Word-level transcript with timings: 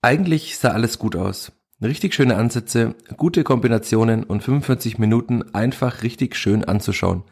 Eigentlich 0.00 0.56
sah 0.58 0.70
alles 0.70 1.00
gut 1.00 1.16
aus. 1.16 1.50
Richtig 1.82 2.14
schöne 2.14 2.36
Ansätze, 2.36 2.94
gute 3.16 3.42
Kombinationen 3.42 4.22
und 4.22 4.44
45 4.44 4.98
Minuten 4.98 5.54
einfach 5.54 6.02
richtig 6.04 6.36
schön 6.36 6.64
anzuschauen. 6.64 7.24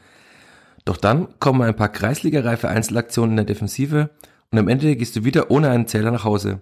Doch 0.85 0.97
dann 0.97 1.29
kommen 1.39 1.63
ein 1.63 1.77
paar 1.77 1.89
kreisligareife 1.89 2.69
Einzelaktionen 2.69 3.33
in 3.33 3.37
der 3.37 3.47
Defensive 3.47 4.11
und 4.51 4.59
am 4.59 4.69
Ende 4.69 4.97
gehst 4.97 5.15
du 5.15 5.25
wieder 5.25 5.51
ohne 5.51 5.71
einen 5.71 5.87
Zähler 5.87 6.11
nach 6.11 6.25
Hause. 6.25 6.61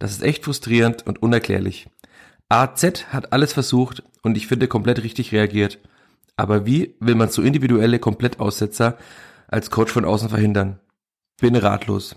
Das 0.00 0.10
ist 0.10 0.22
echt 0.22 0.44
frustrierend 0.44 1.06
und 1.06 1.22
unerklärlich. 1.22 1.88
AZ 2.48 3.06
hat 3.12 3.32
alles 3.32 3.52
versucht 3.52 4.02
und 4.22 4.36
ich 4.36 4.48
finde 4.48 4.66
komplett 4.66 5.02
richtig 5.04 5.30
reagiert. 5.30 5.78
Aber 6.36 6.66
wie 6.66 6.96
will 6.98 7.14
man 7.14 7.28
so 7.28 7.42
individuelle 7.42 8.00
Komplettaussetzer 8.00 8.98
als 9.46 9.70
Coach 9.70 9.92
von 9.92 10.04
außen 10.04 10.30
verhindern? 10.30 10.80
Bin 11.40 11.54
ratlos. 11.54 12.16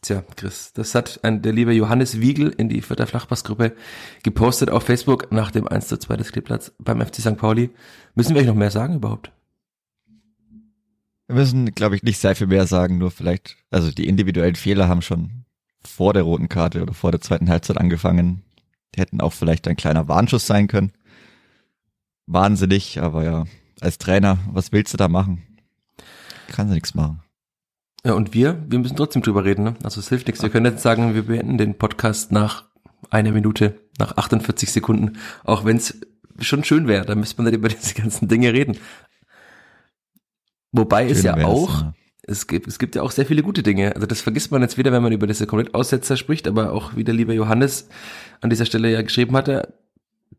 Tja, 0.00 0.22
Chris, 0.36 0.72
das 0.74 0.94
hat 0.94 1.20
ein, 1.24 1.42
der 1.42 1.52
liebe 1.52 1.72
Johannes 1.72 2.20
Wiegel 2.20 2.50
in 2.50 2.68
die 2.68 2.82
Vierter 2.82 3.08
Flachpassgruppe 3.08 3.74
gepostet 4.22 4.70
auf 4.70 4.84
Facebook 4.84 5.32
nach 5.32 5.50
dem 5.50 5.66
1 5.66 5.88
zu 5.88 5.98
2 5.98 6.16
des 6.16 6.30
Kleeblatts 6.30 6.72
beim 6.78 7.00
FC 7.00 7.16
St. 7.16 7.36
Pauli. 7.36 7.70
Müssen 8.14 8.34
wir 8.34 8.42
euch 8.42 8.46
noch 8.46 8.54
mehr 8.54 8.70
sagen 8.70 8.94
überhaupt? 8.94 9.32
Wir 11.26 11.34
müssen, 11.34 11.74
glaube 11.74 11.96
ich, 11.96 12.04
nicht 12.04 12.18
sehr 12.18 12.36
viel 12.36 12.46
mehr 12.46 12.66
sagen, 12.66 12.98
nur 12.98 13.10
vielleicht, 13.10 13.56
also 13.70 13.90
die 13.90 14.06
individuellen 14.06 14.54
Fehler 14.54 14.88
haben 14.88 15.02
schon 15.02 15.44
vor 15.84 16.14
der 16.14 16.22
roten 16.22 16.48
Karte 16.48 16.80
oder 16.82 16.94
vor 16.94 17.10
der 17.10 17.20
zweiten 17.20 17.50
Halbzeit 17.50 17.78
angefangen. 17.78 18.44
Die 18.94 19.00
hätten 19.00 19.20
auch 19.20 19.32
vielleicht 19.32 19.66
ein 19.66 19.76
kleiner 19.76 20.08
Warnschuss 20.08 20.46
sein 20.46 20.68
können. 20.68 20.92
Wahnsinnig, 22.26 23.00
aber 23.00 23.24
ja, 23.24 23.44
als 23.80 23.98
Trainer, 23.98 24.38
was 24.52 24.70
willst 24.70 24.92
du 24.92 24.96
da 24.96 25.08
machen? 25.08 25.42
Kann 26.48 26.68
sie 26.68 26.74
nichts 26.74 26.94
machen. 26.94 27.20
Ja, 28.04 28.12
und 28.12 28.32
wir, 28.32 28.64
wir 28.68 28.78
müssen 28.78 28.96
trotzdem 28.96 29.22
drüber 29.22 29.44
reden. 29.44 29.64
Ne? 29.64 29.74
Also 29.82 30.00
es 30.00 30.08
hilft 30.08 30.26
nichts. 30.26 30.42
Wir 30.42 30.50
können 30.50 30.66
jetzt 30.66 30.82
sagen, 30.82 31.14
wir 31.14 31.26
beenden 31.26 31.58
den 31.58 31.76
Podcast 31.76 32.32
nach 32.32 32.64
einer 33.10 33.32
Minute, 33.32 33.80
nach 33.98 34.16
48 34.16 34.72
Sekunden, 34.72 35.18
auch 35.44 35.64
wenn 35.64 35.76
es 35.76 36.00
schon 36.40 36.64
schön 36.64 36.86
wäre. 36.86 37.04
Da 37.04 37.14
müsste 37.14 37.42
man 37.42 37.50
nicht 37.50 37.58
über 37.58 37.68
diese 37.68 37.94
ganzen 37.94 38.28
Dinge 38.28 38.52
reden. 38.52 38.78
Wobei 40.72 41.08
schön 41.08 41.16
es 41.16 41.22
ja 41.22 41.44
auch, 41.44 41.82
ja. 41.82 41.94
es 42.22 42.46
gibt, 42.46 42.68
es 42.68 42.78
gibt 42.78 42.94
ja 42.94 43.02
auch 43.02 43.10
sehr 43.10 43.26
viele 43.26 43.42
gute 43.42 43.62
Dinge. 43.62 43.94
Also 43.94 44.06
das 44.06 44.20
vergisst 44.20 44.52
man 44.52 44.62
jetzt 44.62 44.78
wieder, 44.78 44.92
wenn 44.92 45.02
man 45.02 45.12
über 45.12 45.26
diese 45.26 45.46
Komplettaussetzer 45.46 46.16
spricht, 46.16 46.46
aber 46.46 46.72
auch 46.72 46.94
wie 46.94 47.04
der 47.04 47.14
liebe 47.14 47.34
Johannes 47.34 47.88
an 48.40 48.50
dieser 48.50 48.66
Stelle 48.66 48.92
ja 48.92 49.02
geschrieben 49.02 49.36
hatte, 49.36 49.74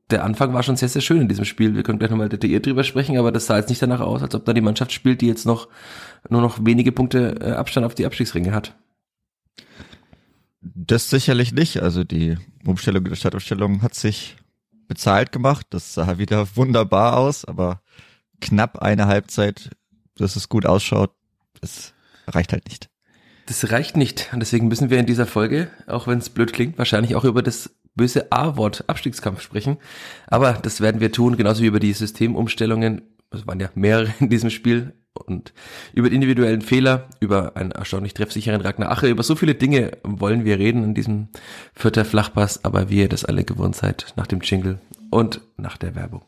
der 0.09 0.23
Anfang 0.23 0.53
war 0.53 0.63
schon 0.63 0.75
sehr, 0.75 0.89
sehr 0.89 1.01
schön 1.01 1.21
in 1.21 1.27
diesem 1.27 1.45
Spiel. 1.45 1.75
Wir 1.75 1.83
können 1.83 1.99
gleich 1.99 2.09
nochmal 2.09 2.29
detailliert 2.29 2.65
drüber 2.65 2.83
sprechen, 2.83 3.17
aber 3.17 3.31
das 3.31 3.45
sah 3.45 3.57
jetzt 3.57 3.69
nicht 3.69 3.81
danach 3.81 3.99
aus, 3.99 4.23
als 4.23 4.33
ob 4.33 4.45
da 4.45 4.53
die 4.53 4.61
Mannschaft 4.61 4.91
spielt, 4.91 5.21
die 5.21 5.27
jetzt 5.27 5.45
noch 5.45 5.67
nur 6.29 6.41
noch 6.41 6.65
wenige 6.65 6.91
Punkte 6.91 7.35
äh, 7.41 7.51
Abstand 7.51 7.85
auf 7.85 7.95
die 7.95 8.05
Abstiegsringe 8.05 8.51
hat. 8.51 8.75
Das 10.61 11.09
sicherlich 11.09 11.53
nicht. 11.53 11.81
Also 11.81 12.03
die 12.03 12.37
Umstellung 12.65 13.03
der 13.05 13.15
Stadtausstellung 13.15 13.81
hat 13.81 13.93
sich 13.95 14.37
bezahlt 14.87 15.31
gemacht. 15.31 15.67
Das 15.69 15.93
sah 15.93 16.17
wieder 16.17 16.47
wunderbar 16.55 17.17
aus, 17.17 17.45
aber 17.45 17.81
knapp 18.41 18.79
eine 18.79 19.07
Halbzeit, 19.07 19.69
dass 20.15 20.35
es 20.35 20.49
gut 20.49 20.65
ausschaut, 20.65 21.11
das 21.61 21.93
reicht 22.27 22.51
halt 22.51 22.67
nicht. 22.67 22.89
Das 23.45 23.71
reicht 23.71 23.97
nicht. 23.97 24.29
Und 24.33 24.41
deswegen 24.41 24.67
müssen 24.67 24.89
wir 24.89 24.99
in 24.99 25.05
dieser 25.05 25.25
Folge, 25.25 25.69
auch 25.87 26.07
wenn 26.07 26.19
es 26.19 26.29
blöd 26.29 26.53
klingt, 26.53 26.77
wahrscheinlich 26.77 27.15
auch 27.15 27.23
über 27.23 27.41
das 27.41 27.71
böse 27.95 28.31
A-Wort 28.31 28.83
Abstiegskampf 28.87 29.41
sprechen. 29.41 29.77
Aber 30.27 30.53
das 30.53 30.81
werden 30.81 31.01
wir 31.01 31.11
tun, 31.11 31.37
genauso 31.37 31.63
wie 31.63 31.67
über 31.67 31.79
die 31.79 31.93
Systemumstellungen. 31.93 33.01
Es 33.31 33.47
waren 33.47 33.59
ja 33.59 33.69
mehrere 33.75 34.13
in 34.19 34.29
diesem 34.29 34.49
Spiel 34.49 34.93
und 35.13 35.53
über 35.93 36.09
die 36.09 36.15
individuellen 36.15 36.61
Fehler, 36.61 37.07
über 37.19 37.55
einen 37.55 37.71
erstaunlich 37.71 38.13
treffsicheren 38.13 38.61
Ragnar 38.61 38.91
Ache, 38.91 39.07
über 39.07 39.23
so 39.23 39.35
viele 39.35 39.55
Dinge 39.55 39.97
wollen 40.03 40.45
wir 40.45 40.59
reden 40.59 40.83
in 40.83 40.93
diesem 40.93 41.29
vierter 41.73 42.05
Flachpass, 42.05 42.63
aber 42.63 42.89
wie 42.89 42.99
ihr 42.99 43.09
das 43.09 43.25
alle 43.25 43.43
gewohnt 43.43 43.75
seid, 43.75 44.13
nach 44.15 44.27
dem 44.27 44.41
Jingle 44.41 44.79
und 45.09 45.41
nach 45.57 45.77
der 45.77 45.95
Werbung. 45.95 46.23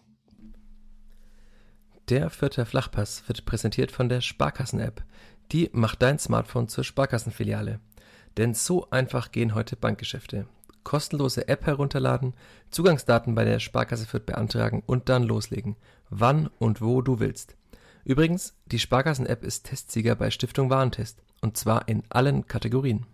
Der 2.10 2.30
vierte 2.30 2.66
Flachpass 2.66 3.23
wird 3.28 3.46
präsentiert 3.46 3.92
von 3.92 4.10
der 4.10 4.22
Sparkassen-App. 4.22 5.04
Die 5.52 5.70
macht 5.72 6.02
dein 6.02 6.20
Smartphone 6.20 6.67
zur 6.67 6.84
Sparkassenfiliale. 6.84 7.80
Denn 8.38 8.54
so 8.54 8.89
einfach 8.89 9.32
gehen 9.32 9.55
heute 9.55 9.76
Bankgeschäfte 9.76 10.45
kostenlose 10.84 11.48
App 11.48 11.66
herunterladen, 11.66 12.34
Zugangsdaten 12.70 13.36
bei 13.36 13.45
der 13.45 13.60
Sparkasse 13.60 14.05
Fürth 14.05 14.26
beantragen 14.26 14.84
und 14.86 15.10
dann 15.10 15.23
loslegen, 15.23 15.76
wann 16.10 16.50
und 16.60 16.82
wo 16.82 17.02
du 17.02 17.20
willst. 17.20 17.55
Übrigens, 18.04 18.56
die 18.66 18.80
Sparkassen-App 18.80 19.44
ist 19.44 19.67
Testsieger 19.67 20.16
bei 20.16 20.32
Stiftung 20.32 20.70
Warentest 20.70 21.22
und 21.42 21.56
zwar 21.56 21.88
in 21.88 22.04
allen 22.10 22.48
Kategorien. 22.48 23.06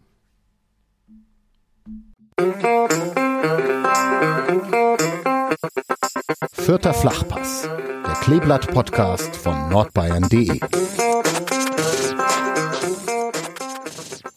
Vierter 6.54 6.94
Flachpass, 6.94 7.64
der 7.64 8.14
Kleeblatt-Podcast 8.22 9.36
von 9.36 9.70
nordbayern.de. 9.70 10.60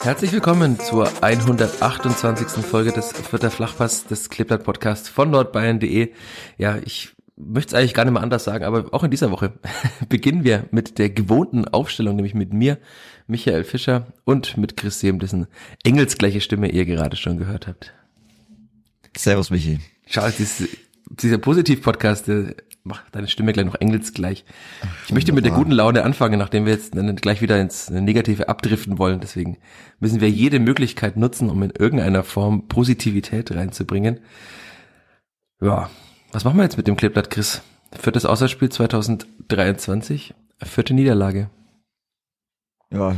Herzlich 0.02 0.32
willkommen 0.32 0.80
zur 0.80 1.10
128. 1.22 2.64
Folge 2.64 2.90
des 2.90 3.12
Vierter 3.12 3.50
Flachpass 3.50 4.06
des 4.06 4.30
Kleeblatt 4.30 4.64
Podcast 4.64 5.08
von 5.08 5.30
nordbayern.de. 5.30 6.12
Ja, 6.56 6.78
ich 6.78 7.14
möchte 7.46 7.74
es 7.74 7.78
eigentlich 7.78 7.94
gar 7.94 8.04
nicht 8.04 8.12
mehr 8.12 8.22
anders 8.22 8.44
sagen, 8.44 8.64
aber 8.64 8.92
auch 8.92 9.04
in 9.04 9.10
dieser 9.10 9.30
Woche 9.30 9.52
beginnen 10.08 10.44
wir 10.44 10.66
mit 10.70 10.98
der 10.98 11.10
gewohnten 11.10 11.66
Aufstellung, 11.66 12.16
nämlich 12.16 12.34
mit 12.34 12.52
mir, 12.52 12.78
Michael 13.26 13.64
Fischer 13.64 14.08
und 14.24 14.56
mit 14.56 14.76
Chris 14.76 15.00
Sehm, 15.00 15.18
dessen 15.18 15.46
engelsgleiche 15.84 16.40
Stimme 16.40 16.70
ihr 16.70 16.84
gerade 16.84 17.16
schon 17.16 17.38
gehört 17.38 17.66
habt. 17.66 17.92
Servus, 19.16 19.50
Michi. 19.50 19.78
Schau, 20.06 20.28
dieses, 20.28 20.68
dieser 21.08 21.38
Positiv-Podcast, 21.38 22.28
der 22.28 22.54
mach 22.82 23.02
deine 23.10 23.28
Stimme 23.28 23.52
gleich 23.52 23.66
noch 23.66 23.74
engelsgleich. 23.74 24.44
Ich 25.06 25.12
möchte 25.12 25.32
mit 25.32 25.44
der 25.44 25.52
guten 25.52 25.72
Laune 25.72 26.04
anfangen, 26.04 26.38
nachdem 26.38 26.64
wir 26.64 26.72
jetzt 26.72 26.92
gleich 27.20 27.42
wieder 27.42 27.60
ins 27.60 27.90
Negative 27.90 28.48
abdriften 28.48 28.98
wollen. 28.98 29.20
Deswegen 29.20 29.58
müssen 29.98 30.20
wir 30.20 30.30
jede 30.30 30.60
Möglichkeit 30.60 31.16
nutzen, 31.16 31.50
um 31.50 31.62
in 31.62 31.70
irgendeiner 31.70 32.22
Form 32.22 32.68
Positivität 32.68 33.52
reinzubringen. 33.52 34.20
Ja, 35.60 35.90
was 36.32 36.44
machen 36.44 36.56
wir 36.56 36.64
jetzt 36.64 36.76
mit 36.76 36.86
dem 36.86 36.96
Kleeblatt, 36.96 37.30
Chris? 37.30 37.62
Viertes 37.92 38.24
Außerspiel 38.24 38.68
2023, 38.68 40.34
vierte 40.62 40.94
Niederlage. 40.94 41.50
Ja, 42.92 43.16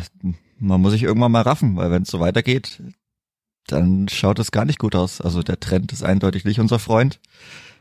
man 0.58 0.80
muss 0.80 0.92
sich 0.92 1.02
irgendwann 1.02 1.32
mal 1.32 1.42
raffen, 1.42 1.76
weil 1.76 1.90
wenn 1.90 2.02
es 2.02 2.10
so 2.10 2.20
weitergeht, 2.20 2.82
dann 3.66 4.08
schaut 4.08 4.38
es 4.38 4.50
gar 4.50 4.64
nicht 4.64 4.78
gut 4.78 4.94
aus. 4.94 5.20
Also 5.20 5.42
der 5.42 5.60
Trend 5.60 5.92
ist 5.92 6.02
eindeutig 6.02 6.44
nicht 6.44 6.60
unser 6.60 6.78
Freund. 6.78 7.20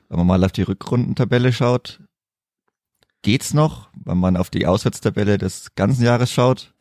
Wenn 0.10 0.18
man 0.18 0.28
mal 0.28 0.44
auf 0.44 0.52
die 0.52 0.64
Rückrundentabelle 0.64 1.54
schaut, 1.54 2.02
geht's 3.22 3.54
noch. 3.54 3.90
Wenn 3.94 4.18
man 4.18 4.36
auf 4.36 4.50
die 4.50 4.66
Auswärtstabelle 4.66 5.38
des 5.38 5.76
ganzen 5.76 6.04
Jahres 6.04 6.32
schaut, 6.32 6.74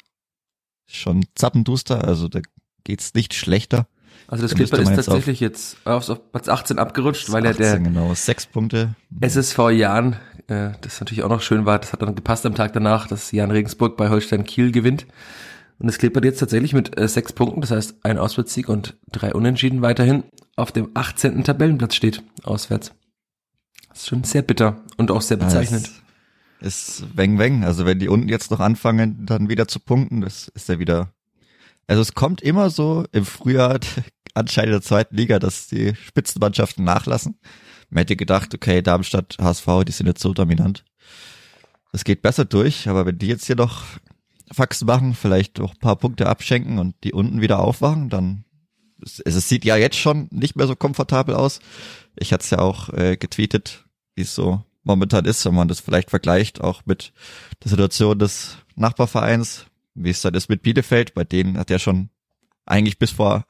schon 0.87 1.25
zappenduster, 1.35 2.05
also 2.05 2.29
da 2.29 2.41
geht's 2.83 3.15
nicht 3.15 3.35
schlechter. 3.35 3.87
Also 4.31 4.45
das 4.45 4.55
Clipper 4.55 4.79
ist 4.79 4.95
tatsächlich 4.95 5.41
jetzt 5.41 5.77
auf, 5.85 6.09
auf 6.09 6.31
Platz 6.31 6.49
18 6.49 6.79
abgerutscht, 6.79 7.33
weil 7.33 7.45
18, 7.45 7.65
ja 7.65 7.71
der 7.73 7.81
genau, 7.81 8.15
sechs 8.15 8.47
Punkte. 8.47 8.95
SSV 9.21 9.59
Jan, 9.71 10.17
äh, 10.47 10.71
das 10.83 11.01
natürlich 11.01 11.25
auch 11.25 11.29
noch 11.29 11.43
schön 11.43 11.67
war, 11.67 11.81
das 11.81 11.93
hat 11.93 12.01
dann 12.01 12.15
gepasst 12.15 12.47
am 12.47 12.55
Tag 12.55 12.73
danach, 12.73 13.09
dass 13.09 13.33
Jan 13.33 13.51
Regensburg 13.51 13.97
bei 13.97 14.09
Holstein 14.09 14.45
Kiel 14.45 14.71
gewinnt. 14.71 15.05
Und 15.81 15.89
das 15.89 15.99
klippert 15.99 16.25
jetzt 16.25 16.39
tatsächlich 16.39 16.75
mit 16.75 16.97
äh, 16.97 17.09
sechs 17.09 17.33
Punkten, 17.33 17.61
das 17.61 17.73
heißt 17.73 18.05
ein 18.05 18.19
Auswärtssieg 18.19 18.69
und 18.69 18.97
drei 19.11 19.35
Unentschieden 19.35 19.83
weiterhin 19.83 20.23
auf 20.55 20.71
dem 20.71 20.91
18. 20.95 21.43
Tabellenplatz 21.43 21.97
steht, 21.97 22.23
auswärts. 22.45 22.93
Das 23.89 24.03
ist 24.03 24.09
schon 24.09 24.23
sehr 24.23 24.43
bitter 24.43 24.81
und 24.97 25.11
auch 25.11 25.23
sehr 25.23 25.39
bezeichnend. 25.39 25.89
Ja, 26.61 26.67
ist 26.69 27.05
weng 27.17 27.39
weng. 27.41 27.65
Also 27.65 27.85
wenn 27.85 27.99
die 27.99 28.09
unten 28.09 28.29
jetzt 28.29 28.53
noch 28.53 28.61
anfangen, 28.61 29.27
dann 29.27 29.49
wieder 29.49 29.67
zu 29.67 29.81
punkten, 29.81 30.21
das 30.21 30.47
ist 30.49 30.69
ja 30.69 30.79
wieder. 30.79 31.13
Also 31.89 32.03
es 32.03 32.15
kommt 32.15 32.43
immer 32.43 32.71
so 32.71 33.05
im 33.11 33.25
Frühjahr 33.25 33.81
anscheinend 34.41 34.75
der 34.75 34.83
zweiten 34.83 35.17
Liga, 35.17 35.39
dass 35.39 35.69
die 35.69 35.95
Spitzenmannschaften 35.95 36.85
nachlassen. 36.85 37.39
Man 37.91 38.03
hätte 38.03 38.17
gedacht, 38.17 38.55
okay, 38.55 38.83
Darmstadt, 38.83 39.37
HSV, 39.41 39.67
die 39.87 39.93
sind 39.93 40.07
jetzt 40.07 40.23
so 40.23 40.33
dominant. 40.33 40.85
Das 41.93 42.05
geht 42.05 42.23
besser 42.23 42.45
durch, 42.45 42.89
aber 42.89 43.07
wenn 43.07 43.19
die 43.19 43.27
jetzt 43.27 43.47
hier 43.47 43.57
noch 43.57 43.85
Faxen 44.53 44.87
machen, 44.87 45.15
vielleicht 45.15 45.61
auch 45.61 45.73
ein 45.73 45.79
paar 45.79 45.97
Punkte 45.97 46.29
abschenken 46.29 46.79
und 46.79 46.95
die 47.05 47.13
unten 47.13 47.41
wieder 47.41 47.61
aufwachen, 47.61 48.09
dann 48.09 48.45
es, 49.03 49.21
es 49.21 49.49
sieht 49.49 49.65
ja 49.65 49.77
jetzt 49.77 49.97
schon 49.97 50.29
nicht 50.31 50.57
mehr 50.57 50.67
so 50.67 50.77
komfortabel 50.77 51.35
aus. 51.35 51.61
Ich 52.17 52.33
hatte 52.33 52.45
es 52.45 52.51
ja 52.51 52.59
auch 52.59 52.91
äh, 52.91 53.17
getweetet, 53.17 53.85
wie 54.15 54.23
es 54.23 54.35
so 54.35 54.63
momentan 54.83 55.25
ist, 55.25 55.45
wenn 55.45 55.55
man 55.55 55.69
das 55.69 55.81
vielleicht 55.81 56.11
vergleicht, 56.11 56.61
auch 56.61 56.83
mit 56.85 57.13
der 57.63 57.71
Situation 57.71 58.19
des 58.19 58.59
Nachbarvereins, 58.77 59.67
wie 59.95 60.11
es 60.11 60.23
dann 60.23 60.35
ist 60.35 60.49
mit 60.49 60.63
Bielefeld, 60.63 61.15
bei 61.15 61.25
denen 61.25 61.59
hat 61.59 61.71
ja 61.71 61.79
schon 61.79 62.11
eigentlich 62.67 62.99
bis 62.99 63.11
vor 63.11 63.45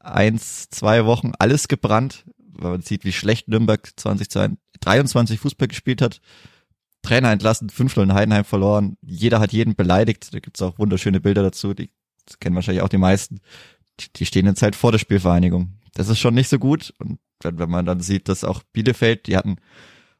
eins, 0.00 0.68
zwei 0.70 1.04
Wochen 1.04 1.32
alles 1.38 1.68
gebrannt, 1.68 2.24
weil 2.38 2.72
man 2.72 2.82
sieht, 2.82 3.04
wie 3.04 3.12
schlecht 3.12 3.48
Nürnberg 3.48 3.88
2023 3.96 5.38
Fußball 5.38 5.68
gespielt 5.68 6.02
hat. 6.02 6.20
Trainer 7.02 7.30
entlassen, 7.30 7.70
5-0 7.70 8.02
in 8.02 8.14
Heidenheim 8.14 8.44
verloren, 8.44 8.96
jeder 9.00 9.40
hat 9.40 9.52
jeden 9.52 9.74
beleidigt, 9.74 10.34
da 10.34 10.38
gibt's 10.38 10.60
auch 10.60 10.78
wunderschöne 10.78 11.20
Bilder 11.20 11.42
dazu, 11.42 11.72
die 11.72 11.90
kennen 12.40 12.54
wahrscheinlich 12.54 12.82
auch 12.82 12.88
die 12.90 12.98
meisten. 12.98 13.40
Die, 14.00 14.12
die 14.14 14.26
stehen 14.26 14.46
jetzt 14.46 14.62
halt 14.62 14.76
vor 14.76 14.92
der 14.92 14.98
Spielvereinigung. 14.98 15.78
das 15.94 16.08
ist 16.08 16.18
schon 16.18 16.34
nicht 16.34 16.48
so 16.48 16.58
gut. 16.58 16.94
Und 16.98 17.18
wenn, 17.42 17.58
wenn 17.58 17.70
man 17.70 17.86
dann 17.86 18.00
sieht, 18.00 18.28
dass 18.28 18.44
auch 18.44 18.62
Bielefeld, 18.72 19.26
die 19.26 19.36
hatten 19.36 19.56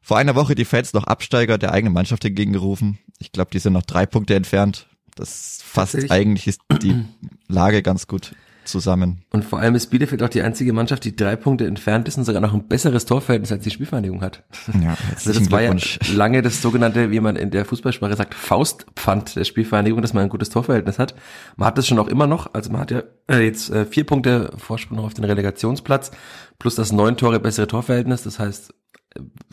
vor 0.01 0.17
einer 0.17 0.35
Woche 0.35 0.55
die 0.55 0.65
Fans 0.65 0.93
noch 0.93 1.03
Absteiger 1.03 1.57
der 1.57 1.71
eigenen 1.71 1.93
Mannschaft 1.93 2.25
entgegengerufen. 2.25 2.97
Ich 3.19 3.31
glaube, 3.31 3.51
die 3.51 3.59
sind 3.59 3.73
noch 3.73 3.83
drei 3.83 4.05
Punkte 4.07 4.35
entfernt. 4.35 4.87
Das 5.15 5.61
fasst 5.63 6.09
eigentlich 6.09 6.47
ist 6.47 6.61
die 6.81 7.05
Lage 7.47 7.83
ganz 7.83 8.07
gut 8.07 8.33
zusammen. 8.63 9.23
Und 9.31 9.43
vor 9.43 9.59
allem 9.59 9.75
ist 9.75 9.87
Bielefeld 9.87 10.21
auch 10.23 10.29
die 10.29 10.41
einzige 10.41 10.73
Mannschaft, 10.73 11.03
die 11.03 11.15
drei 11.15 11.35
Punkte 11.35 11.65
entfernt 11.65 12.07
ist 12.07 12.17
und 12.17 12.25
sogar 12.25 12.41
noch 12.41 12.53
ein 12.53 12.67
besseres 12.67 13.05
Torverhältnis 13.05 13.51
als 13.51 13.63
die 13.63 13.71
Spielvereinigung 13.71 14.21
hat. 14.21 14.43
Ja, 14.81 14.97
also 15.13 15.33
das 15.33 15.51
war 15.51 15.61
ja 15.61 15.75
lange 16.13 16.41
das 16.41 16.61
sogenannte, 16.61 17.11
wie 17.11 17.19
man 17.19 17.35
in 17.35 17.51
der 17.51 17.65
Fußballsprache 17.65 18.15
sagt, 18.15 18.33
Faustpfand 18.33 19.35
der 19.35 19.43
Spielvereinigung, 19.43 20.01
dass 20.01 20.13
man 20.13 20.23
ein 20.23 20.29
gutes 20.29 20.49
Torverhältnis 20.49 20.99
hat. 20.99 21.15
Man 21.55 21.67
hat 21.67 21.77
das 21.77 21.87
schon 21.87 21.99
auch 21.99 22.07
immer 22.07 22.27
noch. 22.27 22.53
Also 22.53 22.71
man 22.71 22.81
hat 22.81 22.91
ja 22.91 23.03
äh, 23.29 23.43
jetzt 23.43 23.69
äh, 23.69 23.85
vier 23.85 24.05
Punkte 24.05 24.51
Vorsprung 24.57 24.99
auf 24.99 25.13
den 25.13 25.25
Relegationsplatz 25.25 26.11
plus 26.59 26.75
das 26.75 26.91
neun 26.91 27.17
Tore 27.17 27.39
bessere 27.39 27.67
Torverhältnis. 27.67 28.23
Das 28.23 28.39
heißt, 28.39 28.73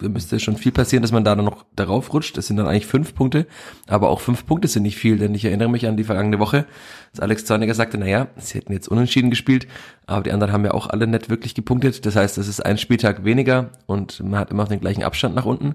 müsste 0.01 0.39
schon 0.39 0.57
viel 0.57 0.71
passieren, 0.73 1.03
dass 1.03 1.11
man 1.11 1.25
da 1.25 1.35
noch 1.35 1.65
darauf 1.75 2.13
rutscht. 2.13 2.37
Das 2.37 2.47
sind 2.47 2.57
dann 2.57 2.67
eigentlich 2.69 2.87
fünf 2.87 3.15
Punkte, 3.15 3.47
aber 3.89 4.09
auch 4.09 4.21
fünf 4.21 4.47
Punkte 4.47 4.69
sind 4.69 4.85
nicht 4.85 4.97
viel, 4.97 5.19
denn 5.19 5.35
ich 5.35 5.45
erinnere 5.45 5.69
mich 5.69 5.87
an 5.87 5.97
die 5.97 6.05
vergangene 6.05 6.39
Woche, 6.39 6.67
als 7.11 7.21
Alex 7.21 7.45
Zorniger 7.45 7.75
sagte, 7.75 7.99
naja, 7.99 8.29
sie 8.37 8.59
hätten 8.59 8.73
jetzt 8.73 8.89
unentschieden 8.89 9.31
gespielt, 9.31 9.67
aber 10.07 10.23
die 10.23 10.33
anderen 10.33 10.53
haben 10.53 10.65
ja 10.65 10.73
auch 10.73 10.89
alle 10.89 11.07
nicht 11.07 11.29
wirklich 11.29 11.55
gepunktet. 11.55 12.07
Das 12.07 12.15
heißt, 12.15 12.39
es 12.39 12.47
ist 12.47 12.65
ein 12.65 12.79
Spieltag 12.79 13.25
weniger 13.25 13.71
und 13.87 14.21
man 14.23 14.39
hat 14.39 14.51
immer 14.51 14.63
noch 14.63 14.71
den 14.71 14.81
gleichen 14.81 15.03
Abstand 15.03 15.35
nach 15.35 15.45
unten. 15.45 15.75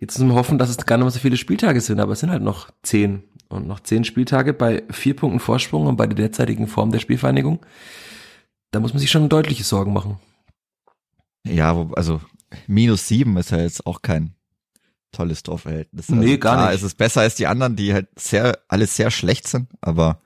Jetzt 0.00 0.18
müssen 0.18 0.30
wir 0.30 0.36
hoffen, 0.36 0.58
dass 0.58 0.68
es 0.68 0.76
gar 0.78 0.96
nicht 0.96 1.04
mehr 1.04 1.10
so 1.10 1.20
viele 1.20 1.36
Spieltage 1.36 1.80
sind, 1.80 2.00
aber 2.00 2.12
es 2.12 2.20
sind 2.20 2.30
halt 2.30 2.42
noch 2.42 2.70
zehn 2.82 3.22
und 3.48 3.68
noch 3.68 3.80
zehn 3.80 4.04
Spieltage 4.04 4.52
bei 4.52 4.82
vier 4.90 5.14
Punkten 5.14 5.38
Vorsprung 5.38 5.86
und 5.86 5.96
bei 5.96 6.06
der 6.06 6.16
derzeitigen 6.16 6.66
Form 6.66 6.90
der 6.90 6.98
Spielvereinigung. 6.98 7.60
Da 8.72 8.80
muss 8.80 8.92
man 8.92 9.00
sich 9.00 9.10
schon 9.10 9.28
deutliche 9.28 9.64
Sorgen 9.64 9.92
machen. 9.92 10.18
Ja, 11.46 11.88
also 11.94 12.20
minus 12.66 13.08
sieben 13.08 13.36
ist 13.36 13.50
ja 13.50 13.58
jetzt 13.58 13.86
auch 13.86 14.02
kein 14.02 14.34
tolles 15.12 15.42
Torverhältnis. 15.42 16.10
Also 16.10 16.20
nee, 16.20 16.36
gar 16.36 16.56
klar, 16.56 16.66
nicht. 16.66 16.76
Es 16.76 16.82
ist 16.82 16.98
besser 16.98 17.22
als 17.22 17.34
die 17.36 17.46
anderen, 17.46 17.76
die 17.76 17.92
halt 17.92 18.08
sehr, 18.18 18.58
alles 18.68 18.96
sehr 18.96 19.10
schlecht 19.10 19.48
sind, 19.48 19.68
aber 19.80 20.20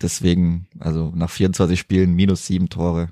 deswegen, 0.00 0.68
also 0.78 1.12
nach 1.14 1.30
24 1.30 1.78
Spielen 1.78 2.14
minus 2.14 2.46
sieben 2.46 2.68
Tore, 2.68 3.10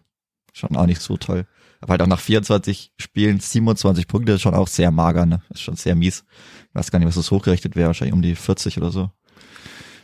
schon 0.53 0.77
auch 0.77 0.87
nicht 0.87 1.01
so 1.01 1.17
toll. 1.17 1.47
Aber 1.81 1.93
halt 1.93 2.03
auch 2.03 2.07
nach 2.07 2.21
24 2.21 2.93
Spielen 2.99 3.41
27 3.41 4.07
Punkte 4.07 4.33
ist 4.33 4.43
schon 4.43 4.55
auch 4.55 4.69
sehr 4.69 4.91
mager, 4.91 5.27
ne? 5.27 5.43
Ist 5.51 5.61
schon 5.61 5.77
sehr 5.77 5.95
mies. 5.95 6.25
Ich 6.69 6.75
weiß 6.75 6.91
gar 6.91 6.99
nicht, 6.99 7.09
was 7.09 7.17
das 7.17 7.31
hochgerechnet 7.31 7.77
wäre, 7.77 7.89
wahrscheinlich 7.89 8.15
um 8.15 8.23
die 8.23 8.35
40 8.35 8.79
oder 8.79 8.91
so. 8.91 9.11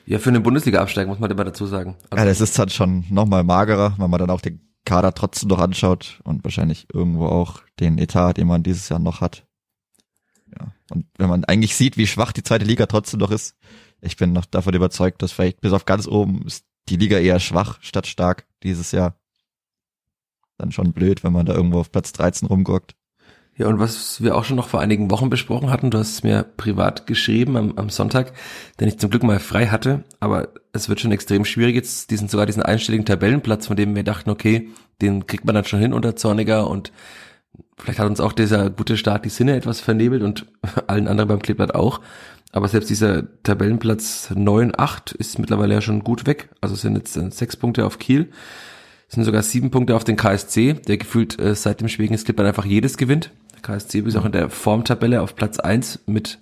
Ja, 0.06 0.18
für 0.18 0.30
einen 0.30 0.42
Bundesliga-Absteiger 0.42 1.08
muss 1.08 1.20
man 1.20 1.30
immer 1.30 1.44
dazu 1.44 1.66
sagen. 1.66 1.96
Also 2.10 2.22
ja, 2.22 2.28
das 2.28 2.40
ist 2.40 2.58
halt 2.58 2.72
schon 2.72 3.04
nochmal 3.10 3.44
magerer, 3.44 3.94
wenn 3.98 4.10
man 4.10 4.18
dann 4.18 4.30
auch 4.30 4.40
den 4.40 4.60
Kader 4.84 5.14
trotzdem 5.14 5.48
noch 5.48 5.58
anschaut 5.58 6.20
und 6.24 6.44
wahrscheinlich 6.44 6.86
irgendwo 6.92 7.26
auch 7.26 7.62
den 7.78 7.98
Etat, 7.98 8.34
den 8.34 8.46
man 8.46 8.62
dieses 8.62 8.88
Jahr 8.88 8.98
noch 8.98 9.20
hat. 9.20 9.46
Ja. 10.46 10.72
Und 10.90 11.06
wenn 11.16 11.28
man 11.28 11.44
eigentlich 11.44 11.76
sieht, 11.76 11.96
wie 11.96 12.06
schwach 12.06 12.32
die 12.32 12.42
zweite 12.42 12.64
Liga 12.64 12.86
trotzdem 12.86 13.20
noch 13.20 13.30
ist, 13.30 13.56
ich 14.00 14.16
bin 14.16 14.32
noch 14.32 14.46
davon 14.46 14.74
überzeugt, 14.74 15.22
dass 15.22 15.32
vielleicht 15.32 15.60
bis 15.60 15.72
auf 15.72 15.84
ganz 15.84 16.06
oben 16.06 16.46
ist 16.46 16.64
die 16.88 16.96
Liga 16.96 17.18
eher 17.18 17.38
schwach 17.38 17.78
statt 17.82 18.06
stark 18.06 18.46
dieses 18.62 18.92
Jahr. 18.92 19.20
Dann 20.56 20.72
schon 20.72 20.92
blöd, 20.92 21.22
wenn 21.22 21.32
man 21.32 21.46
da 21.46 21.54
irgendwo 21.54 21.80
auf 21.80 21.92
Platz 21.92 22.12
13 22.12 22.48
rumguckt. 22.48 22.96
Ja, 23.56 23.66
und 23.66 23.78
was 23.78 24.22
wir 24.22 24.36
auch 24.36 24.44
schon 24.44 24.56
noch 24.56 24.68
vor 24.68 24.80
einigen 24.80 25.10
Wochen 25.10 25.28
besprochen 25.28 25.70
hatten, 25.70 25.90
du 25.90 25.98
hast 25.98 26.12
es 26.12 26.22
mir 26.22 26.44
privat 26.56 27.06
geschrieben 27.06 27.56
am, 27.56 27.72
am 27.76 27.90
Sonntag, 27.90 28.32
den 28.78 28.88
ich 28.88 28.98
zum 28.98 29.10
Glück 29.10 29.22
mal 29.22 29.38
frei 29.38 29.66
hatte, 29.66 30.04
aber 30.18 30.48
es 30.72 30.88
wird 30.88 31.00
schon 31.00 31.12
extrem 31.12 31.44
schwierig 31.44 31.74
jetzt, 31.74 32.10
diesen, 32.10 32.28
sogar 32.28 32.46
diesen 32.46 32.62
einstelligen 32.62 33.04
Tabellenplatz, 33.04 33.66
von 33.66 33.76
dem 33.76 33.94
wir 33.94 34.02
dachten, 34.02 34.30
okay, 34.30 34.70
den 35.02 35.26
kriegt 35.26 35.44
man 35.44 35.54
dann 35.54 35.64
schon 35.64 35.80
hin 35.80 35.92
unter 35.92 36.16
Zorniger 36.16 36.68
und 36.68 36.90
vielleicht 37.76 37.98
hat 37.98 38.06
uns 38.06 38.20
auch 38.20 38.32
dieser 38.32 38.70
gute 38.70 38.96
Start 38.96 39.24
die 39.24 39.30
Sinne 39.30 39.56
etwas 39.56 39.80
vernebelt 39.80 40.22
und 40.22 40.46
allen 40.86 41.08
anderen 41.08 41.28
beim 41.28 41.42
Kleeblatt 41.42 41.74
auch. 41.74 42.00
Aber 42.52 42.66
selbst 42.66 42.90
dieser 42.90 43.42
Tabellenplatz 43.42 44.30
9, 44.34 44.72
8 44.76 45.12
ist 45.12 45.38
mittlerweile 45.38 45.74
ja 45.74 45.80
schon 45.80 46.02
gut 46.02 46.26
weg. 46.26 46.48
Also 46.60 46.74
sind 46.74 46.96
jetzt 46.96 47.14
sechs 47.36 47.56
Punkte 47.56 47.86
auf 47.86 47.98
Kiel. 47.98 48.30
Es 49.10 49.16
sind 49.16 49.24
sogar 49.24 49.42
sieben 49.42 49.72
Punkte 49.72 49.96
auf 49.96 50.04
den 50.04 50.14
KSC, 50.14 50.74
der 50.86 50.96
gefühlt 50.96 51.36
äh, 51.40 51.56
seit 51.56 51.80
dem 51.80 51.88
Spiel 51.88 52.06
gegen 52.06 52.16
Skipper 52.16 52.44
einfach 52.44 52.64
jedes 52.64 52.96
gewinnt. 52.96 53.32
KSC 53.60 53.98
ist 53.98 54.14
auch 54.14 54.24
in 54.24 54.30
der 54.30 54.50
Formtabelle 54.50 55.20
auf 55.20 55.34
Platz 55.34 55.58
eins 55.58 55.98
mit 56.06 56.38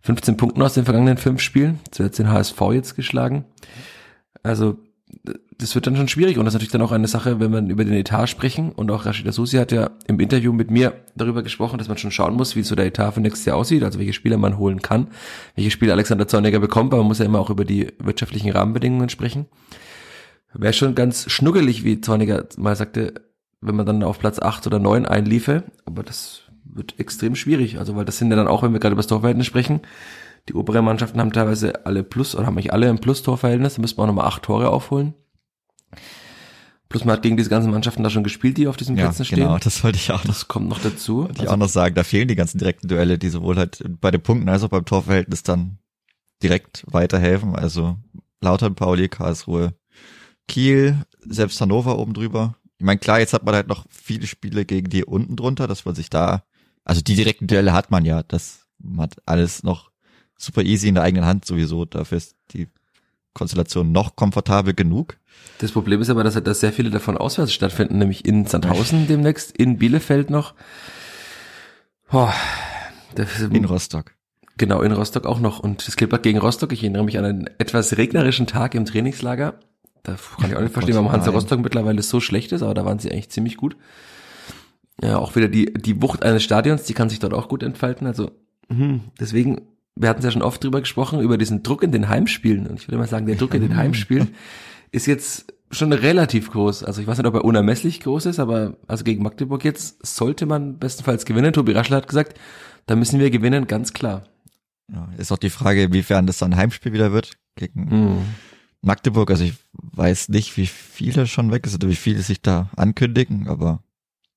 15 0.00 0.38
Punkten 0.38 0.62
aus 0.62 0.72
den 0.72 0.86
vergangenen 0.86 1.18
fünf 1.18 1.42
Spielen. 1.42 1.78
Zuletzt 1.90 2.18
den 2.18 2.30
HSV 2.30 2.58
jetzt 2.72 2.96
geschlagen. 2.96 3.44
Also 4.42 4.78
das 5.58 5.74
wird 5.74 5.86
dann 5.86 5.96
schon 5.96 6.08
schwierig 6.08 6.38
und 6.38 6.46
das 6.46 6.54
ist 6.54 6.60
natürlich 6.60 6.72
dann 6.72 6.80
auch 6.80 6.92
eine 6.92 7.06
Sache, 7.06 7.38
wenn 7.38 7.50
man 7.50 7.68
über 7.68 7.84
den 7.84 7.92
Etat 7.92 8.28
sprechen 8.28 8.72
und 8.72 8.90
auch 8.90 9.04
Rashida 9.04 9.30
Susi 9.30 9.58
hat 9.58 9.70
ja 9.70 9.90
im 10.06 10.20
Interview 10.20 10.54
mit 10.54 10.70
mir 10.70 10.94
darüber 11.16 11.42
gesprochen, 11.42 11.76
dass 11.76 11.88
man 11.88 11.98
schon 11.98 12.12
schauen 12.12 12.32
muss, 12.32 12.56
wie 12.56 12.62
so 12.62 12.74
der 12.74 12.86
Etat 12.86 13.12
für 13.12 13.20
nächstes 13.20 13.44
Jahr 13.44 13.58
aussieht, 13.58 13.82
also 13.82 13.98
welche 13.98 14.14
Spieler 14.14 14.38
man 14.38 14.56
holen 14.56 14.80
kann, 14.80 15.08
welche 15.54 15.70
Spieler 15.70 15.92
Alexander 15.92 16.26
Zorniger 16.26 16.60
bekommt, 16.60 16.94
aber 16.94 17.02
man 17.02 17.08
muss 17.08 17.18
ja 17.18 17.26
immer 17.26 17.40
auch 17.40 17.50
über 17.50 17.66
die 17.66 17.88
wirtschaftlichen 17.98 18.52
Rahmenbedingungen 18.52 19.10
sprechen. 19.10 19.44
Wäre 20.52 20.72
schon 20.72 20.94
ganz 20.94 21.30
schnuggelig, 21.30 21.84
wie 21.84 22.00
Zorniger 22.00 22.46
mal 22.56 22.74
sagte, 22.74 23.14
wenn 23.60 23.76
man 23.76 23.86
dann 23.86 24.02
auf 24.02 24.18
Platz 24.18 24.38
8 24.38 24.66
oder 24.66 24.78
9 24.78 25.06
einliefe, 25.06 25.64
aber 25.84 26.02
das 26.02 26.42
wird 26.64 26.98
extrem 26.98 27.34
schwierig, 27.34 27.78
also 27.78 27.96
weil 27.96 28.04
das 28.04 28.18
sind 28.18 28.30
ja 28.30 28.36
dann 28.36 28.48
auch, 28.48 28.62
wenn 28.62 28.72
wir 28.72 28.80
gerade 28.80 28.92
über 28.92 29.00
das 29.00 29.06
Torverhältnis 29.06 29.46
sprechen, 29.46 29.80
die 30.48 30.54
oberen 30.54 30.84
Mannschaften 30.84 31.20
haben 31.20 31.32
teilweise 31.32 31.86
alle 31.86 32.02
Plus 32.02 32.34
oder 32.34 32.46
haben 32.46 32.54
eigentlich 32.54 32.72
alle 32.72 32.88
ein 32.88 32.98
Plus-Torverhältnis, 32.98 33.74
da 33.74 33.80
müssen 33.80 33.98
wir 33.98 34.02
auch 34.02 34.06
nochmal 34.06 34.26
acht 34.26 34.42
Tore 34.42 34.70
aufholen. 34.70 35.14
Plus 36.88 37.04
man 37.04 37.14
hat 37.14 37.22
gegen 37.22 37.36
diese 37.36 37.50
ganzen 37.50 37.70
Mannschaften 37.70 38.02
da 38.02 38.10
schon 38.10 38.24
gespielt, 38.24 38.56
die 38.56 38.66
auf 38.66 38.76
diesen 38.76 38.96
ja, 38.96 39.04
Plätzen 39.04 39.24
stehen. 39.24 39.38
Genau, 39.38 39.58
das 39.58 39.84
wollte 39.84 39.98
ich 39.98 40.10
auch. 40.10 40.24
Das 40.24 40.48
kommt 40.48 40.68
noch 40.68 40.80
dazu. 40.80 41.18
Wollte 41.18 41.30
also, 41.30 41.42
ich 41.44 41.48
auch 41.48 41.56
noch 41.56 41.68
sagen, 41.68 41.94
da 41.94 42.02
fehlen 42.02 42.26
die 42.26 42.34
ganzen 42.34 42.58
direkten 42.58 42.88
Duelle, 42.88 43.16
die 43.16 43.28
sowohl 43.28 43.56
halt 43.56 43.84
bei 44.00 44.10
den 44.10 44.20
Punkten 44.20 44.48
als 44.48 44.64
auch 44.64 44.70
beim 44.70 44.84
Torverhältnis 44.84 45.44
dann 45.44 45.78
direkt 46.42 46.84
weiterhelfen. 46.88 47.54
Also 47.54 47.96
Lautern, 48.40 48.74
Pauli, 48.74 49.08
Karlsruhe, 49.08 49.74
Kiel, 50.48 50.96
selbst 51.20 51.60
Hannover 51.60 51.98
oben 51.98 52.14
drüber. 52.14 52.56
Ich 52.78 52.84
meine, 52.84 52.98
klar, 52.98 53.20
jetzt 53.20 53.32
hat 53.32 53.44
man 53.44 53.54
halt 53.54 53.68
noch 53.68 53.84
viele 53.90 54.26
Spiele 54.26 54.64
gegen 54.64 54.88
die 54.88 55.04
unten 55.04 55.36
drunter, 55.36 55.66
dass 55.66 55.84
man 55.84 55.94
sich 55.94 56.10
da, 56.10 56.44
also 56.84 57.00
die 57.02 57.14
direkten 57.14 57.46
Duelle 57.46 57.72
hat 57.72 57.90
man 57.90 58.04
ja, 58.04 58.22
das 58.22 58.66
hat 58.98 59.16
alles 59.26 59.62
noch 59.62 59.90
super 60.36 60.62
easy 60.62 60.88
in 60.88 60.94
der 60.94 61.04
eigenen 61.04 61.26
Hand 61.26 61.44
sowieso. 61.44 61.84
Dafür 61.84 62.18
ist 62.18 62.36
die 62.52 62.68
Konstellation 63.34 63.92
noch 63.92 64.16
komfortabel 64.16 64.74
genug. 64.74 65.18
Das 65.58 65.72
Problem 65.72 66.00
ist 66.00 66.10
aber, 66.10 66.24
dass, 66.24 66.42
dass 66.42 66.60
sehr 66.60 66.72
viele 66.72 66.90
davon 66.90 67.16
auswärts 67.16 67.52
stattfinden, 67.52 67.98
nämlich 67.98 68.24
in 68.24 68.46
Sandhausen 68.46 69.06
demnächst, 69.06 69.56
in 69.56 69.78
Bielefeld 69.78 70.30
noch. 70.30 70.54
Oh, 72.12 72.28
in 73.50 73.64
Rostock. 73.64 74.14
Genau, 74.56 74.82
in 74.82 74.92
Rostock 74.92 75.26
auch 75.26 75.40
noch. 75.40 75.60
Und 75.60 75.86
es 75.86 75.96
Klippert 75.96 76.22
gegen 76.22 76.38
Rostock. 76.38 76.72
Ich 76.72 76.82
erinnere 76.82 77.04
mich 77.04 77.18
an 77.18 77.24
einen 77.24 77.46
etwas 77.58 77.96
regnerischen 77.96 78.46
Tag 78.46 78.74
im 78.74 78.84
Trainingslager. 78.84 79.60
Da 80.02 80.16
kann 80.38 80.50
ich 80.50 80.56
auch 80.56 80.62
nicht 80.62 80.72
verstehen, 80.72 80.94
warum 80.94 81.12
Hansa 81.12 81.30
Rostock 81.30 81.60
mittlerweile 81.60 82.02
so 82.02 82.20
schlecht 82.20 82.52
ist, 82.52 82.62
aber 82.62 82.74
da 82.74 82.84
waren 82.84 82.98
sie 82.98 83.10
eigentlich 83.10 83.30
ziemlich 83.30 83.56
gut. 83.56 83.76
Ja, 85.02 85.18
auch 85.18 85.34
wieder 85.36 85.48
die, 85.48 85.72
die 85.72 86.00
Wucht 86.02 86.22
eines 86.22 86.42
Stadions, 86.42 86.84
die 86.84 86.94
kann 86.94 87.08
sich 87.08 87.18
dort 87.18 87.34
auch 87.34 87.48
gut 87.48 87.62
entfalten. 87.62 88.06
Also, 88.06 88.30
hm, 88.68 89.00
deswegen, 89.18 89.62
wir 89.96 90.08
hatten 90.08 90.20
es 90.20 90.24
ja 90.24 90.30
schon 90.30 90.42
oft 90.42 90.62
drüber 90.62 90.80
gesprochen, 90.80 91.20
über 91.20 91.38
diesen 91.38 91.62
Druck 91.62 91.82
in 91.82 91.92
den 91.92 92.08
Heimspielen. 92.08 92.66
Und 92.66 92.80
ich 92.80 92.88
würde 92.88 92.98
mal 92.98 93.08
sagen, 93.08 93.26
der 93.26 93.36
Druck 93.36 93.54
in 93.54 93.62
den 93.62 93.76
Heimspielen 93.76 94.34
ist 94.92 95.06
jetzt 95.06 95.52
schon 95.70 95.92
relativ 95.92 96.50
groß. 96.50 96.84
Also 96.84 97.00
ich 97.00 97.06
weiß 97.06 97.18
nicht, 97.18 97.26
ob 97.26 97.34
er 97.34 97.44
unermesslich 97.44 98.00
groß 98.00 98.26
ist, 98.26 98.38
aber 98.40 98.76
also 98.88 99.04
gegen 99.04 99.22
Magdeburg 99.22 99.64
jetzt 99.64 100.04
sollte 100.04 100.46
man 100.46 100.78
bestenfalls 100.78 101.24
gewinnen. 101.24 101.52
Tobi 101.52 101.72
Raschler 101.72 101.98
hat 101.98 102.08
gesagt, 102.08 102.38
da 102.86 102.96
müssen 102.96 103.20
wir 103.20 103.30
gewinnen, 103.30 103.66
ganz 103.66 103.92
klar. 103.92 104.24
Ja, 104.92 105.08
ist 105.16 105.30
auch 105.30 105.38
die 105.38 105.50
Frage, 105.50 105.84
inwiefern 105.84 106.26
das 106.26 106.38
dann 106.38 106.52
ein 106.52 106.58
Heimspiel 106.58 106.92
wieder 106.92 107.12
wird 107.12 107.32
gegen 107.54 107.82
mm. 107.84 108.22
Magdeburg. 108.82 109.30
Also 109.30 109.44
ich 109.44 109.54
weiß 109.72 110.28
nicht, 110.28 110.56
wie 110.56 110.66
viele 110.66 111.26
schon 111.26 111.50
weg 111.50 111.66
ist 111.66 111.74
oder 111.74 111.88
wie 111.88 111.96
viele 111.96 112.22
sich 112.22 112.42
da 112.42 112.70
ankündigen, 112.76 113.48
aber 113.48 113.82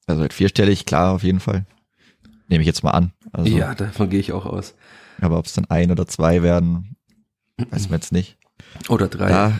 also 0.05 0.21
halt 0.21 0.33
vierstellig, 0.33 0.85
klar, 0.85 1.13
auf 1.13 1.23
jeden 1.23 1.39
Fall. 1.39 1.65
Nehme 2.47 2.61
ich 2.61 2.67
jetzt 2.67 2.83
mal 2.83 2.91
an. 2.91 3.13
Also, 3.31 3.49
ja, 3.49 3.73
davon 3.73 4.09
gehe 4.09 4.19
ich 4.19 4.33
auch 4.33 4.45
aus. 4.45 4.75
Aber 5.21 5.39
ob 5.39 5.45
es 5.45 5.53
dann 5.53 5.65
ein 5.65 5.91
oder 5.91 6.07
zwei 6.07 6.43
werden, 6.43 6.97
weiß 7.57 7.89
man 7.89 7.99
jetzt 7.99 8.11
nicht. 8.11 8.37
Oder 8.89 9.07
drei. 9.07 9.29
Da, 9.29 9.59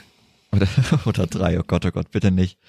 oder, 0.52 0.68
oder 1.06 1.28
drei, 1.28 1.60
oh 1.60 1.64
Gott, 1.66 1.86
oh 1.86 1.92
Gott, 1.92 2.12
bitte 2.12 2.32
nicht. 2.32 2.60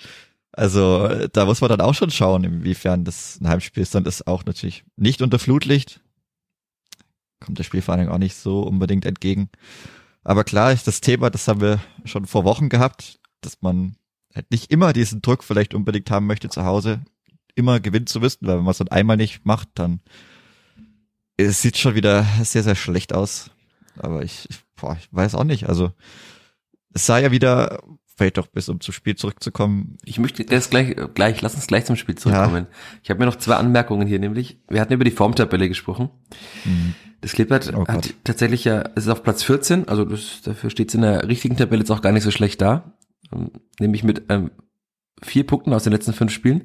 Also 0.53 1.27
da 1.33 1.47
muss 1.47 1.61
man 1.61 1.71
dann 1.71 1.81
auch 1.81 1.95
schon 1.95 2.11
schauen, 2.11 2.45
inwiefern 2.45 3.05
das 3.05 3.41
ein 3.41 3.49
Heimspiel 3.49 3.83
ist. 3.83 3.95
Dann 3.95 4.07
ist 4.07 4.29
auch 4.29 4.45
natürlich 4.45 4.85
nicht 4.97 5.21
unter 5.21 5.41
Flutlicht. 5.41 6.01
Kommt 7.41 7.59
der 7.59 7.65
Spielvereinigung 7.65 8.15
auch 8.15 8.19
nicht 8.19 8.37
so 8.37 8.63
unbedingt 8.63 9.05
entgegen. 9.05 9.51
Aber 10.25 10.43
klar 10.43 10.73
ist 10.73 10.87
das 10.87 11.01
Thema, 11.01 11.31
das 11.31 11.47
haben 11.47 11.61
wir 11.61 11.81
schon 12.05 12.27
vor 12.27 12.45
Wochen 12.45 12.71
gehabt, 12.71 13.21
dass 13.43 13.61
man 13.61 13.97
halt 14.35 14.51
nicht 14.51 14.71
immer 14.71 14.93
diesen 14.93 15.23
Druck 15.23 15.45
vielleicht 15.45 15.75
unbedingt 15.75 16.11
haben 16.11 16.27
möchte 16.27 16.49
zu 16.49 16.65
Hause, 16.65 17.05
immer 17.55 17.79
gewinnen 17.79 18.07
zu 18.07 18.21
müssen, 18.21 18.47
weil 18.47 18.57
wenn 18.57 18.65
man 18.65 18.73
es 18.73 18.79
dann 18.79 18.89
einmal 18.89 19.17
nicht 19.17 19.45
macht, 19.45 19.69
dann 19.75 20.01
es 21.37 21.63
sieht 21.63 21.77
schon 21.77 21.95
wieder 21.95 22.27
sehr, 22.43 22.63
sehr 22.63 22.75
schlecht 22.75 23.13
aus. 23.13 23.51
Aber 23.97 24.23
ich, 24.23 24.49
ich, 24.51 24.59
boah, 24.77 24.97
ich 24.99 25.09
weiß 25.13 25.35
auch 25.35 25.45
nicht. 25.45 25.69
Also 25.69 25.93
es 26.93 27.07
sah 27.07 27.19
ja 27.19 27.31
wieder 27.31 27.83
vielleicht 28.17 28.39
doch 28.39 28.47
bis 28.47 28.69
um 28.69 28.81
zum 28.81 28.95
Spiel 28.95 29.17
zurückzukommen. 29.17 29.99
Ich 30.05 30.19
möchte 30.19 30.45
das 30.45 30.71
gleich, 30.71 30.95
gleich, 31.15 31.43
lass 31.43 31.55
uns 31.55 31.67
gleich 31.67 31.85
zum 31.85 31.97
Spiel 31.97 32.15
zurückkommen. 32.15 32.67
Ja. 32.71 32.77
Ich 33.03 33.11
habe 33.11 33.21
mir 33.21 33.27
noch 33.27 33.37
zwei 33.37 33.57
Anmerkungen 33.57 34.07
hier, 34.07 34.19
nämlich, 34.19 34.59
wir 34.69 34.81
hatten 34.81 34.93
über 34.93 35.05
die 35.05 35.11
Formtabelle 35.11 35.69
gesprochen. 35.69 36.11
Mhm. 36.65 36.95
Das 37.21 37.33
Kleeblatt 37.33 37.73
oh 37.75 37.87
hat 37.87 38.15
tatsächlich 38.23 38.65
ja, 38.65 38.85
es 38.95 39.05
ist 39.05 39.09
auf 39.09 39.23
Platz 39.23 39.43
14, 39.43 39.89
also 39.89 40.05
das, 40.05 40.43
dafür 40.43 40.71
steht 40.71 40.89
es 40.91 40.95
in 40.95 41.01
der 41.01 41.27
richtigen 41.27 41.57
Tabelle 41.57 41.81
jetzt 41.81 41.91
auch 41.91 42.03
gar 42.03 42.13
nicht 42.13 42.23
so 42.23 42.31
schlecht 42.31 42.61
da. 42.61 42.93
Ähm, 43.33 43.51
nämlich 43.81 44.05
mit 44.05 44.23
ähm, 44.29 44.51
vier 45.23 45.47
Punkten 45.47 45.73
aus 45.73 45.85
den 45.85 45.93
letzten 45.93 46.13
fünf 46.13 46.33
Spielen. 46.33 46.65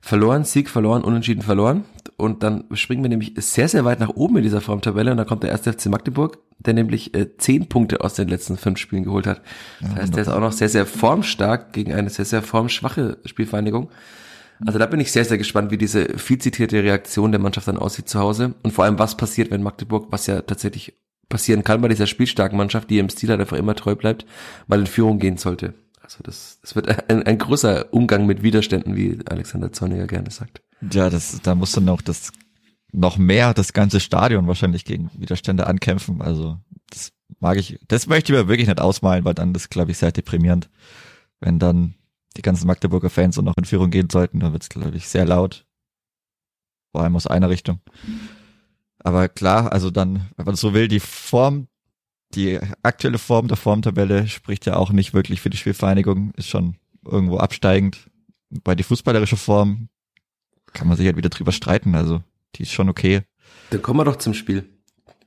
Verloren, 0.00 0.44
Sieg 0.44 0.68
verloren, 0.68 1.04
unentschieden 1.04 1.42
verloren. 1.42 1.84
Und 2.16 2.42
dann 2.42 2.64
springen 2.72 3.02
wir 3.02 3.08
nämlich 3.08 3.34
sehr, 3.36 3.68
sehr 3.68 3.84
weit 3.84 4.00
nach 4.00 4.10
oben 4.10 4.36
in 4.36 4.42
dieser 4.42 4.60
Formtabelle 4.60 5.10
und 5.10 5.16
dann 5.16 5.26
kommt 5.26 5.42
der 5.42 5.50
erste 5.50 5.72
FC 5.72 5.86
Magdeburg, 5.86 6.38
der 6.58 6.74
nämlich 6.74 7.14
äh, 7.14 7.36
zehn 7.36 7.68
Punkte 7.68 8.00
aus 8.00 8.14
den 8.14 8.28
letzten 8.28 8.56
fünf 8.56 8.78
Spielen 8.78 9.04
geholt 9.04 9.26
hat. 9.26 9.42
Das 9.80 9.90
ja, 9.90 9.96
heißt, 9.96 10.14
der 10.14 10.22
ist 10.22 10.28
auch 10.28 10.40
noch 10.40 10.52
sehr, 10.52 10.68
sehr 10.68 10.86
formstark 10.86 11.72
gegen 11.72 11.92
eine 11.92 12.10
sehr, 12.10 12.24
sehr 12.24 12.42
formschwache 12.42 13.18
Spielvereinigung. 13.24 13.90
Also 14.64 14.78
da 14.78 14.86
bin 14.86 15.00
ich 15.00 15.10
sehr, 15.10 15.24
sehr 15.24 15.38
gespannt, 15.38 15.70
wie 15.70 15.78
diese 15.78 16.18
viel 16.18 16.38
zitierte 16.38 16.82
Reaktion 16.82 17.32
der 17.32 17.40
Mannschaft 17.40 17.66
dann 17.66 17.78
aussieht 17.78 18.08
zu 18.08 18.20
Hause 18.20 18.54
und 18.62 18.72
vor 18.72 18.84
allem, 18.84 18.98
was 18.98 19.16
passiert, 19.16 19.50
wenn 19.50 19.62
Magdeburg, 19.62 20.06
was 20.10 20.26
ja 20.26 20.42
tatsächlich 20.42 20.94
passieren 21.28 21.64
kann 21.64 21.80
bei 21.80 21.88
dieser 21.88 22.06
spielstarken 22.06 22.58
Mannschaft, 22.58 22.90
die 22.90 22.98
im 22.98 23.08
Stil 23.08 23.30
halt 23.30 23.40
einfach 23.40 23.56
immer 23.56 23.74
treu 23.74 23.96
bleibt, 23.96 24.26
mal 24.68 24.78
in 24.78 24.86
Führung 24.86 25.18
gehen 25.18 25.38
sollte. 25.38 25.74
Also 26.02 26.18
das, 26.22 26.58
das 26.60 26.74
wird 26.74 27.10
ein, 27.10 27.22
ein 27.22 27.38
großer 27.38 27.92
Umgang 27.92 28.26
mit 28.26 28.42
Widerständen, 28.42 28.96
wie 28.96 29.18
Alexander 29.26 29.72
Zorniger 29.72 30.06
gerne 30.06 30.30
sagt. 30.30 30.62
Ja, 30.90 31.10
das, 31.10 31.40
da 31.42 31.54
muss 31.54 31.72
dann 31.72 31.88
auch 31.88 32.02
das 32.02 32.32
noch 32.92 33.16
mehr 33.16 33.54
das 33.54 33.72
ganze 33.72 34.00
Stadion 34.00 34.46
wahrscheinlich 34.46 34.84
gegen 34.84 35.10
Widerstände 35.14 35.66
ankämpfen. 35.66 36.20
Also 36.20 36.58
das 36.90 37.12
mag 37.40 37.56
ich, 37.56 37.78
das 37.88 38.06
möchte 38.06 38.32
ich 38.32 38.38
mir 38.38 38.48
wirklich 38.48 38.68
nicht 38.68 38.80
ausmalen, 38.80 39.24
weil 39.24 39.34
dann 39.34 39.54
das 39.54 39.70
glaube 39.70 39.92
ich 39.92 39.98
sehr 39.98 40.12
deprimierend, 40.12 40.68
wenn 41.40 41.58
dann 41.58 41.94
die 42.36 42.42
ganzen 42.42 42.66
Magdeburger 42.66 43.10
Fans 43.10 43.36
so 43.36 43.42
noch 43.42 43.56
in 43.56 43.64
Führung 43.64 43.90
gehen 43.90 44.10
sollten, 44.10 44.40
dann 44.40 44.52
wird 44.52 44.62
es, 44.62 44.68
glaube 44.68 44.96
ich, 44.96 45.08
sehr 45.08 45.24
laut. 45.24 45.66
Vor 46.92 47.02
allem 47.02 47.16
aus 47.16 47.26
einer 47.26 47.50
Richtung. 47.50 47.80
Aber 48.98 49.28
klar, 49.28 49.72
also 49.72 49.90
dann, 49.90 50.30
wenn 50.36 50.46
man 50.46 50.56
so 50.56 50.74
will, 50.74 50.88
die 50.88 51.00
Form, 51.00 51.68
die 52.34 52.58
aktuelle 52.82 53.18
Form 53.18 53.48
der 53.48 53.56
Formtabelle 53.56 54.28
spricht 54.28 54.66
ja 54.66 54.76
auch 54.76 54.90
nicht 54.90 55.14
wirklich 55.14 55.40
für 55.40 55.50
die 55.50 55.56
Spielvereinigung, 55.56 56.32
ist 56.36 56.48
schon 56.48 56.76
irgendwo 57.04 57.38
absteigend. 57.38 58.10
Bei 58.64 58.74
die 58.74 58.82
fußballerische 58.82 59.36
Form 59.36 59.88
kann 60.72 60.88
man 60.88 60.96
sich 60.96 61.06
halt 61.06 61.16
wieder 61.16 61.28
drüber 61.28 61.52
streiten, 61.52 61.94
also 61.94 62.22
die 62.54 62.62
ist 62.62 62.72
schon 62.72 62.88
okay. 62.88 63.22
Dann 63.70 63.82
kommen 63.82 64.00
wir 64.00 64.04
doch 64.04 64.16
zum 64.16 64.34
Spiel 64.34 64.68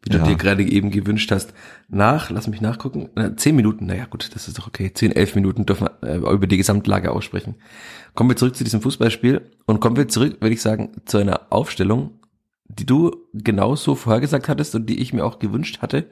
wie 0.05 0.12
du 0.12 0.19
ja. 0.19 0.24
dir 0.24 0.35
gerade 0.35 0.63
eben 0.63 0.91
gewünscht 0.91 1.31
hast. 1.31 1.53
Nach, 1.89 2.29
lass 2.29 2.47
mich 2.47 2.62
nachgucken, 2.62 3.09
na, 3.15 3.35
zehn 3.35 3.55
Minuten, 3.55 3.88
naja 3.88 4.05
gut, 4.05 4.29
das 4.33 4.47
ist 4.47 4.57
doch 4.57 4.67
okay, 4.67 4.91
zehn, 4.93 5.12
elf 5.12 5.33
Minuten 5.35 5.65
dürfen 5.65 5.88
wir 6.01 6.07
äh, 6.07 6.17
über 6.17 6.47
die 6.47 6.57
Gesamtlage 6.57 7.12
aussprechen. 7.12 7.55
Kommen 8.13 8.29
wir 8.29 8.38
zurück 8.38 8.55
zu 8.55 8.63
diesem 8.63 8.81
Fußballspiel 8.81 9.50
und 9.65 9.79
kommen 9.79 9.97
wir 9.97 10.07
zurück, 10.07 10.38
würde 10.41 10.53
ich 10.53 10.62
sagen, 10.62 10.91
zu 11.05 11.17
einer 11.17 11.47
Aufstellung, 11.50 12.19
die 12.65 12.85
du 12.85 13.15
genauso 13.33 13.95
vorhergesagt 13.95 14.47
hattest 14.47 14.75
und 14.75 14.85
die 14.85 15.00
ich 15.00 15.12
mir 15.12 15.25
auch 15.25 15.39
gewünscht 15.39 15.81
hatte. 15.81 16.07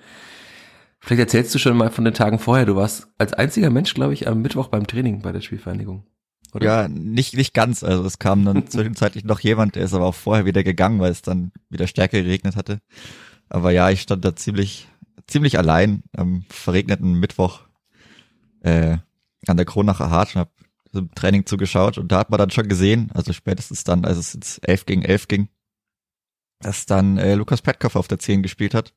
Vielleicht 1.06 1.20
erzählst 1.20 1.54
du 1.54 1.60
schon 1.60 1.76
mal 1.76 1.92
von 1.92 2.06
den 2.06 2.14
Tagen 2.14 2.40
vorher. 2.40 2.66
Du 2.66 2.78
warst 2.78 3.10
als 3.18 3.34
einziger 3.34 3.70
Mensch, 3.70 3.94
glaube 3.94 4.14
ich, 4.14 4.26
am 4.30 4.42
Mittwoch 4.42 4.70
beim 4.70 4.88
Training 4.88 5.22
bei 5.22 5.34
der 5.34 5.42
Spielvereinigung. 5.42 6.06
Oder? 6.54 6.66
Ja, 6.66 6.88
nicht, 6.88 7.36
nicht 7.36 7.54
ganz. 7.54 7.84
Also 7.84 8.06
es 8.06 8.20
kam 8.20 8.46
dann 8.46 8.68
zwischenzeitlich 8.70 9.26
noch 9.26 9.42
jemand, 9.42 9.76
der 9.76 9.84
ist 9.84 9.94
aber 9.94 10.06
auch 10.06 10.16
vorher 10.16 10.46
wieder 10.46 10.64
gegangen, 10.64 11.02
weil 11.02 11.12
es 11.12 11.22
dann 11.22 11.52
wieder 11.70 11.88
stärker 11.88 12.22
geregnet 12.22 12.56
hatte. 12.56 12.80
Aber 13.50 13.72
ja, 13.72 13.90
ich 13.90 14.00
stand 14.00 14.24
da 14.24 14.34
ziemlich, 14.34 14.88
ziemlich 15.28 15.58
allein 15.58 16.04
am 16.16 16.46
verregneten 16.50 17.20
Mittwoch 17.20 17.60
äh, 18.62 18.96
an 19.46 19.58
der 19.58 19.66
Kronacher 19.66 20.10
Hart 20.10 20.36
und 20.36 20.40
habe 20.40 20.52
im 20.94 21.14
Training 21.16 21.46
zugeschaut 21.46 21.98
und 21.98 22.14
da 22.14 22.20
hat 22.20 22.30
man 22.30 22.38
dann 22.38 22.52
schon 22.52 22.70
gesehen, 22.70 23.12
also 23.14 23.34
spätestens 23.34 23.84
dann, 23.84 24.06
als 24.06 24.18
es 24.18 24.34
jetzt 24.34 24.66
11 24.66 24.86
gegen 24.86 25.02
11 25.02 25.28
ging, 25.28 25.50
dass 26.62 26.86
dann 26.86 27.18
äh, 27.18 27.36
Lukas 27.36 27.62
Petkoff 27.62 27.98
auf 27.98 28.08
der 28.08 28.20
10 28.20 28.42
gespielt 28.42 28.74
hat. 28.74 28.94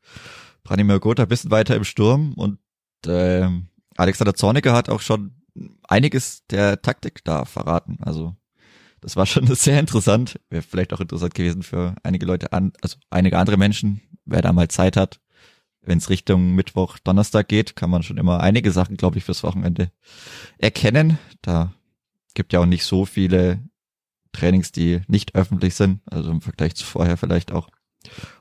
Branimir 0.67 0.99
Gotha 0.99 1.23
ein 1.23 1.29
bisschen 1.29 1.51
weiter 1.51 1.77
im 1.77 1.85
Sturm 1.85 2.33
und 2.35 2.59
äh, 3.07 3.49
Alexander 3.97 4.35
Zorniger 4.35 4.73
hat 4.73 4.89
auch 4.89 5.01
schon 5.01 5.43
einiges 5.85 6.45
der 6.47 6.83
Taktik 6.83 7.25
da 7.25 7.45
verraten. 7.45 7.99
Also 8.01 8.35
das 9.01 9.17
war 9.17 9.27
schon 9.27 9.47
sehr 9.55 9.79
interessant. 9.79 10.41
Wäre 10.51 10.63
vielleicht 10.63 10.93
auch 10.93 11.01
interessant 11.01 11.35
gewesen 11.35 11.63
für 11.63 11.95
einige 12.03 12.27
Leute 12.27 12.53
an, 12.53 12.73
also 12.83 12.97
einige 13.11 13.39
andere 13.39 13.57
Menschen, 13.57 14.01
wer 14.25 14.43
da 14.43 14.53
mal 14.53 14.69
Zeit 14.69 14.97
hat, 14.97 15.21
wenn 15.83 15.99
es 15.99 16.11
Richtung 16.11 16.55
Mittwoch, 16.57 16.99
Donnerstag 16.99 17.49
geht, 17.49 17.77
kann 17.77 17.91
man 17.91 18.03
schon 18.03 18.19
immer 18.19 18.41
einige 18.41 18.73
Sachen, 18.73 18.97
glaube 18.97 19.19
ich, 19.19 19.25
fürs 19.25 19.45
Wochenende 19.45 19.93
erkennen. 20.59 21.19
Da 21.43 21.73
gibt 22.35 22.53
ja 22.53 22.61
auch 22.61 22.67
nicht 22.67 22.85
so 22.85 23.05
viele 23.05 23.61
Trainings, 24.33 24.73
die 24.73 25.01
nicht 25.07 25.37
öffentlich 25.37 25.77
sind, 25.77 26.01
also 26.07 26.31
im 26.33 26.41
Vergleich 26.41 26.75
zu 26.75 26.85
vorher 26.85 27.17
vielleicht 27.17 27.53
auch. 27.53 27.69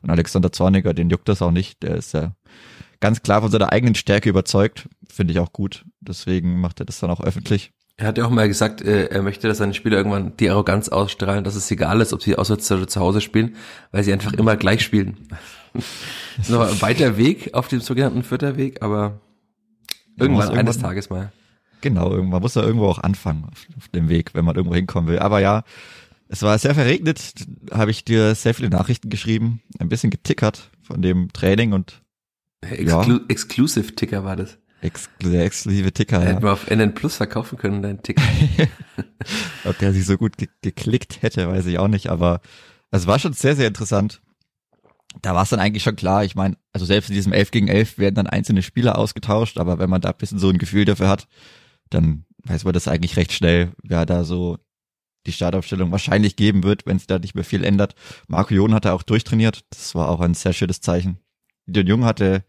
Und 0.01 0.10
Alexander 0.10 0.51
Zorniger, 0.51 0.93
den 0.93 1.10
juckt 1.10 1.29
das 1.29 1.41
auch 1.41 1.51
nicht, 1.51 1.84
der 1.84 1.95
ist 1.95 2.13
ja 2.13 2.34
ganz 3.00 3.22
klar 3.22 3.41
von 3.41 3.51
seiner 3.51 3.72
eigenen 3.72 3.95
Stärke 3.95 4.29
überzeugt, 4.29 4.88
finde 5.07 5.34
ich 5.34 5.39
auch 5.39 5.53
gut. 5.53 5.86
Deswegen 6.00 6.60
macht 6.60 6.79
er 6.79 6.86
das 6.86 7.00
dann 7.00 7.10
auch 7.10 7.22
öffentlich. 7.22 7.72
Er 7.98 8.07
hat 8.07 8.17
ja 8.17 8.25
auch 8.25 8.29
mal 8.29 8.48
gesagt, 8.48 8.81
äh, 8.81 9.05
er 9.05 9.22
möchte, 9.22 9.48
dass 9.48 9.60
seine 9.60 9.74
Spieler 9.74 9.98
irgendwann 9.98 10.36
die 10.38 10.50
Arroganz 10.50 10.89
ausstrahlen, 10.89 11.45
dass 11.45 11.55
es 11.55 11.72
egal 11.72 12.01
ist, 12.01 12.12
ob 12.12 12.22
sie 12.22 12.36
auswärts 12.36 12.69
oder 12.72 12.88
zu 12.88 13.00
Hause 13.00 13.22
spielen, 13.22 13.55
weil 13.91 14.03
sie 14.03 14.12
einfach 14.12 14.34
immer 14.34 14.57
gleich 14.57 14.81
spielen. 14.81 15.29
das 15.74 15.86
ist 16.39 16.50
noch 16.50 16.67
ein 16.67 16.81
weiter 16.81 17.15
Weg 17.17 17.53
auf 17.53 17.69
dem 17.69 17.79
sogenannten 17.79 18.24
Vierterweg, 18.24 18.81
aber 18.81 19.22
irgendwann, 20.17 20.48
irgendwann 20.48 20.60
eines 20.60 20.77
Tages 20.79 21.10
mal. 21.10 21.31
Genau, 21.79 22.12
irgendwann 22.12 22.41
muss 22.41 22.55
er 22.55 22.63
irgendwo 22.63 22.88
auch 22.88 23.00
anfangen 23.00 23.45
auf, 23.45 23.65
auf 23.77 23.88
dem 23.89 24.10
Weg, 24.10 24.34
wenn 24.34 24.43
man 24.43 24.55
irgendwo 24.55 24.75
hinkommen 24.75 25.07
will. 25.07 25.19
Aber 25.19 25.39
ja, 25.39 25.63
es 26.27 26.41
war 26.41 26.58
sehr 26.58 26.74
verregnet, 26.74 27.34
habe 27.72 27.91
ich 27.91 28.03
dir 28.03 28.36
sehr 28.36 28.53
viele 28.53 28.70
Nachrichten 28.70 29.10
geschrieben, 29.10 29.62
ein 29.79 29.89
bisschen 29.89 30.10
getickert 30.10 30.72
von 30.82 31.01
dem 31.01 31.32
Training 31.34 31.74
und 31.74 32.01
Exclu 32.62 33.17
ja. 33.17 33.25
Exclusive 33.27 33.96
Ticker 33.96 34.24
war 34.24 34.36
das. 34.36 34.58
Ex 34.82 35.10
der 35.22 35.46
exklusive 35.46 35.91
Ticker. 35.91 36.22
Ja. 36.22 36.27
Hätten 36.27 36.44
wir 36.44 36.53
auf 36.53 36.70
NN 36.70 36.94
Plus 36.94 37.15
verkaufen 37.15 37.58
können, 37.58 37.82
deinen 37.82 38.03
Ticker. 38.03 38.22
Ob 39.65 39.77
der 39.79 39.94
sich 39.94 40.05
so 40.05 40.17
gut 40.17 40.38
ge 40.38 40.48
geklickt 40.62 41.22
hätte, 41.22 41.48
weiß 41.48 41.65
ich 41.65 41.79
auch 41.79 41.88
nicht, 41.88 42.08
aber 42.10 42.41
es 42.91 43.08
war 43.08 43.20
schon 43.20 43.34
sehr, 43.34 43.55
sehr 43.55 43.67
interessant. 43.67 44.22
Da 45.22 45.34
war 45.34 45.44
es 45.44 45.50
dann 45.50 45.60
eigentlich 45.60 45.84
schon 45.84 45.96
klar, 45.96 46.25
ich 46.25 46.36
meine, 46.36 46.58
also 46.74 46.86
selbst 46.86 47.10
in 47.10 47.15
diesem 47.15 47.32
11 47.32 47.51
gegen 47.51 47.67
11 47.67 47.98
werden 47.98 48.15
dann 48.15 48.27
einzelne 48.27 48.62
Spieler 48.62 48.98
ausgetauscht, 48.98 49.58
aber 49.58 49.79
wenn 49.79 49.89
man 49.89 50.01
da 50.01 50.10
ein 50.10 50.17
bisschen 50.17 50.39
so 50.39 50.50
ein 50.50 50.58
Gefühl 50.58 50.86
dafür 50.86 51.08
hat, 51.08 51.27
dann 51.89 52.25
weiß 52.44 52.65
man 52.65 52.74
das 52.74 52.88
eigentlich 52.88 53.15
recht 53.17 53.32
schnell, 53.32 53.72
wer 53.82 54.05
da 54.05 54.24
so 54.24 54.58
die 55.25 55.32
Startaufstellung 55.32 55.91
wahrscheinlich 55.91 56.36
geben 56.36 56.63
wird, 56.63 56.86
wenn 56.86 56.98
es 56.98 57.08
da 57.08 57.20
nicht 57.20 57.36
mehr 57.36 57.44
viel 57.44 57.63
ändert. 57.63 57.96
Marco 58.27 58.53
Jon 58.53 58.74
hat 58.74 58.86
er 58.86 58.94
auch 58.94 59.03
durchtrainiert, 59.03 59.65
das 59.70 59.96
war 59.96 60.10
auch 60.10 60.22
ein 60.22 60.34
sehr 60.34 60.53
schönes 60.53 60.82
Zeichen. 60.82 61.20
Gideon 61.67 61.88
Jung 61.88 62.05
hatte 62.05 62.44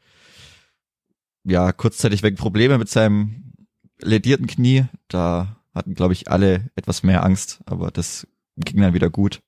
ja 1.45 1.73
kurzzeitig 1.73 2.23
wegen 2.23 2.37
Probleme 2.37 2.78
mit 2.78 2.88
seinem 2.88 3.52
ledierten 4.00 4.47
Knie. 4.47 4.85
Da 5.09 5.56
hatten, 5.75 5.95
glaube 5.95 6.12
ich, 6.12 6.30
alle 6.30 6.71
etwas 6.75 7.02
mehr 7.02 7.25
Angst, 7.25 7.61
aber 7.66 7.90
das 7.90 8.26
ging 8.56 8.80
dann 8.80 8.95
wieder 8.95 9.11
gut. 9.11 9.40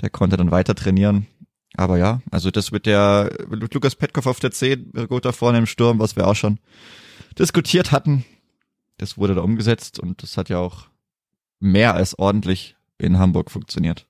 Der 0.00 0.10
konnte 0.10 0.36
dann 0.36 0.50
weiter 0.50 0.74
trainieren. 0.74 1.26
Aber 1.76 1.98
ja, 1.98 2.22
also 2.30 2.50
das 2.50 2.72
mit 2.72 2.86
der 2.86 3.30
mit 3.48 3.74
Lukas 3.74 3.96
Petkov 3.96 4.26
auf 4.26 4.40
der 4.40 4.50
10, 4.50 4.92
gut 5.08 5.24
da 5.24 5.32
vorne 5.32 5.58
im 5.58 5.66
Sturm, 5.66 5.98
was 5.98 6.16
wir 6.16 6.26
auch 6.26 6.36
schon 6.36 6.58
diskutiert 7.38 7.92
hatten, 7.92 8.24
das 8.96 9.18
wurde 9.18 9.34
da 9.34 9.42
umgesetzt 9.42 9.98
und 9.98 10.22
das 10.22 10.38
hat 10.38 10.48
ja 10.48 10.58
auch 10.58 10.86
mehr 11.60 11.94
als 11.94 12.18
ordentlich 12.18 12.76
in 12.98 13.18
Hamburg 13.18 13.50
funktioniert. 13.50 14.06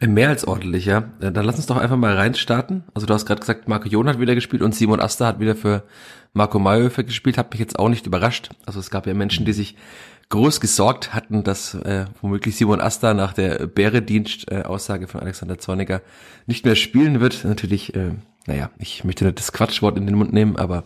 Äh, 0.00 0.06
mehr 0.06 0.28
als 0.28 0.46
ordentlich, 0.46 0.86
ja. 0.86 1.10
Äh, 1.20 1.30
dann 1.32 1.44
lass 1.44 1.56
uns 1.56 1.66
doch 1.66 1.76
einfach 1.76 1.96
mal 1.96 2.14
reinstarten. 2.14 2.84
Also 2.94 3.06
du 3.06 3.14
hast 3.14 3.26
gerade 3.26 3.40
gesagt, 3.40 3.68
Marco 3.68 3.88
Jon 3.88 4.08
hat 4.08 4.18
wieder 4.18 4.34
gespielt 4.34 4.62
und 4.62 4.74
Simon 4.74 5.00
Aster 5.00 5.26
hat 5.26 5.40
wieder 5.40 5.54
für 5.54 5.84
Marco 6.32 6.58
Mayhofer 6.58 7.04
gespielt. 7.04 7.36
Hat 7.36 7.50
mich 7.50 7.60
jetzt 7.60 7.78
auch 7.78 7.88
nicht 7.88 8.06
überrascht. 8.06 8.50
Also 8.64 8.80
es 8.80 8.90
gab 8.90 9.06
ja 9.06 9.14
Menschen, 9.14 9.44
die 9.44 9.52
sich 9.52 9.76
groß 10.30 10.60
gesorgt 10.60 11.12
hatten, 11.12 11.44
dass 11.44 11.74
äh, 11.74 12.06
womöglich 12.22 12.56
Simon 12.56 12.80
Aster 12.80 13.12
nach 13.12 13.34
der 13.34 13.66
Bäredienst-Aussage 13.66 15.06
von 15.06 15.20
Alexander 15.20 15.58
Zorniger 15.58 16.00
nicht 16.46 16.64
mehr 16.64 16.74
spielen 16.74 17.20
wird. 17.20 17.44
Natürlich, 17.44 17.94
äh, 17.94 18.12
naja, 18.46 18.70
ich 18.78 19.04
möchte 19.04 19.30
das 19.30 19.52
Quatschwort 19.52 19.98
in 19.98 20.06
den 20.06 20.16
Mund 20.16 20.32
nehmen, 20.32 20.56
aber 20.56 20.84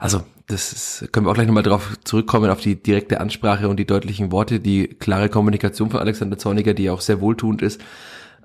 also 0.00 0.22
das 0.52 0.72
ist, 0.72 1.12
können 1.12 1.26
wir 1.26 1.30
auch 1.30 1.34
gleich 1.34 1.46
nochmal 1.46 1.62
drauf 1.62 1.98
zurückkommen, 2.04 2.50
auf 2.50 2.60
die 2.60 2.80
direkte 2.80 3.20
Ansprache 3.20 3.68
und 3.68 3.78
die 3.78 3.86
deutlichen 3.86 4.30
Worte, 4.30 4.60
die 4.60 4.88
klare 4.88 5.28
Kommunikation 5.28 5.90
von 5.90 6.00
Alexander 6.00 6.38
Zorniger, 6.38 6.74
die 6.74 6.90
auch 6.90 7.00
sehr 7.00 7.20
wohltuend 7.20 7.62
ist. 7.62 7.80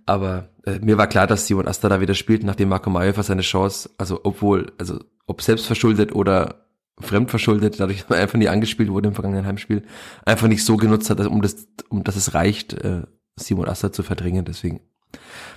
Aber 0.06 0.50
äh, 0.66 0.80
mir 0.80 0.98
war 0.98 1.08
klar, 1.08 1.28
dass 1.28 1.48
Simon 1.48 1.68
Asta 1.68 1.90
da 1.90 2.00
wieder 2.00 2.14
spielt, 2.14 2.44
nachdem 2.44 2.70
Marco 2.70 2.90
Mayer 2.90 3.14
seine 3.22 3.42
Chance, 3.42 3.90
also 3.98 4.22
obwohl, 4.24 4.72
also 4.78 5.00
ob 5.26 5.42
selbst 5.42 5.68
verschuldet 5.68 6.16
oder 6.16 6.66
fremdverschuldet, 7.00 7.80
dadurch, 7.80 8.02
dass 8.08 8.18
er 8.18 8.24
einfach 8.24 8.38
nie 8.38 8.48
angespielt 8.48 8.90
wurde 8.90 9.10
im 9.10 9.14
vergangenen 9.14 9.46
Heimspiel, 9.46 9.84
einfach 10.26 10.48
nicht 10.48 10.64
so 10.64 10.78
genutzt 10.78 11.10
hat, 11.10 11.20
um 11.20 11.42
das, 11.42 11.68
um 11.90 12.04
dass 12.04 12.16
es 12.16 12.34
reicht, 12.34 12.74
äh, 12.74 13.04
Simon 13.36 13.68
Asta 13.68 13.92
zu 13.92 14.02
verdrängen. 14.02 14.46
Deswegen 14.46 14.80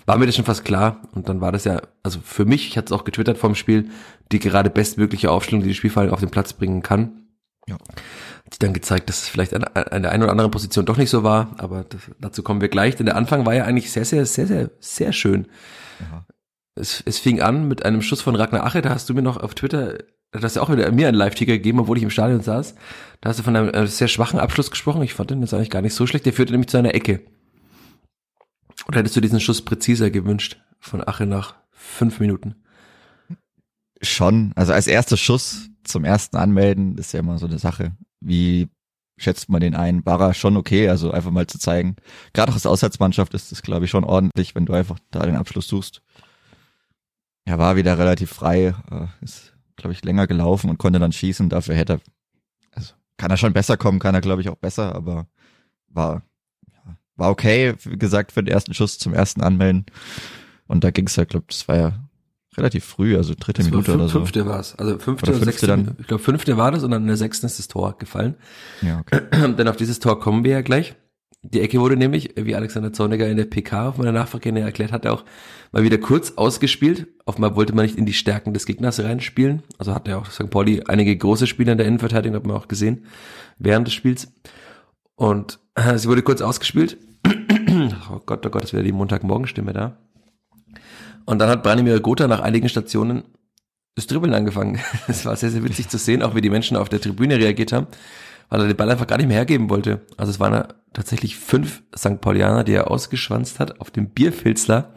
war 0.07 0.19
mir 0.19 0.27
das 0.27 0.37
schon 0.37 0.45
fast 0.45 0.65
klar. 0.65 1.03
Und 1.13 1.29
dann 1.29 1.41
war 1.41 1.53
das 1.53 1.65
ja, 1.65 1.83
also 2.03 2.21
für 2.23 2.45
mich, 2.45 2.69
ich 2.69 2.77
hatte 2.77 2.93
es 2.93 2.99
auch 2.99 3.05
getwittert 3.05 3.39
vom 3.39 3.55
Spiel, 3.55 3.91
die 4.33 4.39
gerade 4.39 4.71
bestmögliche 4.71 5.31
Aufstellung, 5.31 5.63
die 5.63 5.69
die 5.69 5.75
Spielvereinigung 5.75 6.15
auf 6.15 6.21
den 6.21 6.31
Platz 6.31 6.53
bringen 6.53 6.83
kann. 6.83 7.27
Ja. 7.69 7.77
Hat 7.77 8.55
sich 8.55 8.59
dann 8.59 8.73
gezeigt, 8.73 9.09
dass 9.09 9.23
es 9.23 9.29
vielleicht 9.29 9.55
an, 9.55 9.65
an 9.65 10.03
der 10.03 10.11
einen 10.11 10.23
oder 10.23 10.33
anderen 10.33 10.51
Position 10.51 10.87
doch 10.87 10.97
nicht 10.97 11.11
so 11.11 11.23
war, 11.23 11.55
aber 11.59 11.85
das, 11.85 12.01
dazu 12.19 12.43
kommen 12.43 12.61
wir 12.61 12.69
gleich, 12.69 12.97
denn 12.97 13.07
der 13.07 13.17
Anfang 13.17 13.47
war 13.47 13.55
ja 13.55 13.65
eigentlich 13.65 13.93
sehr, 13.93 14.05
sehr, 14.05 14.27
sehr, 14.27 14.47
sehr, 14.47 14.71
sehr 14.81 15.13
schön. 15.13 15.47
Ja. 16.01 16.27
Es, 16.75 17.03
es 17.05 17.19
fing 17.19 17.41
an 17.41 17.69
mit 17.69 17.85
einem 17.85 18.03
Schuss 18.03 18.23
von 18.23 18.35
Ragnar 18.35 18.65
Ache, 18.65 18.83
da 18.83 18.91
hast 18.91 19.09
du 19.09 19.15
mir 19.15 19.23
noch 19.23 19.37
auf 19.37 19.55
Twitter, 19.55 19.99
da 20.33 20.41
hast 20.43 20.57
du 20.57 20.61
auch 20.61 20.71
wieder 20.71 20.91
mir 20.91 21.09
einen 21.09 21.17
Live-Ticker 21.17 21.53
gegeben, 21.53 21.81
obwohl 21.81 21.99
ich 21.99 22.03
im 22.03 22.11
Stadion 22.11 22.41
saß. 22.41 22.75
Da 23.21 23.29
hast 23.29 23.39
du 23.39 23.43
von 23.43 23.55
einem 23.55 23.69
äh, 23.69 23.87
sehr 23.87 24.09
schwachen 24.09 24.41
Abschluss 24.41 24.71
gesprochen. 24.71 25.03
Ich 25.03 25.15
fand 25.15 25.31
den 25.31 25.41
jetzt 25.41 25.53
eigentlich 25.53 25.71
gar 25.71 25.83
nicht 25.83 25.95
so 25.95 26.07
schlecht. 26.07 26.25
Der 26.25 26.33
führte 26.33 26.53
nämlich 26.53 26.69
zu 26.69 26.79
einer 26.79 26.95
Ecke. 26.95 27.21
Oder 28.87 29.01
hättest 29.01 29.17
du 29.17 29.21
diesen 29.21 29.41
Schuss 29.41 29.63
präziser 29.65 30.11
gewünscht 30.11 30.61
von 30.79 31.07
Ache 31.07 31.27
nach 31.27 31.55
fünf 31.71 32.21
Minuten? 32.21 32.57
Schon, 34.03 34.53
also 34.57 34.73
als 34.73 34.87
erster 34.87 35.17
Schuss 35.17 35.69
zum 35.85 36.05
ersten 36.05 36.37
Anmelden 36.37 36.97
ist 36.97 37.13
ja 37.13 37.21
immer 37.21 37.39
so 37.39 37.47
eine 37.47 37.59
Sache. 37.59 37.97
Wie 38.21 38.69
schätzt 39.19 39.51
man 39.51 39.61
den 39.61 39.75
ein? 39.75 40.05
War 40.07 40.21
er 40.21 40.35
schon 40.35 40.57
okay, 40.57 40.89
also 40.89 41.11
einfach 41.11 41.31
mal 41.31 41.47
zu 41.47 41.59
zeigen. 41.59 41.97
Gerade 42.33 42.51
auch 42.51 42.57
als 42.57 42.67
Auswärtsmannschaft 42.67 43.35
ist 43.35 43.53
das, 43.53 43.63
glaube 43.63 43.85
ich, 43.85 43.91
schon 43.91 44.05
ordentlich, 44.05 44.55
wenn 44.55 44.67
du 44.67 44.73
einfach 44.73 44.99
da 45.11 45.27
den 45.27 45.37
Abschluss 45.37 45.69
suchst. 45.69 46.03
Er 47.45 47.59
war 47.59 47.77
wieder 47.77 47.99
relativ 47.99 48.31
frei, 48.31 48.75
äh, 48.91 49.07
ist, 49.23 49.55
glaube 49.77 49.93
ich, 49.93 50.05
länger 50.05 50.27
gelaufen 50.27 50.71
und 50.71 50.79
konnte 50.79 50.99
dann 50.99 51.13
schießen. 51.13 51.49
Dafür 51.49 51.75
hätte 51.75 51.95
er, 51.95 52.01
also 52.73 52.95
kann 53.17 53.31
er 53.31 53.37
schon 53.37 53.53
besser 53.53 53.77
kommen, 53.77 53.99
kann 53.99 54.15
er, 54.15 54.21
glaube 54.21 54.41
ich, 54.41 54.49
auch 54.49 54.57
besser, 54.57 54.95
aber 54.95 55.27
war, 55.89 56.23
war 57.21 57.31
okay, 57.31 57.75
wie 57.85 57.99
gesagt, 57.99 58.33
für 58.33 58.43
den 58.43 58.53
ersten 58.53 58.75
Schuss 58.75 58.99
zum 58.99 59.15
ersten 59.15 59.43
Anmelden. 59.43 59.87
Und 60.67 60.85
da 60.85 60.91
ging 60.91 61.07
es 61.07 61.17
ja, 61.17 61.25
glaube 61.25 61.47
das 61.49 61.69
war 61.69 61.77
ja 61.77 61.93
relativ 62.57 62.85
früh, 62.85 63.17
also 63.17 63.35
dritte 63.39 63.63
Das 63.63 63.71
Minute 63.71 63.93
fün- 63.93 63.95
oder 63.97 64.09
so. 64.09 64.19
Fünfte 64.19 64.47
war 64.47 64.61
es. 64.61 64.75
Also 64.77 64.99
fünfte 64.99 65.31
Oder 65.31 65.39
oder, 65.39 65.45
fünfte 65.45 65.45
sechste. 65.45 65.67
dann. 65.67 65.97
Ich 66.01 66.07
glaube, 66.07 66.23
fünfte 66.23 66.57
war 66.57 66.73
das 66.73 66.83
und 66.83 66.91
dann 66.91 67.03
in 67.03 67.09
der 67.09 67.17
sechsten 67.17 67.47
ist 67.47 67.59
das 67.59 67.69
Tor 67.69 67.97
gefallen. 67.99 68.35
Ja, 68.83 69.01
okay. 69.01 69.21
Denn 69.59 69.69
auf 69.69 69.77
dieses 69.77 70.01
Tor 70.01 70.21
kommen 70.21 70.45
wir 70.45 70.53
ja 70.53 70.63
gleich. 70.63 70.97
Die 71.43 71.61
Ecke 71.63 71.81
wurde 71.81 71.97
nämlich, 71.97 72.35
wie 72.37 72.55
Alexander 72.55 72.93
Zorniger 72.93 73.27
in 73.27 73.39
der 73.39 73.47
PK 73.47 73.89
auf 73.89 73.97
meiner 73.97 74.13
Nachfrage 74.13 74.51
erklärt 74.61 74.93
hat, 74.93 75.07
auch 75.07 75.25
mal 75.73 75.83
wieder 75.83 75.97
kurz 75.97 76.33
ausgespielt. 76.33 77.07
Offenbar 77.25 77.57
wollte 77.57 77.75
man 77.75 77.87
nicht 77.87 77.97
in 77.97 78.05
die 78.05 78.13
Stärken 78.13 78.53
des 78.53 78.67
Gegners 78.67 79.01
reinspielen. 79.01 79.63
Also 79.79 79.95
hat 79.95 80.07
ja 80.07 80.19
auch 80.19 80.31
St. 80.31 80.51
Pauli 80.51 80.83
einige 80.87 81.17
große 81.17 81.47
Spieler 81.47 81.73
in 81.73 81.79
der 81.79 81.87
Innenverteidigung, 81.87 82.37
hat 82.37 82.47
man 82.47 82.57
auch 82.57 82.69
gesehen, 82.69 83.07
während 83.59 83.87
des 83.87 83.95
Spiels. 83.95 84.33
Und 85.15 85.61
äh, 85.77 85.97
sie 85.97 86.09
wurde 86.09 86.23
kurz 86.23 86.43
ausgespielt. 86.43 86.99
Oh 88.13 88.21
Gott, 88.25 88.45
oh 88.47 88.51
Gott, 88.51 88.65
ist 88.65 88.73
wieder 88.73 88.83
die 88.83 88.93
Montagmorgenstimme 88.93 89.73
da. 89.73 89.97
Und 91.27 91.39
dann 91.39 91.49
hat 91.49 91.63
Branimir 91.63 92.01
Gotha 92.01 92.27
nach 92.27 92.41
einigen 92.41 92.69
Stationen 92.69 93.25
das 93.95 94.07
Dribbeln 94.07 94.35
angefangen. 94.35 94.81
Es 95.09 95.25
war 95.25 95.37
sehr, 95.37 95.51
sehr 95.51 95.65
witzig 95.65 95.89
zu 95.89 95.99
sehen, 95.99 96.23
auch 96.23 96.35
wie 96.35 96.41
die 96.41 96.51
Menschen 96.51 96.77
auf 96.77 96.89
der 96.89 97.01
Tribüne 97.01 97.39
reagiert 97.39 97.73
haben, 97.73 97.87
weil 98.49 98.61
er 98.61 98.67
den 98.67 98.77
Ball 98.77 98.91
einfach 98.91 99.07
gar 99.07 99.19
nicht 99.19 99.27
mehr 99.27 99.37
hergeben 99.37 99.71
wollte. 99.71 100.01
Also 100.17 100.31
es 100.31 100.41
waren 100.41 100.65
tatsächlich 100.93 101.37
fünf 101.37 101.83
St. 101.97 102.21
Paulianer, 102.21 102.65
die 102.65 102.73
er 102.73 102.91
ausgeschwanzt 102.91 103.61
hat 103.61 103.81
auf 103.81 103.91
dem 103.91 104.11
Bierfilzler, 104.11 104.95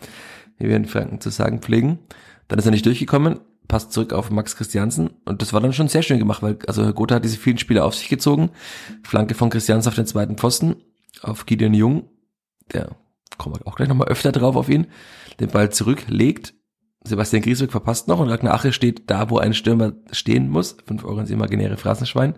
wie 0.57 0.67
wir 0.67 0.75
in 0.75 0.85
Franken 0.85 1.21
zu 1.21 1.29
sagen 1.29 1.59
pflegen. 1.59 1.99
Dann 2.47 2.59
ist 2.59 2.65
er 2.65 2.71
nicht 2.71 2.85
durchgekommen, 2.85 3.39
passt 3.67 3.91
zurück 3.93 4.13
auf 4.13 4.29
Max 4.29 4.55
Christiansen 4.55 5.11
und 5.25 5.41
das 5.41 5.53
war 5.53 5.61
dann 5.61 5.73
schon 5.73 5.87
sehr 5.87 6.03
schön 6.03 6.19
gemacht, 6.19 6.41
weil 6.41 6.57
also 6.67 6.91
Gotha 6.93 7.15
hat 7.15 7.23
diese 7.23 7.37
vielen 7.37 7.57
Spieler 7.57 7.85
auf 7.85 7.95
sich 7.95 8.09
gezogen. 8.09 8.49
Flanke 9.03 9.35
von 9.35 9.49
Christiansen 9.49 9.89
auf 9.89 9.95
den 9.95 10.05
zweiten 10.05 10.37
Pfosten, 10.37 10.75
auf 11.21 11.45
Gideon 11.45 11.73
Jung, 11.73 12.09
der 12.73 12.95
kommen 13.37 13.55
wir 13.55 13.67
auch 13.67 13.75
gleich 13.75 13.89
nochmal 13.89 14.07
öfter 14.07 14.31
drauf 14.31 14.55
auf 14.55 14.69
ihn, 14.69 14.87
den 15.39 15.49
Ball 15.49 15.71
zurücklegt. 15.71 16.53
Sebastian 17.05 17.41
Griesbeck 17.43 17.71
verpasst 17.71 18.07
noch 18.07 18.19
und 18.19 18.29
Ragnar 18.29 18.53
Ache 18.53 18.71
steht 18.71 19.09
da, 19.09 19.29
wo 19.29 19.37
ein 19.37 19.53
Stürmer 19.53 19.93
stehen 20.11 20.49
muss. 20.49 20.77
5 20.85 21.03
Euro 21.03 21.19
ins 21.19 21.29
imaginäre 21.31 21.75
Phrasenschwein 21.77 22.35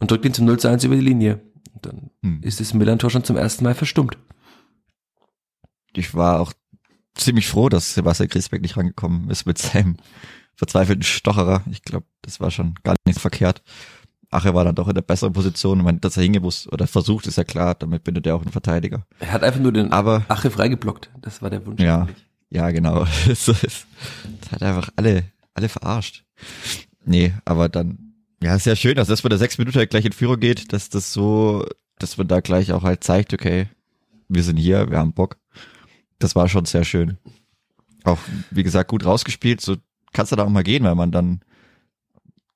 und 0.00 0.10
drückt 0.10 0.24
ihn 0.24 0.32
zum 0.32 0.46
0 0.46 0.58
zu 0.58 0.68
1 0.68 0.84
über 0.84 0.94
die 0.94 1.02
Linie. 1.02 1.42
Und 1.74 1.84
dann 1.86 2.10
Hm. 2.22 2.40
ist 2.42 2.60
das 2.60 2.72
Millern-Tor 2.74 3.10
schon 3.10 3.24
zum 3.24 3.36
ersten 3.36 3.64
Mal 3.64 3.74
verstummt. 3.74 4.16
Ich 5.94 6.14
war 6.14 6.40
auch 6.40 6.52
ziemlich 7.14 7.48
froh, 7.48 7.68
dass 7.68 7.94
Sebastian 7.94 8.28
Griesbeck 8.28 8.62
nicht 8.62 8.76
rangekommen 8.76 9.30
ist 9.30 9.46
mit 9.46 9.58
seinem 9.58 9.96
verzweifelten 10.54 11.02
Stocherer. 11.02 11.62
Ich 11.70 11.82
glaube, 11.82 12.06
das 12.22 12.40
war 12.40 12.50
schon 12.50 12.74
gar 12.82 12.96
nicht 13.06 13.20
verkehrt. 13.20 13.62
Ache 14.30 14.54
war 14.54 14.64
dann 14.64 14.74
doch 14.74 14.88
in 14.88 14.94
der 14.94 15.02
besseren 15.02 15.32
Position. 15.32 15.78
Ich 15.78 15.84
meine, 15.84 15.98
dass 16.00 16.16
er 16.16 16.22
hingemusst 16.22 16.70
oder 16.72 16.86
versucht, 16.86 17.26
ist 17.26 17.38
ja 17.38 17.44
klar. 17.44 17.74
Damit 17.74 18.04
bindet 18.04 18.26
er 18.26 18.36
auch 18.36 18.42
einen 18.42 18.52
Verteidiger. 18.52 19.06
Er 19.20 19.32
hat 19.32 19.42
einfach 19.42 19.60
nur 19.60 19.72
den 19.72 19.92
Aber 19.92 20.24
Ache 20.28 20.50
freigeblockt. 20.50 21.10
Das 21.22 21.40
war 21.40 21.50
der 21.50 21.64
Wunsch. 21.66 21.80
Ja. 21.80 22.02
eigentlich. 22.02 22.28
Ja, 22.50 22.70
genau. 22.70 23.06
das 23.26 23.48
hat 24.50 24.62
einfach 24.62 24.90
alle, 24.96 25.24
alle 25.54 25.68
verarscht. 25.68 26.24
Nee, 27.04 27.32
aber 27.44 27.68
dann, 27.68 28.14
ja, 28.42 28.54
ist 28.54 28.66
ja 28.66 28.76
schön, 28.76 28.96
dass 28.96 29.08
das 29.08 29.22
bei 29.22 29.28
der 29.28 29.38
sechs 29.38 29.58
Minuten 29.58 29.78
halt 29.78 29.90
gleich 29.90 30.04
in 30.04 30.12
Führung 30.12 30.40
geht, 30.40 30.72
dass 30.72 30.88
das 30.88 31.12
so, 31.12 31.66
dass 31.98 32.16
man 32.16 32.28
da 32.28 32.40
gleich 32.40 32.72
auch 32.72 32.82
halt 32.82 33.04
zeigt, 33.04 33.32
okay, 33.32 33.68
wir 34.28 34.42
sind 34.42 34.56
hier, 34.56 34.90
wir 34.90 34.98
haben 34.98 35.12
Bock. 35.12 35.38
Das 36.18 36.36
war 36.36 36.48
schon 36.48 36.64
sehr 36.64 36.84
schön. 36.84 37.18
Auch, 38.04 38.18
wie 38.50 38.62
gesagt, 38.62 38.90
gut 38.90 39.04
rausgespielt, 39.04 39.60
so 39.60 39.76
kannst 40.12 40.32
du 40.32 40.36
da 40.36 40.44
auch 40.44 40.50
mal 40.50 40.64
gehen, 40.64 40.84
weil 40.84 40.94
man 40.94 41.10
dann, 41.10 41.40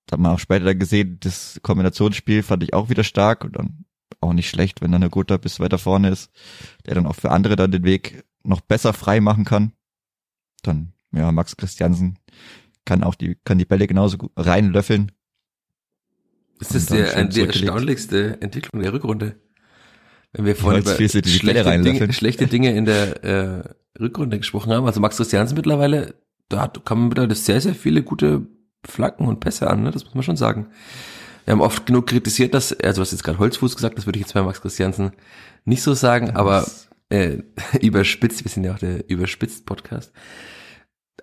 da 0.06 0.14
haben 0.14 0.22
wir 0.22 0.32
auch 0.32 0.38
später 0.38 0.64
dann 0.64 0.78
gesehen, 0.78 1.18
das 1.20 1.60
Kombinationsspiel 1.62 2.42
fand 2.42 2.62
ich 2.62 2.74
auch 2.74 2.88
wieder 2.88 3.04
stark 3.04 3.44
und 3.44 3.56
dann 3.56 3.84
auch 4.20 4.32
nicht 4.32 4.48
schlecht, 4.48 4.80
wenn 4.80 4.92
dann 4.92 5.00
der 5.00 5.10
Guter 5.10 5.38
bis 5.38 5.58
weiter 5.60 5.78
vorne 5.78 6.10
ist, 6.10 6.30
der 6.86 6.94
dann 6.94 7.06
auch 7.06 7.16
für 7.16 7.30
andere 7.30 7.56
dann 7.56 7.72
den 7.72 7.84
Weg 7.84 8.24
noch 8.44 8.60
besser 8.60 8.92
frei 8.92 9.20
machen 9.20 9.44
kann 9.44 9.72
dann, 10.62 10.92
ja, 11.12 11.30
Max 11.32 11.56
Christiansen 11.56 12.18
kann 12.84 13.04
auch 13.04 13.14
die, 13.14 13.36
kann 13.44 13.58
die 13.58 13.64
Bälle 13.64 13.86
genauso 13.86 14.18
gut 14.18 14.32
reinlöffeln. 14.36 15.12
Das 16.58 16.74
ist 16.74 16.90
dann 16.90 16.98
der, 16.98 17.16
ein, 17.16 17.30
die 17.30 17.42
erstaunlichste 17.42 18.40
Entwicklung 18.40 18.82
der 18.82 18.92
Rückrunde. 18.92 19.36
Wenn 20.32 20.46
wir 20.46 20.56
vorhin 20.56 20.82
über 20.82 20.94
schlechte. 20.94 21.82
Dinge, 21.82 22.12
schlechte 22.12 22.46
Dinge 22.46 22.74
in 22.74 22.86
der 22.86 23.24
äh, 23.96 24.00
Rückrunde 24.00 24.38
gesprochen 24.38 24.72
haben, 24.72 24.86
also 24.86 25.00
Max 25.00 25.16
Christiansen 25.16 25.56
mittlerweile, 25.56 26.14
da 26.48 26.62
hat, 26.62 26.84
kann 26.84 26.98
man 26.98 27.08
mittlerweile 27.08 27.34
sehr, 27.34 27.60
sehr 27.60 27.74
viele 27.74 28.02
gute 28.02 28.46
Flanken 28.86 29.26
und 29.26 29.40
Pässe 29.40 29.68
an, 29.70 29.82
ne? 29.82 29.90
das 29.90 30.04
muss 30.04 30.14
man 30.14 30.22
schon 30.22 30.36
sagen. 30.36 30.66
Wir 31.44 31.52
haben 31.52 31.60
oft 31.60 31.86
genug 31.86 32.06
kritisiert, 32.06 32.54
dass, 32.54 32.72
also 32.72 32.96
du 32.98 33.02
hast 33.02 33.12
jetzt 33.12 33.24
gerade 33.24 33.38
Holzfuß 33.38 33.74
gesagt, 33.74 33.98
das 33.98 34.06
würde 34.06 34.18
ich 34.18 34.24
jetzt 34.24 34.34
bei 34.34 34.42
Max 34.42 34.60
Christiansen 34.60 35.12
nicht 35.64 35.82
so 35.82 35.94
sagen, 35.94 36.30
aber 36.30 36.60
Das- 36.60 36.88
äh, 37.10 37.38
überspitzt, 37.80 38.44
wir 38.44 38.50
sind 38.50 38.64
ja 38.64 38.74
auch 38.74 38.78
der 38.78 39.08
überspitzt 39.10 39.66
Podcast. 39.66 40.12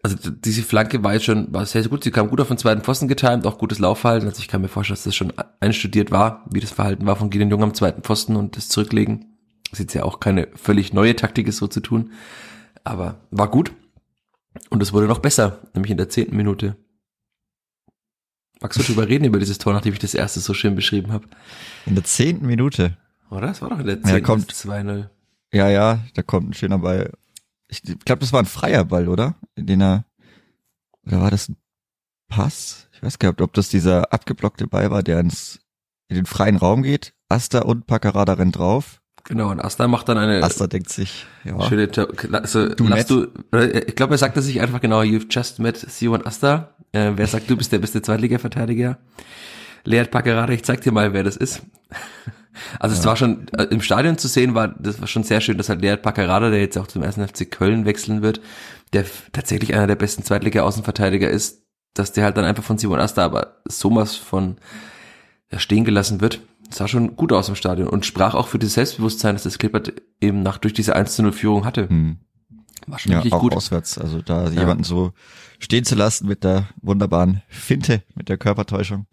Also 0.02 0.16
diese 0.32 0.62
Flanke 0.62 1.04
war 1.04 1.14
jetzt 1.14 1.26
schon, 1.26 1.52
war 1.54 1.66
sehr, 1.66 1.82
sehr 1.82 1.90
gut. 1.90 2.06
Sie 2.06 2.12
kam 2.12 2.30
gut 2.30 2.40
auf 2.40 2.48
den 2.48 2.58
zweiten 2.58 2.82
Pfosten 2.82 3.10
getimt, 3.10 3.46
auch 3.46 3.58
gutes 3.58 3.80
Laufverhalten. 3.80 4.30
Also 4.30 4.40
ich 4.40 4.48
kann 4.48 4.62
mir 4.62 4.70
vorstellen, 4.70 4.96
dass 4.96 5.04
das 5.04 5.16
schon 5.16 5.34
einstudiert 5.60 6.10
war, 6.12 6.46
wie 6.52 6.62
das 6.62 6.72
Verhalten 6.72 7.06
war 7.06 7.18
von 7.18 7.30
Gideon 7.30 7.50
Jung 7.50 7.64
am 7.64 7.74
zweiten 7.74 8.02
Pfosten 8.04 8.38
und 8.38 8.56
das 8.56 8.70
Zurücklegen. 8.70 9.26
Das 9.70 9.74
ist 9.74 9.80
jetzt 9.80 9.94
ja 9.96 10.04
auch 10.04 10.22
keine 10.22 10.48
völlig 10.56 10.94
neue 10.94 11.16
Taktik, 11.18 11.48
ist 11.48 11.58
so 11.58 11.68
zu 11.68 11.82
tun. 11.82 12.12
Aber 12.86 13.20
war 13.30 13.50
gut. 13.50 13.74
Und 14.70 14.82
es 14.82 14.94
wurde 14.94 15.08
noch 15.08 15.20
besser, 15.20 15.60
nämlich 15.74 15.92
in 15.92 15.98
der 15.98 16.08
zehnten 16.10 16.38
Minute. 16.38 16.78
Magst 18.62 18.78
du 18.80 18.84
drüber 18.84 19.08
reden 19.08 19.24
über 19.26 19.40
dieses 19.40 19.58
Tor, 19.58 19.74
nachdem 19.74 19.94
ich 19.94 20.00
das 20.00 20.14
erste 20.14 20.40
so 20.42 20.54
schön 20.54 20.76
beschrieben 20.76 21.12
habe? 21.14 21.28
In 21.86 21.96
der 21.96 22.04
zehnten 22.04 22.46
Minute. 22.46 22.98
Oder? 23.30 23.48
Das 23.48 23.62
war 23.62 23.70
doch 23.70 23.80
in 23.80 23.86
der 23.86 23.98
Ja, 23.98 24.04
zehnten 24.04 24.24
kommt. 24.24 24.50
das 24.52 24.66
2-0. 24.66 25.08
Ja, 25.54 25.70
ja, 25.70 26.00
da 26.14 26.22
kommt 26.22 26.50
ein 26.50 26.54
schöner 26.54 26.80
Ball. 26.80 27.12
Ich 27.68 27.82
glaube, 27.84 28.20
das 28.20 28.34
war 28.34 28.42
ein 28.42 28.46
freier 28.46 28.84
Ball, 28.86 29.08
oder? 29.08 29.36
In 29.56 29.66
den 29.66 29.82
er, 29.82 30.06
oder 31.06 31.22
war 31.22 31.32
das 31.32 31.50
ein 31.50 31.56
Pass? 32.28 32.88
Ich 32.94 33.02
weiß 33.02 33.18
gar 33.20 33.30
nicht, 33.30 33.42
ob 33.42 33.54
das 33.54 33.70
dieser 33.70 34.12
abgeblockte 34.12 34.68
Ball 34.68 34.92
war, 34.92 35.04
der 35.04 35.20
ins, 35.20 35.60
in 36.08 36.16
den 36.16 36.26
freien 36.26 36.58
Raum 36.58 36.84
geht. 36.84 37.14
Asta 37.30 37.60
und 37.60 37.88
Paccarada 37.88 38.34
rennt 38.34 38.58
drauf. 38.58 39.02
Genau, 39.24 39.52
und 39.52 39.60
Asta 39.60 39.88
macht 39.88 40.10
dann 40.10 40.18
eine 40.18 40.42
Asta 40.44 40.68
denkt 40.68 40.90
sich, 40.90 41.26
ja, 41.44 41.62
Schöne, 41.62 41.90
also, 42.32 42.70
Du 42.74 42.88
lass 42.88 43.06
du, 43.06 43.28
oder, 43.52 43.88
ich 43.88 43.96
glaube, 43.96 44.16
er 44.16 44.18
sagte 44.18 44.42
sich 44.42 44.60
einfach 44.62 44.82
genau, 44.82 45.02
you've 45.02 45.28
just 45.30 45.60
met 45.60 45.78
Sion 45.78 46.26
Asta. 46.26 46.76
Äh, 46.92 47.12
wer 47.16 47.28
sagt, 47.28 47.50
du 47.50 47.58
bist 47.58 47.72
der 47.72 47.80
beste 47.80 48.02
Zweitliga-Verteidiger? 48.02 48.98
Leert 49.84 50.12
Packerade, 50.12 50.54
ich 50.54 50.64
zeig 50.64 50.82
dir 50.82 50.92
mal, 50.92 51.14
wer 51.14 51.24
das 51.24 51.38
ist. 51.38 51.62
Also 52.78 52.94
es 52.96 53.06
war 53.06 53.16
schon, 53.16 53.48
äh, 53.58 53.66
im 53.66 53.80
Stadion 53.80 54.18
zu 54.18 54.28
sehen 54.28 54.54
war, 54.54 54.68
das 54.68 55.00
war 55.00 55.08
schon 55.08 55.24
sehr 55.24 55.40
schön, 55.40 55.58
dass 55.58 55.70
halt 55.70 55.82
Leert 55.82 56.02
Packerade, 56.02 56.52
der 56.52 56.60
jetzt 56.60 56.78
auch 56.78 56.88
zum 56.88 57.04
ersten 57.04 57.26
FC 57.26 57.50
Köln 57.50 57.86
wechseln 57.86 58.22
wird, 58.22 58.42
der 58.92 59.06
tatsächlich 59.32 59.74
einer 59.74 59.88
der 59.88 59.96
besten 59.96 60.24
Zweitliga-Außenverteidiger 60.24 61.30
ist, 61.30 61.64
dass 61.94 62.12
der 62.12 62.26
halt 62.26 62.36
dann 62.36 62.44
einfach 62.44 62.64
von 62.64 62.78
Simon 62.78 63.00
Asta 63.00 63.24
aber 63.24 63.62
sowas 63.66 64.16
von 64.16 64.58
ja, 65.52 65.60
stehen 65.60 65.86
gelassen 65.86 66.22
wird. 66.22 66.42
Sah 66.70 66.88
schon 66.88 67.16
gut 67.16 67.32
aus 67.32 67.50
im 67.50 67.56
Stadion 67.56 67.88
und 67.88 68.06
sprach 68.06 68.36
auch 68.36 68.48
für 68.48 68.60
das 68.60 68.74
Selbstbewusstsein, 68.74 69.36
dass 69.36 69.44
das 69.44 69.58
Klippert 69.58 69.94
eben 70.20 70.44
nach 70.44 70.58
durch 70.58 70.74
diese 70.74 70.96
1 70.96 71.16
zu 71.16 71.24
0 71.24 71.32
Führung 71.32 71.66
hatte. 71.66 71.88
hm. 71.88 72.18
War 72.90 73.00
schon 73.00 73.12
ja 73.12 73.20
richtig 73.20 73.34
auch 73.34 73.42
gut. 73.42 73.56
auswärts. 73.56 73.98
Also 73.98 74.22
da 74.22 74.50
jemanden 74.50 74.84
so 74.84 75.14
stehen 75.60 75.86
zu 75.86 75.96
lassen 75.96 76.28
mit 76.28 76.44
der 76.44 76.70
wunderbaren 76.82 77.42
Finte, 77.48 78.04
mit 78.16 78.30
der 78.30 78.38
Körpertäuschung. 78.38 79.08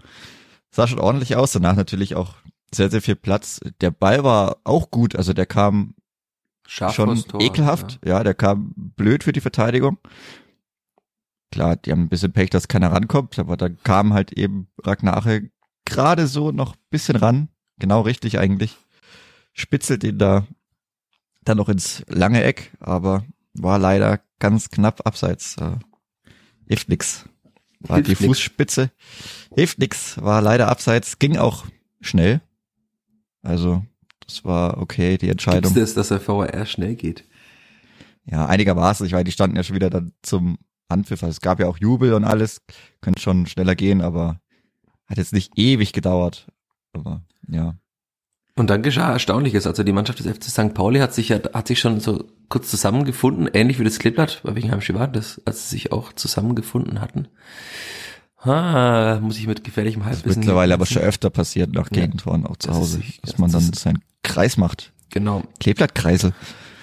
Sah 0.71 0.87
schon 0.87 0.99
ordentlich 1.01 1.37
aus. 1.37 1.53
Danach 1.53 1.77
natürlich 1.77 2.15
auch 2.15 2.35
sehr, 2.75 2.91
sehr 2.91 3.03
viel 3.03 3.17
Platz. 3.17 3.61
Der 3.81 3.91
Ball 3.91 4.25
war 4.25 4.59
auch 4.65 4.91
gut. 4.91 5.17
Also 5.17 5.33
der 5.33 5.47
kam 5.47 5.95
Scharf 6.67 6.95
schon 6.95 7.23
Tor, 7.25 7.41
ekelhaft. 7.41 8.01
Ja. 8.05 8.23
der 8.25 8.35
kam 8.35 8.73
blöd 8.77 9.25
für 9.25 9.33
die 9.33 9.41
Verteidigung. 9.41 9.99
Klar, 11.53 11.77
die 11.77 11.93
haben 11.93 12.03
ein 12.03 12.09
bisschen 12.09 12.33
Pech, 12.33 12.51
dass 12.51 12.69
keiner 12.69 12.93
rankommt, 12.93 13.39
aber 13.39 13.57
dann 13.57 13.79
kam 13.83 14.13
halt 14.13 14.33
eben 14.33 14.69
Ragnar 14.83 15.17
Ache 15.17 15.51
gerade 15.85 16.27
so 16.27 16.51
noch 16.51 16.75
bisschen 16.91 17.17
ran, 17.17 17.49
genau 17.79 18.03
richtig 18.03 18.39
eigentlich, 18.39 18.77
spitzelt 19.53 20.05
ihn 20.05 20.19
da 20.19 20.47
dann 21.45 21.57
noch 21.57 21.69
ins 21.69 22.05
lange 22.09 22.43
Eck, 22.43 22.73
aber 22.81 23.25
war 23.59 23.79
leider 23.79 24.21
ganz 24.39 24.71
knapp 24.71 25.07
abseits. 25.07 25.57
Äh, 25.59 25.77
hilft 26.67 26.89
nix. 26.89 27.25
War 27.81 27.97
Hilft 27.97 28.09
die 28.09 28.13
nix. 28.13 28.25
Fußspitze. 28.25 28.91
Hilft 29.55 29.79
nix, 29.79 30.21
war 30.23 30.41
leider 30.43 30.69
abseits, 30.69 31.19
ging 31.19 31.37
auch 31.37 31.67
schnell. 32.01 32.41
Also, 33.43 33.85
das 34.27 34.45
war 34.45 34.79
okay, 34.79 35.19
die 35.19 35.29
Entscheidung. 35.29 35.73
Gibt's 35.73 35.95
das, 35.95 36.09
dass 36.09 36.09
der 36.09 36.27
VAR 36.27 36.67
schnell 36.67 36.97
geht? 36.97 37.25
Ja, 38.25 38.47
einigermaßen. 38.47 39.07
Ich 39.07 39.13
meine, 39.13 39.25
die 39.25 39.33
standen 39.33 39.57
ja 39.57 39.63
schon 39.63 39.77
wieder 39.77 39.91
dann 39.91 40.13
zum 40.23 40.59
Anpfiff. 40.89 41.23
Also 41.23 41.31
es 41.31 41.41
gab 41.41 41.61
ja 41.61 41.69
auch 41.69 41.79
Jubel 41.79 42.13
und 42.13 42.25
alles. 42.25 42.61
Könnte 43.01 43.21
schon 43.21 43.47
schneller 43.47 43.77
gehen, 43.77 44.01
aber 44.03 44.41
hat 45.07 45.19
jetzt 45.19 45.33
nicht 45.33 45.53
ewig 45.57 45.93
gedauert. 45.93 46.49
Aber 46.93 47.23
ja. 47.49 47.77
Und 48.59 48.71
dann 48.71 48.83
geschah 48.83 49.13
Erstaunliches. 49.13 49.67
Also 49.67 49.83
die 49.83 49.93
Mannschaft 49.93 50.19
des 50.19 50.27
FC 50.27 50.45
St. 50.45 50.73
Pauli 50.75 50.99
hat 51.01 51.13
sich 51.15 51.29
ja, 51.29 51.39
hat 51.53 51.69
sich 51.69 51.79
schon 51.79 52.01
so 52.01 52.25
kurz 52.49 52.71
zusammengefunden, 52.71 53.49
ähnlich 53.53 53.79
wie 53.79 53.85
das 53.85 53.99
Kleeblatt, 53.99 54.41
bei 54.45 54.55
welchem 54.55 54.71
Heimspiel 54.71 54.95
war 54.95 55.09
das, 55.09 55.41
als 55.45 55.69
sie 55.69 55.77
sich 55.77 55.93
auch 55.93 56.13
zusammengefunden 56.15 57.01
hatten. 57.01 57.29
Ah, 58.43 59.19
muss 59.21 59.39
ich 59.39 59.47
mit 59.47 59.65
gefährlichem 59.65 60.03
Das 60.03 60.17
Halbwissen. 60.19 60.41
mittlerweile 60.41 60.75
aber 60.75 60.87
schon 60.87 61.03
öfter 61.03 61.31
passiert 61.31 61.73
nach 61.73 61.89
Ja. 61.93 62.03
Gegentoren 62.03 62.47
auch 62.47 62.57
zu 62.57 62.69
Das 62.69 62.77
ist 62.77 62.83
Hause, 62.83 62.99
dass 63.23 63.31
das 63.33 63.39
man 63.39 63.51
dann 63.51 63.61
ist- 63.63 63.75
seinen 63.77 63.99
Kreis 64.23 64.57
macht. 64.57 64.93
Genau, 65.11 65.43
Kleeblattkreisel. 65.61 66.33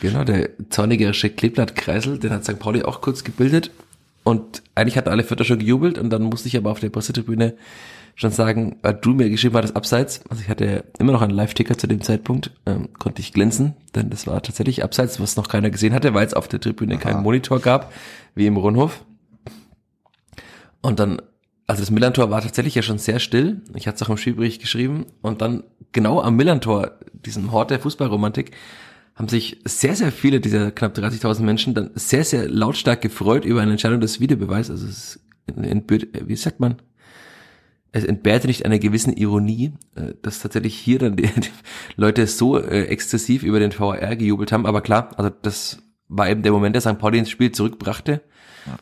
genau, 0.02 0.24
der 0.24 0.50
zornigerische 0.70 1.30
Kleeblattkreisel, 1.30 2.20
den 2.20 2.32
hat 2.32 2.44
St. 2.44 2.60
Pauli 2.60 2.84
auch 2.84 3.02
kurz 3.02 3.24
gebildet. 3.24 3.72
Und 4.24 4.64
eigentlich 4.76 4.98
hatten 4.98 5.10
alle 5.10 5.24
Vierter 5.24 5.44
schon 5.44 5.60
gejubelt 5.60 5.98
und 5.98 6.10
dann 6.10 6.24
musste 6.24 6.48
ich 6.48 6.56
aber 6.58 6.72
auf 6.72 6.80
der 6.80 6.90
Pressetribüne 6.90 7.56
schon 8.16 8.32
sagen, 8.32 8.78
weil 8.82 8.94
du 8.94 9.14
mir 9.14 9.30
geschrieben 9.30 9.56
hattest, 9.56 9.76
abseits, 9.76 10.22
also 10.30 10.42
ich 10.42 10.50
hatte 10.50 10.86
immer 11.00 11.12
noch 11.12 11.22
einen 11.22 11.32
Live-Ticker 11.32 11.78
zu 11.78 11.88
dem 11.88 12.02
Zeitpunkt, 12.02 12.52
ähm, 12.66 12.90
konnte 13.00 13.22
ich 13.22 13.34
glänzen, 13.34 13.76
denn 13.96 14.10
das 14.10 14.28
war 14.28 14.42
tatsächlich 14.42 14.84
abseits, 14.84 15.20
was 15.20 15.36
noch 15.36 15.48
keiner 15.48 15.70
gesehen 15.70 15.94
hatte, 15.94 16.14
weil 16.14 16.26
es 16.26 16.34
auf 16.34 16.48
der 16.48 16.60
Tribüne 16.60 16.98
keinen 16.98 17.24
Monitor 17.24 17.60
gab, 17.60 17.92
wie 18.36 18.46
im 18.46 18.58
Rundhof. 18.58 19.04
Und 20.82 21.00
dann, 21.00 21.22
also 21.66 21.82
das 21.82 21.92
Millantor 21.92 22.30
war 22.30 22.42
tatsächlich 22.42 22.76
ja 22.76 22.82
schon 22.82 23.00
sehr 23.00 23.20
still. 23.20 23.62
Ich 23.74 23.88
hatte 23.88 23.96
es 23.96 24.04
auch 24.04 24.10
im 24.10 24.18
Spielbericht 24.18 24.62
geschrieben. 24.62 25.06
Und 25.22 25.42
dann 25.42 25.64
genau 25.94 26.22
am 26.22 26.36
Millantor, 26.36 27.00
diesem 27.14 27.52
Hort 27.54 27.72
der 27.72 27.80
Fußballromantik, 27.80 28.52
haben 29.16 29.30
sich 29.30 29.62
sehr, 29.64 29.96
sehr 29.96 30.12
viele 30.12 30.42
dieser 30.42 30.72
knapp 30.72 30.98
30.000 30.98 31.42
Menschen 31.42 31.74
dann 31.74 31.92
sehr, 31.96 32.26
sehr 32.26 32.50
lautstark 32.50 33.02
gefreut 33.02 33.46
über 33.46 33.62
eine 33.62 33.72
Entscheidung 33.72 34.02
des 34.02 34.20
Videobeweis. 34.20 34.70
Also 34.70 34.88
es 34.88 35.20
entbehrt, 35.46 36.08
wie 36.28 36.36
sagt 36.36 36.60
man? 36.60 36.82
Es 37.94 38.04
entbehrte 38.04 38.48
nicht 38.48 38.66
einer 38.66 38.80
gewissen 38.80 39.14
Ironie, 39.14 39.72
äh, 39.96 40.14
dass 40.22 40.42
tatsächlich 40.42 40.76
hier 40.76 41.00
dann 41.00 41.16
die, 41.16 41.24
die 41.38 41.50
Leute 41.96 42.28
so 42.28 42.60
äh, 42.60 42.88
exzessiv 42.88 43.44
über 43.44 43.60
den 43.60 43.72
VAR 43.72 44.16
gejubelt 44.16 44.52
haben. 44.52 44.66
Aber 44.66 44.82
klar, 44.82 45.12
also 45.16 45.32
das 45.42 45.78
war 46.10 46.30
eben 46.30 46.44
der 46.44 46.52
Moment, 46.52 46.76
der 46.76 46.82
St. 46.82 47.00
Pauli 47.00 47.20
ins 47.20 47.30
Spiel 47.30 47.52
zurückbrachte. 47.52 48.22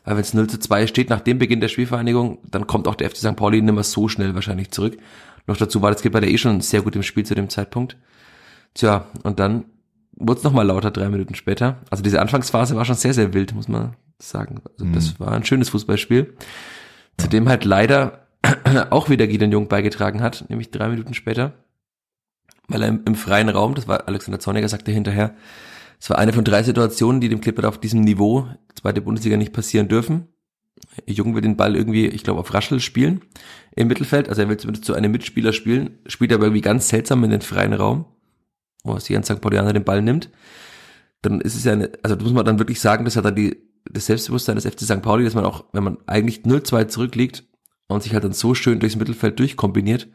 Weil 0.04 0.16
wenn 0.16 0.22
es 0.22 0.34
0 0.34 0.48
zu 0.48 0.58
2 0.58 0.86
steht 0.86 1.10
nach 1.10 1.20
dem 1.20 1.38
Beginn 1.38 1.60
der 1.60 1.68
Spielvereinigung, 1.68 2.38
dann 2.48 2.66
kommt 2.66 2.86
auch 2.88 2.94
der 2.94 3.10
FC 3.10 3.16
St. 3.18 3.36
Pauli 3.36 3.60
nicht 3.60 3.74
mehr 3.74 3.82
so 3.82 4.08
schnell 4.08 4.34
wahrscheinlich 4.34 4.70
zurück. 4.70 4.96
Noch 5.46 5.56
dazu 5.56 5.82
war 5.82 5.90
das 5.90 6.00
Skipper 6.00 6.20
der 6.20 6.30
eh 6.30 6.38
schon 6.38 6.60
sehr 6.60 6.82
gut 6.82 6.94
im 6.94 7.02
Spiel 7.02 7.26
zu 7.26 7.34
dem 7.34 7.48
Zeitpunkt. 7.48 7.96
Tja, 8.74 9.06
und 9.24 9.40
dann 9.40 9.64
wurde 10.16 10.38
es 10.38 10.44
nochmal 10.44 10.66
lauter 10.66 10.90
drei 10.90 11.08
Minuten 11.08 11.34
später. 11.34 11.80
Also 11.90 12.02
diese 12.02 12.20
Anfangsphase 12.20 12.76
war 12.76 12.84
schon 12.84 12.94
sehr, 12.94 13.14
sehr 13.14 13.34
wild, 13.34 13.54
muss 13.54 13.68
man 13.68 13.96
sagen. 14.18 14.60
Also 14.78 14.92
das 14.92 15.18
war 15.18 15.32
ein 15.32 15.44
schönes 15.44 15.70
Fußballspiel. 15.70 16.34
Zu 17.18 17.28
dem 17.28 17.48
halt 17.48 17.64
leider 17.64 18.21
auch 18.90 19.08
wieder 19.08 19.26
Gideon 19.26 19.52
Jung 19.52 19.68
beigetragen 19.68 20.20
hat, 20.20 20.44
nämlich 20.48 20.70
drei 20.70 20.88
Minuten 20.88 21.14
später. 21.14 21.52
Weil 22.68 22.82
er 22.82 22.88
im, 22.88 23.02
im 23.04 23.14
freien 23.14 23.48
Raum, 23.48 23.74
das 23.74 23.88
war 23.88 24.08
Alexander 24.08 24.40
Zorniger, 24.40 24.68
sagte 24.68 24.92
hinterher, 24.92 25.34
es 26.00 26.10
war 26.10 26.18
eine 26.18 26.32
von 26.32 26.44
drei 26.44 26.62
Situationen, 26.62 27.20
die 27.20 27.28
dem 27.28 27.40
Clipper 27.40 27.68
auf 27.68 27.78
diesem 27.78 28.00
Niveau, 28.00 28.48
zweite 28.74 29.02
Bundesliga, 29.02 29.36
nicht 29.36 29.52
passieren 29.52 29.88
dürfen. 29.88 30.26
Jung 31.06 31.34
will 31.34 31.42
den 31.42 31.56
Ball 31.56 31.76
irgendwie, 31.76 32.06
ich 32.08 32.24
glaube, 32.24 32.40
auf 32.40 32.52
Raschel 32.52 32.80
spielen 32.80 33.22
im 33.76 33.88
Mittelfeld. 33.88 34.28
Also 34.28 34.42
er 34.42 34.48
will 34.48 34.56
zumindest 34.56 34.84
zu 34.84 34.94
einem 34.94 35.12
Mitspieler 35.12 35.52
spielen, 35.52 35.98
spielt 36.06 36.32
aber 36.32 36.44
irgendwie 36.44 36.60
ganz 36.60 36.88
seltsam 36.88 37.22
in 37.22 37.30
den 37.30 37.40
freien 37.40 37.72
Raum, 37.72 38.06
wo 38.82 38.98
sich 38.98 39.14
ein 39.16 39.22
St. 39.22 39.40
Paulianer 39.40 39.72
den 39.72 39.84
Ball 39.84 40.02
nimmt. 40.02 40.30
Dann 41.22 41.40
ist 41.40 41.54
es 41.54 41.64
ja 41.64 41.72
eine, 41.72 41.92
also 42.02 42.16
da 42.16 42.22
muss 42.24 42.32
man 42.32 42.44
dann 42.44 42.58
wirklich 42.58 42.80
sagen, 42.80 43.04
das 43.04 43.14
hat 43.16 43.24
dann 43.24 43.36
die, 43.36 43.56
das 43.88 44.06
Selbstbewusstsein 44.06 44.56
des 44.56 44.66
FC 44.66 44.80
St. 44.80 45.02
Pauli, 45.02 45.24
dass 45.24 45.34
man 45.34 45.44
auch, 45.44 45.66
wenn 45.72 45.84
man 45.84 45.98
eigentlich 46.06 46.40
0-2 46.40 46.88
zurückliegt 46.88 47.44
und 47.88 48.02
sich 48.02 48.14
halt 48.14 48.24
dann 48.24 48.32
so 48.32 48.54
schön 48.54 48.80
durchs 48.80 48.96
Mittelfeld 48.96 49.38
durchkombiniert, 49.38 50.08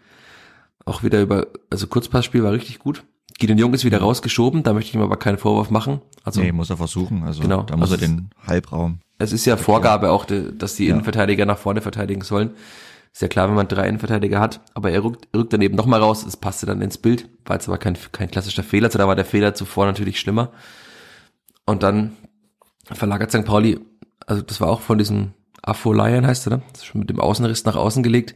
auch 0.86 1.03
wieder 1.03 1.21
über, 1.21 1.47
also 1.69 1.88
Kurzpassspiel 1.88 2.43
war 2.43 2.51
richtig 2.53 2.80
gut. 2.80 3.03
Gideon 3.39 3.60
Jung 3.60 3.73
ist 3.73 3.86
wieder 3.86 3.99
rausgeschoben, 3.99 4.63
da 4.63 4.73
möchte 4.73 4.89
ich 4.89 4.95
ihm 4.95 5.01
aber 5.01 5.17
keinen 5.17 5.38
Vorwurf 5.38 5.69
machen. 5.69 6.01
Also 6.23 6.41
nee, 6.41 6.51
muss 6.51 6.69
er 6.71 6.77
versuchen. 6.77 7.23
Also 7.23 7.41
Genau, 7.43 7.62
da 7.63 7.75
muss 7.77 7.91
also 7.91 8.03
er 8.03 8.08
den 8.08 8.30
Halbraum. 8.47 8.99
es 9.19 9.32
ist 9.32 9.45
ja 9.45 9.58
Vorgabe 9.58 10.10
auch, 10.12 10.25
dass 10.25 10.75
die 10.75 10.86
Ja. 10.88 10.93
Innenverteidiger 10.93 11.45
nach 11.45 11.58
vorne 11.60 11.82
verteidigen 11.82 12.21
sollen. 12.21 12.51
Ist 13.13 13.21
ja 13.21 13.27
klar, 13.27 13.47
wenn 13.47 13.56
man 13.56 13.67
drei 13.67 13.88
Innenverteidiger 13.88 14.39
hat, 14.39 14.62
aber 14.73 14.91
er 14.91 15.03
rückt, 15.03 15.27
rückt 15.36 15.53
dann 15.53 15.62
eben 15.62 15.75
nochmal 15.75 15.99
raus, 16.01 16.25
es 16.25 16.38
passte 16.38 16.65
dann 16.65 16.82
ins 16.82 16.97
Bild, 16.97 17.30
war 17.45 17.56
jetzt 17.58 17.67
aber 17.67 17.77
kein, 17.77 17.97
kein 18.12 18.30
klassischer 18.32 18.63
Fehler, 18.63 18.88
also 18.88 18.97
da 18.97 19.08
war 19.08 19.15
der 19.15 19.25
Fehler 19.25 19.53
zuvor 19.53 19.86
natürlich 19.86 20.19
schlimmer. 20.19 20.51
Und 21.65 21.84
dann 21.84 22.13
verlagert 22.86 23.32
St. 23.32 23.45
Pauli, 23.45 23.80
also 24.25 24.41
das 24.41 24.62
war 24.62 24.69
auch 24.69 24.82
von 24.82 24.97
diesem 24.97 25.34
Afolayan 25.67 26.25
heißt 26.25 26.47
er, 26.47 26.58
ne? 26.58 26.62
Das 26.71 26.82
ist 26.82 26.86
schon 26.88 26.99
mit 27.01 27.10
dem 27.10 27.19
Außenriss 27.19 27.65
nach 27.65 27.75
außen 27.75 28.03
gelegt. 28.03 28.36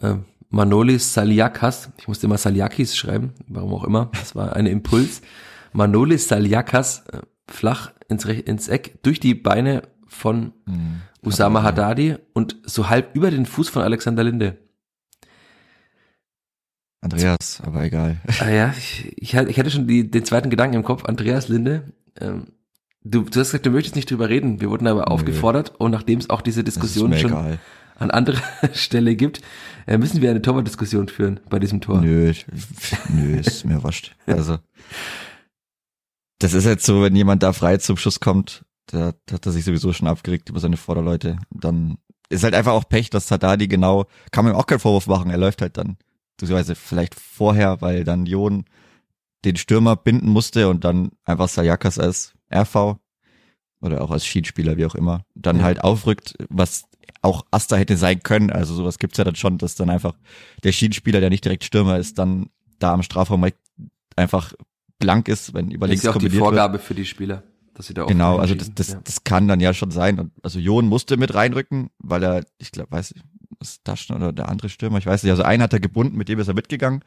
Äh, 0.00 0.16
Manolis 0.48 1.14
Saliakas, 1.14 1.90
ich 1.98 2.08
musste 2.08 2.26
immer 2.26 2.36
Saliakis 2.38 2.96
schreiben, 2.96 3.34
warum 3.48 3.72
auch 3.74 3.84
immer, 3.84 4.10
das 4.12 4.34
war 4.34 4.54
ein 4.56 4.66
Impuls. 4.66 5.22
Manolis 5.72 6.26
Saliakas 6.28 7.04
äh, 7.12 7.20
flach 7.48 7.92
ins, 8.08 8.26
Rech- 8.26 8.46
ins 8.46 8.66
Eck 8.68 9.02
durch 9.02 9.20
die 9.20 9.34
Beine 9.34 9.82
von 10.06 10.52
Mhm. 10.66 11.02
Usama 11.22 11.62
Haddadi 11.62 12.16
und 12.32 12.56
so 12.64 12.88
halb 12.88 13.14
über 13.14 13.30
den 13.30 13.44
Fuß 13.46 13.68
von 13.68 13.82
Alexander 13.82 14.24
Linde. 14.24 14.56
Andreas, 17.02 17.62
aber 17.64 17.84
egal. 17.84 18.20
Ah 18.40 18.50
ja, 18.50 18.74
ich, 18.76 19.12
ich, 19.16 19.34
hatte- 19.36 19.50
ich 19.50 19.58
hatte 19.58 19.70
schon 19.70 19.86
die, 19.86 20.10
den 20.10 20.24
zweiten 20.24 20.50
Gedanken 20.50 20.76
im 20.76 20.82
Kopf, 20.82 21.04
Andreas 21.04 21.48
Linde. 21.48 21.92
Ähm, 22.20 22.48
du, 23.04 23.22
du 23.22 23.40
hast 23.40 23.48
gesagt, 23.48 23.66
du 23.66 23.70
möchtest 23.70 23.96
nicht 23.96 24.10
drüber 24.10 24.28
reden. 24.28 24.60
Wir 24.60 24.70
wurden 24.70 24.86
aber 24.86 25.00
Nö. 25.00 25.06
aufgefordert 25.06 25.74
und 25.78 25.90
nachdem 25.90 26.18
es 26.18 26.30
auch 26.30 26.42
diese 26.42 26.64
Diskussion 26.64 27.16
schon 27.16 27.32
egal. 27.32 27.58
an 27.96 28.10
anderer 28.10 28.42
Stelle 28.72 29.16
gibt, 29.16 29.40
äh, 29.86 29.98
müssen 29.98 30.20
wir 30.20 30.30
eine 30.30 30.42
Torwartdiskussion 30.42 31.08
führen 31.08 31.40
bei 31.48 31.58
diesem 31.58 31.80
Tor. 31.80 32.00
Nö, 32.00 32.32
nö, 33.08 33.36
ist 33.36 33.64
mir 33.64 33.82
wurscht. 33.82 34.14
Also, 34.26 34.58
das 36.38 36.54
ist 36.54 36.64
jetzt 36.64 36.86
so, 36.86 37.02
wenn 37.02 37.16
jemand 37.16 37.42
da 37.42 37.52
frei 37.52 37.76
zum 37.78 37.96
Schuss 37.96 38.20
kommt, 38.20 38.64
da, 38.86 39.12
hat 39.30 39.46
er 39.46 39.52
sich 39.52 39.64
sowieso 39.64 39.92
schon 39.92 40.08
abgeregt 40.08 40.48
über 40.48 40.60
seine 40.60 40.76
Vorderleute. 40.76 41.38
Dann 41.50 41.98
ist 42.28 42.44
halt 42.44 42.54
einfach 42.54 42.72
auch 42.72 42.88
Pech, 42.88 43.10
dass 43.10 43.30
Haddadi 43.30 43.68
genau, 43.68 44.06
kann 44.30 44.44
man 44.44 44.54
ihm 44.54 44.58
auch 44.58 44.66
keinen 44.66 44.78
Vorwurf 44.78 45.06
machen, 45.06 45.30
er 45.30 45.38
läuft 45.38 45.62
halt 45.62 45.76
dann, 45.76 45.96
beziehungsweise 46.36 46.74
vielleicht 46.74 47.14
vorher, 47.14 47.80
weil 47.82 48.04
dann 48.04 48.26
Jon 48.26 48.64
den 49.44 49.56
Stürmer 49.56 49.96
binden 49.96 50.28
musste 50.28 50.68
und 50.68 50.84
dann 50.84 51.12
einfach 51.24 51.48
Sayakas 51.48 51.98
als 51.98 52.34
RV 52.52 52.96
oder 53.80 54.02
auch 54.02 54.10
als 54.10 54.26
Schienspieler, 54.26 54.76
wie 54.76 54.86
auch 54.86 54.94
immer, 54.94 55.24
dann 55.34 55.58
Ja. 55.58 55.62
halt 55.64 55.82
aufrückt, 55.82 56.34
was 56.48 56.84
auch 57.22 57.44
Asta 57.50 57.76
hätte 57.76 57.96
sein 57.96 58.22
können. 58.22 58.50
Also 58.50 58.74
sowas 58.74 58.98
gibt's 58.98 59.18
ja 59.18 59.24
dann 59.24 59.36
schon, 59.36 59.58
dass 59.58 59.74
dann 59.74 59.90
einfach 59.90 60.14
der 60.64 60.72
Schienspieler, 60.72 61.20
der 61.20 61.30
nicht 61.30 61.44
direkt 61.44 61.64
Stürmer 61.64 61.98
ist, 61.98 62.18
dann 62.18 62.50
da 62.78 62.92
am 62.92 63.02
Strafraum 63.02 63.46
einfach 64.16 64.52
blank 64.98 65.28
ist, 65.28 65.54
wenn 65.54 65.70
über 65.70 65.86
Das 65.86 65.96
ist 65.96 66.04
ja 66.04 66.10
auch 66.10 66.14
die 66.14 66.26
kombiniert 66.26 66.40
wird. 66.40 66.44
Vorgabe 66.44 66.78
für 66.78 66.94
die 66.94 67.04
Spieler, 67.06 67.42
dass 67.74 67.86
sie 67.86 67.94
da 67.94 68.04
auch 68.04 68.06
Genau, 68.08 68.36
also 68.38 68.54
das, 68.54 68.74
das, 68.74 68.88
ja. 68.92 69.00
das 69.02 69.24
kann 69.24 69.48
dann 69.48 69.60
ja 69.60 69.74
schon 69.74 69.90
sein. 69.90 70.18
Und 70.18 70.32
also 70.42 70.58
Jon 70.58 70.86
musste 70.86 71.16
mit 71.16 71.34
reinrücken, 71.34 71.90
weil 71.98 72.22
er, 72.22 72.44
ich 72.58 72.72
glaube, 72.72 72.92
weiß 72.92 73.12
ich, 73.12 73.22
ist 73.60 73.84
Taschen 73.84 74.16
oder 74.16 74.32
der 74.32 74.48
andere 74.48 74.68
Stürmer, 74.70 74.98
ich 74.98 75.06
weiß 75.06 75.22
nicht. 75.22 75.30
Also 75.30 75.42
einen 75.42 75.62
hat 75.62 75.72
er 75.72 75.80
gebunden, 75.80 76.16
mit 76.16 76.28
dem 76.28 76.38
ist 76.38 76.48
er 76.48 76.54
mitgegangen. 76.54 77.02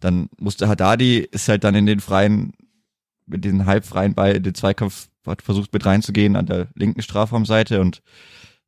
Dann 0.00 0.28
musste 0.38 0.68
Haddadi, 0.68 1.18
ist 1.18 1.48
halt 1.48 1.64
dann 1.64 1.74
in 1.74 1.86
den 1.86 2.00
freien, 2.00 2.52
mit 3.26 3.44
den 3.44 3.66
halbfreien 3.66 4.14
Ball 4.14 4.36
in 4.36 4.42
den 4.42 4.54
Zweikampf 4.54 5.08
hat 5.26 5.42
versucht 5.42 5.72
mit 5.72 5.84
reinzugehen 5.84 6.36
an 6.36 6.46
der 6.46 6.68
linken 6.74 7.02
Strafraumseite 7.02 7.80
und 7.80 8.02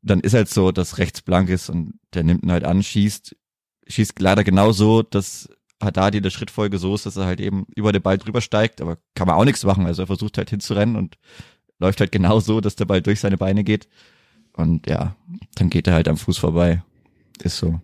dann 0.03 0.21
ist 0.21 0.35
halt 0.35 0.49
so, 0.49 0.73
dass 0.73 0.99
rechts 0.99 1.23
blank 1.23 1.49
ist 1.49 1.71
und 1.71 1.95
der 2.15 2.25
nimmt 2.25 2.43
ihn 2.43 2.53
halt 2.53 2.65
an, 2.65 2.83
schießt, 2.83 3.37
schießt 3.87 4.19
leider 4.21 4.45
genau 4.45 4.73
so, 4.73 5.03
dass 5.03 5.49
Haddadi 5.83 6.19
in 6.19 6.23
der 6.23 6.31
Schrittfolge 6.31 6.79
so 6.79 6.95
ist, 6.95 7.07
dass 7.07 7.17
er 7.17 7.27
halt 7.27 7.41
eben 7.41 7.67
über 7.75 7.93
den 7.93 8.03
Ball 8.03 8.19
drüber 8.19 8.41
steigt, 8.41 8.81
aber 8.81 8.99
kann 9.15 9.27
man 9.27 9.37
auch 9.37 9.45
nichts 9.45 9.65
machen. 9.65 9.87
Also 9.87 10.03
er 10.03 10.07
versucht 10.07 10.39
halt 10.39 10.51
hinzurennen 10.51 10.97
und 10.97 11.17
läuft 11.79 12.01
halt 12.01 12.13
genau 12.13 12.41
so, 12.41 12.61
dass 12.61 12.77
der 12.77 12.85
Ball 12.85 13.01
durch 13.01 13.21
seine 13.21 13.39
Beine 13.39 13.65
geht. 13.65 13.89
Und 14.53 14.89
ja, 14.89 15.15
dann 15.55 15.71
geht 15.71 15.87
er 15.87 15.95
halt 15.95 16.09
am 16.09 16.17
Fuß 16.17 16.39
vorbei. 16.39 16.83
Ist 17.43 17.59
so. 17.59 17.81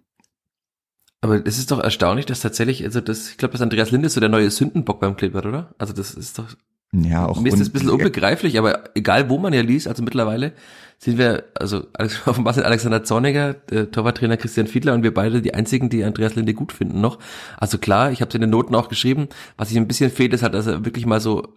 Aber 1.25 1.41
es 1.47 1.57
ist 1.57 1.71
doch 1.71 1.81
erstaunlich, 1.81 2.27
dass 2.27 2.41
tatsächlich, 2.41 2.85
also 2.85 3.01
das, 3.01 3.31
ich 3.31 3.39
glaube, 3.39 3.53
dass 3.53 3.63
Andreas 3.63 3.91
Linde 3.91 4.09
ist 4.09 4.13
so 4.13 4.21
der 4.21 4.29
neue 4.29 4.51
Sündenbock 4.51 5.01
beim 5.01 5.17
Kleeblatt, 5.17 5.47
oder? 5.47 5.75
Also 5.79 5.95
das 5.95 6.13
ist 6.13 6.39
doch, 6.39 6.49
Ja, 6.93 7.25
auch 7.25 7.41
Mir 7.41 7.49
ist 7.49 7.61
das 7.61 7.69
ein 7.69 7.73
bisschen 7.73 7.89
unbegreiflich, 7.89 8.59
aber 8.59 8.91
egal 8.95 9.31
wo 9.31 9.39
man 9.39 9.55
ja 9.55 9.63
liest, 9.63 9.89
also 9.89 10.03
mittlerweile 10.03 10.53
sind 10.99 11.17
wir, 11.17 11.45
also 11.55 11.87
offenbar 12.27 12.53
sind 12.53 12.65
Alexander 12.65 13.05
Zorniger, 13.05 13.55
der 13.55 13.91
Torwarttrainer 13.91 14.37
Christian 14.37 14.67
Fiedler 14.67 14.93
und 14.93 15.03
wir 15.03 15.15
beide 15.15 15.41
die 15.41 15.55
einzigen, 15.55 15.89
die 15.89 16.05
Andreas 16.05 16.35
Linde 16.35 16.53
gut 16.53 16.73
finden 16.73 17.01
noch. 17.01 17.19
Also 17.57 17.79
klar, 17.79 18.13
ich 18.13 18.21
habe 18.21 18.29
es 18.29 18.35
in 18.35 18.43
den 18.43 18.51
Noten 18.51 18.75
auch 18.75 18.91
geschrieben, 18.91 19.29
was 19.57 19.71
ich 19.71 19.79
ein 19.79 19.89
bisschen 19.89 20.11
fehlt, 20.11 20.35
ist 20.35 20.43
halt, 20.43 20.53
dass 20.53 20.67
er 20.67 20.85
wirklich 20.85 21.07
mal 21.07 21.21
so 21.21 21.55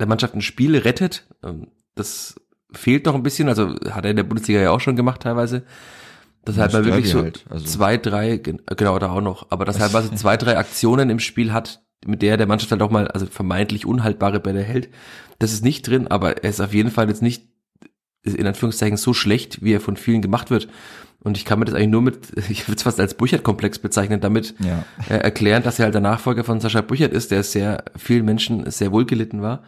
der 0.00 0.08
Mannschaft 0.08 0.34
ein 0.34 0.42
Spiel 0.42 0.76
rettet. 0.76 1.24
Ähm, 1.44 1.68
Das 1.94 2.34
fehlt 2.72 3.06
noch 3.06 3.14
ein 3.14 3.22
bisschen, 3.22 3.48
also 3.48 3.76
hat 3.90 4.04
er 4.04 4.10
in 4.10 4.16
der 4.16 4.24
Bundesliga 4.24 4.60
ja 4.60 4.72
auch 4.72 4.80
schon 4.80 4.96
gemacht 4.96 5.22
teilweise. 5.22 5.62
Das 6.44 6.56
halt 6.58 6.72
Das 6.72 6.80
mal 6.80 6.84
wirklich 6.84 7.10
so 7.10 7.22
halt, 7.22 7.44
also- 7.48 7.64
zwei, 7.64 7.96
drei, 7.96 8.36
gen- 8.36 8.60
genau 8.76 8.98
da 8.98 9.10
auch 9.10 9.20
noch, 9.22 9.50
aber 9.50 9.64
das 9.64 9.80
halt 9.80 9.92
mal 9.92 10.02
so 10.04 10.14
zwei, 10.14 10.36
drei 10.36 10.58
Aktionen 10.58 11.10
im 11.10 11.18
Spiel 11.18 11.52
hat, 11.52 11.82
mit 12.06 12.20
der 12.22 12.36
der 12.36 12.46
Mannschaft 12.46 12.70
halt 12.70 12.82
auch 12.82 12.90
mal, 12.90 13.08
also 13.08 13.26
vermeintlich 13.26 13.86
unhaltbare 13.86 14.40
Bälle 14.40 14.62
hält. 14.62 14.90
Das 15.38 15.52
ist 15.52 15.64
nicht 15.64 15.88
drin, 15.88 16.06
aber 16.08 16.44
er 16.44 16.50
ist 16.50 16.60
auf 16.60 16.74
jeden 16.74 16.90
Fall 16.90 17.08
jetzt 17.08 17.22
nicht 17.22 17.46
in 18.24 18.46
Anführungszeichen 18.46 18.96
so 18.96 19.12
schlecht, 19.14 19.62
wie 19.62 19.72
er 19.72 19.80
von 19.80 19.96
vielen 19.96 20.22
gemacht 20.22 20.50
wird. 20.50 20.68
Und 21.22 21.36
ich 21.38 21.44
kann 21.46 21.58
mir 21.58 21.64
das 21.64 21.74
eigentlich 21.74 21.88
nur 21.90 22.02
mit, 22.02 22.18
ich 22.50 22.68
würde 22.68 22.76
es 22.76 22.82
fast 22.82 23.00
als 23.00 23.14
Burchard-Komplex 23.14 23.78
bezeichnen, 23.78 24.20
damit 24.20 24.54
Ja. 24.60 24.84
äh, 25.08 25.18
erklären, 25.18 25.62
dass 25.62 25.78
er 25.78 25.84
halt 25.86 25.94
der 25.94 26.00
Nachfolger 26.02 26.44
von 26.44 26.60
Sascha 26.60 26.80
Burchard 26.82 27.12
ist, 27.12 27.30
der 27.30 27.42
sehr 27.42 27.84
vielen 27.96 28.24
Menschen 28.24 28.70
sehr 28.70 28.92
wohlgelitten 28.92 29.40
war. 29.42 29.62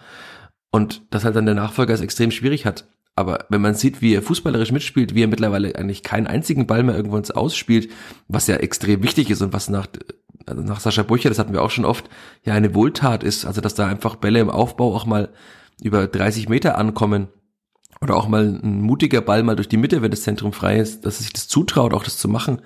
Und 0.70 1.02
dass 1.10 1.24
halt 1.24 1.36
dann 1.36 1.46
der 1.46 1.54
Nachfolger 1.54 1.94
es 1.94 2.00
extrem 2.02 2.30
schwierig 2.30 2.66
hat. 2.66 2.86
Aber 3.16 3.46
wenn 3.48 3.62
man 3.62 3.74
sieht, 3.74 4.02
wie 4.02 4.14
er 4.14 4.22
fußballerisch 4.22 4.72
mitspielt, 4.72 5.14
wie 5.14 5.22
er 5.22 5.28
mittlerweile 5.28 5.74
eigentlich 5.74 6.02
keinen 6.02 6.26
einzigen 6.26 6.66
Ball 6.66 6.82
mehr 6.82 6.94
irgendwo 6.94 7.16
ins 7.16 7.30
Ausspielt, 7.30 7.90
was 8.28 8.46
ja 8.46 8.56
extrem 8.56 9.02
wichtig 9.02 9.30
ist 9.30 9.40
und 9.40 9.54
was 9.54 9.70
nach, 9.70 9.86
also 10.44 10.62
nach 10.62 10.80
Sascha 10.80 11.02
Burchard, 11.02 11.30
das 11.30 11.38
hatten 11.38 11.54
wir 11.54 11.62
auch 11.62 11.70
schon 11.70 11.86
oft, 11.86 12.10
ja 12.44 12.52
eine 12.52 12.74
Wohltat 12.74 13.24
ist. 13.24 13.46
Also 13.46 13.62
dass 13.62 13.74
da 13.74 13.86
einfach 13.86 14.16
Bälle 14.16 14.40
im 14.40 14.50
Aufbau 14.50 14.94
auch 14.94 15.06
mal 15.06 15.30
über 15.80 16.06
30 16.06 16.50
Meter 16.50 16.76
ankommen 16.76 17.28
oder 18.02 18.16
auch 18.16 18.28
mal 18.28 18.60
ein 18.62 18.82
mutiger 18.82 19.22
Ball 19.22 19.42
mal 19.42 19.56
durch 19.56 19.68
die 19.68 19.78
Mitte, 19.78 20.02
wenn 20.02 20.10
das 20.10 20.22
Zentrum 20.22 20.52
frei 20.52 20.78
ist, 20.78 21.06
dass 21.06 21.18
er 21.18 21.22
sich 21.22 21.32
das 21.32 21.48
zutraut, 21.48 21.94
auch 21.94 22.04
das 22.04 22.18
zu 22.18 22.28
machen. 22.28 22.60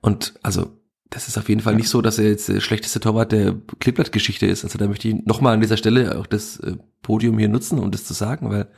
Und 0.00 0.34
also 0.42 0.78
das 1.10 1.26
ist 1.26 1.38
auf 1.38 1.48
jeden 1.48 1.60
Fall 1.60 1.74
nicht 1.74 1.88
so, 1.88 2.00
dass 2.00 2.18
er 2.18 2.28
jetzt 2.28 2.48
der 2.48 2.60
schlechteste 2.60 3.00
Torwart 3.00 3.32
der 3.32 3.56
Kleeblatt-Geschichte 3.80 4.46
ist. 4.46 4.64
Also 4.64 4.78
da 4.78 4.86
möchte 4.86 5.08
ich 5.08 5.14
nochmal 5.26 5.54
an 5.54 5.60
dieser 5.60 5.76
Stelle 5.76 6.18
auch 6.18 6.26
das 6.26 6.58
äh, 6.60 6.76
Podium 7.02 7.36
hier 7.38 7.48
nutzen, 7.48 7.80
um 7.80 7.90
das 7.90 8.04
zu 8.04 8.14
sagen, 8.14 8.48
weil 8.48 8.68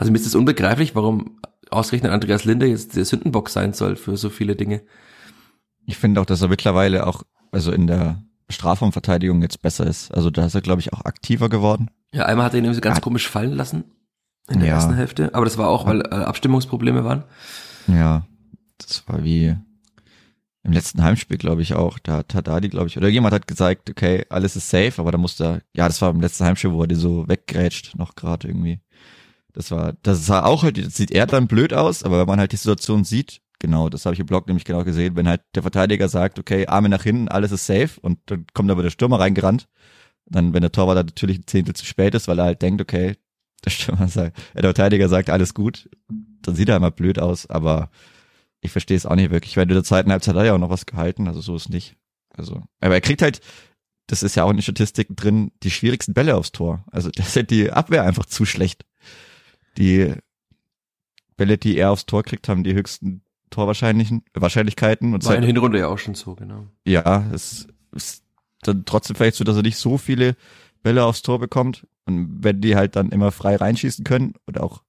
also 0.00 0.10
mir 0.12 0.18
ist 0.18 0.26
es 0.26 0.34
unbegreiflich, 0.34 0.94
warum 0.94 1.38
ausgerechnet 1.70 2.10
Andreas 2.12 2.44
Linde 2.44 2.66
jetzt 2.66 2.96
der 2.96 3.04
Sündenbock 3.04 3.48
sein 3.50 3.72
soll 3.74 3.96
für 3.96 4.16
so 4.16 4.30
viele 4.30 4.56
Dinge. 4.56 4.82
Ich 5.86 5.96
finde 5.98 6.20
auch, 6.20 6.26
dass 6.26 6.42
er 6.42 6.48
mittlerweile 6.48 7.06
auch, 7.06 7.22
also 7.52 7.70
in 7.72 7.86
der 7.86 8.22
Strafraumverteidigung 8.48 9.42
jetzt 9.42 9.62
besser 9.62 9.86
ist. 9.86 10.12
Also 10.12 10.30
da 10.30 10.46
ist 10.46 10.54
er, 10.54 10.60
glaube 10.62 10.80
ich, 10.80 10.92
auch 10.92 11.04
aktiver 11.04 11.48
geworden. 11.48 11.90
Ja, 12.12 12.26
einmal 12.26 12.46
hat 12.46 12.54
er 12.54 12.58
ihn 12.58 12.64
irgendwie 12.64 12.76
so 12.76 12.80
ganz 12.80 12.96
Ja. 12.96 13.00
komisch 13.02 13.28
fallen 13.28 13.52
lassen 13.52 13.84
in 14.48 14.58
der 14.60 14.68
Ja. 14.68 14.74
ersten 14.76 14.94
Hälfte, 14.94 15.34
aber 15.34 15.44
das 15.44 15.58
war 15.58 15.68
auch, 15.68 15.86
weil 15.86 16.00
äh, 16.00 16.06
Abstimmungsprobleme 16.14 17.04
waren. 17.04 17.22
Ja, 17.86 18.26
das 18.78 19.06
war 19.06 19.22
wie 19.22 19.54
im 20.62 20.72
letzten 20.72 21.02
Heimspiel, 21.02 21.38
glaube 21.38 21.62
ich, 21.62 21.74
auch. 21.74 21.98
Da 21.98 22.18
hat 22.18 22.34
Haddadi, 22.34 22.68
glaube 22.68 22.88
ich, 22.88 22.96
oder 22.96 23.08
jemand 23.08 23.32
hat 23.34 23.46
gesagt, 23.46 23.88
okay, 23.88 24.26
alles 24.28 24.56
ist 24.56 24.68
safe, 24.68 24.94
aber 25.00 25.12
da 25.12 25.18
musste 25.18 25.44
er, 25.44 25.62
ja, 25.74 25.86
das 25.86 26.02
war 26.02 26.10
im 26.10 26.20
letzten 26.20 26.44
Heimspiel, 26.44 26.72
wo 26.72 26.82
er 26.82 26.88
die 26.88 26.96
so 26.96 27.28
weggrätscht, 27.28 27.96
noch 27.96 28.14
gerade 28.16 28.48
irgendwie. 28.48 28.80
Das 29.52 29.70
war, 29.70 29.94
das 30.02 30.26
sah 30.26 30.44
auch 30.44 30.62
halt, 30.62 30.84
das 30.84 30.96
sieht 30.96 31.10
eher 31.10 31.26
dann 31.26 31.48
blöd 31.48 31.72
aus, 31.72 32.02
aber 32.02 32.20
wenn 32.20 32.26
man 32.26 32.38
halt 32.38 32.52
die 32.52 32.56
Situation 32.56 33.04
sieht, 33.04 33.40
genau, 33.58 33.88
das 33.88 34.06
habe 34.06 34.14
ich 34.14 34.20
im 34.20 34.26
Blog 34.26 34.46
nämlich 34.46 34.64
genau 34.64 34.84
gesehen, 34.84 35.16
wenn 35.16 35.28
halt 35.28 35.42
der 35.54 35.62
Verteidiger 35.62 36.08
sagt, 36.08 36.38
okay, 36.38 36.66
Arme 36.66 36.88
nach 36.88 37.02
hinten, 37.02 37.28
alles 37.28 37.52
ist 37.52 37.66
safe 37.66 38.00
und 38.00 38.18
dann 38.26 38.46
kommt 38.54 38.70
aber 38.70 38.82
der 38.82 38.90
Stürmer 38.90 39.20
reingerannt, 39.20 39.68
dann, 40.26 40.54
wenn 40.54 40.62
der 40.62 40.72
Torwart 40.72 40.96
dann 40.96 41.06
natürlich 41.06 41.38
ein 41.38 41.46
Zehntel 41.46 41.74
zu 41.74 41.84
spät 41.84 42.14
ist, 42.14 42.28
weil 42.28 42.38
er 42.38 42.46
halt 42.46 42.62
denkt, 42.62 42.80
okay, 42.80 43.16
der 43.64 43.70
Stürmer 43.70 44.08
sagt, 44.08 44.38
der 44.54 44.62
Verteidiger 44.62 45.08
sagt, 45.08 45.30
alles 45.30 45.54
gut, 45.54 45.90
dann 46.42 46.54
sieht 46.54 46.68
er 46.68 46.76
immer 46.76 46.90
blöd 46.90 47.18
aus, 47.18 47.48
aber 47.48 47.90
ich 48.60 48.72
verstehe 48.72 48.96
es 48.96 49.06
auch 49.06 49.16
nicht 49.16 49.30
wirklich, 49.30 49.56
weil 49.56 49.64
in 49.64 49.74
der 49.74 49.84
zweiten 49.84 50.10
Halbzeit 50.10 50.34
hat 50.34 50.42
er 50.42 50.46
ja 50.46 50.54
auch 50.54 50.58
noch 50.58 50.70
was 50.70 50.86
gehalten, 50.86 51.28
also 51.28 51.40
so 51.40 51.56
ist 51.56 51.68
nicht. 51.68 51.96
Also, 52.30 52.62
aber 52.80 52.94
er 52.94 53.00
kriegt 53.00 53.22
halt, 53.22 53.40
das 54.06 54.22
ist 54.22 54.34
ja 54.34 54.44
auch 54.44 54.50
in 54.50 54.56
den 54.56 54.62
Statistiken 54.62 55.16
drin, 55.16 55.52
die 55.62 55.70
schwierigsten 55.70 56.14
Bälle 56.14 56.36
aufs 56.36 56.52
Tor. 56.52 56.84
Also 56.90 57.10
das 57.10 57.28
ist 57.28 57.36
halt 57.36 57.50
die 57.50 57.70
Abwehr 57.70 58.04
einfach 58.04 58.26
zu 58.26 58.44
schlecht. 58.44 58.84
Die 59.78 60.12
Bälle, 61.36 61.58
die 61.58 61.76
er 61.76 61.90
aufs 61.90 62.06
Tor 62.06 62.22
kriegt, 62.22 62.48
haben 62.48 62.64
die 62.64 62.74
höchsten 62.74 63.22
Torwahrscheinlichen 63.50 64.22
Wahrscheinlichkeiten 64.34 65.12
und 65.14 65.24
War 65.24 65.36
in 65.36 65.42
Hinrunde 65.42 65.78
ja 65.78 65.88
auch 65.88 65.98
schon 65.98 66.14
so, 66.14 66.34
genau. 66.34 66.66
ja, 66.84 67.24
es 67.34 67.66
ist 67.92 68.22
dann 68.62 68.84
trotzdem 68.84 69.16
vielleicht 69.16 69.36
so, 69.36 69.44
dass 69.44 69.56
er 69.56 69.62
nicht 69.62 69.76
so 69.78 69.98
viele 69.98 70.36
Bälle 70.82 71.04
aufs 71.04 71.22
Tor 71.22 71.38
bekommt. 71.38 71.86
Und 72.06 72.44
wenn 72.44 72.60
die 72.60 72.76
halt 72.76 72.94
dann 72.96 73.10
immer 73.10 73.32
frei 73.32 73.56
reinschießen 73.56 74.04
können 74.04 74.34
oder 74.46 74.62
auch 74.62 74.82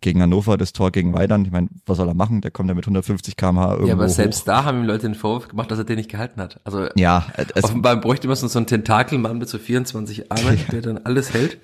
gegen 0.00 0.22
Hannover 0.22 0.56
das 0.56 0.72
Tor 0.72 0.92
gegen 0.92 1.12
Weidern, 1.12 1.44
ich 1.44 1.50
meine, 1.50 1.68
was 1.84 1.98
soll 1.98 2.08
er 2.08 2.14
machen? 2.14 2.40
Der 2.40 2.50
kommt 2.50 2.68
ja 2.68 2.74
mit 2.74 2.84
150 2.84 3.36
km/h 3.36 3.72
irgendwo 3.72 3.88
Ja, 3.88 3.94
aber 3.94 4.08
selbst 4.08 4.42
hoch. 4.42 4.46
da 4.46 4.64
haben 4.64 4.78
ihm 4.80 4.86
Leute 4.86 5.02
den 5.02 5.14
Vorwurf 5.14 5.48
gemacht, 5.48 5.70
dass 5.70 5.78
er 5.78 5.84
den 5.84 5.96
nicht 5.96 6.10
gehalten 6.10 6.40
hat. 6.40 6.60
Also 6.64 6.88
Ja, 6.96 7.26
also, 7.36 7.50
offenbar 7.62 8.00
bräuchte 8.00 8.26
man 8.26 8.36
so 8.36 8.58
einen 8.58 8.66
Tentakelmann 8.66 9.36
mit 9.38 9.48
so 9.48 9.58
24 9.58 10.32
Armen, 10.32 10.58
der 10.72 10.80
dann 10.80 10.98
alles 10.98 11.34
hält. 11.34 11.58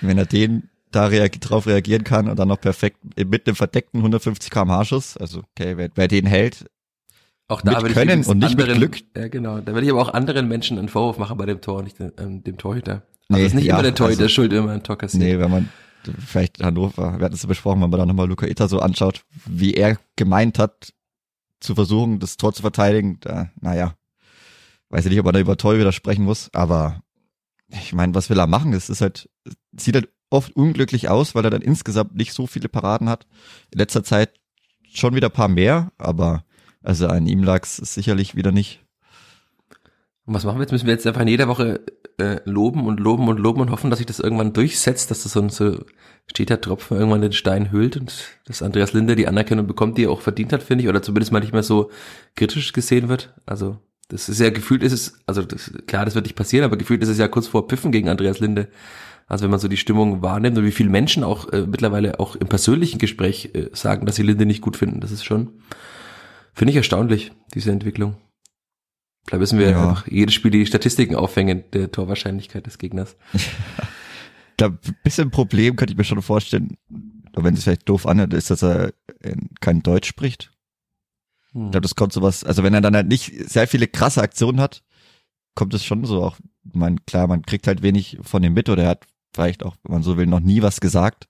wenn 0.00 0.16
er 0.16 0.26
den 0.26 0.70
da 0.96 1.06
reag 1.06 1.40
drauf 1.40 1.66
reagieren 1.66 2.04
kann 2.04 2.28
und 2.28 2.38
dann 2.38 2.48
noch 2.48 2.60
perfekt 2.60 2.98
mit 3.16 3.46
einem 3.46 3.56
verdeckten 3.56 4.00
150 4.00 4.50
km/h 4.50 4.84
Schuss, 4.86 5.16
also 5.16 5.42
okay, 5.54 5.76
wer, 5.76 5.90
wer 5.94 6.08
den 6.08 6.26
hält, 6.26 6.66
Auch 7.48 7.60
da 7.60 7.80
Mit 7.80 7.92
Können 7.92 8.24
und 8.24 8.38
nicht 8.38 8.56
mit 8.56 8.62
anderen, 8.68 8.78
Glück. 8.80 8.98
Ja, 9.16 9.28
genau. 9.28 9.60
Da 9.60 9.72
würde 9.72 9.86
ich 9.86 9.92
aber 9.92 10.02
auch 10.02 10.12
anderen 10.12 10.48
Menschen 10.48 10.78
einen 10.78 10.88
Vorwurf 10.88 11.18
machen 11.18 11.36
bei 11.38 11.46
dem 11.46 11.60
Tor, 11.60 11.82
nicht 11.84 11.98
dem, 12.00 12.12
ähm, 12.18 12.42
dem 12.42 12.56
Torhüter. 12.58 13.02
Also 13.28 13.40
Nee, 13.40 13.40
es 13.42 13.46
ist 13.48 13.54
nicht 13.54 13.64
ja, 13.66 13.74
immer 13.74 13.82
der 13.84 13.94
Torhüter 13.94 14.22
also- 14.22 14.34
schuld, 14.34 14.52
man 14.52 14.68
ein 14.70 14.82
Tor 14.82 14.98
kassiert. 14.98 15.22
nee, 15.22 15.38
wenn 15.38 15.50
man 15.50 15.68
vielleicht 16.26 16.62
Hannover, 16.62 17.18
wir 17.18 17.24
hatten 17.24 17.34
es 17.34 17.42
ja 17.42 17.48
besprochen, 17.48 17.80
wenn 17.82 17.90
man 17.90 17.98
da 18.00 18.06
nochmal 18.06 18.28
Luca 18.28 18.46
Itter 18.46 18.68
so 18.68 18.80
anschaut, 18.80 19.24
wie 19.44 19.74
er 19.74 19.98
gemeint 20.16 20.58
hat, 20.58 20.92
zu 21.60 21.74
versuchen, 21.74 22.18
das 22.20 22.36
Tor 22.36 22.52
zu 22.52 22.62
verteidigen, 22.62 23.18
da, 23.20 23.50
naja, 23.60 23.94
weiß 24.90 25.04
ich 25.06 25.10
nicht, 25.10 25.20
ob 25.20 25.26
er 25.26 25.32
da 25.32 25.38
über 25.40 25.56
Torhüter 25.56 25.92
sprechen 25.92 26.24
muss, 26.24 26.50
aber 26.52 27.00
ich 27.68 27.92
meine, 27.92 28.14
was 28.14 28.30
will 28.30 28.38
er 28.38 28.46
machen? 28.46 28.72
Es 28.72 28.88
ist 28.88 29.00
halt, 29.00 29.28
sieht 29.76 29.94
halt 29.96 30.08
oft 30.30 30.54
unglücklich 30.56 31.08
aus, 31.08 31.34
weil 31.34 31.44
er 31.44 31.50
dann 31.50 31.62
insgesamt 31.62 32.14
nicht 32.14 32.32
so 32.32 32.46
viele 32.46 32.68
Paraden 32.68 33.08
hat. 33.08 33.26
In 33.70 33.78
letzter 33.78 34.02
Zeit 34.02 34.30
schon 34.92 35.14
wieder 35.14 35.28
ein 35.28 35.32
paar 35.32 35.48
mehr, 35.48 35.92
aber 35.98 36.44
also 36.82 37.08
an 37.08 37.26
ihm 37.26 37.42
lag's 37.42 37.76
sicherlich 37.76 38.34
wieder 38.34 38.52
nicht. 38.52 38.82
Und 40.24 40.34
was 40.34 40.44
machen 40.44 40.58
wir 40.58 40.62
jetzt? 40.62 40.72
Müssen 40.72 40.86
wir 40.86 40.94
jetzt 40.94 41.06
einfach 41.06 41.20
in 41.20 41.28
jeder 41.28 41.46
Woche 41.46 41.80
äh, 42.18 42.40
loben 42.44 42.86
und 42.86 42.98
loben 42.98 43.28
und 43.28 43.38
loben 43.38 43.60
und 43.60 43.70
hoffen, 43.70 43.90
dass 43.90 43.98
sich 43.98 44.06
das 44.06 44.18
irgendwann 44.18 44.52
durchsetzt, 44.52 45.10
dass 45.10 45.22
das 45.22 45.32
so 45.32 45.40
ein 45.40 45.50
so 45.50 45.84
steter 46.28 46.60
Tropfen 46.60 46.96
irgendwann 46.96 47.20
den 47.20 47.32
Stein 47.32 47.70
hüllt 47.70 47.96
und 47.96 48.12
dass 48.46 48.62
Andreas 48.62 48.92
Linde 48.92 49.14
die 49.14 49.28
Anerkennung 49.28 49.66
bekommt, 49.66 49.98
die 49.98 50.04
er 50.04 50.10
auch 50.10 50.20
verdient 50.20 50.52
hat, 50.52 50.62
finde 50.62 50.82
ich, 50.82 50.88
oder 50.88 51.02
zumindest 51.02 51.32
mal 51.32 51.40
nicht 51.40 51.52
mehr 51.52 51.62
so 51.62 51.90
kritisch 52.34 52.72
gesehen 52.72 53.08
wird. 53.08 53.34
Also 53.46 53.78
das 54.08 54.28
ist 54.28 54.40
ja 54.40 54.50
gefühlt 54.50 54.82
ist 54.82 54.92
es, 54.92 55.20
also 55.26 55.42
das, 55.42 55.72
klar, 55.86 56.04
das 56.04 56.14
wird 56.14 56.26
nicht 56.26 56.36
passieren, 56.36 56.64
aber 56.64 56.76
gefühlt 56.76 57.02
ist 57.02 57.08
es 57.08 57.18
ja 57.18 57.28
kurz 57.28 57.46
vor 57.46 57.68
Piffen 57.68 57.92
gegen 57.92 58.08
Andreas 58.08 58.40
Linde. 58.40 58.68
Also 59.26 59.42
wenn 59.44 59.50
man 59.50 59.58
so 59.60 59.68
die 59.68 59.76
Stimmung 59.76 60.22
wahrnimmt 60.22 60.56
und 60.56 60.64
wie 60.64 60.70
viele 60.72 60.88
Menschen 60.90 61.24
auch 61.24 61.48
äh, 61.52 61.66
mittlerweile 61.66 62.20
auch 62.20 62.36
im 62.36 62.46
persönlichen 62.48 62.98
Gespräch 62.98 63.50
äh, 63.54 63.70
sagen, 63.72 64.06
dass 64.06 64.16
sie 64.16 64.22
Linde 64.22 64.46
nicht 64.46 64.60
gut 64.62 64.76
finden, 64.76 65.00
das 65.00 65.10
ist 65.10 65.24
schon, 65.24 65.50
finde 66.54 66.70
ich 66.70 66.76
erstaunlich, 66.76 67.32
diese 67.54 67.72
Entwicklung. 67.72 68.16
Vielleicht 69.26 69.40
müssen 69.40 69.58
wir 69.58 69.70
Ja. 69.70 69.88
einfach 69.90 70.06
jedes 70.06 70.34
Spiel 70.34 70.52
die 70.52 70.64
Statistiken 70.66 71.16
aufhängen 71.16 71.64
der 71.72 71.90
Torwahrscheinlichkeit 71.90 72.66
des 72.66 72.78
Gegners. 72.78 73.16
Glaube, 74.56 74.78
ein 74.86 74.96
bisschen 75.02 75.30
Problem 75.30 75.74
könnte 75.76 75.92
ich 75.92 75.98
mir 75.98 76.04
schon 76.04 76.22
vorstellen, 76.22 76.76
wenn 77.34 77.54
es 77.54 77.64
vielleicht 77.64 77.88
doof 77.88 78.06
anhört, 78.06 78.32
ist, 78.32 78.48
dass 78.50 78.62
er 78.62 78.92
kein 79.60 79.82
Deutsch 79.82 80.08
spricht. 80.08 80.52
Hm. 81.52 81.66
Ich 81.66 81.70
glaube, 81.72 81.82
das 81.82 81.96
kommt 81.96 82.12
sowas, 82.12 82.44
also 82.44 82.62
wenn 82.62 82.72
er 82.72 82.80
dann 82.80 82.94
halt 82.94 83.08
nicht 83.08 83.32
sehr 83.50 83.66
viele 83.66 83.88
krasse 83.88 84.22
Aktionen 84.22 84.60
hat, 84.60 84.82
kommt 85.56 85.74
es 85.74 85.84
schon 85.84 86.04
so 86.04 86.22
auch, 86.22 86.36
man, 86.72 87.04
klar, 87.04 87.26
man 87.26 87.42
kriegt 87.42 87.66
halt 87.66 87.82
wenig 87.82 88.18
von 88.22 88.42
ihm 88.44 88.54
mit 88.54 88.68
oder 88.68 88.84
er 88.84 88.88
hat 88.90 89.06
vielleicht 89.36 89.62
auch, 89.64 89.76
wenn 89.84 89.92
man 89.92 90.02
so 90.02 90.16
will, 90.16 90.26
noch 90.26 90.40
nie 90.40 90.62
was 90.62 90.80
gesagt. 90.80 91.28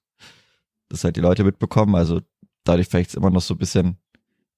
Das 0.89 1.05
halt 1.05 1.17
die 1.17 1.21
Leute 1.21 1.45
mitbekommen, 1.45 1.95
also 1.95 2.23
dadurch 2.65 2.89
vielleicht 2.89 3.15
immer 3.15 3.31
noch 3.31 3.43
so 3.43 3.55
ein 3.55 3.59
bisschen, 3.59 3.99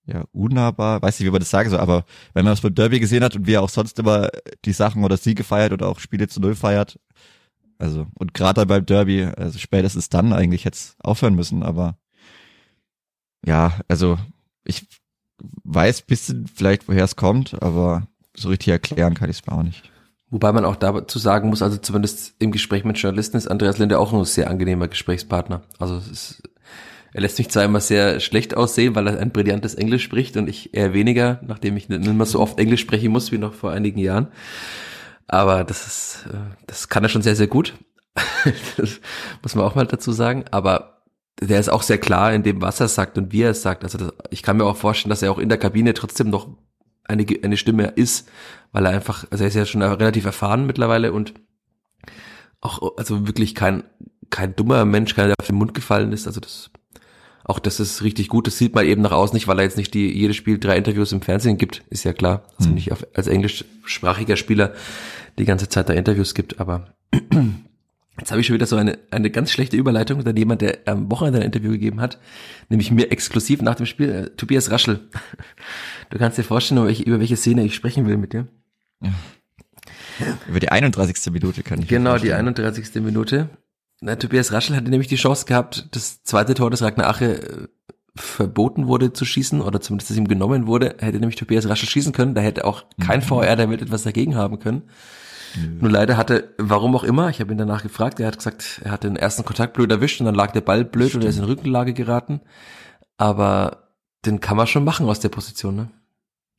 ja, 0.06 0.24
unnahbar, 0.32 1.02
weiß 1.02 1.18
nicht, 1.18 1.26
wie 1.26 1.32
man 1.32 1.40
das 1.40 1.50
sagen 1.50 1.70
soll, 1.70 1.80
aber 1.80 2.04
wenn 2.34 2.44
man 2.44 2.52
das 2.52 2.60
beim 2.60 2.74
Derby 2.74 3.00
gesehen 3.00 3.24
hat 3.24 3.34
und 3.34 3.46
wie 3.46 3.54
er 3.54 3.62
auch 3.62 3.68
sonst 3.68 3.98
immer 3.98 4.28
die 4.64 4.72
Sachen 4.72 5.04
oder 5.04 5.16
Siege 5.16 5.44
feiert 5.44 5.72
oder 5.72 5.88
auch 5.88 5.98
Spiele 5.98 6.28
zu 6.28 6.40
Null 6.40 6.54
feiert, 6.54 6.98
also, 7.78 8.06
und 8.14 8.34
gerade 8.34 8.66
beim 8.66 8.84
Derby, 8.84 9.24
also 9.24 9.58
spätestens 9.58 10.08
dann 10.08 10.32
eigentlich 10.32 10.64
jetzt 10.64 10.96
aufhören 11.02 11.34
müssen, 11.34 11.62
aber 11.62 11.96
ja, 13.46 13.80
also 13.88 14.18
ich 14.64 14.86
weiß 15.64 16.02
bisschen 16.02 16.46
vielleicht, 16.46 16.88
woher 16.88 17.04
es 17.04 17.16
kommt, 17.16 17.62
aber 17.62 18.08
so 18.36 18.48
richtig 18.48 18.68
erklären 18.68 19.14
kann 19.14 19.30
ich 19.30 19.38
es 19.38 19.46
mir 19.46 19.52
auch 19.52 19.62
nicht. 19.62 19.90
Wobei 20.30 20.52
man 20.52 20.64
auch 20.64 20.76
dazu 20.76 21.18
sagen 21.18 21.48
muss, 21.48 21.62
also 21.62 21.78
zumindest 21.78 22.34
im 22.38 22.52
Gespräch 22.52 22.84
mit 22.84 22.98
Journalisten 22.98 23.38
ist 23.38 23.48
Andreas 23.48 23.78
Linde 23.78 23.98
auch 23.98 24.12
ein 24.12 24.24
sehr 24.24 24.50
angenehmer 24.50 24.88
Gesprächspartner. 24.88 25.62
Also 25.78 25.96
ist, 25.96 26.42
er 27.14 27.22
lässt 27.22 27.38
mich 27.38 27.48
zwar 27.48 27.64
immer 27.64 27.80
sehr 27.80 28.20
schlecht 28.20 28.54
aussehen, 28.54 28.94
weil 28.94 29.06
er 29.06 29.18
ein 29.18 29.30
brillantes 29.30 29.74
Englisch 29.74 30.04
spricht 30.04 30.36
und 30.36 30.48
ich 30.48 30.74
eher 30.74 30.92
weniger, 30.92 31.40
nachdem 31.46 31.78
ich 31.78 31.88
nicht 31.88 32.04
mehr 32.04 32.26
so 32.26 32.40
oft 32.40 32.58
Englisch 32.58 32.82
sprechen 32.82 33.10
muss 33.10 33.32
wie 33.32 33.38
noch 33.38 33.54
vor 33.54 33.72
einigen 33.72 33.98
Jahren. 33.98 34.28
Aber 35.28 35.64
das 35.64 35.86
ist, 35.86 36.26
äh, 36.32 36.36
das 36.66 36.88
kann 36.88 37.04
er 37.04 37.08
schon 37.08 37.22
sehr, 37.22 37.36
sehr 37.36 37.46
gut. 37.46 37.74
das 38.76 39.00
muss 39.42 39.54
man 39.54 39.64
auch 39.64 39.74
mal 39.74 39.86
dazu 39.86 40.12
sagen. 40.12 40.44
Aber 40.50 41.02
der 41.40 41.60
ist 41.60 41.70
auch 41.70 41.82
sehr 41.82 41.98
klar 41.98 42.34
in 42.34 42.42
dem, 42.42 42.60
was 42.60 42.80
er 42.80 42.88
sagt 42.88 43.16
und 43.16 43.32
wie 43.32 43.42
er 43.42 43.50
es 43.50 43.62
sagt. 43.62 43.84
Also 43.84 43.96
das, 43.96 44.12
ich 44.30 44.42
kann 44.42 44.58
mir 44.58 44.64
auch 44.64 44.76
vorstellen, 44.76 45.10
dass 45.10 45.22
er 45.22 45.30
auch 45.30 45.38
in 45.38 45.48
der 45.48 45.58
Kabine 45.58 45.94
trotzdem 45.94 46.28
noch 46.30 46.48
eine, 47.08 47.26
eine 47.42 47.56
Stimme 47.56 47.84
ist, 47.96 48.28
weil 48.72 48.86
er 48.86 48.92
einfach, 48.92 49.26
also 49.30 49.44
er 49.44 49.48
ist 49.48 49.54
ja 49.54 49.66
schon 49.66 49.82
relativ 49.82 50.24
erfahren 50.24 50.66
mittlerweile 50.66 51.12
und 51.12 51.34
auch, 52.60 52.96
also 52.96 53.26
wirklich 53.26 53.54
kein, 53.54 53.84
kein 54.30 54.54
dummer 54.54 54.84
Mensch, 54.84 55.14
keiner, 55.14 55.28
der 55.28 55.36
auf 55.40 55.46
den 55.46 55.56
Mund 55.56 55.74
gefallen 55.74 56.12
ist. 56.12 56.26
Also 56.26 56.40
das, 56.40 56.70
auch 57.44 57.58
das 57.58 57.80
ist 57.80 58.02
richtig 58.02 58.28
gut. 58.28 58.46
Das 58.46 58.58
sieht 58.58 58.74
man 58.74 58.84
eben 58.84 59.02
nach 59.02 59.12
außen 59.12 59.34
nicht, 59.34 59.48
weil 59.48 59.58
er 59.58 59.64
jetzt 59.64 59.76
nicht 59.76 59.94
die, 59.94 60.12
jedes 60.12 60.36
Spiel 60.36 60.58
drei 60.58 60.76
Interviews 60.76 61.12
im 61.12 61.22
Fernsehen 61.22 61.56
gibt, 61.56 61.82
ist 61.88 62.04
ja 62.04 62.12
klar. 62.12 62.44
Also 62.58 62.68
hm. 62.68 62.74
nicht 62.74 62.92
auf, 62.92 63.06
als 63.14 63.26
englischsprachiger 63.26 64.36
Spieler 64.36 64.74
die 65.38 65.44
ganze 65.44 65.68
Zeit 65.68 65.88
da 65.88 65.94
Interviews 65.94 66.34
gibt, 66.34 66.60
aber 66.60 66.94
Jetzt 68.18 68.30
habe 68.30 68.40
ich 68.40 68.46
schon 68.46 68.54
wieder 68.54 68.66
so 68.66 68.76
eine, 68.76 68.98
eine 69.10 69.30
ganz 69.30 69.52
schlechte 69.52 69.76
Überleitung, 69.76 70.24
dann 70.24 70.36
jemand, 70.36 70.60
der 70.60 70.78
am 70.86 71.10
Wochenende 71.10 71.40
ein 71.40 71.46
Interview 71.46 71.70
gegeben 71.70 72.00
hat, 72.00 72.18
nämlich 72.68 72.90
mir 72.90 73.12
exklusiv 73.12 73.62
nach 73.62 73.76
dem 73.76 73.86
Spiel, 73.86 74.10
äh, 74.10 74.30
Tobias 74.30 74.70
Raschel. 74.70 75.08
Du 76.10 76.18
kannst 76.18 76.38
dir 76.38 76.42
vorstellen, 76.42 76.78
über 76.78 76.88
welche, 76.88 77.02
über 77.02 77.20
welche 77.20 77.36
Szene 77.36 77.64
ich 77.64 77.74
sprechen 77.74 78.06
will 78.06 78.16
mit 78.16 78.32
dir. 78.32 78.48
Ja. 79.02 79.12
Über 80.48 80.58
die 80.58 80.70
31. 80.70 81.32
Minute 81.32 81.62
kann 81.62 81.82
ich 81.82 81.88
Genau, 81.88 82.18
die 82.18 82.32
31. 82.32 83.02
Minute. 83.02 83.50
Na, 84.00 84.16
Tobias 84.16 84.52
Raschel 84.52 84.74
hatte 84.74 84.90
nämlich 84.90 85.08
die 85.08 85.16
Chance 85.16 85.44
gehabt, 85.46 85.88
das 85.92 86.22
zweite 86.22 86.54
Tor 86.54 86.70
des 86.70 86.82
Ragnar 86.82 87.08
Ache 87.08 87.42
äh, 87.42 87.68
verboten 88.16 88.86
wurde 88.86 89.12
zu 89.12 89.24
schießen 89.24 89.60
oder 89.60 89.80
zumindest 89.80 90.10
dass 90.10 90.16
ihm 90.16 90.28
genommen 90.28 90.66
wurde, 90.66 90.96
hätte 90.98 91.18
nämlich 91.18 91.36
Tobias 91.36 91.68
Raschel 91.68 91.88
schießen 91.88 92.12
können. 92.12 92.34
Da 92.34 92.40
hätte 92.40 92.64
auch 92.64 92.84
kein 93.00 93.20
mhm. 93.20 93.24
VR 93.24 93.56
der 93.56 93.70
Welt 93.70 93.82
etwas 93.82 94.02
dagegen 94.02 94.34
haben 94.34 94.58
können. 94.58 94.82
Nö. 95.56 95.78
Nur 95.80 95.90
leider 95.90 96.16
hatte, 96.16 96.54
warum 96.58 96.94
auch 96.96 97.04
immer, 97.04 97.30
ich 97.30 97.40
habe 97.40 97.52
ihn 97.52 97.58
danach 97.58 97.82
gefragt, 97.82 98.20
er 98.20 98.26
hat 98.26 98.38
gesagt, 98.38 98.80
er 98.84 98.90
hat 98.90 99.04
den 99.04 99.16
ersten 99.16 99.44
Kontakt 99.44 99.74
blöd 99.74 99.90
erwischt 99.90 100.20
und 100.20 100.26
dann 100.26 100.34
lag 100.34 100.52
der 100.52 100.60
Ball 100.60 100.84
blöd 100.84 101.08
Stimmt. 101.08 101.24
und 101.24 101.26
er 101.26 101.30
ist 101.30 101.38
in 101.38 101.44
Rückenlage 101.44 101.94
geraten. 101.94 102.40
Aber 103.16 103.88
den 104.24 104.40
kann 104.40 104.56
man 104.56 104.66
schon 104.66 104.84
machen 104.84 105.06
aus 105.08 105.20
der 105.20 105.28
Position, 105.28 105.76
ne? 105.76 105.90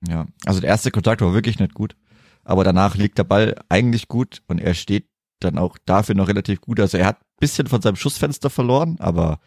Ja, 0.07 0.27
also 0.45 0.59
der 0.61 0.69
erste 0.69 0.91
Kontakt 0.91 1.21
war 1.21 1.33
wirklich 1.33 1.59
nicht 1.59 1.73
gut. 1.73 1.95
Aber 2.43 2.63
danach 2.63 2.95
liegt 2.95 3.17
der 3.17 3.25
Ball 3.25 3.55
eigentlich 3.67 4.07
gut 4.07 4.41
und 4.47 4.59
er 4.59 4.73
steht 4.73 5.07
dann 5.39 5.57
auch 5.57 5.77
dafür 5.85 6.15
noch 6.15 6.27
relativ 6.27 6.61
gut. 6.61 6.79
Also 6.79 6.97
er 6.97 7.05
hat 7.05 7.19
bisschen 7.39 7.67
von 7.67 7.81
seinem 7.81 7.95
Schussfenster 7.95 8.49
verloren, 8.49 8.97
aber 8.99 9.39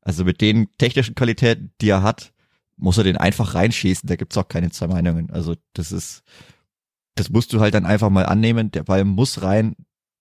also 0.00 0.24
mit 0.24 0.40
den 0.40 0.68
technischen 0.78 1.14
Qualitäten, 1.14 1.72
die 1.80 1.90
er 1.90 2.02
hat, 2.02 2.32
muss 2.76 2.96
er 2.96 3.04
den 3.04 3.16
einfach 3.16 3.54
reinschießen. 3.54 4.06
Da 4.08 4.16
gibt's 4.16 4.36
auch 4.36 4.48
keine 4.48 4.70
zwei 4.70 4.86
Meinungen. 4.86 5.30
Also 5.30 5.56
das 5.74 5.92
ist, 5.92 6.22
das 7.18 7.30
musst 7.30 7.52
du 7.52 7.60
halt 7.60 7.74
dann 7.74 7.86
einfach 7.86 8.10
mal 8.10 8.26
annehmen. 8.26 8.70
Der 8.70 8.84
Ball 8.84 9.04
muss 9.04 9.42
rein. 9.42 9.74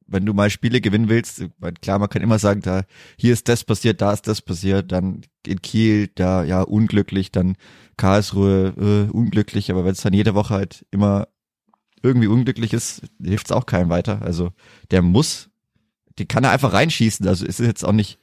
Wenn 0.09 0.25
du 0.25 0.33
mal 0.33 0.49
Spiele 0.49 0.79
gewinnen 0.79 1.09
willst, 1.09 1.45
klar, 1.81 1.99
man 1.99 2.07
kann 2.07 2.21
immer 2.21 2.39
sagen, 2.39 2.61
da, 2.61 2.83
hier 3.17 3.33
ist 3.33 3.49
das 3.49 3.65
passiert, 3.65 4.01
da 4.01 4.13
ist 4.13 4.25
das 4.25 4.41
passiert, 4.41 4.93
dann 4.93 5.21
in 5.45 5.61
Kiel, 5.61 6.07
da, 6.15 6.45
ja, 6.45 6.61
unglücklich, 6.61 7.29
dann 7.33 7.57
Karlsruhe, 7.97 8.73
äh, 8.77 9.11
unglücklich, 9.11 9.69
aber 9.69 9.83
wenn 9.83 9.91
es 9.91 10.01
dann 10.01 10.13
jede 10.13 10.33
Woche 10.33 10.53
halt 10.53 10.85
immer 10.91 11.27
irgendwie 12.01 12.27
unglücklich 12.27 12.71
ist, 12.71 13.01
hilft 13.21 13.47
es 13.47 13.51
auch 13.51 13.65
keinem 13.65 13.89
weiter. 13.89 14.21
Also 14.21 14.51
der 14.91 15.01
muss, 15.01 15.49
die 16.19 16.25
kann 16.25 16.45
er 16.45 16.51
einfach 16.51 16.71
reinschießen. 16.71 17.27
Also 17.27 17.45
ist 17.45 17.59
es 17.59 17.67
jetzt 17.67 17.83
auch 17.83 17.91
nicht, 17.91 18.17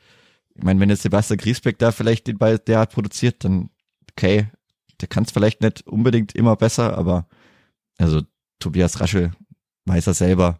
ich 0.55 0.65
meine, 0.65 0.81
wenn 0.81 0.89
jetzt 0.89 1.03
Sebastian 1.03 1.37
Griesbeck 1.37 1.79
da 1.79 1.93
vielleicht 1.93 2.27
den 2.29 2.39
Ball 2.39 2.59
derart 2.59 2.93
produziert, 2.93 3.45
dann 3.45 3.69
okay, 4.13 4.49
der 5.03 5.09
kann 5.09 5.25
es 5.25 5.33
vielleicht 5.33 5.61
nicht 5.61 5.87
unbedingt 5.87 6.35
immer 6.35 6.57
besser, 6.57 6.97
aber 6.97 7.27
also 7.99 8.23
Tobias 8.65 8.99
Raschel 8.99 9.31
weiß 9.85 10.07
er 10.07 10.15
selber, 10.15 10.59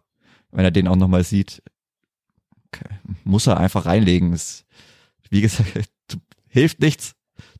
wenn 0.51 0.63
er 0.63 0.69
den 0.69 0.87
auch 0.87 0.95
nochmal 0.95 1.23
sieht, 1.23 1.63
muss 3.23 3.47
er 3.47 3.59
einfach 3.59 3.87
reinlegen. 3.87 4.31
Das, 4.31 4.63
wie 5.31 5.41
gesagt, 5.41 5.89
hilft 6.47 6.79
nichts. 6.81 7.15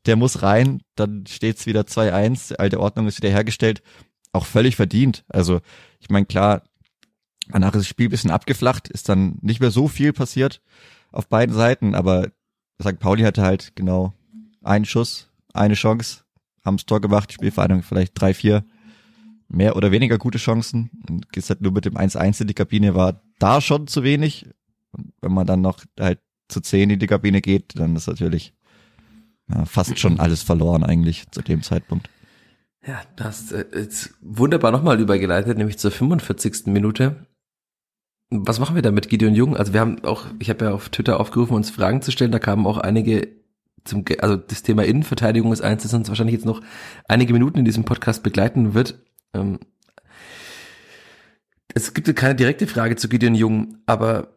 Der 0.06 0.14
muss 0.14 0.42
rein, 0.42 0.82
dann 0.94 1.26
steht's 1.26 1.66
wieder 1.66 1.80
2-1, 1.80 2.54
alte 2.54 2.78
Ordnung 2.78 3.08
ist 3.08 3.18
wieder 3.18 3.28
hergestellt. 3.28 3.82
Auch 4.32 4.46
völlig 4.46 4.76
verdient. 4.76 5.24
Also, 5.28 5.60
ich 5.98 6.10
meine, 6.10 6.26
klar, 6.26 6.62
danach 7.48 7.74
ist 7.74 7.80
das 7.80 7.88
Spiel 7.88 8.06
ein 8.06 8.10
bisschen 8.10 8.30
abgeflacht, 8.30 8.86
ist 8.86 9.08
dann 9.08 9.38
nicht 9.42 9.58
mehr 9.60 9.72
so 9.72 9.88
viel 9.88 10.12
passiert 10.12 10.62
auf 11.10 11.28
beiden 11.28 11.56
Seiten, 11.56 11.96
aber 11.96 12.28
St. 12.80 13.00
Pauli 13.00 13.24
hatte 13.24 13.42
halt 13.42 13.74
genau 13.74 14.12
einen 14.62 14.84
Schuss, 14.84 15.28
eine 15.52 15.74
Chance, 15.74 16.22
haben 16.64 16.76
das 16.76 16.86
Tor 16.86 17.00
gemacht, 17.00 17.32
Spielvereinung 17.32 17.82
vielleicht 17.82 18.20
drei, 18.20 18.32
vier 18.32 18.64
mehr 19.48 19.76
oder 19.76 19.90
weniger 19.92 20.18
gute 20.18 20.38
Chancen. 20.38 20.90
Und 21.08 21.32
gehst 21.32 21.50
halt 21.50 21.60
nur 21.60 21.72
mit 21.72 21.84
dem 21.84 21.96
1-1 21.96 22.42
in 22.42 22.46
die 22.46 22.54
Kabine, 22.54 22.94
war 22.94 23.22
da 23.38 23.60
schon 23.60 23.86
zu 23.86 24.02
wenig. 24.02 24.46
Und 24.92 25.12
wenn 25.20 25.32
man 25.32 25.46
dann 25.46 25.60
noch 25.60 25.84
halt 25.98 26.20
zu 26.48 26.60
10 26.60 26.90
in 26.90 26.98
die 26.98 27.06
Kabine 27.06 27.40
geht, 27.40 27.78
dann 27.78 27.96
ist 27.96 28.06
natürlich 28.06 28.54
ja, 29.48 29.64
fast 29.64 29.98
schon 29.98 30.20
alles 30.20 30.42
verloren 30.42 30.84
eigentlich 30.84 31.30
zu 31.30 31.42
dem 31.42 31.62
Zeitpunkt. 31.62 32.08
Ja, 32.86 33.02
das 33.16 33.52
äh, 33.52 33.64
ist 33.72 34.14
wunderbar 34.20 34.70
nochmal 34.70 35.00
übergeleitet, 35.00 35.58
nämlich 35.58 35.78
zur 35.78 35.90
45. 35.90 36.66
Minute. 36.66 37.26
Was 38.30 38.58
machen 38.58 38.74
wir 38.74 38.82
da 38.82 38.90
mit 38.90 39.08
Gideon 39.08 39.34
Jung? 39.34 39.56
Also 39.56 39.72
wir 39.72 39.80
haben 39.80 40.04
auch, 40.04 40.26
ich 40.38 40.50
habe 40.50 40.66
ja 40.66 40.72
auf 40.72 40.88
Twitter 40.88 41.20
aufgerufen, 41.20 41.54
uns 41.54 41.70
Fragen 41.70 42.02
zu 42.02 42.10
stellen. 42.10 42.32
Da 42.32 42.38
kamen 42.38 42.66
auch 42.66 42.78
einige 42.78 43.28
zum, 43.84 44.04
also 44.20 44.36
das 44.36 44.62
Thema 44.62 44.84
Innenverteidigung 44.84 45.52
ist 45.52 45.62
eins, 45.62 45.84
das 45.84 45.94
uns 45.94 46.08
wahrscheinlich 46.08 46.34
jetzt 46.34 46.44
noch 46.44 46.60
einige 47.06 47.32
Minuten 47.32 47.58
in 47.58 47.64
diesem 47.64 47.84
Podcast 47.84 48.22
begleiten 48.22 48.74
wird. 48.74 48.98
Ähm, 49.34 49.58
es 51.74 51.92
gibt 51.92 52.14
keine 52.16 52.34
direkte 52.34 52.66
Frage 52.66 52.96
zu 52.96 53.08
Gideon 53.08 53.34
Jung, 53.34 53.78
aber 53.86 54.36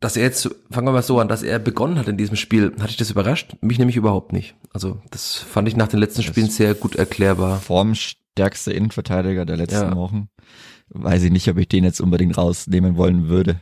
dass 0.00 0.16
er 0.16 0.22
jetzt, 0.22 0.48
fangen 0.70 0.86
wir 0.86 0.92
mal 0.92 1.02
so 1.02 1.18
an, 1.18 1.28
dass 1.28 1.42
er 1.42 1.58
begonnen 1.58 1.98
hat 1.98 2.08
in 2.08 2.16
diesem 2.16 2.36
Spiel, 2.36 2.72
hatte 2.78 2.90
ich 2.90 2.96
das 2.96 3.10
überrascht? 3.10 3.56
Mich 3.60 3.78
nämlich 3.78 3.96
überhaupt 3.96 4.32
nicht. 4.32 4.54
Also 4.72 5.02
das 5.10 5.34
fand 5.34 5.68
ich 5.68 5.76
nach 5.76 5.88
den 5.88 5.98
letzten 5.98 6.22
Spielen 6.22 6.48
sehr 6.48 6.74
gut 6.74 6.94
erklärbar. 6.94 7.60
Formstärkste 7.60 8.72
Innenverteidiger 8.72 9.44
der 9.44 9.56
letzten 9.56 9.90
ja. 9.90 9.96
Wochen. 9.96 10.28
Weiß 10.88 11.22
ich 11.24 11.32
nicht, 11.32 11.48
ob 11.48 11.58
ich 11.58 11.68
den 11.68 11.84
jetzt 11.84 12.00
unbedingt 12.00 12.38
rausnehmen 12.38 12.96
wollen 12.96 13.28
würde. 13.28 13.60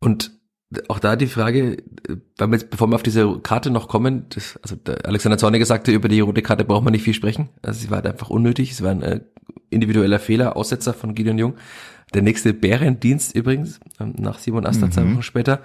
Und 0.00 0.37
auch 0.88 0.98
da 0.98 1.16
die 1.16 1.26
Frage, 1.26 1.78
weil 2.36 2.48
wir 2.48 2.58
jetzt, 2.58 2.70
bevor 2.70 2.88
wir 2.88 2.94
auf 2.94 3.02
diese 3.02 3.40
Karte 3.40 3.70
noch 3.70 3.88
kommen, 3.88 4.26
das, 4.28 4.58
also 4.62 4.76
Alexander 5.04 5.38
Zorniger 5.38 5.64
sagte, 5.64 5.92
über 5.92 6.08
die 6.08 6.20
rote 6.20 6.42
Karte 6.42 6.64
braucht 6.64 6.84
man 6.84 6.92
nicht 6.92 7.04
viel 7.04 7.14
sprechen. 7.14 7.48
Also 7.62 7.80
sie 7.80 7.90
war 7.90 7.96
halt 7.96 8.06
einfach 8.06 8.28
unnötig. 8.28 8.72
Es 8.72 8.82
war 8.82 8.90
ein 8.90 9.02
äh, 9.02 9.20
individueller 9.70 10.18
Fehler, 10.18 10.56
Aussetzer 10.56 10.92
von 10.92 11.14
Gideon 11.14 11.38
Jung. 11.38 11.54
Der 12.14 12.22
nächste 12.22 12.54
Bärendienst 12.54 13.34
übrigens, 13.34 13.80
ähm, 13.98 14.14
nach 14.18 14.38
Simon 14.38 14.66
Asta 14.66 14.86
mhm. 14.86 14.92
zwei 14.92 15.02
Wochen 15.04 15.22
später. 15.22 15.62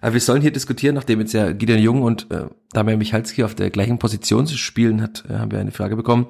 Aber 0.00 0.14
wir 0.14 0.20
sollen 0.20 0.40
hier 0.42 0.50
diskutieren, 0.50 0.94
nachdem 0.94 1.20
jetzt 1.20 1.32
ja 1.32 1.52
Gideon 1.52 1.80
Jung 1.80 2.02
und 2.02 2.30
äh, 2.30 2.46
Damian 2.72 2.98
Michalski 2.98 3.44
auf 3.44 3.54
der 3.54 3.70
gleichen 3.70 3.98
Position 3.98 4.46
zu 4.46 4.56
spielen 4.56 5.02
hat, 5.02 5.24
äh, 5.28 5.34
haben 5.34 5.50
wir 5.50 5.58
eine 5.58 5.72
Frage 5.72 5.96
bekommen. 5.96 6.26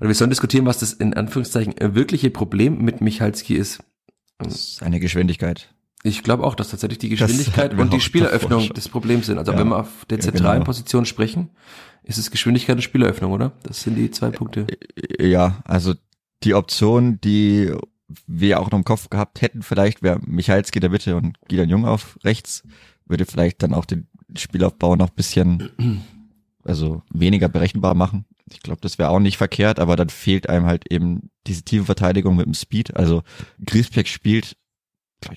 Und 0.00 0.08
wir 0.08 0.14
sollen 0.14 0.30
diskutieren, 0.30 0.64
was 0.64 0.78
das 0.78 0.94
in 0.94 1.12
Anführungszeichen 1.14 1.74
wirkliche 1.78 2.30
Problem 2.30 2.82
mit 2.82 3.02
Michalski 3.02 3.54
ist. 3.54 3.80
Das 4.38 4.54
ist 4.54 4.82
eine 4.82 5.00
Geschwindigkeit. 5.00 5.68
Ich 6.04 6.22
glaube 6.22 6.44
auch, 6.44 6.54
dass 6.54 6.70
tatsächlich 6.70 6.98
die 6.98 7.08
Geschwindigkeit 7.08 7.74
und 7.74 7.92
die 7.92 8.00
Spieleröffnung 8.00 8.70
das 8.74 8.88
Problem 8.88 9.22
sind. 9.22 9.38
Also 9.38 9.52
ja, 9.52 9.58
wenn 9.58 9.68
wir 9.68 9.78
auf 9.78 10.04
der 10.08 10.20
zentralen 10.20 10.60
genau. 10.60 10.66
Position 10.66 11.04
sprechen, 11.06 11.50
ist 12.04 12.18
es 12.18 12.30
Geschwindigkeit 12.30 12.76
und 12.76 12.82
Spieleröffnung, 12.82 13.32
oder? 13.32 13.52
Das 13.64 13.82
sind 13.82 13.96
die 13.96 14.10
zwei 14.10 14.30
Punkte. 14.30 14.66
Ja, 15.18 15.60
also 15.64 15.94
die 16.44 16.54
Option, 16.54 17.20
die 17.20 17.72
wir 18.26 18.60
auch 18.60 18.70
noch 18.70 18.78
im 18.78 18.84
Kopf 18.84 19.10
gehabt 19.10 19.42
hätten, 19.42 19.62
vielleicht 19.62 20.02
wäre 20.02 20.20
Michalski 20.24 20.80
der 20.80 20.90
Mitte 20.90 21.16
und 21.16 21.36
Gideon 21.48 21.68
Jung 21.68 21.84
auf 21.84 22.18
rechts, 22.24 22.62
würde 23.06 23.26
vielleicht 23.26 23.62
dann 23.62 23.74
auch 23.74 23.84
den 23.84 24.06
Spielaufbau 24.36 24.96
noch 24.96 25.10
bisschen, 25.10 26.04
also 26.62 27.02
weniger 27.12 27.48
berechenbar 27.48 27.94
machen. 27.94 28.24
Ich 28.50 28.60
glaube, 28.60 28.80
das 28.80 28.98
wäre 28.98 29.10
auch 29.10 29.18
nicht 29.20 29.36
verkehrt, 29.36 29.78
aber 29.78 29.96
dann 29.96 30.08
fehlt 30.08 30.48
einem 30.48 30.66
halt 30.66 30.90
eben 30.90 31.30
diese 31.46 31.62
tiefe 31.62 31.84
Verteidigung 31.84 32.36
mit 32.36 32.46
dem 32.46 32.54
Speed. 32.54 32.96
Also 32.96 33.22
Griesbeck 33.64 34.08
spielt 34.08 34.56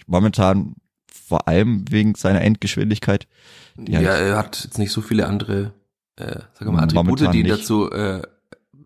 momentan 0.08 0.76
vor 1.12 1.48
allem 1.48 1.86
wegen 1.89 2.15
seiner 2.15 2.41
Endgeschwindigkeit. 2.41 3.28
ja, 3.78 4.00
halt 4.00 4.08
er 4.08 4.38
hat 4.38 4.63
jetzt 4.63 4.78
nicht 4.78 4.91
so 4.91 5.02
viele 5.02 5.28
andere, 5.28 5.74
äh, 6.17 6.39
sag 6.54 6.67
mal, 6.67 6.84
Attribute, 6.84 7.34
die 7.34 7.39
ihn 7.39 7.48
dazu 7.48 7.89
äh, 7.89 8.22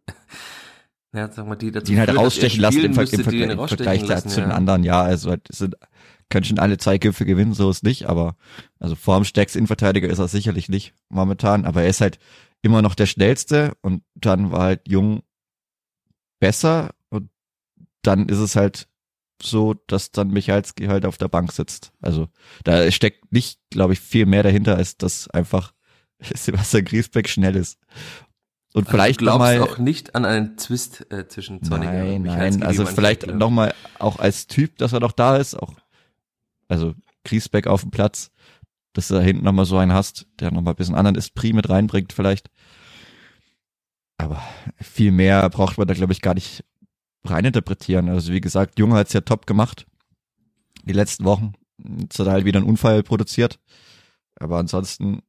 ja, 1.14 1.32
sag 1.32 1.48
mal, 1.48 1.56
die 1.56 1.72
dazu 1.72 1.88
die 1.88 1.94
ihn 1.94 2.00
halt 2.00 2.16
rausstechen 2.16 2.62
lassen 2.62 2.86
im, 2.86 2.94
Ver 2.94 3.04
im, 3.04 3.24
Ver 3.24 3.34
im 3.34 3.68
Vergleich 3.68 4.08
lassen, 4.08 4.30
zu 4.30 4.42
ja. 4.42 4.48
den 4.48 4.52
anderen. 4.52 4.84
Ja, 4.84 5.02
also 5.02 5.32
halt, 5.32 5.48
sind, 5.52 5.76
können 6.30 6.46
schon 6.46 6.60
alle 6.60 6.78
zwei 6.78 6.98
Gipfel 6.98 7.26
gewinnen, 7.26 7.54
so 7.54 7.70
ist 7.70 7.84
nicht, 7.84 8.08
aber 8.08 8.36
also 8.80 8.96
vor 8.96 9.16
dem 9.16 9.26
stärksten 9.26 9.60
Innenverteidiger 9.60 10.10
ist 10.10 10.20
er 10.20 10.28
sicherlich 10.28 10.70
nicht 10.70 10.94
momentan, 11.10 11.66
aber 11.66 11.84
er 11.84 11.90
ist 11.90 12.02
halt 12.02 12.20
immer 12.62 12.82
noch 12.82 12.96
der 12.96 13.06
schnellste 13.06 13.74
und 13.82 14.04
dann 14.16 14.52
war 14.52 14.64
halt 14.64 14.82
Jung 14.88 15.22
besser 16.40 16.92
und 17.10 17.30
dann 18.02 18.28
ist 18.28 18.40
es 18.40 18.56
halt 18.56 18.88
so, 19.42 19.76
dass 19.88 20.12
dann 20.12 20.30
Michalski 20.30 20.86
halt 20.86 21.06
auf 21.06 21.18
der 21.18 21.28
Bank 21.28 21.52
sitzt. 21.52 21.92
Also 22.02 22.28
da 22.64 22.90
steckt 22.92 23.32
nicht, 23.32 23.60
glaube 23.70 23.94
ich, 23.94 24.00
viel 24.00 24.26
mehr 24.26 24.44
dahinter, 24.44 24.78
als 24.78 24.98
dass 24.98 25.30
einfach 25.30 25.74
Sebastian 26.20 26.86
Griesbeck 26.86 27.28
schnell 27.28 27.56
ist. 27.56 27.80
Und 28.74 28.88
also 28.88 28.92
vielleicht 28.92 29.22
du 29.22 29.26
glaubst 29.26 29.40
noch 29.40 29.46
mal, 29.46 29.62
auch 29.62 29.78
nicht 29.78 30.16
an 30.16 30.26
einen 30.26 30.58
Twist 30.58 31.10
äh, 31.12 31.28
zwischen 31.28 31.64
Zorniger 31.64 31.94
nein, 31.94 32.16
und 32.16 32.22
Michalski. 32.24 32.60
Nein, 32.60 32.68
also 32.68 32.86
vielleicht 32.86 33.28
nochmal 33.28 33.74
auch 34.00 34.20
als 34.20 34.48
Typ, 34.48 34.78
dass 34.78 34.94
er 34.94 35.00
noch 35.00 35.14
da 35.14 35.38
ist, 35.38 35.56
auch 35.56 35.74
also 36.68 36.94
Griesbeck 37.24 37.68
auf 37.68 37.82
dem 37.82 37.92
Platz, 37.92 38.32
dass 38.94 39.08
du 39.08 39.16
da 39.16 39.22
hinten 39.22 39.44
nochmal 39.44 39.66
so 39.66 39.78
einen 39.78 39.94
hast, 39.94 40.28
der 40.40 40.52
nochmal 40.52 40.74
ein 40.74 40.78
bisschen 40.78 40.96
anderen 40.96 41.18
Esprit 41.18 41.54
mit 41.54 41.70
reinbringt 41.70 42.14
vielleicht. 42.14 42.50
Aber 44.18 44.42
viel 44.82 45.12
mehr 45.12 45.50
braucht 45.50 45.78
man 45.78 45.88
da, 45.88 45.94
glaube 45.94 46.14
ich, 46.14 46.22
gar 46.22 46.34
nicht 46.34 46.64
reininterpretieren. 47.26 48.10
Also 48.10 48.32
wie 48.32 48.42
gesagt, 48.42 48.80
Junge 48.80 48.96
hat's 48.96 49.14
ja 49.14 49.22
top 49.22 49.46
gemacht. 49.46 49.86
Die 50.84 50.94
letzten 50.94 51.26
Wochen. 51.26 51.54
Jetzt 51.78 52.20
hat 52.20 52.28
er 52.28 52.34
halt 52.34 52.46
wieder 52.46 52.60
einen 52.60 52.70
Unfall 52.70 53.04
produziert. 53.04 53.60
Aber 54.40 54.58
ansonsten, 54.58 55.22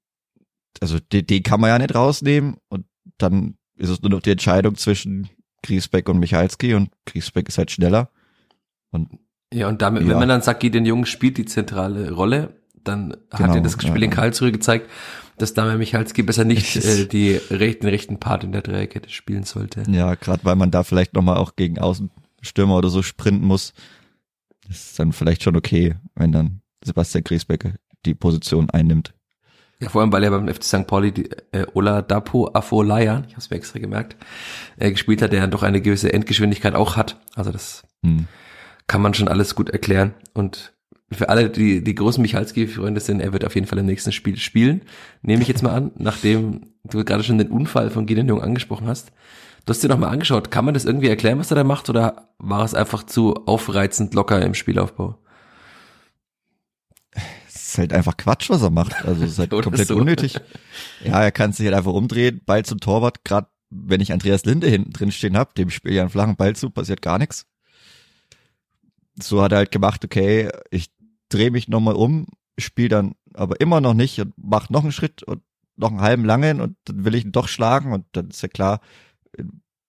also 0.80 0.98
den, 1.00 1.26
den 1.26 1.42
kann 1.42 1.60
man 1.60 1.68
ja 1.68 1.78
nicht 1.78 1.94
rausnehmen. 1.94 2.56
Und 2.68 2.86
dann 3.18 3.56
ist 3.76 3.90
es 3.90 4.02
nur 4.02 4.10
noch 4.10 4.20
die 4.20 4.30
Entscheidung 4.30 4.76
zwischen 4.76 5.28
Griesbeck 5.62 6.08
und 6.08 6.18
Michalski 6.18 6.74
und 6.74 6.90
Griesbeck 7.06 7.48
ist 7.48 7.58
halt 7.58 7.70
schneller. 7.70 8.10
Und 8.90 9.18
ja, 9.52 9.68
und 9.68 9.80
damit, 9.82 10.02
ja. 10.02 10.08
wenn 10.08 10.18
man 10.18 10.28
dann 10.28 10.42
sagt, 10.42 10.62
den 10.62 10.86
Jungen 10.86 11.06
spielt 11.06 11.38
die 11.38 11.44
zentrale 11.44 12.12
Rolle, 12.12 12.60
dann 12.74 13.16
genau, 13.30 13.48
hat 13.48 13.54
ja 13.54 13.60
das 13.60 13.72
Spiel 13.74 13.98
ja. 13.98 14.04
in 14.04 14.10
Karlsruhe 14.10 14.52
gezeigt, 14.52 14.90
dass 15.38 15.54
Damian 15.54 15.78
Michalski 15.78 16.22
besser 16.22 16.44
nicht 16.44 16.76
äh, 16.76 17.06
die 17.06 17.40
rechten, 17.50 17.86
den 17.86 17.90
rechten 17.90 18.18
Part 18.18 18.44
in 18.44 18.52
der 18.52 18.62
Dreierkette 18.62 19.10
spielen 19.10 19.44
sollte. 19.44 19.82
Ja, 19.88 20.14
gerade 20.14 20.44
weil 20.44 20.56
man 20.56 20.70
da 20.70 20.82
vielleicht 20.82 21.14
nochmal 21.14 21.36
auch 21.36 21.56
gegen 21.56 21.78
Außenstürmer 21.78 22.76
oder 22.76 22.88
so 22.88 23.02
sprinten 23.02 23.46
muss, 23.46 23.72
ist 24.68 24.98
dann 24.98 25.12
vielleicht 25.12 25.42
schon 25.42 25.56
okay, 25.56 25.96
wenn 26.14 26.32
dann 26.32 26.60
Sebastian 26.84 27.24
Griesbeck 27.24 27.74
die 28.04 28.14
Position 28.14 28.70
einnimmt. 28.70 29.12
Ja, 29.80 29.90
vor 29.90 30.00
allem, 30.00 30.12
weil 30.12 30.24
er 30.24 30.30
beim 30.30 30.48
FC 30.48 30.64
St. 30.64 30.86
Pauli 30.86 31.12
die, 31.12 31.28
äh, 31.52 31.66
Ola 31.74 32.00
Dapo 32.00 32.50
Afolaya, 32.54 33.24
ich 33.26 33.34
habe 33.34 33.40
es 33.40 33.50
mir 33.50 33.56
extra 33.56 33.78
gemerkt, 33.78 34.16
äh, 34.78 34.90
gespielt 34.90 35.20
hat, 35.20 35.32
der 35.32 35.42
dann 35.42 35.50
doch 35.50 35.62
eine 35.62 35.82
gewisse 35.82 36.12
Endgeschwindigkeit 36.12 36.74
auch 36.74 36.96
hat. 36.96 37.20
Also 37.34 37.52
das 37.52 37.82
hm. 38.02 38.26
kann 38.86 39.02
man 39.02 39.12
schon 39.12 39.28
alles 39.28 39.54
gut 39.54 39.68
erklären. 39.68 40.14
Und 40.32 40.72
für 41.12 41.28
alle, 41.28 41.50
die, 41.50 41.84
die 41.84 41.94
großen 41.94 42.20
Michalski-Freunde 42.20 43.00
sind, 43.00 43.20
er 43.20 43.32
wird 43.32 43.44
auf 43.44 43.54
jeden 43.54 43.66
Fall 43.66 43.78
im 43.78 43.86
nächsten 43.86 44.12
Spiel 44.12 44.36
spielen. 44.36 44.82
Nehme 45.22 45.42
ich 45.42 45.48
jetzt 45.48 45.62
mal 45.62 45.74
an, 45.74 45.92
nachdem 45.98 46.72
du 46.84 47.04
gerade 47.04 47.22
schon 47.22 47.38
den 47.38 47.50
Unfall 47.50 47.90
von 47.90 48.06
Gideon 48.06 48.28
Jung 48.28 48.42
angesprochen 48.42 48.88
hast. 48.88 49.12
Du 49.64 49.70
hast 49.70 49.82
dir 49.82 49.88
nochmal 49.88 50.10
angeschaut. 50.10 50.50
Kann 50.50 50.64
man 50.64 50.74
das 50.74 50.84
irgendwie 50.84 51.08
erklären, 51.08 51.38
was 51.38 51.50
er 51.50 51.56
da 51.56 51.64
macht, 51.64 51.88
oder 51.90 52.30
war 52.38 52.64
es 52.64 52.74
einfach 52.74 53.04
zu 53.04 53.34
aufreizend 53.46 54.14
locker 54.14 54.40
im 54.42 54.54
Spielaufbau? 54.54 55.18
Es 57.48 57.70
ist 57.70 57.78
halt 57.78 57.92
einfach 57.92 58.16
Quatsch, 58.16 58.48
was 58.48 58.62
er 58.62 58.70
macht. 58.70 59.04
Also 59.04 59.24
es 59.24 59.32
ist 59.32 59.38
halt 59.38 59.50
komplett 59.62 59.88
so. 59.88 59.96
unnötig. 59.96 60.38
Ja, 61.04 61.22
er 61.22 61.32
kann 61.32 61.52
sich 61.52 61.66
halt 61.66 61.76
einfach 61.76 61.92
umdrehen, 61.92 62.40
Ball 62.44 62.64
zum 62.64 62.78
Torwart, 62.78 63.24
gerade 63.24 63.48
wenn 63.70 64.00
ich 64.00 64.12
Andreas 64.12 64.44
Linde 64.44 64.68
hinten 64.68 64.92
drin 64.92 65.10
stehen 65.10 65.36
hab, 65.36 65.54
dem 65.54 65.70
spiele 65.70 65.94
ja 65.94 66.02
einen 66.02 66.10
flachen 66.10 66.36
Ball 66.36 66.54
zu, 66.54 66.70
passiert 66.70 67.02
gar 67.02 67.18
nichts. 67.18 67.46
So 69.20 69.42
hat 69.42 69.52
er 69.52 69.58
halt 69.58 69.72
gemacht, 69.72 70.04
okay, 70.04 70.50
ich 70.70 70.90
drehe 71.28 71.50
mich 71.50 71.68
nochmal 71.68 71.94
um, 71.94 72.26
spiele 72.58 72.88
dann 72.88 73.14
aber 73.34 73.60
immer 73.60 73.80
noch 73.80 73.94
nicht 73.94 74.20
und 74.20 74.32
mach 74.36 74.70
noch 74.70 74.82
einen 74.82 74.92
Schritt 74.92 75.22
und 75.22 75.42
noch 75.76 75.90
einen 75.90 76.00
halben 76.00 76.24
langen 76.24 76.60
und 76.60 76.76
dann 76.84 77.04
will 77.04 77.14
ich 77.14 77.24
ihn 77.24 77.32
doch 77.32 77.48
schlagen 77.48 77.92
und 77.92 78.04
dann 78.12 78.28
ist 78.30 78.42
ja 78.42 78.48
klar, 78.48 78.80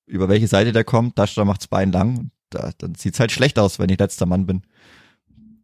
über 0.06 0.30
welche 0.30 0.48
Seite 0.48 0.72
der 0.72 0.84
kommt, 0.84 1.18
da 1.18 1.26
macht's 1.46 1.68
Bein 1.68 1.92
lang 1.92 2.18
und 2.18 2.32
da, 2.50 2.72
dann 2.78 2.96
sieht's 2.96 3.20
halt 3.20 3.32
schlecht 3.32 3.60
aus, 3.60 3.80
wenn 3.80 3.90
ich 3.90 4.00
letzter 4.00 4.26
Mann 4.26 4.46
bin. 4.46 4.64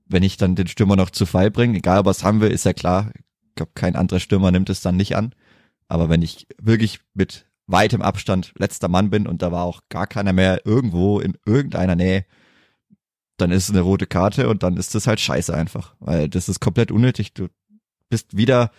Wenn 0.05 0.23
ich 0.23 0.37
dann 0.37 0.55
den 0.55 0.67
Stürmer 0.67 0.95
noch 0.95 1.09
zu 1.09 1.25
Fall 1.25 1.49
bringe, 1.49 1.77
egal 1.77 2.05
was 2.05 2.23
haben 2.23 2.41
wir, 2.41 2.51
ist 2.51 2.65
ja 2.65 2.73
klar, 2.73 3.11
ich 3.15 3.55
glaube, 3.55 3.71
kein 3.73 3.95
anderer 3.95 4.19
Stürmer 4.19 4.51
nimmt 4.51 4.69
es 4.69 4.81
dann 4.81 4.97
nicht 4.97 5.15
an. 5.15 5.33
Aber 5.87 6.09
wenn 6.09 6.21
ich 6.21 6.47
wirklich 6.61 6.99
mit 7.13 7.45
weitem 7.67 8.01
Abstand 8.01 8.53
letzter 8.57 8.89
Mann 8.89 9.09
bin 9.09 9.27
und 9.27 9.41
da 9.41 9.51
war 9.51 9.63
auch 9.63 9.81
gar 9.89 10.07
keiner 10.07 10.33
mehr 10.33 10.65
irgendwo 10.65 11.19
in 11.19 11.37
irgendeiner 11.45 11.95
Nähe, 11.95 12.25
dann 13.43 13.51
ist 13.51 13.65
es 13.65 13.71
eine 13.71 13.81
rote 13.81 14.07
Karte 14.07 14.47
und 14.47 14.63
dann 14.63 14.77
ist 14.77 14.95
das 14.95 15.05
halt 15.05 15.19
scheiße 15.19 15.53
einfach, 15.53 15.95
weil 15.99 16.29
das 16.29 16.47
ist 16.47 16.61
komplett 16.61 16.91
unnötig. 16.91 17.33
Du 17.33 17.49
bist 18.07 18.37
wieder 18.37 18.71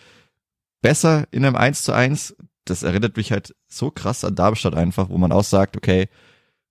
besser 0.80 1.26
in 1.32 1.44
einem 1.44 1.54
1 1.54 1.82
zu 1.82 1.92
1. 1.92 2.34
Das 2.64 2.82
erinnert 2.82 3.18
mich 3.18 3.30
halt 3.30 3.54
so 3.68 3.90
krass 3.90 4.24
an 4.24 4.34
Darmstadt 4.34 4.74
einfach, 4.74 5.10
wo 5.10 5.18
man 5.18 5.32
auch 5.32 5.44
sagt, 5.44 5.76
okay, 5.76 6.08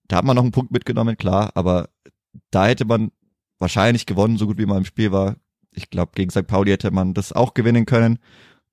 da 0.08 0.16
hat 0.16 0.24
man 0.24 0.34
noch 0.34 0.42
einen 0.42 0.50
Punkt 0.50 0.72
mitgenommen, 0.72 1.16
klar, 1.16 1.52
aber 1.54 1.88
da 2.50 2.66
hätte 2.66 2.84
man 2.84 3.12
wahrscheinlich 3.60 4.06
gewonnen, 4.06 4.38
so 4.38 4.48
gut 4.48 4.58
wie 4.58 4.66
man 4.66 4.78
im 4.78 4.84
Spiel 4.84 5.12
war. 5.12 5.36
Ich 5.70 5.88
glaube, 5.88 6.12
gegen 6.16 6.32
St. 6.32 6.48
Pauli 6.48 6.72
hätte 6.72 6.90
man 6.90 7.14
das 7.14 7.32
auch 7.32 7.54
gewinnen 7.54 7.86
können, 7.86 8.18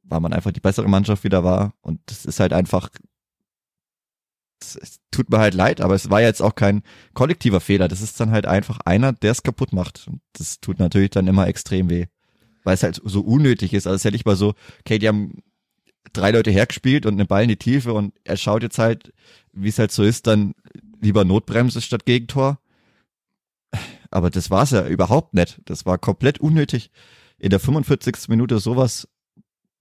weil 0.02 0.20
man 0.20 0.34
einfach 0.34 0.52
die 0.52 0.60
bessere 0.60 0.90
Mannschaft 0.90 1.24
wieder 1.24 1.44
war. 1.44 1.76
Und 1.82 2.00
das 2.08 2.26
ist 2.26 2.40
halt 2.40 2.54
einfach 2.54 2.90
tut 5.12 5.30
mir 5.30 5.40
halt 5.40 5.54
leid, 5.54 5.82
aber 5.82 5.96
es 5.96 6.10
war 6.10 6.22
jetzt 6.22 6.42
auch 6.42 6.56
kein 6.56 6.84
kollektiver 7.14 7.60
Fehler. 7.60 7.88
Das 7.88 8.02
ist 8.02 8.20
dann 8.20 8.32
halt 8.32 8.46
einfach 8.46 8.80
einer, 8.86 9.14
der 9.14 9.32
es 9.32 9.44
kaputt 9.44 9.74
macht. 9.74 10.08
Und 10.08 10.22
das 10.34 10.60
tut 10.60 10.80
natürlich 10.80 11.12
dann 11.12 11.28
immer 11.28 11.48
extrem 11.48 11.90
weh. 11.90 12.06
Weil 12.64 12.76
es 12.76 12.84
halt 12.84 13.02
so 13.04 13.22
unnötig 13.22 13.74
ist. 13.74 13.88
Also 13.88 13.96
es 13.96 14.06
hätte 14.06 14.16
ich 14.16 14.26
mal 14.26 14.36
so, 14.36 14.54
okay, 14.82 15.00
die 15.00 15.08
haben 15.08 15.44
drei 16.14 16.32
Leute 16.32 16.52
hergespielt 16.52 17.06
und 17.06 17.14
einen 17.14 17.28
Ball 17.28 17.44
in 17.44 17.50
die 17.50 17.58
Tiefe 17.58 17.94
und 17.94 18.14
er 18.24 18.38
schaut 18.38 18.64
jetzt 18.64 18.78
halt, 18.78 19.14
wie 19.54 19.70
es 19.70 19.80
halt 19.80 19.92
so 19.92 20.04
ist, 20.04 20.28
dann 20.28 20.54
lieber 21.02 21.26
Notbremse 21.26 21.82
statt 21.82 22.06
Gegentor. 22.06 22.60
Aber 24.10 24.30
das 24.30 24.50
war's 24.52 24.72
ja 24.72 24.86
überhaupt 24.88 25.34
nicht. 25.34 25.62
Das 25.66 25.86
war 25.86 25.98
komplett 25.98 26.40
unnötig. 26.40 26.92
In 27.38 27.50
der 27.50 27.60
45. 27.60 28.28
Minute 28.28 28.60
sowas, 28.60 29.08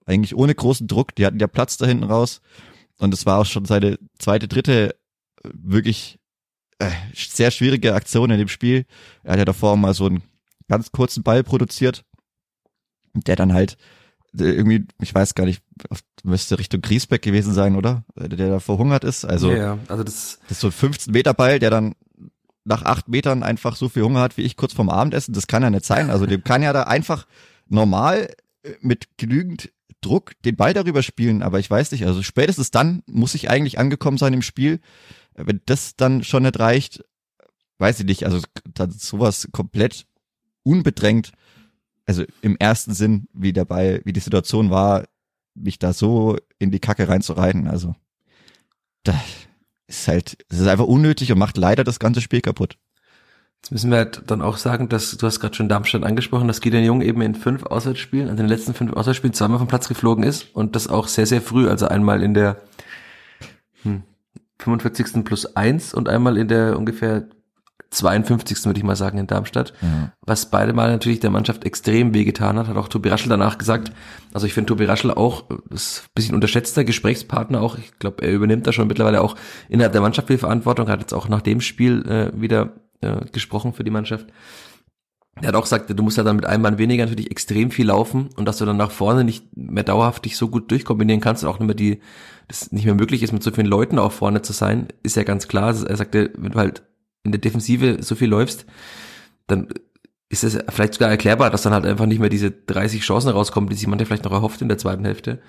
eigentlich 0.07 0.35
ohne 0.35 0.55
großen 0.55 0.87
Druck. 0.87 1.15
Die 1.15 1.27
hatten 1.27 1.41
ja 1.41 1.47
Platz 1.47 1.77
da 1.77 1.87
hinten 1.87 2.05
raus. 2.05 2.41
Und 3.01 3.15
es 3.15 3.27
war 3.27 3.39
auch 3.39 3.47
schon 3.47 3.65
seine 3.65 3.99
zweite, 4.19 4.47
dritte 4.47 4.95
äh, 5.43 5.49
wirklich 5.53 6.19
äh, 6.79 6.91
sehr 7.15 7.51
schwierige 7.51 7.95
Aktion 7.95 8.31
in 8.31 8.39
dem 8.39 8.49
Spiel. 8.49 8.85
Er 9.25 9.33
hat 9.33 9.39
ja 9.39 9.45
davor 9.45 9.77
mal 9.77 9.95
so 9.95 10.07
einen 10.07 10.23
ganz 10.69 10.93
kurzen 10.93 11.23
Ball 11.23 11.43
produziert, 11.43 12.05
der 13.15 13.37
dann 13.37 13.55
halt 13.55 13.77
äh, 14.39 14.45
irgendwie, 14.45 14.87
ich 15.01 15.15
weiß 15.15 15.35
gar 15.35 15.47
nicht, 15.47 15.63
müsste 16.23 16.59
Richtung 16.59 16.83
Griesbeck 16.83 17.23
gewesen 17.23 17.55
sein, 17.55 17.75
oder? 17.75 18.05
Der 18.17 18.49
da 18.51 18.61
verhungert 18.61 19.03
ist. 19.03 19.25
Also, 19.25 19.51
ja, 19.51 19.79
also 19.89 20.05
das, 20.05 20.39
das 20.43 20.59
ist 20.59 20.61
so 20.61 20.69
ein 20.69 20.73
15 20.73 21.13
Meter 21.13 21.33
Ball, 21.33 21.59
der 21.59 21.71
dann 21.71 21.95
nach 22.65 22.83
acht 22.83 23.09
Metern 23.09 23.43
einfach 23.43 23.77
so 23.77 23.89
viel 23.89 24.03
Hunger 24.03 24.21
hat 24.21 24.37
wie 24.37 24.43
ich 24.43 24.57
kurz 24.57 24.75
vorm 24.75 24.91
Abendessen. 24.91 25.33
Das 25.33 25.47
kann 25.47 25.63
ja 25.63 25.71
nicht 25.71 25.87
sein. 25.87 26.11
Also 26.11 26.27
dem 26.27 26.45
kann 26.45 26.63
ja 26.63 26.75
da 26.75 26.83
einfach 26.83 27.27
normal 27.67 28.29
mit 28.83 29.09
genügend 29.17 29.71
Druck 30.01 30.33
den 30.45 30.57
Ball 30.57 30.75
darüber 30.75 31.03
spielen, 31.03 31.43
aber 31.43 31.59
ich 31.59 31.71
weiß 31.71 31.93
nicht, 31.93 32.07
also 32.07 32.23
spätestens 32.23 32.71
dann 32.71 33.03
muss 33.07 33.35
ich 33.35 33.51
eigentlich 33.51 33.79
angekommen 33.79 34.19
sein 34.19 34.33
im 34.33 34.43
Spiel. 34.43 34.81
Wenn 35.35 35.61
das 35.67 35.97
dann 35.97 36.25
schon 36.25 36.43
nicht 36.43 36.59
reicht, 36.59 37.05
weiß 37.79 38.01
ich 38.01 38.07
nicht, 38.07 38.25
also 38.25 38.41
dann 38.75 38.91
sowas 38.91 39.49
komplett 39.53 40.07
unbedrängt, 40.63 41.33
also 42.07 42.25
im 42.43 42.57
ersten 42.57 42.95
Sinn, 42.95 43.29
wie 43.33 43.53
der 43.53 43.65
Ball, 43.65 44.01
wie 44.05 44.13
die 44.13 44.21
Situation 44.21 44.71
war, 44.71 45.05
mich 45.55 45.79
da 45.79 45.93
so 45.93 46.37
in 46.59 46.71
die 46.71 46.81
Kacke 46.81 47.09
reinzureiten, 47.09 47.69
also 47.69 47.95
das 49.03 49.17
ist 49.87 50.09
halt, 50.09 50.39
es 50.49 50.59
ist 50.59 50.67
einfach 50.67 50.87
unnötig 50.87 51.33
und 51.33 51.39
macht 51.39 51.57
leider 51.57 51.85
das 51.85 51.99
ganze 51.99 52.21
Spiel 52.21 52.41
kaputt. 52.41 52.77
Jetzt 53.63 53.73
müssen 53.73 53.91
wir 53.91 53.99
halt 53.99 54.23
dann 54.27 54.43
auch 54.43 54.57
sagen, 54.57 54.89
dass 54.89 55.17
du 55.17 55.27
hast 55.27 55.39
gerade 55.41 55.55
schon 55.55 55.69
Darmstadt 55.69 56.03
angesprochen, 56.03 56.49
dass 56.49 56.61
Gideon 56.61 56.85
Jung 56.85 57.03
eben 57.03 57.21
in 57.21 57.35
fünf 57.35 57.65
Auswärtsspielen, 57.65 58.29
also 58.29 58.41
in 58.41 58.49
den 58.49 58.49
letzten 58.49 58.75
fünf 58.75 58.93
Auswärtsspielen 58.95 59.35
zweimal 59.35 59.59
vom 59.59 59.69
Platz 59.69 59.89
geflogen 59.89 60.25
ist 60.25 60.55
und 60.55 60.75
das 60.77 60.89
auch 60.89 61.09
sehr, 61.09 61.27
sehr 61.27 61.43
früh, 61.43 61.69
also 61.69 61.87
einmal 61.87 62.23
in 62.23 62.35
der 62.35 62.57
hm, 63.83 64.03
45. 64.59 65.25
plus 65.25 65.57
eins 65.57 65.95
und 65.95 66.09
einmal 66.09 66.37
in 66.39 66.49
der 66.49 66.79
ungefähr 66.79 67.29
52. 67.91 68.65
würde 68.67 68.79
ich 68.79 68.85
mal 68.85 68.97
sagen 68.97 69.19
in 69.19 69.27
Darmstadt, 69.27 69.73
ja. 69.83 70.13
was 70.21 70.47
beide 70.47 70.73
Mal 70.73 70.91
natürlich 70.91 71.19
der 71.19 71.31
Mannschaft 71.31 71.65
extrem 71.65 72.15
wehgetan 72.15 72.57
hat, 72.57 72.69
hat 72.69 72.77
auch 72.77 72.89
Tobi 72.89 73.09
Raschel 73.09 73.29
danach 73.29 73.59
gesagt. 73.59 73.93
Also 74.33 74.47
ich 74.47 74.55
finde 74.55 74.69
Tobi 74.69 74.85
Raschel 74.85 75.11
auch 75.11 75.51
ist 75.71 76.05
ein 76.05 76.11
bisschen 76.15 76.35
unterschätzter 76.37 76.85
Gesprächspartner 76.85 77.61
auch. 77.61 77.77
Ich 77.79 77.99
glaube, 77.99 78.23
er 78.23 78.33
übernimmt 78.33 78.67
da 78.67 78.73
schon 78.73 78.87
mittlerweile 78.87 79.21
auch 79.21 79.35
innerhalb 79.69 79.93
der 79.93 80.03
Mannschaft 80.03 80.29
viel 80.29 80.39
Verantwortung, 80.39 80.89
hat 80.89 81.01
jetzt 81.01 81.13
auch 81.13 81.29
nach 81.29 81.43
dem 81.43 81.61
Spiel 81.61 82.07
äh, 82.09 82.41
wieder 82.41 82.75
äh, 83.01 83.25
gesprochen 83.33 83.73
für 83.73 83.85
die 83.85 83.91
Mannschaft. 83.91 84.27
Er 85.41 85.49
hat 85.49 85.55
auch 85.55 85.63
gesagt, 85.63 85.89
du 85.89 86.03
musst 86.03 86.19
ja 86.19 86.25
dann 86.25 86.37
mit 86.37 86.45
einem 86.45 86.63
Mann 86.63 86.79
weniger 86.79 87.07
natürlich 87.07 87.31
extrem 87.31 87.71
viel 87.71 87.87
laufen 87.87 88.29
und 88.37 88.45
dass 88.45 88.59
du 88.59 88.67
dann 88.67 88.77
nach 88.77 88.91
vorne 88.91 89.25
nicht 89.25 89.57
mehr 89.57 89.85
dauerhaft 89.85 90.25
dich 90.25 90.37
so 90.37 90.49
gut 90.49 90.71
durchkombinieren 90.71 91.21
kannst 91.21 91.45
und 91.45 91.49
auch 91.49 91.59
nicht 91.59 91.67
mehr 91.67 91.75
die, 91.75 92.01
das 92.49 92.73
nicht 92.73 92.85
mehr 92.85 92.95
möglich 92.95 93.23
ist, 93.23 93.33
mit 93.33 93.43
so 93.43 93.51
vielen 93.51 93.67
Leuten 93.67 93.99
auch 93.99 94.13
vorne 94.13 94.43
zu 94.43 94.53
sein, 94.53 94.89
ist 95.03 95.17
ja 95.17 95.23
ganz 95.23 95.49
klar. 95.49 95.69
Er 95.69 95.97
sagte, 95.97 96.33
wenn 96.37 96.53
du 96.53 96.59
halt 96.59 96.83
in 97.23 97.33
der 97.33 97.41
Defensive 97.41 98.03
so 98.03 98.15
viel 98.15 98.29
läufst, 98.29 98.67
dann 99.47 99.69
ist 100.29 100.45
es 100.45 100.59
vielleicht 100.69 100.95
sogar 100.95 101.11
erklärbar, 101.11 101.51
dass 101.51 101.63
dann 101.63 101.73
halt 101.73 101.87
einfach 101.87 102.07
nicht 102.07 102.21
mehr 102.21 102.29
diese 102.29 102.51
30 102.51 103.03
Chancen 103.03 103.31
rauskommen, 103.31 103.71
die 103.71 103.77
sich 103.77 103.87
man 103.87 103.99
ja 103.99 104.05
vielleicht 104.05 104.25
noch 104.25 104.33
erhofft 104.33 104.63
in 104.63 104.69
der 104.69 104.79
zweiten 104.79 105.05
Hälfte. 105.05 105.41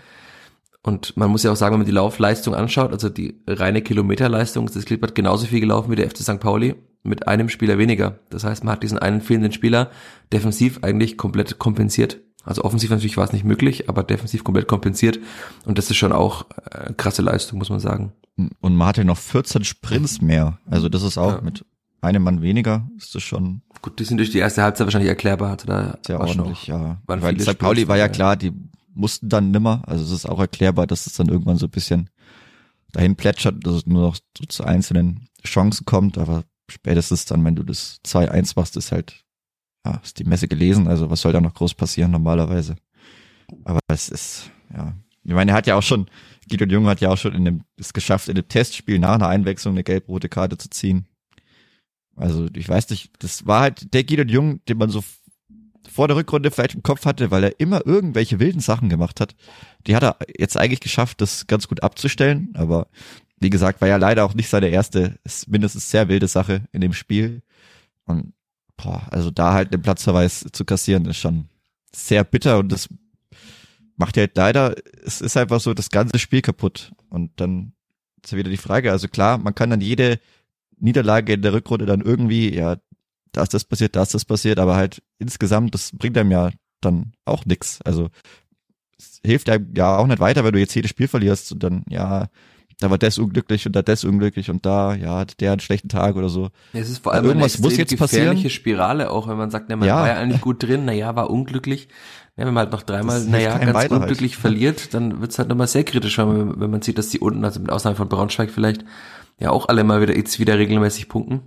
Und 0.83 1.15
man 1.15 1.29
muss 1.29 1.43
ja 1.43 1.51
auch 1.51 1.55
sagen, 1.55 1.73
wenn 1.73 1.81
man 1.81 1.85
die 1.85 1.91
Laufleistung 1.91 2.55
anschaut, 2.55 2.91
also 2.91 3.09
die 3.09 3.39
reine 3.45 3.81
Kilometerleistung, 3.81 4.69
das 4.73 4.85
Klippert 4.85 5.13
genauso 5.13 5.45
viel 5.45 5.59
gelaufen 5.59 5.91
wie 5.91 5.95
der 5.95 6.09
FC 6.09 6.17
St. 6.17 6.39
Pauli 6.39 6.75
mit 7.03 7.27
einem 7.27 7.49
Spieler 7.49 7.77
weniger. 7.77 8.19
Das 8.29 8.43
heißt, 8.43 8.63
man 8.63 8.73
hat 8.73 8.83
diesen 8.83 8.97
einen 8.97 9.21
fehlenden 9.21 9.51
Spieler 9.51 9.91
defensiv 10.33 10.79
eigentlich 10.83 11.17
komplett 11.17 11.59
kompensiert. 11.59 12.19
Also 12.43 12.63
offensiv 12.63 12.89
natürlich 12.89 13.17
war 13.17 13.25
es 13.25 13.33
nicht 13.33 13.45
möglich, 13.45 13.89
aber 13.89 14.03
defensiv 14.03 14.43
komplett 14.43 14.67
kompensiert. 14.67 15.19
Und 15.65 15.77
das 15.77 15.91
ist 15.91 15.97
schon 15.97 16.11
auch 16.11 16.45
äh, 16.71 16.93
krasse 16.93 17.21
Leistung, 17.21 17.59
muss 17.59 17.69
man 17.69 17.79
sagen. 17.79 18.13
Und 18.35 18.75
man 18.75 18.87
hatte 18.87 19.05
noch 19.05 19.17
14 19.17 19.63
Sprints 19.63 20.21
mehr. 20.21 20.57
Also 20.65 20.89
das 20.89 21.03
ist 21.03 21.19
auch 21.19 21.35
ja. 21.35 21.41
mit 21.41 21.63
einem 22.01 22.23
Mann 22.23 22.41
weniger 22.41 22.89
ist 22.97 23.13
das 23.13 23.21
schon 23.21 23.61
Gut, 23.83 23.99
die 23.99 24.03
sind 24.03 24.17
durch 24.17 24.31
die 24.31 24.39
erste 24.39 24.61
Halbzeit 24.61 24.85
wahrscheinlich 24.85 25.09
erklärbar. 25.09 25.51
Also 25.51 25.65
da 25.65 25.97
sehr 26.05 26.19
ordentlich, 26.19 26.67
ja. 26.67 26.99
waren 27.07 27.21
Weil 27.21 27.39
St. 27.39 27.57
Pauli 27.57 27.87
war 27.87 27.97
ja 27.97 28.09
klar, 28.09 28.35
die 28.35 28.53
mussten 28.93 29.29
dann 29.29 29.51
nimmer. 29.51 29.83
Also 29.87 30.03
es 30.03 30.11
ist 30.11 30.25
auch 30.25 30.39
erklärbar, 30.39 30.87
dass 30.87 31.07
es 31.07 31.13
dann 31.13 31.29
irgendwann 31.29 31.57
so 31.57 31.67
ein 31.67 31.71
bisschen 31.71 32.09
dahin 32.91 33.15
plätschert, 33.15 33.65
dass 33.65 33.75
es 33.75 33.85
nur 33.85 34.01
noch 34.01 34.15
so 34.37 34.45
zu 34.45 34.63
einzelnen 34.63 35.29
Chancen 35.45 35.85
kommt. 35.85 36.17
Aber 36.17 36.43
spätestens 36.69 37.25
dann, 37.25 37.43
wenn 37.45 37.55
du 37.55 37.63
das 37.63 37.99
2-1 38.05 38.53
machst, 38.55 38.77
ist 38.77 38.91
halt, 38.91 39.23
ja, 39.85 39.99
ist 40.03 40.19
die 40.19 40.23
Messe 40.23 40.47
gelesen. 40.47 40.87
Also 40.87 41.09
was 41.09 41.21
soll 41.21 41.33
da 41.33 41.41
noch 41.41 41.53
groß 41.53 41.73
passieren 41.73 42.11
normalerweise? 42.11 42.75
Aber 43.63 43.79
es 43.87 44.09
ist, 44.09 44.51
ja. 44.73 44.93
Ich 45.23 45.33
meine, 45.33 45.51
er 45.51 45.57
hat 45.57 45.67
ja 45.67 45.75
auch 45.75 45.83
schon, 45.83 46.09
Gideon 46.47 46.69
Jung 46.69 46.87
hat 46.87 46.99
ja 46.99 47.09
auch 47.09 47.17
schon 47.17 47.35
in 47.35 47.45
dem, 47.45 47.63
es 47.77 47.93
geschafft, 47.93 48.27
in 48.27 48.35
dem 48.35 48.47
Testspiel 48.47 48.97
nach 48.97 49.15
einer 49.15 49.27
Einwechslung 49.27 49.75
eine 49.75 49.83
gelb-rote 49.83 50.29
Karte 50.29 50.57
zu 50.57 50.69
ziehen. 50.69 51.05
Also 52.15 52.47
ich 52.55 52.67
weiß 52.67 52.89
nicht, 52.89 53.11
das 53.19 53.45
war 53.45 53.61
halt 53.61 53.93
der 53.93 54.03
Gideon 54.03 54.29
Jung, 54.29 54.65
den 54.65 54.77
man 54.77 54.89
so 54.89 55.03
vor 55.91 56.07
der 56.07 56.17
Rückrunde 56.17 56.51
vielleicht 56.51 56.75
im 56.75 56.83
Kopf 56.83 57.05
hatte, 57.05 57.31
weil 57.31 57.43
er 57.43 57.59
immer 57.59 57.85
irgendwelche 57.85 58.39
wilden 58.39 58.61
Sachen 58.61 58.89
gemacht 58.89 59.19
hat. 59.19 59.35
Die 59.87 59.95
hat 59.95 60.03
er 60.03 60.17
jetzt 60.37 60.57
eigentlich 60.57 60.79
geschafft, 60.79 61.21
das 61.21 61.47
ganz 61.47 61.67
gut 61.67 61.83
abzustellen, 61.83 62.49
aber 62.55 62.87
wie 63.39 63.49
gesagt, 63.49 63.81
war 63.81 63.87
ja 63.87 63.97
leider 63.97 64.23
auch 64.23 64.33
nicht 64.33 64.49
seine 64.49 64.69
erste, 64.69 65.19
mindestens 65.47 65.89
sehr 65.89 66.07
wilde 66.07 66.27
Sache 66.27 66.63
in 66.71 66.81
dem 66.81 66.93
Spiel. 66.93 67.41
Und 68.05 68.33
boah, 68.77 69.07
also 69.11 69.31
da 69.31 69.53
halt 69.53 69.73
den 69.73 69.81
Platzverweis 69.81 70.45
zu 70.51 70.63
kassieren, 70.63 71.05
ist 71.05 71.17
schon 71.17 71.49
sehr 71.93 72.23
bitter 72.23 72.59
und 72.59 72.71
das 72.71 72.87
macht 73.97 74.17
ja 74.17 74.21
halt 74.21 74.37
leider, 74.37 74.75
es 75.03 75.21
ist 75.21 75.37
einfach 75.37 75.59
so 75.59 75.73
das 75.73 75.89
ganze 75.89 76.19
Spiel 76.19 76.41
kaputt. 76.41 76.91
Und 77.09 77.31
dann 77.39 77.73
ist 78.23 78.31
ja 78.31 78.37
wieder 78.37 78.49
die 78.49 78.57
Frage, 78.57 78.91
also 78.91 79.07
klar, 79.07 79.37
man 79.37 79.55
kann 79.55 79.69
dann 79.69 79.81
jede 79.81 80.19
Niederlage 80.77 81.33
in 81.33 81.41
der 81.41 81.53
Rückrunde 81.53 81.85
dann 81.85 82.01
irgendwie, 82.01 82.53
ja, 82.53 82.77
da 83.31 83.43
ist 83.43 83.53
das 83.53 83.63
passiert, 83.65 83.95
da 83.95 84.03
ist 84.03 84.13
das 84.13 84.25
passiert, 84.25 84.59
aber 84.59 84.75
halt 84.75 85.01
insgesamt, 85.19 85.73
das 85.73 85.91
bringt 85.97 86.17
einem 86.17 86.31
ja 86.31 86.49
dann 86.81 87.13
auch 87.25 87.45
nix. 87.45 87.79
Also 87.83 88.09
es 88.97 89.19
hilft 89.25 89.49
einem 89.49 89.73
ja 89.75 89.97
auch 89.97 90.07
nicht 90.07 90.19
weiter, 90.19 90.43
wenn 90.43 90.53
du 90.53 90.59
jetzt 90.59 90.75
jedes 90.75 90.91
Spiel 90.91 91.07
verlierst 91.07 91.51
und 91.51 91.63
dann, 91.63 91.83
ja, 91.89 92.27
da 92.79 92.89
war 92.89 92.97
das 92.97 93.19
unglücklich 93.19 93.67
und 93.67 93.75
da 93.75 93.83
das 93.83 94.03
unglücklich 94.03 94.49
und 94.49 94.65
da, 94.65 94.95
ja, 94.95 95.19
hat 95.19 95.39
der 95.39 95.51
einen 95.51 95.59
schlechten 95.59 95.87
Tag 95.89 96.15
oder 96.15 96.29
so. 96.29 96.49
Es 96.73 96.89
ist 96.89 97.03
vor 97.03 97.13
allem 97.13 97.25
Irgendwas 97.25 97.55
eine 97.55 97.61
muss 97.63 97.77
jetzt 97.77 97.95
passieren. 97.95 98.23
gefährliche 98.25 98.49
Spirale, 98.49 99.11
auch 99.11 99.27
wenn 99.27 99.37
man 99.37 99.51
sagt, 99.51 99.67
na, 99.69 99.75
man 99.75 99.87
Ja. 99.87 99.97
war 99.97 100.07
ja 100.07 100.15
eigentlich 100.15 100.41
gut 100.41 100.63
drin, 100.63 100.85
na 100.85 100.91
ja, 100.93 101.15
war 101.15 101.29
unglücklich. 101.29 101.89
Ja, 102.37 102.45
wenn 102.47 102.53
man 102.55 102.63
halt 102.63 102.71
noch 102.71 102.81
dreimal, 102.81 103.19
Das 103.19 103.27
na 103.27 103.37
hilft 103.37 103.51
ja, 103.51 103.57
keinem 103.59 103.73
ganz 103.73 103.77
halt. 103.77 103.91
unglücklich 103.91 104.35
verliert, 104.37 104.93
dann 104.95 105.21
wird's 105.21 105.37
halt 105.37 105.49
nochmal 105.49 105.67
sehr 105.67 105.83
kritisch, 105.83 106.17
wenn 106.17 106.27
man, 106.27 106.59
wenn 106.59 106.71
man 106.71 106.81
sieht, 106.81 106.97
dass 106.97 107.09
die 107.09 107.19
unten, 107.19 107.45
also 107.45 107.59
mit 107.59 107.69
Ausnahme 107.71 107.95
von 107.95 108.09
Braunschweig 108.09 108.49
vielleicht, 108.49 108.83
ja 109.39 109.51
auch 109.51 109.67
alle 109.69 109.83
mal 109.83 110.01
wieder 110.01 110.15
jetzt 110.15 110.39
wieder 110.39 110.57
regelmäßig 110.57 111.07
punkten. 111.07 111.41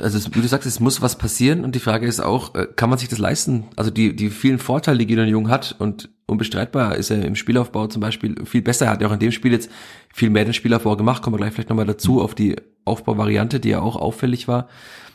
Also 0.00 0.34
wie 0.34 0.40
du 0.40 0.46
sagst, 0.46 0.66
es 0.66 0.78
muss 0.78 1.02
was 1.02 1.16
passieren 1.18 1.64
und 1.64 1.74
die 1.74 1.80
Frage 1.80 2.06
ist 2.06 2.20
auch, 2.20 2.54
äh, 2.54 2.68
kann 2.76 2.90
man 2.90 2.98
sich 2.98 3.08
das 3.08 3.18
leisten? 3.18 3.64
Also 3.76 3.90
die, 3.90 4.14
die 4.14 4.30
vielen 4.30 4.58
Vorteile, 4.58 4.98
die 4.98 5.06
Gideon 5.06 5.28
Jung 5.28 5.48
hat 5.48 5.74
und 5.78 6.10
unbestreitbar 6.26 6.96
ist 6.96 7.10
er 7.10 7.24
im 7.24 7.34
Spielaufbau 7.34 7.88
zum 7.88 8.00
Beispiel 8.00 8.36
viel 8.44 8.62
besser. 8.62 8.86
Er 8.86 8.92
hat 8.92 9.02
ja 9.02 9.08
auch 9.08 9.12
in 9.12 9.18
dem 9.18 9.32
Spiel 9.32 9.52
jetzt 9.52 9.70
viel 10.12 10.30
mehr 10.30 10.44
den 10.44 10.54
Spielaufbau 10.54 10.96
gemacht, 10.96 11.22
kommen 11.22 11.34
wir 11.34 11.38
gleich 11.38 11.54
vielleicht 11.54 11.70
nochmal 11.70 11.86
dazu 11.86 12.20
auf 12.20 12.34
die 12.34 12.56
Aufbauvariante, 12.84 13.58
die 13.58 13.70
ja 13.70 13.80
auch 13.80 13.96
auffällig 13.96 14.46
war. 14.46 14.68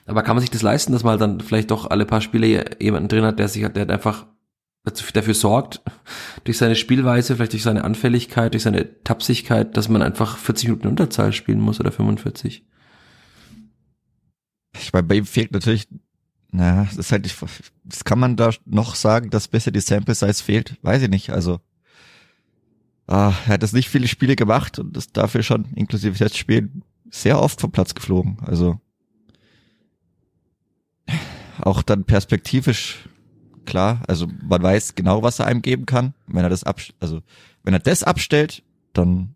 Aber 0.07 0.23
kann 0.23 0.35
man 0.35 0.41
sich 0.41 0.51
das 0.51 0.61
leisten, 0.61 0.91
dass 0.91 1.03
man 1.03 1.17
dann 1.17 1.39
vielleicht 1.39 1.71
doch 1.71 1.89
alle 1.89 2.05
paar 2.05 2.21
Spiele 2.21 2.65
jemanden 2.79 3.07
drin 3.07 3.23
hat, 3.23 3.39
der 3.39 3.47
sich 3.47 3.67
der 3.67 3.89
einfach 3.89 4.25
dafür 5.13 5.33
sorgt, 5.33 5.81
durch 6.43 6.57
seine 6.57 6.75
Spielweise, 6.75 7.35
vielleicht 7.35 7.53
durch 7.53 7.63
seine 7.63 7.83
Anfälligkeit, 7.83 8.53
durch 8.53 8.63
seine 8.63 9.03
Tapsigkeit, 9.03 9.75
dass 9.77 9.89
man 9.89 10.03
einfach 10.03 10.37
40 10.37 10.69
Minuten 10.69 10.87
Unterzahl 10.87 11.33
spielen 11.33 11.59
muss 11.59 11.79
oder 11.79 11.91
45? 11.91 12.65
Ich 14.79 14.91
bei 14.91 15.15
ihm 15.15 15.25
fehlt 15.25 15.51
natürlich, 15.51 15.87
naja, 16.51 16.85
das 16.85 16.97
ist 16.97 17.11
halt 17.11 17.33
das 17.83 18.03
kann 18.03 18.19
man 18.19 18.35
da 18.35 18.51
noch 18.65 18.95
sagen, 18.95 19.29
dass 19.29 19.47
besser 19.47 19.71
die 19.71 19.79
Sample 19.81 20.15
Size 20.15 20.43
fehlt, 20.43 20.77
weiß 20.81 21.03
ich 21.03 21.09
nicht, 21.09 21.29
also 21.29 21.59
ah, 23.07 23.33
er 23.45 23.53
hat 23.53 23.63
das 23.63 23.73
nicht 23.73 23.89
viele 23.89 24.07
Spiele 24.07 24.35
gemacht 24.35 24.79
und 24.79 24.95
ist 24.95 25.17
dafür 25.17 25.43
schon 25.43 25.65
inklusive 25.75 26.17
Testspielen 26.17 26.83
sehr 27.09 27.39
oft 27.41 27.61
vom 27.61 27.71
Platz 27.71 27.93
geflogen, 27.93 28.37
also 28.41 28.79
auch 31.59 31.81
dann 31.81 32.03
perspektivisch 32.03 33.07
klar, 33.65 34.01
also 34.07 34.27
man 34.43 34.61
weiß 34.61 34.95
genau, 34.95 35.23
was 35.23 35.39
er 35.39 35.47
einem 35.47 35.61
geben 35.61 35.85
kann, 35.85 36.13
wenn 36.27 36.43
er 36.43 36.49
das 36.49 36.63
ab, 36.63 36.79
also 36.99 37.21
wenn 37.63 37.73
er 37.73 37.79
das 37.79 38.03
abstellt, 38.03 38.63
dann 38.93 39.35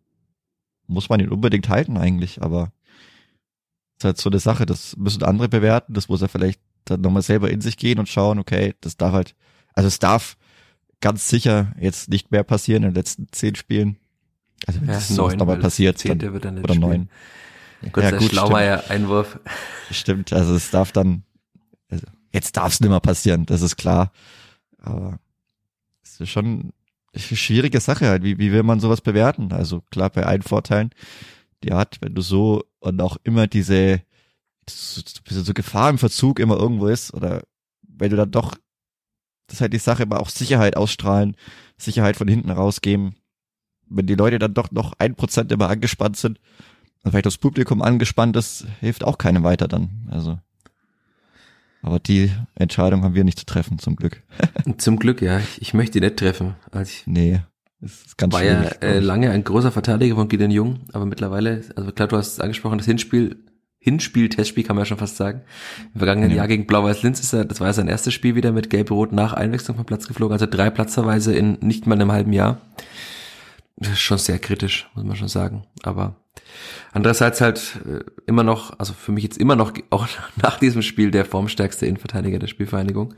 muss 0.88 1.10
man 1.10 1.20
ihn 1.20 1.30
unbedingt 1.30 1.70
halten 1.70 1.98
eigentlich, 1.98 2.42
aber 2.42 2.72
ist 4.00 4.06
halt 4.06 4.18
so 4.18 4.30
eine 4.30 4.39
Sache, 4.39 4.66
das 4.66 4.95
müssen 4.97 5.24
andere 5.24 5.50
bewerten, 5.50 5.93
das 5.93 6.08
muss 6.08 6.22
er 6.22 6.30
vielleicht 6.30 6.62
dann 6.86 7.02
nochmal 7.02 7.22
selber 7.22 7.52
in 7.52 7.62
sich 7.62 7.78
gehen 7.78 8.00
und 8.00 8.08
schauen, 8.08 8.39
okay, 8.39 8.74
das 8.82 8.95
darf 8.97 9.12
halt, 9.14 9.36
also 9.74 9.88
es 9.88 10.00
darf 10.00 10.38
ganz 11.02 11.28
sicher 11.28 11.74
jetzt 11.80 12.10
nicht 12.10 12.32
mehr 12.32 12.43
passieren 12.43 12.84
in 12.84 12.89
den 12.89 12.95
letzten 12.95 13.28
zehn 13.32 13.56
Spielen. 13.56 13.97
Also 14.66 14.82
wenn 14.82 14.88
Ja, 14.88 14.95
das 14.95 15.10
nochmal 15.10 15.58
passiert, 15.58 16.04
dann, 16.08 16.20
er 16.20 16.34
oder 16.34 16.74
spielen. 16.74 16.80
neun. 16.80 17.10
Ja, 17.82 18.12
gut, 18.12 18.32
Schlaumeier-Einwurf. 18.32 19.39
Stimmt, 19.91 20.34
also 20.34 20.56
es 20.56 20.72
darf 20.72 20.91
dann, 20.91 21.24
also 21.89 22.06
jetzt 22.32 22.56
darf 22.58 22.74
es 22.74 22.80
nicht 22.80 22.89
mehr 22.89 23.00
passieren, 23.00 23.45
das 23.45 23.62
ist 23.62 23.76
klar. 23.78 24.12
Aber 24.78 25.20
es 26.04 26.20
ist 26.20 26.30
schon 26.30 26.72
eine 27.14 27.22
schwierige 27.22 27.80
Sache 27.80 28.08
halt, 28.08 28.24
wie, 28.24 28.38
wie 28.38 28.52
will 28.52 28.64
man 28.64 28.80
sowas 28.80 29.02
bewerten? 29.02 29.52
Also 29.52 29.82
klar, 29.91 30.10
bei 30.10 30.26
allen 30.26 30.41
Vorteilen, 30.41 30.91
die 31.64 31.74
hat, 31.74 31.97
wenn 32.02 32.16
du 32.16 32.22
so 32.22 32.64
und 32.80 33.02
auch 33.02 33.18
immer 33.24 33.48
diese, 33.48 34.02
so, 34.70 35.02
so 35.28 35.44
so 35.44 35.54
Gefahr 35.54 35.90
im 35.90 35.98
Verzug 35.98 36.40
immer 36.40 36.58
irgendwo 36.58 36.88
ist, 36.88 37.14
oder 37.14 37.44
wenn 37.82 38.12
du 38.12 38.18
dann 38.18 38.32
doch, 38.32 38.56
das 39.48 39.56
ist 39.56 39.62
halt 39.62 39.74
die 39.74 39.80
Sache, 39.80 40.04
immer 40.04 40.20
auch 40.20 40.30
Sicherheit 40.30 40.78
ausstrahlen, 40.78 41.36
Sicherheit 41.78 42.18
von 42.18 42.28
hinten 42.28 42.52
rausgeben. 42.52 43.16
Wenn 43.88 44.06
die 44.06 44.16
Leute 44.16 44.38
dann 44.38 44.54
doch 44.54 44.72
noch 44.72 44.94
ein 45.00 45.16
Prozent 45.16 45.52
immer 45.52 45.70
angespannt 45.70 46.18
sind, 46.18 46.40
und 47.04 47.12
vielleicht 47.12 47.26
das 47.26 47.38
Publikum 47.38 47.82
angespannt 47.82 48.36
ist, 48.36 48.66
hilft 48.82 49.04
auch 49.04 49.18
keinem 49.18 49.44
weiter 49.44 49.68
dann. 49.68 50.08
Also. 50.12 50.40
Aber 51.82 52.00
die 52.00 52.32
Entscheidung 52.56 53.04
haben 53.04 53.16
wir 53.16 53.24
nicht 53.24 53.40
zu 53.40 53.46
treffen, 53.46 53.80
zum 53.80 53.96
Glück. 53.96 54.22
Zum 54.78 55.00
Glück, 55.00 55.22
ja. 55.22 55.40
Ich, 55.40 55.62
ich 55.62 55.74
möchte 55.74 55.98
ihn 55.98 56.04
nicht 56.04 56.18
treffen. 56.18 56.56
Also 56.72 56.92
ich 56.92 57.08
Nee, 57.08 57.40
war 57.82 58.44
ja 58.44 58.58
schwierig. 58.58 58.80
glaub 58.80 58.92
äh, 58.92 59.00
ich. 59.00 59.06
lange 59.06 59.32
ein 59.32 59.44
großer 59.44 59.72
Verteidiger 59.72 60.16
von 60.16 60.28
Gideon 60.28 60.52
Jung, 60.52 60.80
aber 60.92 61.06
mittlerweile, 61.06 61.62
also 61.76 61.92
klar, 61.92 62.08
du 62.08 62.18
hast 62.18 62.34
es 62.34 62.40
angesprochen, 62.40 62.78
das 62.78 62.88
Hinspiel, 62.88 63.38
Hinspiel, 63.80 64.28
Testspiel 64.28 64.66
kann 64.66 64.76
man 64.76 64.82
ja 64.82 64.88
schon 64.88 64.98
fast 64.98 65.16
sagen. 65.16 65.42
Im 65.94 66.00
vergangenen 66.00 66.32
Ja. 66.32 66.38
Jahr 66.38 66.48
gegen 66.48 66.68
Blau-Weiß-Linz 66.68 67.22
ist 67.22 67.32
er, 67.32 67.46
das 67.46 67.62
war 67.62 67.68
ja 67.68 67.74
sein 67.74 67.88
erstes 67.88 68.14
Spiel 68.14 68.36
wieder 68.36 68.52
mit 68.52 68.70
Gelb-Rot 68.70 69.14
nach 69.14 69.34
Einwechslung 69.34 69.78
vom 69.78 69.86
Platz 69.86 70.08
geflogen, 70.08 70.34
also 70.34 70.46
drei 70.46 70.70
Platzverweise 70.70 71.34
in 71.34 71.58
nicht 71.62 71.88
mal 71.88 71.96
einem 71.96 72.12
halben 72.12 72.34
Jahr. 72.34 72.60
Das 73.78 73.94
ist 73.94 74.02
schon 74.02 74.18
sehr 74.18 74.40
kritisch, 74.40 74.90
muss 74.94 75.06
man 75.06 75.16
schon 75.16 75.30
sagen. 75.30 75.64
Aber 75.84 76.18
andererseits 76.92 77.40
halt 77.40 77.80
äh, 77.88 78.04
immer 78.26 78.44
noch, 78.44 78.78
also 78.78 78.92
für 78.92 79.14
mich 79.14 79.24
jetzt 79.24 79.38
immer 79.38 79.56
noch, 79.56 79.72
auch 79.90 80.08
nach 80.42 80.60
diesem 80.60 80.82
Spiel, 80.82 81.12
der 81.12 81.24
formstärkste 81.24 81.86
Innenverteidiger 81.86 82.40
der 82.40 82.48
Spielvereinigung. 82.48 83.14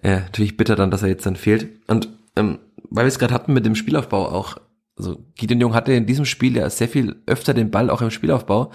Äh, 0.00 0.20
natürlich 0.20 0.56
bitter 0.56 0.76
dann, 0.76 0.92
dass 0.92 1.02
er 1.02 1.08
jetzt 1.08 1.26
dann 1.26 1.34
fehlt. 1.34 1.68
Und 1.88 2.08
ähm, 2.36 2.60
weil 2.90 3.04
wir 3.04 3.08
es 3.08 3.18
gerade 3.18 3.34
hatten 3.34 3.52
mit 3.52 3.66
dem 3.66 3.74
Spielaufbau 3.74 4.28
auch, 4.28 4.56
also 4.98 5.24
Gideon 5.34 5.60
Jung 5.60 5.74
hatte 5.74 5.92
in 5.92 6.06
diesem 6.06 6.24
Spiel 6.24 6.56
ja 6.56 6.70
sehr 6.70 6.88
viel 6.88 7.16
öfter 7.26 7.52
den 7.52 7.70
Ball 7.70 7.90
auch 7.90 8.00
im 8.00 8.10
Spielaufbau, 8.10 8.70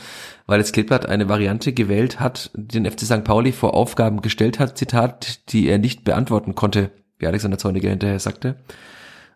weil 0.46 0.60
das 0.60 0.72
Kleeblatt 0.72 1.08
eine 1.08 1.30
Variante 1.30 1.74
gewählt 1.74 2.20
hat, 2.20 2.52
den 2.54 2.90
FC 2.90 3.02
St. 3.02 3.24
Pauli 3.24 3.52
vor 3.52 3.74
Aufgaben 3.74 4.22
gestellt 4.22 4.60
hat, 4.60 4.78
Zitat, 4.78 5.52
die 5.52 5.68
er 5.68 5.80
nicht 5.80 6.04
beantworten 6.04 6.54
konnte, 6.54 6.92
wie 7.18 7.28
Alexander 7.28 7.58
Zorniger 7.58 7.90
hinterher 7.90 8.20
sagte. 8.20 8.58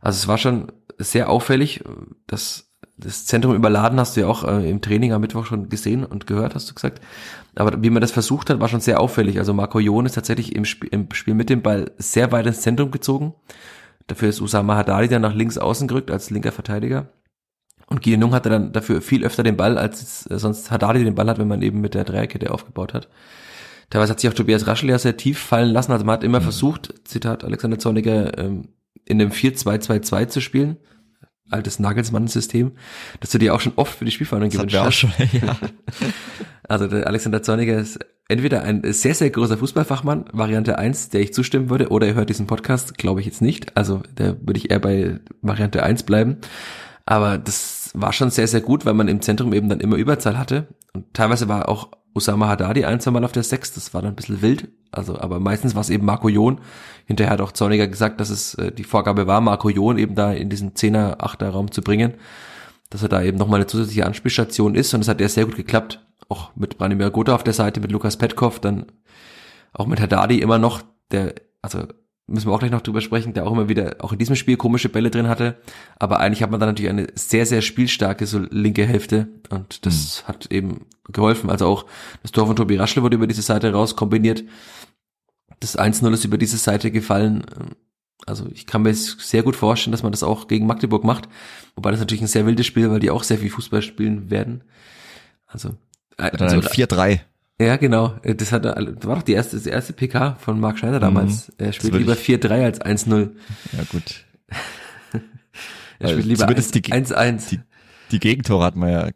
Also 0.01 0.17
es 0.17 0.27
war 0.27 0.37
schon 0.37 0.71
sehr 0.99 1.29
auffällig, 1.29 1.83
dass 2.27 2.65
das 2.97 3.25
Zentrum 3.25 3.55
überladen 3.55 3.99
hast 3.99 4.15
du 4.15 4.21
ja 4.21 4.27
auch 4.27 4.43
äh, 4.45 4.69
im 4.69 4.81
Training 4.81 5.11
am 5.11 5.21
Mittwoch 5.21 5.45
schon 5.45 5.67
gesehen 5.69 6.05
und 6.05 6.27
gehört, 6.27 6.55
hast 6.55 6.69
du 6.69 6.73
gesagt. 6.73 7.01
Aber 7.55 7.83
wie 7.83 7.89
man 7.89 8.01
das 8.01 8.11
versucht 8.11 8.49
hat, 8.49 8.59
war 8.59 8.69
schon 8.69 8.79
sehr 8.79 9.01
auffällig. 9.01 9.37
Also 9.37 9.53
Marco 9.53 9.79
Jon 9.79 10.05
ist 10.05 10.13
tatsächlich 10.13 10.55
im 10.55 10.63
Spiel, 10.65 10.89
im 10.91 11.09
Spiel 11.13 11.33
mit 11.33 11.49
dem 11.49 11.61
Ball 11.61 11.91
sehr 11.97 12.31
weit 12.31 12.45
ins 12.45 12.61
Zentrum 12.61 12.91
gezogen. 12.91 13.33
Dafür 14.07 14.29
ist 14.29 14.41
Usama 14.41 14.75
Haddadi 14.75 15.07
dann 15.07 15.21
nach 15.21 15.33
links 15.33 15.57
außen 15.57 15.87
gerückt 15.87 16.11
als 16.11 16.29
linker 16.29 16.51
Verteidiger. 16.51 17.09
Und 17.87 18.01
Gideon 18.01 18.21
Jung 18.21 18.33
hatte 18.33 18.49
dann 18.49 18.71
dafür 18.71 19.01
viel 19.01 19.23
öfter 19.23 19.43
den 19.43 19.57
Ball, 19.57 19.77
als 19.77 20.29
äh, 20.29 20.39
sonst 20.39 20.71
Haddadi 20.71 21.03
den 21.03 21.15
Ball 21.15 21.29
hat, 21.29 21.37
wenn 21.37 21.47
man 21.47 21.61
eben 21.61 21.81
mit 21.81 21.93
der 21.93 22.03
Dreierkette 22.03 22.51
aufgebaut 22.51 22.93
hat. 22.93 23.09
Teilweise 23.89 24.11
hat 24.11 24.19
sich 24.19 24.29
auch 24.29 24.33
Tobias 24.33 24.65
Raschel 24.65 24.89
ja 24.89 24.97
sehr 24.97 25.17
tief 25.17 25.39
fallen 25.39 25.69
lassen. 25.71 25.91
Also 25.91 26.05
man 26.05 26.13
hat 26.13 26.23
immer 26.23 26.41
versucht, 26.41 26.93
Zitat 27.03 27.43
Alexander 27.43 27.77
Zorniger, 27.77 28.37
ähm, 28.37 28.69
in 29.05 29.19
dem 29.19 29.31
4-2-2-2 29.31 30.27
zu 30.27 30.41
spielen. 30.41 30.77
Altes 31.49 31.79
Nagelsmann-System, 31.79 32.71
das 33.19 33.29
du 33.31 33.37
dir 33.37 33.53
auch 33.53 33.61
schon 33.61 33.73
oft 33.75 33.97
für 33.97 34.05
die 34.05 34.11
Spielvereinigung 34.11 34.67
das 34.67 34.73
gewünscht 34.73 34.85
hast. 34.85 34.95
schon, 34.95 35.39
ja. 35.41 35.57
Also 36.67 36.87
der 36.87 37.05
Alexander 37.05 37.43
Zorniger 37.43 37.77
ist 37.77 37.99
entweder 38.27 38.63
ein 38.63 38.81
sehr, 38.91 39.13
sehr 39.13 39.29
großer 39.29 39.57
Fußballfachmann, 39.57 40.25
Variante 40.33 40.79
1, 40.79 41.09
der 41.09 41.21
ich 41.21 41.33
zustimmen 41.33 41.69
würde, 41.69 41.89
oder 41.89 42.07
er 42.07 42.15
hört 42.15 42.29
diesen 42.29 42.47
Podcast, 42.47 42.97
glaube 42.97 43.19
ich 43.19 43.27
jetzt 43.27 43.41
nicht. 43.41 43.77
Also 43.77 44.01
da 44.15 44.35
würde 44.41 44.57
ich 44.57 44.71
eher 44.71 44.79
bei 44.79 45.19
Variante 45.41 45.83
1 45.83 46.03
bleiben. 46.03 46.37
Aber 47.05 47.37
das 47.37 47.91
war 47.93 48.13
schon 48.13 48.31
sehr, 48.31 48.47
sehr 48.47 48.61
gut, 48.61 48.85
weil 48.85 48.95
man 48.95 49.07
im 49.07 49.21
Zentrum 49.21 49.53
eben 49.53 49.69
dann 49.69 49.79
immer 49.79 49.95
Überzahl 49.95 50.39
hatte. 50.39 50.67
Und 50.93 51.13
teilweise 51.13 51.47
war 51.47 51.69
auch 51.69 51.91
Osama 52.15 52.47
Haddadi 52.47 52.85
ein, 52.85 52.99
zwei 52.99 53.11
Mal 53.11 53.25
auf 53.25 53.31
der 53.31 53.43
Sechs, 53.43 53.73
das 53.73 53.93
war 53.93 54.01
dann 54.01 54.13
ein 54.13 54.15
bisschen 54.15 54.41
wild. 54.41 54.69
Also, 54.91 55.19
aber 55.19 55.39
meistens 55.39 55.75
war 55.75 55.81
es 55.81 55.89
eben 55.89 56.05
Marco 56.05 56.29
Jon. 56.29 56.59
Hinterher 57.05 57.31
hat 57.33 57.41
auch 57.41 57.51
Zorniger 57.51 57.87
gesagt, 57.87 58.19
dass 58.19 58.29
es 58.29 58.55
äh, 58.55 58.71
die 58.71 58.83
Vorgabe 58.83 59.27
war, 59.27 59.41
Marco 59.41 59.69
Jon 59.69 59.97
eben 59.97 60.15
da 60.15 60.31
in 60.31 60.49
diesen 60.49 60.75
Zehner, 60.75 61.17
Achter 61.19 61.49
Raum 61.49 61.71
zu 61.71 61.81
bringen. 61.81 62.13
Dass 62.89 63.03
er 63.03 63.09
da 63.09 63.21
eben 63.21 63.37
nochmal 63.37 63.59
eine 63.59 63.67
zusätzliche 63.67 64.05
Anspielstation 64.05 64.75
ist 64.75 64.93
und 64.93 65.01
das 65.01 65.07
hat 65.07 65.19
ja 65.19 65.27
sehr 65.27 65.45
gut 65.45 65.55
geklappt. 65.55 66.05
Auch 66.29 66.55
mit 66.55 66.77
Branimir 66.77 67.11
Gotha 67.11 67.35
auf 67.35 67.43
der 67.43 67.53
Seite, 67.53 67.79
mit 67.79 67.91
Lukas 67.91 68.17
Petkov, 68.17 68.59
dann 68.59 68.85
auch 69.73 69.87
mit 69.87 69.99
Haddadi 69.99 70.39
immer 70.39 70.57
noch, 70.57 70.81
der, 71.11 71.35
also 71.61 71.83
müssen 72.27 72.47
wir 72.47 72.53
auch 72.53 72.59
gleich 72.59 72.71
noch 72.71 72.81
drüber 72.81 73.01
sprechen, 73.01 73.33
der 73.33 73.45
auch 73.45 73.51
immer 73.51 73.69
wieder, 73.69 73.97
auch 73.99 74.11
in 74.11 74.17
diesem 74.17 74.35
Spiel 74.35 74.57
komische 74.57 74.89
Bälle 74.89 75.11
drin 75.11 75.27
hatte. 75.27 75.57
Aber 75.97 76.19
eigentlich 76.19 76.41
hat 76.41 76.51
man 76.51 76.59
dann 76.59 76.69
natürlich 76.69 76.89
eine 76.89 77.07
sehr, 77.15 77.45
sehr 77.45 77.61
spielstarke 77.61 78.25
so 78.25 78.39
linke 78.49 78.85
Hälfte 78.85 79.27
und 79.49 79.85
das 79.85 80.23
mhm. 80.23 80.27
hat 80.27 80.51
eben 80.51 80.85
geholfen. 81.07 81.49
Also 81.49 81.67
auch 81.67 81.85
das 82.23 82.31
Tor 82.31 82.47
von 82.47 82.55
Tobi 82.55 82.77
Raschle 82.77 83.03
wurde 83.03 83.15
über 83.15 83.27
diese 83.27 83.43
Seite 83.43 83.71
raus 83.71 83.95
kombiniert. 83.95 84.43
Das 85.59 85.77
1-0 85.77 86.11
ist 86.13 86.25
über 86.25 86.37
diese 86.37 86.57
Seite 86.57 86.89
gefallen. 86.91 87.45
Also 88.25 88.47
ich 88.51 88.65
kann 88.65 88.81
mir 88.81 88.93
sehr 88.93 89.43
gut 89.43 89.55
vorstellen, 89.55 89.91
dass 89.91 90.03
man 90.03 90.11
das 90.11 90.23
auch 90.23 90.47
gegen 90.47 90.65
Magdeburg 90.65 91.03
macht. 91.03 91.29
Wobei 91.75 91.91
das 91.91 91.99
natürlich 91.99 92.21
ein 92.21 92.27
sehr 92.27 92.47
wildes 92.47 92.65
Spiel, 92.65 92.89
weil 92.89 92.99
die 92.99 93.11
auch 93.11 93.23
sehr 93.23 93.37
viel 93.37 93.51
Fußball 93.51 93.83
spielen 93.83 94.31
werden. 94.31 94.63
Also, 95.45 95.75
äh, 96.17 96.31
also 96.31 96.57
4-3. 96.57 97.19
Ja, 97.59 97.77
genau. 97.77 98.15
Äh, 98.23 98.35
das, 98.35 98.51
hat, 98.51 98.65
das 98.65 98.75
war 98.75 99.15
doch 99.15 99.23
die 99.23 99.33
erste, 99.33 99.55
das 99.55 99.65
erste 99.65 99.93
PK 99.93 100.35
von 100.35 100.59
Marc 100.59 100.79
Schneider 100.79 100.99
damals. 100.99 101.49
Mhm. 101.49 101.53
Er 101.57 101.73
spielt 101.73 101.95
lieber 101.95 102.13
4-3 102.13 102.63
als 102.63 102.81
1-0. 102.81 103.31
Ja, 103.71 103.83
gut. 103.91 104.25
er 105.99 106.09
spielt 106.09 106.25
lieber 106.25 106.47
1-1. 106.47 107.49
Die, 107.49 107.59
die 108.11 108.19
Gegentore 108.19 108.63
hat 108.65 108.75
man 108.75 108.89
ja 108.89 109.09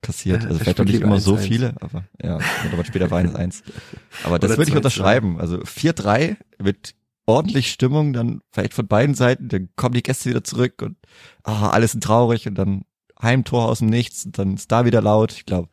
kassiert. 0.00 0.44
Also 0.46 0.58
vielleicht 0.58 0.78
noch 0.78 0.86
nicht 0.86 1.00
immer 1.00 1.14
1 1.14 1.22
-1. 1.22 1.26
so 1.26 1.36
viele, 1.36 1.74
aber 1.80 2.04
ja, 2.22 2.38
aber 2.72 2.84
später 2.84 3.10
war 3.10 3.20
1-1. 3.20 3.62
Aber 4.24 4.38
das 4.38 4.56
würde 4.56 4.70
ich 4.70 4.76
unterschreiben. 4.76 5.40
Also 5.40 5.58
4-3 5.58 6.36
mit 6.62 6.94
ordentlich 7.26 7.70
Stimmung, 7.70 8.12
dann 8.12 8.40
vielleicht 8.50 8.74
von 8.74 8.86
beiden 8.86 9.14
Seiten, 9.14 9.48
dann 9.48 9.68
kommen 9.76 9.94
die 9.94 10.02
Gäste 10.02 10.30
wieder 10.30 10.44
zurück 10.44 10.82
und 10.82 10.96
ah, 11.42 11.70
alles 11.70 11.92
sind 11.92 12.04
traurig 12.04 12.46
und 12.46 12.54
dann 12.54 12.84
Heimtor 13.20 13.66
aus 13.68 13.78
dem 13.78 13.88
Nichts 13.88 14.26
und 14.26 14.38
dann 14.38 14.54
ist 14.54 14.70
da 14.70 14.84
wieder 14.84 15.00
laut. 15.00 15.32
Ich 15.32 15.46
glaube, 15.46 15.68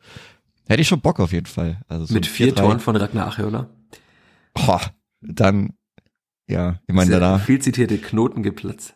Hätte 0.68 0.82
ich 0.82 0.88
schon 0.88 1.00
Bock 1.00 1.20
auf 1.20 1.32
jeden 1.32 1.46
Fall. 1.46 1.80
Also 1.88 2.06
so 2.06 2.14
Mit 2.14 2.26
vier 2.26 2.54
Toren 2.54 2.80
von 2.80 2.96
Ragnar 2.96 3.28
Ache, 3.28 3.46
oder? 3.46 3.70
Oh, 4.54 4.78
dann, 5.20 5.74
ja, 6.48 6.80
ich 6.86 6.94
meine 6.94 7.10
danach. 7.10 7.44
Viel 7.44 7.60
zitierte 7.60 7.98
Knoten 7.98 8.42
geplatzt. 8.42 8.94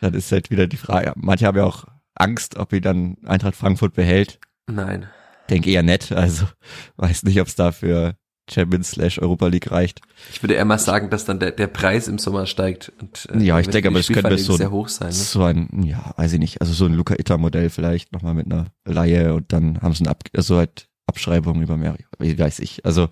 Dann 0.00 0.14
ist 0.14 0.32
halt 0.32 0.50
wieder 0.50 0.66
die 0.66 0.76
Frage. 0.76 1.12
Manche 1.16 1.46
haben 1.46 1.56
ja 1.56 1.64
auch 1.64 1.86
Angst, 2.14 2.56
ob 2.56 2.72
ihr 2.72 2.80
dann 2.80 3.16
Eintracht 3.24 3.56
Frankfurt 3.56 3.94
behält. 3.94 4.38
Nein. 4.66 5.06
Denke 5.50 5.70
eher 5.70 5.82
nett, 5.82 6.12
also 6.12 6.46
weiß 6.96 7.24
nicht, 7.24 7.40
ob 7.40 7.48
es 7.48 7.54
dafür 7.54 8.16
Champions 8.50 8.90
slash 8.90 9.18
Europa 9.18 9.46
League 9.46 9.70
reicht. 9.70 10.00
Ich 10.30 10.42
würde 10.42 10.54
eher 10.54 10.64
mal 10.64 10.78
sagen, 10.78 11.08
dass 11.10 11.24
dann 11.24 11.40
der, 11.40 11.50
der 11.50 11.66
Preis 11.66 12.08
im 12.08 12.18
Sommer 12.18 12.46
steigt. 12.46 12.92
Und, 13.00 13.28
äh, 13.32 13.42
ja, 13.42 13.58
ich 13.58 13.68
denke, 13.68 13.88
aber 13.88 13.98
das 13.98 14.08
könnte 14.08 14.36
so, 14.38 14.56
sehr 14.56 14.70
hoch 14.70 14.88
sein, 14.88 15.08
ne? 15.08 15.14
so 15.14 15.42
ein, 15.42 15.68
ja, 15.84 16.12
weiß 16.16 16.34
ich 16.34 16.38
nicht, 16.38 16.60
also 16.60 16.72
so 16.72 16.84
ein 16.84 16.94
Luca 16.94 17.14
Itter 17.14 17.38
Modell 17.38 17.70
vielleicht 17.70 18.12
nochmal 18.12 18.34
mit 18.34 18.46
einer 18.46 18.66
Laie 18.84 19.34
und 19.34 19.52
dann 19.52 19.80
haben 19.80 19.94
sie 19.94 20.04
ein 20.04 20.08
Ab, 20.08 20.24
also 20.36 20.58
halt 20.58 20.88
Abschreibungen 21.14 21.62
über 21.62 21.76
mehr, 21.76 21.96
wie 22.18 22.36
weiß 22.36 22.58
ich. 22.58 22.84
Also 22.84 23.08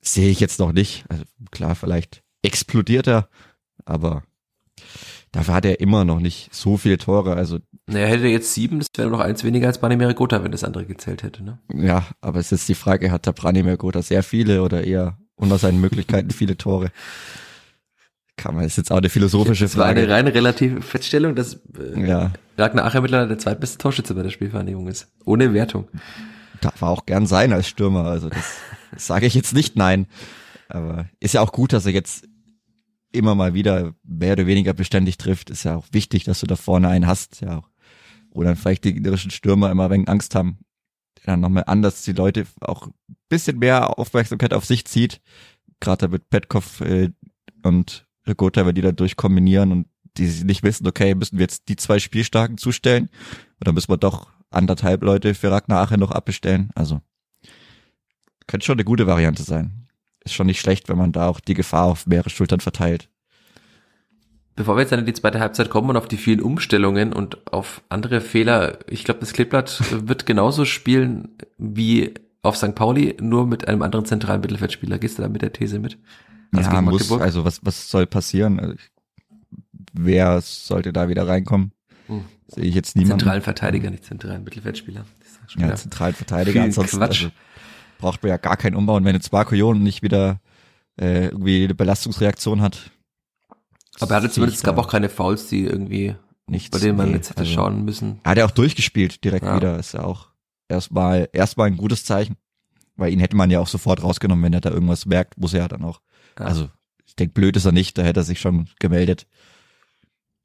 sehe 0.00 0.30
ich 0.30 0.40
jetzt 0.40 0.58
noch 0.58 0.72
nicht. 0.72 1.04
Also 1.10 1.24
klar, 1.50 1.74
vielleicht 1.74 2.22
explodiert 2.40 3.06
er, 3.06 3.28
aber 3.84 4.22
dafür 5.30 5.54
hat 5.54 5.66
er 5.66 5.80
immer 5.80 6.06
noch 6.06 6.20
nicht 6.20 6.54
so 6.54 6.78
viele 6.78 6.96
Tore. 6.96 7.34
Also 7.34 7.58
naja, 7.86 8.06
hätte 8.06 8.24
er 8.24 8.30
jetzt 8.30 8.54
sieben, 8.54 8.78
das 8.78 8.88
wäre 8.96 9.10
noch 9.10 9.20
eins 9.20 9.44
weniger 9.44 9.66
als 9.66 9.78
Branimir 9.78 10.14
Gotha, 10.14 10.42
wenn 10.42 10.52
das 10.52 10.64
andere 10.64 10.86
gezählt 10.86 11.22
hätte, 11.22 11.44
ne? 11.44 11.58
Ja, 11.74 12.06
aber 12.22 12.38
es 12.38 12.46
ist 12.46 12.60
jetzt 12.60 12.68
die 12.70 12.74
Frage, 12.74 13.10
hat 13.10 13.26
der 13.26 13.32
Branimir 13.32 13.76
Gotha 13.76 14.00
sehr 14.00 14.22
viele 14.22 14.62
oder 14.62 14.84
eher 14.84 15.18
unter 15.34 15.58
seinen 15.58 15.82
Möglichkeiten 15.82 16.30
viele 16.30 16.56
Tore? 16.56 16.92
Kann 18.36 18.54
man, 18.54 18.64
ist 18.64 18.78
jetzt 18.78 18.90
auch 18.90 18.98
eine 18.98 19.10
philosophische 19.10 19.64
das 19.64 19.74
Frage. 19.74 20.00
Das 20.00 20.08
war 20.08 20.16
eine 20.16 20.28
reine 20.28 20.34
relative 20.34 20.80
Feststellung, 20.80 21.34
dass 21.34 21.60
äh, 21.78 22.08
ja. 22.08 22.32
Ragnar 22.56 22.86
Acher 22.86 23.02
mittlerweile 23.02 23.28
der 23.28 23.38
zweitbeste 23.38 23.76
Torschütze 23.76 24.14
bei 24.14 24.22
der 24.22 24.30
Spielvereinigung 24.30 24.88
ist. 24.88 25.08
Ohne 25.26 25.52
Wertung. 25.52 25.88
Darf 26.60 26.82
er 26.82 26.88
auch 26.88 27.06
gern 27.06 27.26
sein 27.26 27.52
als 27.52 27.68
Stürmer. 27.68 28.04
Also 28.04 28.28
das, 28.28 28.58
das 28.92 29.06
sage 29.06 29.26
ich 29.26 29.34
jetzt 29.34 29.54
nicht 29.54 29.76
nein. 29.76 30.06
Aber 30.68 31.08
ist 31.18 31.34
ja 31.34 31.40
auch 31.40 31.52
gut, 31.52 31.72
dass 31.72 31.86
er 31.86 31.92
jetzt 31.92 32.28
immer 33.12 33.34
mal 33.34 33.54
wieder 33.54 33.94
mehr 34.04 34.34
oder 34.34 34.46
weniger 34.46 34.72
beständig 34.72 35.18
trifft. 35.18 35.50
Ist 35.50 35.64
ja 35.64 35.76
auch 35.76 35.86
wichtig, 35.92 36.24
dass 36.24 36.40
du 36.40 36.46
da 36.46 36.56
vorne 36.56 36.88
einen 36.88 37.06
hast. 37.06 37.40
Ja 37.40 37.58
auch. 37.58 37.70
Wo 38.30 38.42
dann 38.42 38.56
vielleicht 38.56 38.84
die 38.84 38.94
gegnerischen 38.94 39.30
Stürmer 39.30 39.70
immer 39.70 39.90
wenig 39.90 40.08
Angst 40.08 40.34
haben. 40.34 40.58
Der 41.18 41.32
dann 41.32 41.40
nochmal 41.40 41.64
anders 41.66 42.02
die 42.02 42.12
Leute 42.12 42.46
auch 42.60 42.86
ein 42.86 43.16
bisschen 43.28 43.58
mehr 43.58 43.98
Aufmerksamkeit 43.98 44.54
auf 44.54 44.64
sich 44.64 44.84
zieht. 44.84 45.20
Gerade 45.80 46.08
mit 46.08 46.28
Petkov 46.30 46.80
äh, 46.82 47.10
und 47.62 48.06
Rigota, 48.26 48.64
wenn 48.66 48.74
die 48.74 48.82
da 48.82 48.92
durchkombinieren 48.92 49.72
und 49.72 49.86
die 50.16 50.26
nicht 50.44 50.62
wissen, 50.62 50.86
okay, 50.86 51.14
müssen 51.14 51.38
wir 51.38 51.44
jetzt 51.44 51.68
die 51.68 51.76
zwei 51.76 51.98
Spielstarken 51.98 52.58
zustellen? 52.58 53.10
Oder 53.60 53.72
müssen 53.72 53.90
wir 53.90 53.96
doch 53.96 54.28
anderthalb 54.50 55.02
Leute 55.02 55.34
für 55.34 55.50
Ragnar 55.50 55.82
Ache 55.82 55.98
noch 55.98 56.10
abbestellen. 56.10 56.70
Also 56.74 57.00
könnte 58.46 58.66
schon 58.66 58.76
eine 58.76 58.84
gute 58.84 59.06
Variante 59.06 59.42
sein. 59.42 59.86
Ist 60.24 60.34
schon 60.34 60.46
nicht 60.46 60.60
schlecht, 60.60 60.88
wenn 60.88 60.98
man 60.98 61.12
da 61.12 61.28
auch 61.28 61.40
die 61.40 61.54
Gefahr 61.54 61.86
auf 61.86 62.06
mehrere 62.06 62.30
Schultern 62.30 62.60
verteilt. 62.60 63.08
Bevor 64.56 64.76
wir 64.76 64.82
jetzt 64.82 64.90
dann 64.90 65.00
in 65.00 65.06
die 65.06 65.14
zweite 65.14 65.40
Halbzeit 65.40 65.70
kommen 65.70 65.90
und 65.90 65.96
auf 65.96 66.08
die 66.08 66.18
vielen 66.18 66.42
Umstellungen 66.42 67.12
und 67.12 67.50
auf 67.52 67.82
andere 67.88 68.20
Fehler, 68.20 68.78
ich 68.88 69.04
glaube, 69.04 69.20
das 69.20 69.32
Kleeblatt 69.32 69.80
wird 70.08 70.26
genauso 70.26 70.64
spielen 70.64 71.28
wie 71.56 72.12
auf 72.42 72.56
St. 72.56 72.74
Pauli, 72.74 73.16
nur 73.20 73.46
mit 73.46 73.68
einem 73.68 73.82
anderen 73.82 74.04
zentralen 74.04 74.40
Mittelfeldspieler. 74.40 74.98
Gehst 74.98 75.18
du 75.18 75.22
da 75.22 75.28
mit 75.28 75.42
der 75.42 75.52
These 75.52 75.78
mit? 75.78 75.98
Also 76.52 76.70
ja, 76.70 76.82
muss, 76.82 77.10
also 77.12 77.44
was, 77.44 77.64
was 77.64 77.88
soll 77.88 78.06
passieren? 78.06 78.58
Also 78.58 78.74
wer 79.92 80.40
sollte 80.40 80.92
da 80.92 81.08
wieder 81.08 81.28
reinkommen? 81.28 81.72
Hm. 82.10 82.24
Sehe 82.48 82.64
ich 82.64 82.74
jetzt 82.74 82.96
niemanden. 82.96 83.20
Zentralen 83.20 83.42
Verteidiger, 83.42 83.90
nicht 83.90 84.04
zentralen 84.04 84.44
Mittelfeldspieler. 84.44 85.04
Ja, 85.56 85.74
zentralen 85.74 86.14
Verteidiger. 86.14 86.62
Ansonsten 86.62 86.98
Quatsch. 86.98 87.24
Also, 87.24 87.34
braucht 87.98 88.22
man 88.22 88.30
ja 88.30 88.36
gar 88.36 88.56
keinen 88.56 88.76
Umbau. 88.76 88.96
Und 88.96 89.04
wenn 89.04 89.14
jetzt 89.14 89.30
Barkoyon 89.30 89.82
nicht 89.82 90.02
wieder 90.02 90.40
äh, 91.00 91.26
irgendwie 91.26 91.64
eine 91.64 91.74
Belastungsreaktion 91.74 92.60
hat. 92.60 92.90
Aber 94.00 94.14
er 94.14 94.16
hatte 94.18 94.30
zumindest, 94.30 94.58
es 94.58 94.62
gab 94.64 94.78
auch 94.78 94.88
keine 94.88 95.08
Fouls, 95.08 95.48
die 95.48 95.64
irgendwie, 95.64 96.14
nichts, 96.46 96.70
bei 96.70 96.78
denen 96.78 96.96
man 96.96 97.10
nee, 97.10 97.16
jetzt 97.16 97.30
hätte 97.30 97.40
also, 97.40 97.52
schauen 97.52 97.84
müssen. 97.84 98.20
Er 98.24 98.30
hat 98.32 98.38
ja 98.38 98.46
auch 98.46 98.50
durchgespielt 98.50 99.24
direkt 99.24 99.44
ja. 99.44 99.56
wieder. 99.56 99.78
Ist 99.78 99.94
ja 99.94 100.02
auch 100.02 100.28
erstmal, 100.68 101.28
erstmal 101.32 101.68
ein 101.68 101.76
gutes 101.76 102.04
Zeichen. 102.04 102.36
Weil 102.96 103.12
ihn 103.12 103.20
hätte 103.20 103.36
man 103.36 103.50
ja 103.50 103.60
auch 103.60 103.68
sofort 103.68 104.02
rausgenommen, 104.02 104.44
wenn 104.44 104.52
er 104.52 104.60
da 104.60 104.70
irgendwas 104.70 105.06
merkt, 105.06 105.38
muss 105.38 105.54
er 105.54 105.60
ja 105.60 105.68
dann 105.68 105.84
auch. 105.84 106.00
Ja. 106.38 106.46
Also, 106.46 106.68
ich 107.06 107.16
denke, 107.16 107.32
blöd 107.32 107.56
ist 107.56 107.64
er 107.64 107.72
nicht, 107.72 107.96
da 107.96 108.02
hätte 108.02 108.20
er 108.20 108.24
sich 108.24 108.40
schon 108.40 108.68
gemeldet. 108.78 109.26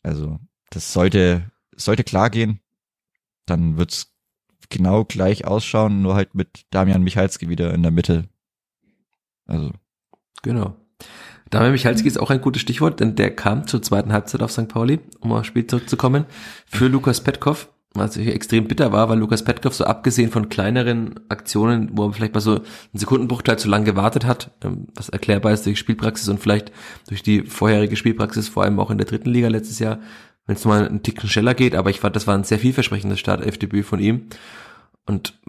Also, 0.03 0.39
das 0.70 0.93
sollte 0.93 1.51
sollte 1.76 2.04
klar 2.04 2.30
gehen, 2.30 2.60
dann 3.46 3.78
wird's 3.78 4.14
genau 4.70 5.06
gleich 5.06 5.46
ausschauen, 5.46 6.02
nur 6.02 6.16
halt 6.16 6.36
mit 6.36 6.66
Damian 6.72 7.04
Michalski 7.04 7.50
wieder 7.50 7.74
in 7.74 7.84
der 7.84 7.92
Mitte. 7.92 8.26
Also. 9.46 9.72
Genau. 10.42 10.76
Damian 11.50 11.74
Michalski 11.74 12.08
ist 12.08 12.20
auch 12.20 12.32
ein 12.32 12.42
gutes 12.42 12.62
Stichwort, 12.62 13.00
denn 13.00 13.16
der 13.16 13.36
kam 13.36 13.68
zur 13.68 13.82
zweiten 13.82 14.12
Halbzeit 14.12 14.42
auf 14.42 14.52
St. 14.52 14.68
Pauli, 14.68 15.00
um 15.20 15.32
aufs 15.32 15.48
Spiel 15.48 15.68
zurückzukommen, 15.68 16.26
für 16.66 16.88
Lukas 16.88 17.22
Petkov, 17.22 17.70
was 17.94 18.18
extrem 18.18 18.68
bitter 18.68 18.92
war, 18.92 19.08
weil 19.10 19.20
Lukas 19.20 19.44
Petkov 19.44 19.76
so 19.76 19.86
abgesehen 19.86 20.32
von 20.32 20.50
kleineren 20.50 21.20
Aktionen, 21.30 21.92
wo 21.94 22.08
er 22.08 22.14
vielleicht 22.14 22.34
mal 22.34 22.42
so 22.42 22.56
einen 22.56 22.66
Sekundenbruchteil 22.94 23.58
zu 23.58 23.70
lang 23.70 23.86
gewartet 23.86 24.26
hat, 24.26 24.52
ähm, 24.64 24.88
was 24.96 25.10
erklärbar 25.10 25.54
ist 25.54 25.66
durch 25.66 25.80
Spielpraxis 25.80 26.28
und 26.28 26.40
vielleicht 26.40 26.72
durch 27.08 27.24
die 27.24 27.44
vorherige 27.44 27.96
Spielpraxis, 27.96 28.50
vor 28.50 28.64
allem 28.64 28.80
auch 28.80 28.92
in 28.92 28.98
der 28.98 29.08
dritten 29.08 29.30
Liga 29.30 29.48
letztes 29.48 29.80
Jahr, 29.80 30.00
wenn 30.46 30.56
es 30.56 30.66
mal 30.66 30.88
einen 30.88 31.04
Ticken 31.04 31.30
schneller 31.30 31.54
geht, 31.54 31.76
aber 31.76 31.89
ich 31.89 32.00
fand, 32.00 32.16
das 32.16 32.28
war 32.28 32.36
ein 32.36 32.43
sehr 32.43 32.60
vielversprechendes 32.60 33.20
Startelfdebüt 33.20 33.86
von 33.86 34.00
ihm. 34.00 34.28
Und 35.06 35.39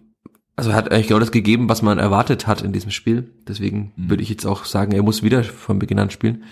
also 0.56 0.70
er 0.70 0.76
hat 0.76 0.90
eigentlich 0.90 1.08
genau 1.08 1.20
das 1.20 1.32
gegeben, 1.32 1.68
was 1.68 1.82
man 1.82 1.98
erwartet 1.98 2.46
hat 2.46 2.62
in 2.62 2.72
diesem 2.72 2.90
Spiel. 2.90 3.30
Deswegen 3.46 3.92
mhm. 3.96 4.10
würde 4.10 4.22
ich 4.22 4.30
jetzt 4.30 4.46
auch 4.46 4.64
sagen, 4.64 4.92
er 4.92 5.02
muss 5.02 5.22
wieder 5.22 5.44
von 5.44 5.78
Beginn 5.78 5.98
an 5.98 6.10
spielen. 6.10 6.44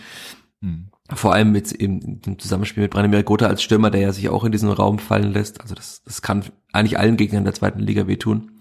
Mhm. 0.61 0.88
Vor 1.12 1.34
allem 1.34 1.55
jetzt 1.55 1.72
eben 1.72 2.20
im 2.24 2.38
Zusammenspiel 2.38 2.82
mit 2.82 2.92
Branimir 2.92 3.22
Gotha 3.22 3.47
als 3.47 3.62
Stürmer, 3.62 3.90
der 3.90 4.01
ja 4.03 4.12
sich 4.12 4.28
auch 4.28 4.45
in 4.45 4.53
diesen 4.53 4.70
Raum 4.70 4.99
fallen 4.99 5.32
lässt. 5.32 5.61
Also 5.61 5.74
das, 5.74 6.03
das 6.05 6.22
kann 6.22 6.45
eigentlich 6.72 6.99
allen 6.99 7.16
Gegnern 7.16 7.45
der 7.45 7.55
zweiten 7.55 7.80
Liga 7.80 8.07
wehtun. 8.07 8.53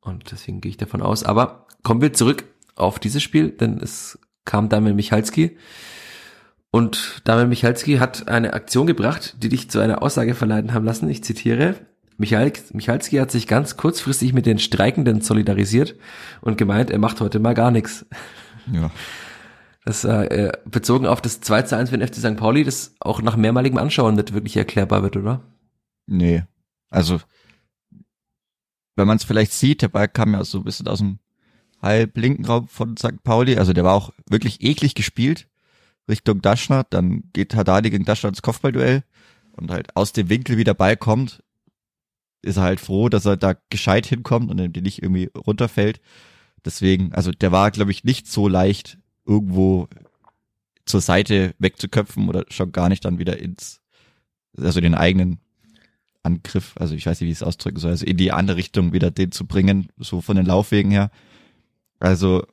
Und 0.00 0.30
deswegen 0.30 0.60
gehe 0.60 0.70
ich 0.70 0.76
davon 0.76 1.02
aus. 1.02 1.22
Aber 1.22 1.66
kommen 1.82 2.00
wir 2.00 2.12
zurück 2.12 2.44
auf 2.76 2.98
dieses 2.98 3.22
Spiel, 3.22 3.50
denn 3.50 3.78
es 3.78 4.18
kam 4.44 4.68
Damian 4.68 4.96
Michalski, 4.96 5.56
und 6.76 7.22
Damian 7.24 7.48
Michalski 7.48 7.96
hat 7.96 8.28
eine 8.28 8.52
Aktion 8.52 8.86
gebracht, 8.86 9.36
die 9.42 9.48
dich 9.48 9.70
zu 9.70 9.80
einer 9.80 10.02
Aussage 10.02 10.34
verleiten 10.34 10.74
haben 10.74 10.84
lassen. 10.84 11.08
Ich 11.08 11.24
zitiere. 11.24 11.74
Michael, 12.18 12.52
Michalski 12.74 13.16
hat 13.16 13.30
sich 13.30 13.46
ganz 13.46 13.78
kurzfristig 13.78 14.34
mit 14.34 14.44
den 14.44 14.58
Streikenden 14.58 15.22
solidarisiert 15.22 15.94
und 16.42 16.58
gemeint, 16.58 16.90
er 16.90 16.98
macht 16.98 17.22
heute 17.22 17.38
mal 17.38 17.54
gar 17.54 17.70
nichts. 17.70 18.04
Ja. 18.70 18.90
Das 19.86 20.04
äh, 20.04 20.52
bezogen 20.66 21.06
auf 21.06 21.22
das 21.22 21.40
2 21.40 21.62
zu 21.62 21.78
1 21.78 21.88
für 21.88 21.96
den 21.96 22.06
FC 22.06 22.16
St. 22.16 22.36
Pauli, 22.36 22.62
das 22.62 22.94
auch 23.00 23.22
nach 23.22 23.36
mehrmaligem 23.36 23.78
Anschauen 23.78 24.14
nicht 24.14 24.34
wirklich 24.34 24.58
erklärbar 24.58 25.02
wird, 25.02 25.16
oder? 25.16 25.40
Nee. 26.06 26.44
Also, 26.90 27.20
wenn 28.96 29.06
man 29.06 29.16
es 29.16 29.24
vielleicht 29.24 29.54
sieht, 29.54 29.80
der 29.80 29.88
Ball 29.88 30.08
kam 30.08 30.34
ja 30.34 30.44
so 30.44 30.58
ein 30.58 30.64
bisschen 30.64 30.88
aus 30.88 30.98
dem 30.98 31.20
halb 31.80 32.18
linken 32.18 32.44
Raum 32.44 32.68
von 32.68 32.98
St. 32.98 33.22
Pauli, 33.24 33.56
also 33.56 33.72
der 33.72 33.84
war 33.84 33.94
auch 33.94 34.12
wirklich 34.28 34.62
eklig 34.62 34.94
gespielt 34.94 35.48
Richtung 36.08 36.42
Daschner, 36.42 36.84
dann 36.88 37.24
geht 37.32 37.54
Haddadi 37.54 37.90
gegen 37.90 38.04
Daschner 38.04 38.28
ins 38.28 38.42
Kopfballduell 38.42 39.02
und 39.52 39.70
halt 39.70 39.96
aus 39.96 40.12
dem 40.12 40.28
Winkel, 40.28 40.56
wie 40.56 40.64
der 40.64 40.74
Ball 40.74 40.96
kommt, 40.96 41.42
ist 42.42 42.56
er 42.56 42.62
halt 42.62 42.80
froh, 42.80 43.08
dass 43.08 43.24
er 43.24 43.36
da 43.36 43.54
gescheit 43.70 44.06
hinkommt 44.06 44.50
und 44.50 44.76
die 44.76 44.82
nicht 44.82 45.02
irgendwie 45.02 45.30
runterfällt. 45.36 46.00
Deswegen, 46.64 47.12
also 47.12 47.30
der 47.32 47.52
war, 47.52 47.70
glaube 47.70 47.90
ich, 47.90 48.04
nicht 48.04 48.28
so 48.28 48.48
leicht 48.48 48.98
irgendwo 49.24 49.88
zur 50.84 51.00
Seite 51.00 51.54
wegzuköpfen 51.58 52.28
oder 52.28 52.44
schon 52.48 52.72
gar 52.72 52.88
nicht 52.88 53.04
dann 53.04 53.18
wieder 53.18 53.38
ins, 53.38 53.80
also 54.56 54.80
den 54.80 54.94
eigenen 54.94 55.38
Angriff, 56.22 56.74
also 56.76 56.94
ich 56.94 57.06
weiß 57.06 57.20
nicht, 57.20 57.28
wie 57.28 57.32
ich 57.32 57.38
es 57.38 57.42
ausdrücken 57.42 57.78
soll, 57.78 57.92
also 57.92 58.06
in 58.06 58.16
die 58.16 58.32
andere 58.32 58.56
Richtung 58.56 58.92
wieder 58.92 59.10
den 59.10 59.32
zu 59.32 59.46
bringen, 59.46 59.88
so 59.96 60.20
von 60.20 60.36
den 60.36 60.46
Laufwegen 60.46 60.90
her. 60.90 61.10
Also 61.98 62.46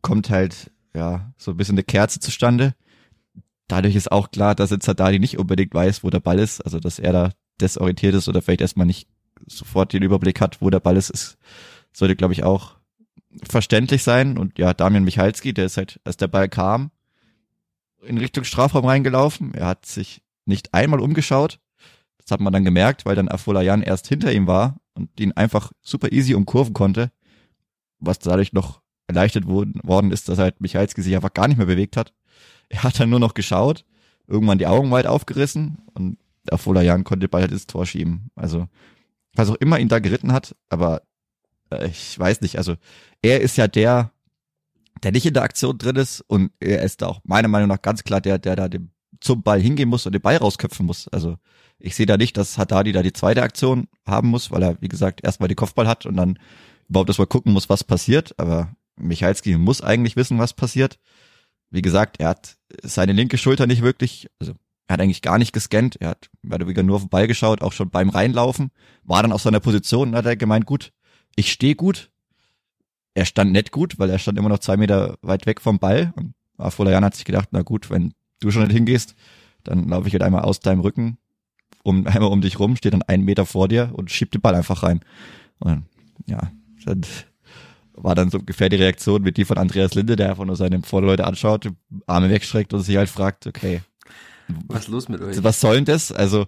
kommt 0.00 0.30
halt, 0.30 0.70
ja, 0.94 1.32
so 1.36 1.52
ein 1.52 1.56
bisschen 1.56 1.74
eine 1.74 1.84
Kerze 1.84 2.20
zustande. 2.20 2.74
Dadurch 3.68 3.94
ist 3.94 4.12
auch 4.12 4.30
klar, 4.30 4.54
dass 4.54 4.70
jetzt 4.70 4.88
Haddadi 4.88 5.18
nicht 5.18 5.38
unbedingt 5.38 5.72
weiß, 5.72 6.04
wo 6.04 6.10
der 6.10 6.20
Ball 6.20 6.38
ist, 6.38 6.60
also 6.60 6.78
dass 6.78 6.98
er 6.98 7.12
da 7.12 7.30
desorientiert 7.60 8.14
ist 8.14 8.28
oder 8.28 8.42
vielleicht 8.42 8.60
erstmal 8.60 8.86
nicht 8.86 9.08
sofort 9.46 9.92
den 9.92 10.02
Überblick 10.02 10.40
hat, 10.40 10.60
wo 10.60 10.70
der 10.70 10.80
Ball 10.80 10.96
ist, 10.96 11.10
ist 11.10 11.38
sollte, 11.92 12.16
glaube 12.16 12.32
ich, 12.32 12.44
auch 12.44 12.76
verständlich 13.42 14.02
sein. 14.02 14.38
Und 14.38 14.58
ja, 14.58 14.74
Damian 14.74 15.04
Michalski, 15.04 15.54
der 15.54 15.66
ist 15.66 15.76
halt, 15.76 16.00
als 16.04 16.16
der 16.16 16.28
Ball 16.28 16.48
kam, 16.48 16.90
in 18.02 18.18
Richtung 18.18 18.44
Strafraum 18.44 18.84
reingelaufen. 18.84 19.54
Er 19.54 19.66
hat 19.66 19.86
sich 19.86 20.22
nicht 20.44 20.74
einmal 20.74 21.00
umgeschaut. 21.00 21.60
Das 22.18 22.30
hat 22.30 22.40
man 22.40 22.52
dann 22.52 22.64
gemerkt, 22.64 23.04
weil 23.04 23.16
dann 23.16 23.28
Afolayan 23.28 23.82
erst 23.82 24.08
hinter 24.08 24.32
ihm 24.32 24.46
war 24.46 24.76
und 24.94 25.18
ihn 25.20 25.32
einfach 25.32 25.72
super 25.82 26.12
easy 26.12 26.34
umkurven 26.34 26.74
konnte. 26.74 27.10
Was 27.98 28.18
dadurch 28.18 28.52
noch 28.52 28.81
erleichtert 29.14 29.46
worden 29.46 30.10
ist, 30.12 30.28
dass 30.28 30.38
halt 30.38 30.60
Michalski 30.60 31.02
sich 31.02 31.14
einfach 31.14 31.32
gar 31.32 31.48
nicht 31.48 31.56
mehr 31.56 31.66
bewegt 31.66 31.96
hat. 31.96 32.12
Er 32.68 32.82
hat 32.82 32.98
dann 32.98 33.10
nur 33.10 33.20
noch 33.20 33.34
geschaut, 33.34 33.84
irgendwann 34.26 34.58
die 34.58 34.66
Augen 34.66 34.90
weit 34.90 35.06
aufgerissen 35.06 35.78
und 35.94 36.18
Afolayan 36.50 37.04
konnte 37.04 37.28
bald 37.28 37.42
halt 37.42 37.52
ins 37.52 37.66
Tor 37.66 37.86
schieben. 37.86 38.30
Also, 38.34 38.68
was 39.34 39.50
auch 39.50 39.56
immer 39.56 39.78
ihn 39.78 39.88
da 39.88 39.98
geritten 39.98 40.32
hat, 40.32 40.56
aber 40.68 41.02
äh, 41.70 41.88
ich 41.88 42.18
weiß 42.18 42.40
nicht, 42.40 42.58
also 42.58 42.76
er 43.22 43.40
ist 43.40 43.56
ja 43.56 43.68
der, 43.68 44.12
der 45.02 45.12
nicht 45.12 45.26
in 45.26 45.34
der 45.34 45.42
Aktion 45.42 45.78
drin 45.78 45.96
ist 45.96 46.20
und 46.22 46.50
er 46.60 46.82
ist 46.82 47.02
da 47.02 47.08
auch 47.08 47.20
meiner 47.24 47.48
Meinung 47.48 47.68
nach 47.68 47.82
ganz 47.82 48.04
klar 48.04 48.20
der, 48.20 48.38
der 48.38 48.56
da 48.56 48.68
dem, 48.68 48.90
zum 49.20 49.42
Ball 49.42 49.60
hingehen 49.60 49.88
muss 49.88 50.06
und 50.06 50.12
den 50.12 50.22
Ball 50.22 50.36
rausköpfen 50.36 50.84
muss. 50.84 51.08
Also 51.08 51.36
ich 51.78 51.94
sehe 51.94 52.06
da 52.06 52.16
nicht, 52.16 52.36
dass 52.36 52.58
Haddadi 52.58 52.92
da 52.92 53.02
die 53.02 53.12
zweite 53.12 53.42
Aktion 53.42 53.88
haben 54.06 54.28
muss, 54.28 54.50
weil 54.50 54.62
er, 54.62 54.80
wie 54.80 54.88
gesagt, 54.88 55.24
erstmal 55.24 55.48
die 55.48 55.54
Kopfball 55.54 55.88
hat 55.88 56.06
und 56.06 56.16
dann 56.16 56.38
überhaupt 56.88 57.10
erstmal 57.10 57.26
gucken 57.26 57.52
muss, 57.52 57.68
was 57.68 57.84
passiert. 57.84 58.38
Aber 58.38 58.74
Michalski 58.96 59.56
muss 59.56 59.80
eigentlich 59.80 60.16
wissen, 60.16 60.38
was 60.38 60.52
passiert. 60.52 60.98
Wie 61.70 61.82
gesagt, 61.82 62.20
er 62.20 62.30
hat 62.30 62.56
seine 62.82 63.12
linke 63.12 63.38
Schulter 63.38 63.66
nicht 63.66 63.82
wirklich, 63.82 64.28
also 64.38 64.52
er 64.86 64.94
hat 64.94 65.00
eigentlich 65.00 65.22
gar 65.22 65.38
nicht 65.38 65.52
gescannt, 65.52 65.96
er 66.00 66.10
hat 66.10 66.28
mehr 66.42 66.56
oder 66.56 66.66
weniger 66.66 66.82
nur 66.82 66.96
auf 66.96 67.02
den 67.02 67.08
Ball 67.08 67.26
geschaut, 67.26 67.62
auch 67.62 67.72
schon 67.72 67.90
beim 67.90 68.10
Reinlaufen, 68.10 68.70
war 69.04 69.22
dann 69.22 69.32
auf 69.32 69.42
seiner 69.42 69.60
Position 69.60 70.10
und 70.10 70.16
hat 70.16 70.26
er 70.26 70.36
gemeint, 70.36 70.66
gut, 70.66 70.92
ich 71.34 71.50
stehe 71.50 71.74
gut, 71.74 72.10
er 73.14 73.24
stand 73.24 73.52
nicht 73.52 73.72
gut, 73.72 73.98
weil 73.98 74.10
er 74.10 74.18
stand 74.18 74.38
immer 74.38 74.48
noch 74.48 74.58
zwei 74.58 74.76
Meter 74.76 75.18
weit 75.22 75.46
weg 75.46 75.60
vom 75.60 75.78
Ball. 75.78 76.12
Und 76.16 76.34
Afolayan 76.56 77.04
hat 77.04 77.14
sich 77.14 77.24
gedacht, 77.24 77.48
na 77.52 77.62
gut, 77.62 77.90
wenn 77.90 78.14
du 78.40 78.50
schon 78.50 78.62
nicht 78.62 78.72
hingehst, 78.72 79.14
dann 79.64 79.88
laufe 79.88 80.08
ich 80.08 80.14
halt 80.14 80.22
einmal 80.22 80.42
aus 80.42 80.60
deinem 80.60 80.80
Rücken, 80.80 81.18
um, 81.82 82.06
einmal 82.06 82.30
um 82.30 82.40
dich 82.40 82.58
rum, 82.58 82.76
steht 82.76 82.94
dann 82.94 83.02
einen 83.02 83.24
Meter 83.24 83.46
vor 83.46 83.68
dir 83.68 83.90
und 83.94 84.10
schiebt 84.10 84.34
den 84.34 84.40
Ball 84.40 84.54
einfach 84.54 84.82
rein. 84.82 85.00
Und 85.58 85.84
ja, 86.26 86.52
dann 86.84 87.02
war 87.94 88.14
dann 88.14 88.30
so 88.30 88.38
ungefähr 88.38 88.68
die 88.68 88.76
Reaktion 88.76 89.22
mit 89.22 89.36
die 89.36 89.44
von 89.44 89.58
Andreas 89.58 89.94
Linde, 89.94 90.16
der 90.16 90.30
einfach 90.30 90.44
nur 90.44 90.56
seine 90.56 90.82
Vorderleute 90.82 91.24
anschaut, 91.24 91.70
Arme 92.06 92.30
wegstreckt 92.30 92.72
und 92.72 92.80
sich 92.80 92.96
halt 92.96 93.08
fragt, 93.08 93.46
okay. 93.46 93.82
Was 94.68 94.88
los 94.88 95.08
mit 95.08 95.20
euch? 95.20 95.42
Was 95.42 95.60
soll 95.60 95.76
denn 95.76 95.84
das? 95.84 96.12
Also, 96.12 96.46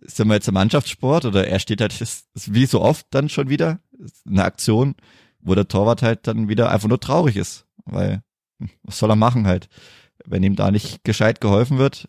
sind 0.00 0.28
wir 0.28 0.34
jetzt 0.34 0.48
im 0.48 0.54
Mannschaftssport 0.54 1.24
oder 1.24 1.46
er 1.46 1.58
steht 1.58 1.80
halt, 1.80 1.98
ist, 2.00 2.26
ist 2.34 2.54
wie 2.54 2.66
so 2.66 2.80
oft 2.80 3.06
dann 3.10 3.28
schon 3.28 3.48
wieder, 3.48 3.80
eine 4.26 4.44
Aktion, 4.44 4.94
wo 5.40 5.54
der 5.54 5.68
Torwart 5.68 6.02
halt 6.02 6.26
dann 6.26 6.48
wieder 6.48 6.70
einfach 6.70 6.88
nur 6.88 7.00
traurig 7.00 7.36
ist, 7.36 7.66
weil 7.84 8.22
was 8.82 8.98
soll 8.98 9.10
er 9.10 9.16
machen 9.16 9.46
halt, 9.46 9.68
wenn 10.24 10.42
ihm 10.42 10.56
da 10.56 10.70
nicht 10.70 11.04
gescheit 11.04 11.40
geholfen 11.40 11.78
wird. 11.78 12.08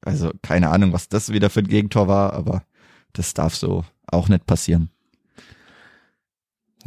Also 0.00 0.32
keine 0.42 0.70
Ahnung, 0.70 0.92
was 0.92 1.08
das 1.08 1.32
wieder 1.32 1.50
für 1.50 1.60
ein 1.60 1.68
Gegentor 1.68 2.08
war, 2.08 2.32
aber 2.32 2.64
das 3.12 3.34
darf 3.34 3.54
so 3.54 3.84
auch 4.06 4.28
nicht 4.28 4.46
passieren. 4.46 4.90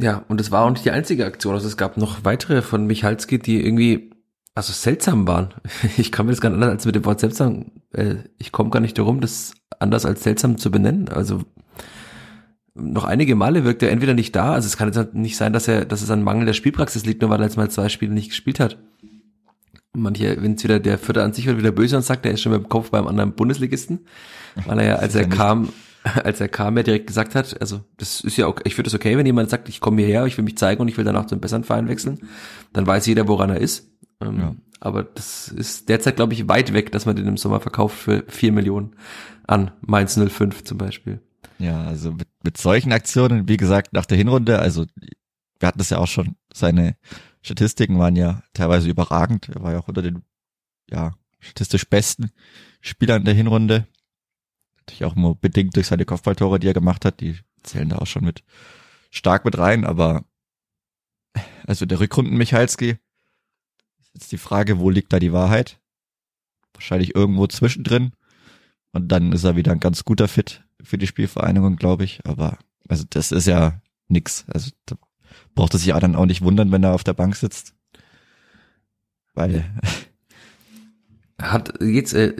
Ja, 0.00 0.24
und 0.28 0.40
es 0.40 0.50
war 0.50 0.64
auch 0.64 0.70
nicht 0.70 0.84
die 0.84 0.90
einzige 0.90 1.26
Aktion. 1.26 1.54
Also 1.54 1.68
es 1.68 1.76
gab 1.76 1.96
noch 1.96 2.24
weitere 2.24 2.62
von 2.62 2.86
Michalski, 2.86 3.38
die 3.38 3.64
irgendwie 3.64 4.10
also 4.54 4.72
seltsam 4.72 5.26
waren. 5.26 5.54
Ich 5.96 6.10
kann 6.10 6.26
mir 6.26 6.32
das 6.32 6.40
gar 6.40 6.50
nicht 6.50 6.56
anders 6.56 6.70
als 6.70 6.86
mit 6.86 6.94
dem 6.94 7.04
Wort 7.04 7.20
seltsam. 7.20 7.72
Äh, 7.92 8.16
ich 8.38 8.52
komme 8.52 8.70
gar 8.70 8.80
nicht 8.80 8.98
darum, 8.98 9.20
das 9.20 9.52
anders 9.78 10.06
als 10.06 10.22
seltsam 10.22 10.58
zu 10.58 10.70
benennen. 10.70 11.08
Also 11.08 11.42
noch 12.74 13.04
einige 13.04 13.34
Male 13.34 13.64
wirkt 13.64 13.82
er 13.82 13.90
entweder 13.90 14.14
nicht 14.14 14.34
da, 14.34 14.54
also 14.54 14.66
es 14.66 14.76
kann 14.76 14.88
jetzt 14.88 14.96
halt 14.96 15.14
nicht 15.14 15.36
sein, 15.36 15.52
dass 15.52 15.68
er, 15.68 15.84
dass 15.84 16.02
es 16.02 16.10
an 16.10 16.22
Mangel 16.22 16.46
der 16.46 16.52
Spielpraxis 16.52 17.04
liegt, 17.04 17.20
nur 17.20 17.30
weil 17.30 17.40
er 17.40 17.46
jetzt 17.46 17.56
mal 17.56 17.70
zwei 17.70 17.88
Spiele 17.88 18.14
nicht 18.14 18.30
gespielt 18.30 18.60
hat. 18.60 18.78
Manche, 19.92 20.40
wenn 20.40 20.54
es 20.54 20.62
wieder 20.62 20.78
der 20.78 20.98
Vierte 20.98 21.22
an 21.22 21.32
sich 21.32 21.46
wird, 21.46 21.58
wieder 21.58 21.72
böse 21.72 21.96
und 21.96 22.04
sagt, 22.04 22.24
er 22.24 22.32
ist 22.32 22.42
schon 22.42 22.52
mit 22.52 22.62
dem 22.62 22.68
Kopf 22.68 22.90
beim 22.90 23.08
anderen 23.08 23.32
Bundesligisten, 23.32 24.06
weil 24.66 24.78
er 24.78 24.86
ja, 24.86 24.94
als 24.96 25.14
er 25.14 25.28
kam, 25.28 25.70
als 26.24 26.40
er 26.40 26.48
kam, 26.48 26.76
ja 26.76 26.82
direkt 26.82 27.06
gesagt 27.06 27.34
hat, 27.34 27.60
also 27.60 27.80
das 27.96 28.20
ist 28.20 28.36
ja 28.36 28.46
okay, 28.46 28.62
ich 28.66 28.74
finde 28.74 28.88
das 28.88 28.94
okay, 28.94 29.16
wenn 29.16 29.26
jemand 29.26 29.50
sagt, 29.50 29.68
ich 29.68 29.80
komme 29.80 30.02
hierher, 30.02 30.26
ich 30.26 30.36
will 30.36 30.44
mich 30.44 30.56
zeigen 30.56 30.80
und 30.80 30.88
ich 30.88 30.96
will 30.96 31.04
danach 31.04 31.26
zu 31.26 31.34
einem 31.34 31.40
besseren 31.40 31.64
Verein 31.64 31.88
wechseln, 31.88 32.20
dann 32.72 32.86
weiß 32.86 33.06
jeder, 33.06 33.28
woran 33.28 33.50
er 33.50 33.58
ist. 33.58 33.90
Ähm, 34.20 34.40
ja. 34.40 34.54
Aber 34.80 35.02
das 35.02 35.48
ist 35.48 35.88
derzeit, 35.88 36.16
glaube 36.16 36.32
ich, 36.32 36.48
weit 36.48 36.72
weg, 36.72 36.90
dass 36.92 37.04
man 37.04 37.16
den 37.16 37.26
im 37.26 37.36
Sommer 37.36 37.60
verkauft 37.60 37.98
für 37.98 38.24
vier 38.28 38.52
Millionen 38.52 38.96
an 39.46 39.72
Mainz 39.82 40.18
05 40.18 40.64
zum 40.64 40.78
Beispiel. 40.78 41.20
Ja, 41.58 41.84
also 41.84 42.12
mit, 42.12 42.28
mit 42.42 42.56
solchen 42.56 42.92
Aktionen, 42.92 43.46
wie 43.46 43.58
gesagt, 43.58 43.92
nach 43.92 44.06
der 44.06 44.16
Hinrunde, 44.16 44.58
also 44.58 44.86
wir 45.58 45.66
hatten 45.66 45.78
das 45.78 45.90
ja 45.90 45.98
auch 45.98 46.06
schon, 46.06 46.36
seine 46.52 46.96
Statistiken 47.42 47.98
waren 47.98 48.16
ja 48.16 48.42
teilweise 48.54 48.88
überragend. 48.88 49.48
Er 49.50 49.62
war 49.62 49.72
ja 49.72 49.78
auch 49.78 49.88
unter 49.88 50.02
den 50.02 50.22
ja, 50.90 51.12
statistisch 51.38 51.88
besten 51.88 52.30
Spielern 52.80 53.24
der 53.24 53.34
Hinrunde. 53.34 53.86
Natürlich 54.90 55.04
auch 55.04 55.14
nur 55.14 55.36
bedingt 55.36 55.76
durch 55.76 55.86
seine 55.86 56.04
Kopfballtore, 56.04 56.58
die 56.58 56.66
er 56.66 56.74
gemacht 56.74 57.04
hat. 57.04 57.20
Die 57.20 57.38
zählen 57.62 57.90
da 57.90 57.98
auch 57.98 58.08
schon 58.08 58.24
mit 58.24 58.42
stark 59.10 59.44
mit 59.44 59.56
rein, 59.56 59.84
aber 59.84 60.24
also 61.64 61.86
der 61.86 62.00
Rückrunden 62.00 62.36
Michalski, 62.36 62.90
ist 62.90 64.14
jetzt 64.14 64.32
die 64.32 64.38
Frage, 64.38 64.80
wo 64.80 64.90
liegt 64.90 65.12
da 65.12 65.20
die 65.20 65.32
Wahrheit? 65.32 65.80
Wahrscheinlich 66.74 67.14
irgendwo 67.14 67.46
zwischendrin. 67.46 68.12
Und 68.90 69.12
dann 69.12 69.30
ist 69.30 69.44
er 69.44 69.54
wieder 69.54 69.70
ein 69.70 69.78
ganz 69.78 70.04
guter 70.04 70.26
Fit 70.26 70.64
für 70.82 70.98
die 70.98 71.06
Spielvereinigung, 71.06 71.76
glaube 71.76 72.02
ich. 72.02 72.26
Aber 72.26 72.58
also 72.88 73.04
das 73.08 73.30
ist 73.30 73.46
ja 73.46 73.80
nix. 74.08 74.44
Also 74.48 74.72
da 74.86 74.96
braucht 75.54 75.74
er 75.74 75.78
sich 75.78 75.88
ja 75.88 76.00
dann 76.00 76.16
auch 76.16 76.26
nicht 76.26 76.42
wundern, 76.42 76.72
wenn 76.72 76.82
er 76.82 76.94
auf 76.94 77.04
der 77.04 77.14
Bank 77.14 77.36
sitzt. 77.36 77.76
Weil 79.34 79.64
hat 81.40 81.80
jetzt 81.80 82.12
äh, 82.14 82.34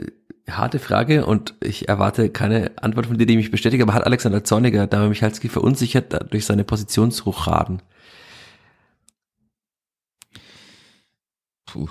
harte 0.57 0.79
Frage 0.79 1.25
und 1.25 1.55
ich 1.61 1.89
erwarte 1.89 2.29
keine 2.29 2.71
Antwort 2.81 3.07
von 3.07 3.17
dir, 3.17 3.25
die 3.25 3.37
mich 3.37 3.51
bestätigt, 3.51 3.81
aber 3.81 3.93
hat 3.93 4.05
Alexander 4.05 4.43
Zorniger 4.43 4.87
da 4.87 5.07
Michalski 5.07 5.49
verunsichert 5.49 6.31
durch 6.31 6.45
seine 6.45 6.63
Positionsruchraden? 6.63 7.81
Puh. 11.65 11.87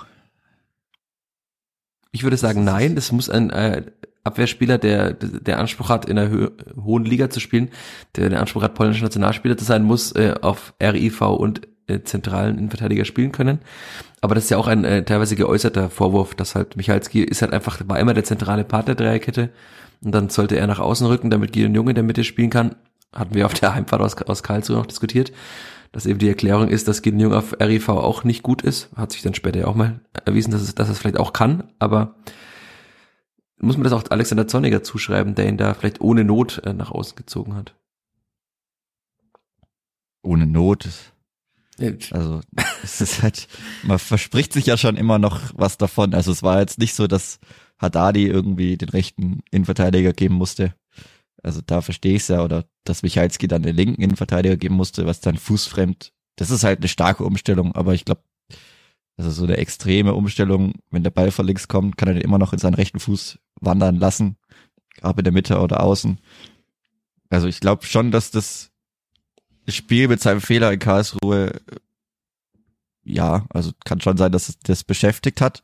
Ich 2.11 2.23
würde 2.23 2.37
sagen, 2.37 2.63
nein, 2.63 2.95
das 2.95 3.11
muss 3.11 3.29
ein 3.29 3.49
äh, 3.51 3.83
Abwehrspieler, 4.23 4.77
der, 4.77 5.13
der 5.13 5.59
Anspruch 5.59 5.89
hat, 5.89 6.05
in 6.05 6.19
einer 6.19 6.51
hohen 6.75 7.05
Liga 7.05 7.29
zu 7.29 7.39
spielen, 7.39 7.69
der 8.15 8.29
den 8.29 8.37
Anspruch 8.37 8.61
hat, 8.61 8.75
polnischer 8.75 9.03
Nationalspieler 9.03 9.57
zu 9.57 9.65
sein, 9.65 9.83
muss 9.83 10.11
äh, 10.11 10.35
auf 10.41 10.73
RIV 10.81 11.21
und 11.21 11.67
zentralen 11.99 12.57
Innenverteidiger 12.57 13.05
spielen 13.05 13.31
können. 13.31 13.59
Aber 14.21 14.35
das 14.35 14.45
ist 14.45 14.49
ja 14.49 14.57
auch 14.57 14.67
ein 14.67 14.83
äh, 14.85 15.03
teilweise 15.03 15.35
geäußerter 15.35 15.89
Vorwurf, 15.89 16.35
dass 16.35 16.55
halt 16.55 16.77
Michalski 16.77 17.23
ist 17.23 17.41
halt 17.41 17.53
einfach, 17.53 17.79
war 17.87 17.99
immer 17.99 18.13
der 18.13 18.23
zentrale 18.23 18.63
Part 18.63 18.87
der 18.87 18.95
Dreierkette 18.95 19.49
und 20.03 20.13
dann 20.13 20.29
sollte 20.29 20.57
er 20.57 20.67
nach 20.67 20.79
außen 20.79 21.07
rücken, 21.07 21.29
damit 21.29 21.53
Gideon 21.53 21.75
Junge 21.75 21.91
in 21.91 21.95
der 21.95 22.03
Mitte 22.03 22.23
spielen 22.23 22.49
kann. 22.49 22.75
Hatten 23.13 23.35
wir 23.35 23.45
auf 23.45 23.53
der 23.53 23.75
Heimfahrt 23.75 24.01
aus, 24.01 24.15
aus 24.21 24.43
Karlsruhe 24.43 24.77
noch 24.77 24.85
diskutiert, 24.85 25.31
dass 25.91 26.05
eben 26.05 26.19
die 26.19 26.29
Erklärung 26.29 26.69
ist, 26.69 26.87
dass 26.87 27.01
Gideon 27.01 27.19
Junge 27.19 27.37
auf 27.37 27.55
RIV 27.59 27.89
auch 27.89 28.23
nicht 28.23 28.43
gut 28.43 28.61
ist. 28.61 28.89
Hat 28.95 29.11
sich 29.11 29.21
dann 29.21 29.33
später 29.33 29.59
ja 29.59 29.67
auch 29.67 29.75
mal 29.75 29.99
erwiesen, 30.25 30.51
dass 30.51 30.61
es, 30.61 30.75
dass 30.75 30.89
es 30.89 30.99
vielleicht 30.99 31.19
auch 31.19 31.33
kann, 31.33 31.63
aber 31.79 32.15
muss 33.61 33.77
man 33.77 33.83
das 33.83 33.93
auch 33.93 34.03
Alexander 34.09 34.47
Zorniger 34.47 34.81
zuschreiben, 34.81 35.35
der 35.35 35.47
ihn 35.47 35.57
da 35.57 35.73
vielleicht 35.73 36.01
ohne 36.01 36.23
Not 36.23 36.61
äh, 36.65 36.73
nach 36.73 36.91
außen 36.91 37.15
gezogen 37.15 37.55
hat. 37.55 37.75
Ohne 40.23 40.47
Not. 40.47 41.10
Also 42.13 42.41
es 42.83 43.01
ist 43.01 43.23
halt, 43.23 43.47
man 43.83 43.99
verspricht 43.99 44.53
sich 44.53 44.65
ja 44.65 44.77
schon 44.77 44.97
immer 44.97 45.19
noch 45.19 45.41
was 45.55 45.77
davon. 45.77 46.13
Also 46.13 46.31
es 46.31 46.43
war 46.43 46.59
jetzt 46.59 46.79
nicht 46.79 46.95
so, 46.95 47.07
dass 47.07 47.39
Haddadi 47.77 48.27
irgendwie 48.27 48.77
den 48.77 48.89
rechten 48.89 49.41
Innenverteidiger 49.51 50.13
geben 50.13 50.35
musste. 50.35 50.73
Also 51.43 51.61
da 51.65 51.81
verstehe 51.81 52.15
ich 52.15 52.21
es 52.23 52.27
ja, 52.27 52.43
oder 52.43 52.65
dass 52.83 53.03
Michalski 53.03 53.47
dann 53.47 53.63
den 53.63 53.75
linken 53.75 54.01
Innenverteidiger 54.01 54.57
geben 54.57 54.75
musste, 54.75 55.05
was 55.05 55.21
dann 55.21 55.37
fußfremd. 55.37 56.13
Das 56.35 56.51
ist 56.51 56.63
halt 56.63 56.79
eine 56.79 56.87
starke 56.87 57.23
Umstellung, 57.23 57.75
aber 57.75 57.93
ich 57.93 58.05
glaube, 58.05 58.21
also 59.17 59.31
so 59.31 59.43
eine 59.43 59.57
extreme 59.57 60.13
Umstellung, 60.13 60.73
wenn 60.89 61.03
der 61.03 61.11
Ball 61.11 61.31
von 61.31 61.45
links 61.45 61.67
kommt, 61.67 61.97
kann 61.97 62.07
er 62.07 62.13
den 62.15 62.23
immer 62.23 62.37
noch 62.37 62.53
in 62.53 62.59
seinen 62.59 62.75
rechten 62.75 62.99
Fuß 62.99 63.39
wandern 63.59 63.97
lassen, 63.97 64.37
ob 65.01 65.17
in 65.17 65.23
der 65.23 65.33
Mitte 65.33 65.59
oder 65.59 65.83
außen. 65.83 66.19
Also 67.29 67.47
ich 67.47 67.59
glaube 67.59 67.85
schon, 67.85 68.11
dass 68.11 68.31
das 68.31 68.70
Spiel 69.75 70.07
mit 70.07 70.21
seinem 70.21 70.41
Fehler 70.41 70.71
in 70.71 70.79
Karlsruhe, 70.79 71.61
ja, 73.03 73.45
also 73.49 73.71
kann 73.85 74.01
schon 74.01 74.17
sein, 74.17 74.31
dass 74.31 74.49
es 74.49 74.59
das 74.59 74.83
beschäftigt 74.83 75.41
hat. 75.41 75.63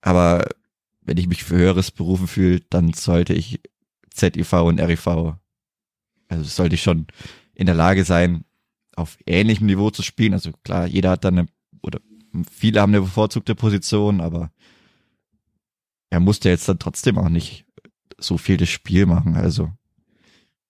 Aber 0.00 0.46
wenn 1.02 1.18
ich 1.18 1.28
mich 1.28 1.44
für 1.44 1.56
Höheres 1.56 1.90
berufen 1.90 2.26
fühle, 2.26 2.60
dann 2.70 2.92
sollte 2.92 3.34
ich 3.34 3.60
ZIV 4.10 4.52
und 4.52 4.80
RIV, 4.80 5.06
also 6.28 6.44
sollte 6.44 6.74
ich 6.74 6.82
schon 6.82 7.06
in 7.54 7.66
der 7.66 7.74
Lage 7.74 8.04
sein, 8.04 8.44
auf 8.96 9.18
ähnlichem 9.26 9.66
Niveau 9.66 9.90
zu 9.90 10.02
spielen. 10.02 10.32
Also 10.32 10.52
klar, 10.62 10.86
jeder 10.86 11.10
hat 11.10 11.24
dann 11.24 11.38
eine, 11.38 11.48
oder 11.82 12.00
viele 12.50 12.80
haben 12.80 12.90
eine 12.90 13.02
bevorzugte 13.02 13.54
Position, 13.54 14.20
aber 14.20 14.50
er 16.10 16.20
musste 16.20 16.48
jetzt 16.48 16.68
dann 16.68 16.78
trotzdem 16.78 17.18
auch 17.18 17.28
nicht 17.28 17.66
so 18.18 18.38
viel 18.38 18.56
das 18.56 18.68
Spiel 18.68 19.06
machen, 19.06 19.34
also 19.36 19.72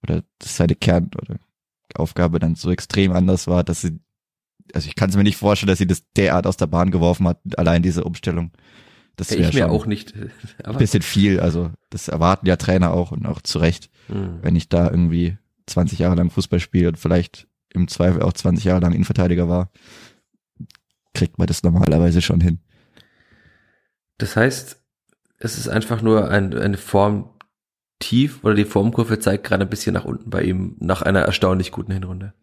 oder 0.02 0.22
dass 0.38 0.56
seine 0.56 0.74
Kern 0.74 1.10
oder 1.20 1.38
Aufgabe 1.94 2.38
dann 2.38 2.54
so 2.54 2.70
extrem 2.70 3.12
anders 3.12 3.46
war, 3.46 3.64
dass 3.64 3.80
sie, 3.80 4.00
also 4.72 4.88
ich 4.88 4.94
kann 4.94 5.10
es 5.10 5.16
mir 5.16 5.22
nicht 5.22 5.36
vorstellen, 5.36 5.68
dass 5.68 5.78
sie 5.78 5.86
das 5.86 6.02
derart 6.16 6.46
aus 6.46 6.56
der 6.56 6.66
Bahn 6.66 6.90
geworfen 6.90 7.28
hat, 7.28 7.38
allein 7.56 7.82
diese 7.82 8.04
Umstellung. 8.04 8.52
Das 9.16 9.30
wäre 9.30 9.48
ich 9.48 9.54
mir 9.54 9.70
auch 9.70 9.86
nicht. 9.86 10.14
ein 10.64 10.76
bisschen 10.76 11.02
viel, 11.02 11.38
also 11.38 11.70
das 11.90 12.08
erwarten 12.08 12.46
ja 12.46 12.56
Trainer 12.56 12.92
auch 12.92 13.12
und 13.12 13.26
auch 13.26 13.40
zu 13.42 13.58
Recht, 13.58 13.90
mhm. 14.08 14.38
wenn 14.42 14.56
ich 14.56 14.68
da 14.68 14.90
irgendwie 14.90 15.38
20 15.66 16.00
Jahre 16.00 16.16
lang 16.16 16.30
Fußball 16.30 16.60
spiele 16.60 16.88
und 16.88 16.98
vielleicht 16.98 17.46
im 17.70 17.88
Zweifel 17.88 18.22
auch 18.22 18.32
20 18.32 18.64
Jahre 18.64 18.80
lang 18.80 18.92
Innenverteidiger 18.92 19.48
war, 19.48 19.70
kriegt 21.12 21.38
man 21.38 21.46
das 21.46 21.62
normalerweise 21.62 22.22
schon 22.22 22.40
hin. 22.40 22.60
Das 24.18 24.36
heißt, 24.36 24.80
es 25.38 25.58
ist 25.58 25.68
einfach 25.68 26.02
nur 26.02 26.30
ein, 26.30 26.54
eine 26.54 26.76
Form 26.76 27.30
tief 27.98 28.42
oder 28.42 28.54
die 28.54 28.64
Formkurve 28.64 29.18
zeigt 29.18 29.44
gerade 29.44 29.64
ein 29.64 29.70
bisschen 29.70 29.94
nach 29.94 30.04
unten 30.04 30.30
bei 30.30 30.42
ihm 30.42 30.76
nach 30.80 31.02
einer 31.02 31.20
erstaunlich 31.20 31.70
guten 31.70 31.92
Hinrunde. 31.92 32.34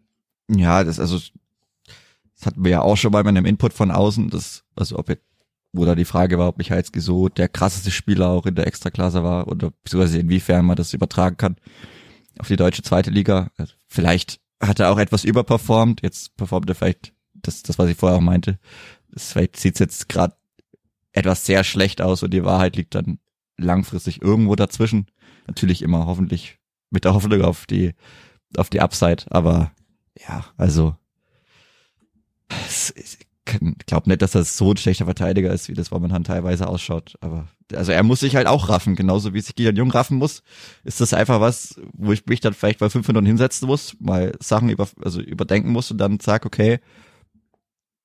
Ja, 0.48 0.84
das 0.84 0.98
also 0.98 1.18
das 1.18 2.46
hatten 2.46 2.64
wir 2.64 2.72
ja 2.72 2.82
auch 2.82 2.96
schon 2.96 3.12
mal 3.12 3.22
mit 3.22 3.36
einem 3.36 3.46
Input 3.46 3.72
von 3.72 3.90
außen, 3.90 4.30
das 4.30 4.64
also 4.74 4.98
ob 4.98 5.08
jetzt 5.08 5.24
wo 5.72 5.84
da 5.86 5.94
die 5.94 6.04
Frage 6.04 6.38
war, 6.38 6.48
ob 6.48 6.58
Michalski 6.58 7.00
so 7.00 7.28
der 7.28 7.48
krasseste 7.48 7.90
Spieler 7.90 8.28
auch 8.28 8.46
in 8.46 8.54
der 8.54 8.66
Extraklasse 8.66 9.24
war 9.24 9.48
oder 9.48 9.70
beziehungsweise 9.82 10.18
inwiefern 10.18 10.66
man 10.66 10.76
das 10.76 10.92
übertragen 10.92 11.36
kann 11.38 11.56
auf 12.38 12.48
die 12.48 12.56
deutsche 12.56 12.82
zweite 12.82 13.10
Liga. 13.10 13.50
Also 13.56 13.74
vielleicht 13.88 14.40
hat 14.60 14.80
er 14.80 14.90
auch 14.90 14.98
etwas 14.98 15.24
überperformt, 15.24 16.02
jetzt 16.02 16.36
performt 16.36 16.68
er 16.68 16.74
vielleicht 16.74 17.14
das, 17.34 17.62
das 17.62 17.78
was 17.78 17.88
ich 17.88 17.96
vorher 17.96 18.18
auch 18.18 18.22
meinte. 18.22 18.58
Das 19.10 19.32
vielleicht 19.32 19.56
sieht 19.56 19.80
jetzt 19.80 20.08
gerade 20.08 20.36
etwas 21.12 21.44
sehr 21.44 21.64
schlecht 21.64 22.00
aus 22.00 22.22
und 22.22 22.32
die 22.32 22.44
Wahrheit 22.44 22.76
liegt 22.76 22.94
dann 22.94 23.18
langfristig 23.56 24.22
irgendwo 24.22 24.54
dazwischen. 24.56 25.06
Natürlich 25.46 25.82
immer 25.82 26.06
hoffentlich 26.06 26.58
mit 26.90 27.04
der 27.04 27.14
Hoffnung 27.14 27.42
auf 27.42 27.66
die, 27.66 27.94
auf 28.56 28.70
die 28.70 28.80
Upside, 28.80 29.24
aber 29.30 29.72
ja, 30.18 30.44
also 30.56 30.96
ich 32.94 33.18
glaube 33.86 34.08
nicht, 34.08 34.22
dass 34.22 34.32
das 34.32 34.56
so 34.56 34.70
ein 34.70 34.76
schlechter 34.76 35.04
Verteidiger 35.04 35.52
ist, 35.52 35.68
wie 35.68 35.74
das 35.74 35.90
momentan 35.90 36.24
teilweise 36.24 36.68
ausschaut. 36.68 37.14
Aber 37.20 37.48
also 37.74 37.92
er 37.92 38.02
muss 38.02 38.20
sich 38.20 38.36
halt 38.36 38.46
auch 38.46 38.68
raffen, 38.68 38.94
genauso 38.94 39.34
wie 39.34 39.40
sich 39.40 39.54
Gideon 39.54 39.76
Jung 39.76 39.90
raffen 39.90 40.18
muss. 40.18 40.42
Ist 40.84 41.00
das 41.00 41.14
einfach 41.14 41.40
was, 41.40 41.80
wo 41.92 42.12
ich 42.12 42.26
mich 42.26 42.40
dann 42.40 42.54
vielleicht 42.54 42.78
bei 42.78 42.90
fünf 42.90 43.06
Minuten 43.08 43.26
hinsetzen 43.26 43.66
muss, 43.66 43.96
mal 43.98 44.32
Sachen 44.40 44.68
über, 44.68 44.88
also 45.02 45.20
überdenken 45.20 45.70
muss 45.70 45.90
und 45.90 45.98
dann 45.98 46.20
sag, 46.20 46.46
okay, 46.46 46.78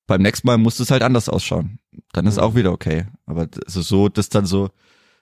beim 0.06 0.22
nächsten 0.22 0.46
Mal 0.46 0.58
muss 0.58 0.80
es 0.80 0.90
halt 0.90 1.02
anders 1.02 1.28
ausschauen. 1.28 1.78
Dann 2.12 2.26
ist 2.26 2.38
auch 2.38 2.54
wieder 2.54 2.72
okay. 2.72 3.06
Aber 3.26 3.46
also 3.64 3.82
so, 3.82 4.08
das 4.08 4.30
dann 4.30 4.46
so, 4.46 4.70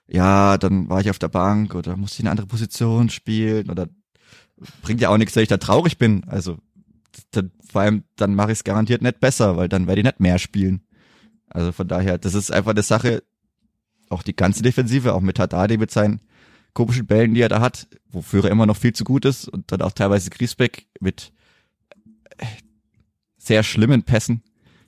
ja, 0.07 0.57
dann 0.57 0.89
war 0.89 1.01
ich 1.01 1.09
auf 1.09 1.19
der 1.19 1.27
Bank 1.27 1.75
oder 1.75 1.97
musste 1.97 2.15
ich 2.15 2.19
eine 2.21 2.31
andere 2.31 2.47
Position 2.47 3.09
spielen 3.09 3.69
oder 3.69 3.87
bringt 4.81 5.01
ja 5.01 5.09
auch 5.09 5.17
nichts, 5.17 5.33
dass 5.33 5.43
ich 5.43 5.49
da 5.49 5.57
traurig 5.57 5.97
bin. 5.97 6.23
Also 6.25 6.57
dann, 7.31 7.51
vor 7.69 7.81
allem, 7.81 8.03
dann 8.15 8.35
mache 8.35 8.51
ich 8.51 8.59
es 8.59 8.63
garantiert 8.63 9.01
nicht 9.01 9.19
besser, 9.19 9.57
weil 9.57 9.69
dann 9.69 9.87
werde 9.87 10.01
ich 10.01 10.05
nicht 10.05 10.19
mehr 10.19 10.39
spielen. 10.39 10.81
Also 11.49 11.71
von 11.71 11.87
daher, 11.87 12.17
das 12.17 12.33
ist 12.33 12.51
einfach 12.51 12.71
eine 12.71 12.83
Sache, 12.83 13.23
auch 14.09 14.23
die 14.23 14.35
ganze 14.35 14.63
Defensive, 14.63 15.13
auch 15.13 15.21
mit 15.21 15.39
Haddadi 15.39 15.77
mit 15.77 15.91
seinen 15.91 16.21
komischen 16.73 17.07
Bällen, 17.07 17.33
die 17.33 17.41
er 17.41 17.49
da 17.49 17.59
hat, 17.59 17.87
wofür 18.09 18.45
er 18.45 18.51
immer 18.51 18.65
noch 18.65 18.77
viel 18.77 18.93
zu 18.93 19.03
gut 19.03 19.25
ist 19.25 19.47
und 19.47 19.71
dann 19.71 19.81
auch 19.81 19.91
teilweise 19.91 20.29
Griesbeck 20.29 20.87
mit 20.99 21.33
äh, 22.37 22.45
sehr 23.37 23.63
schlimmen 23.63 24.03
Pässen, 24.03 24.43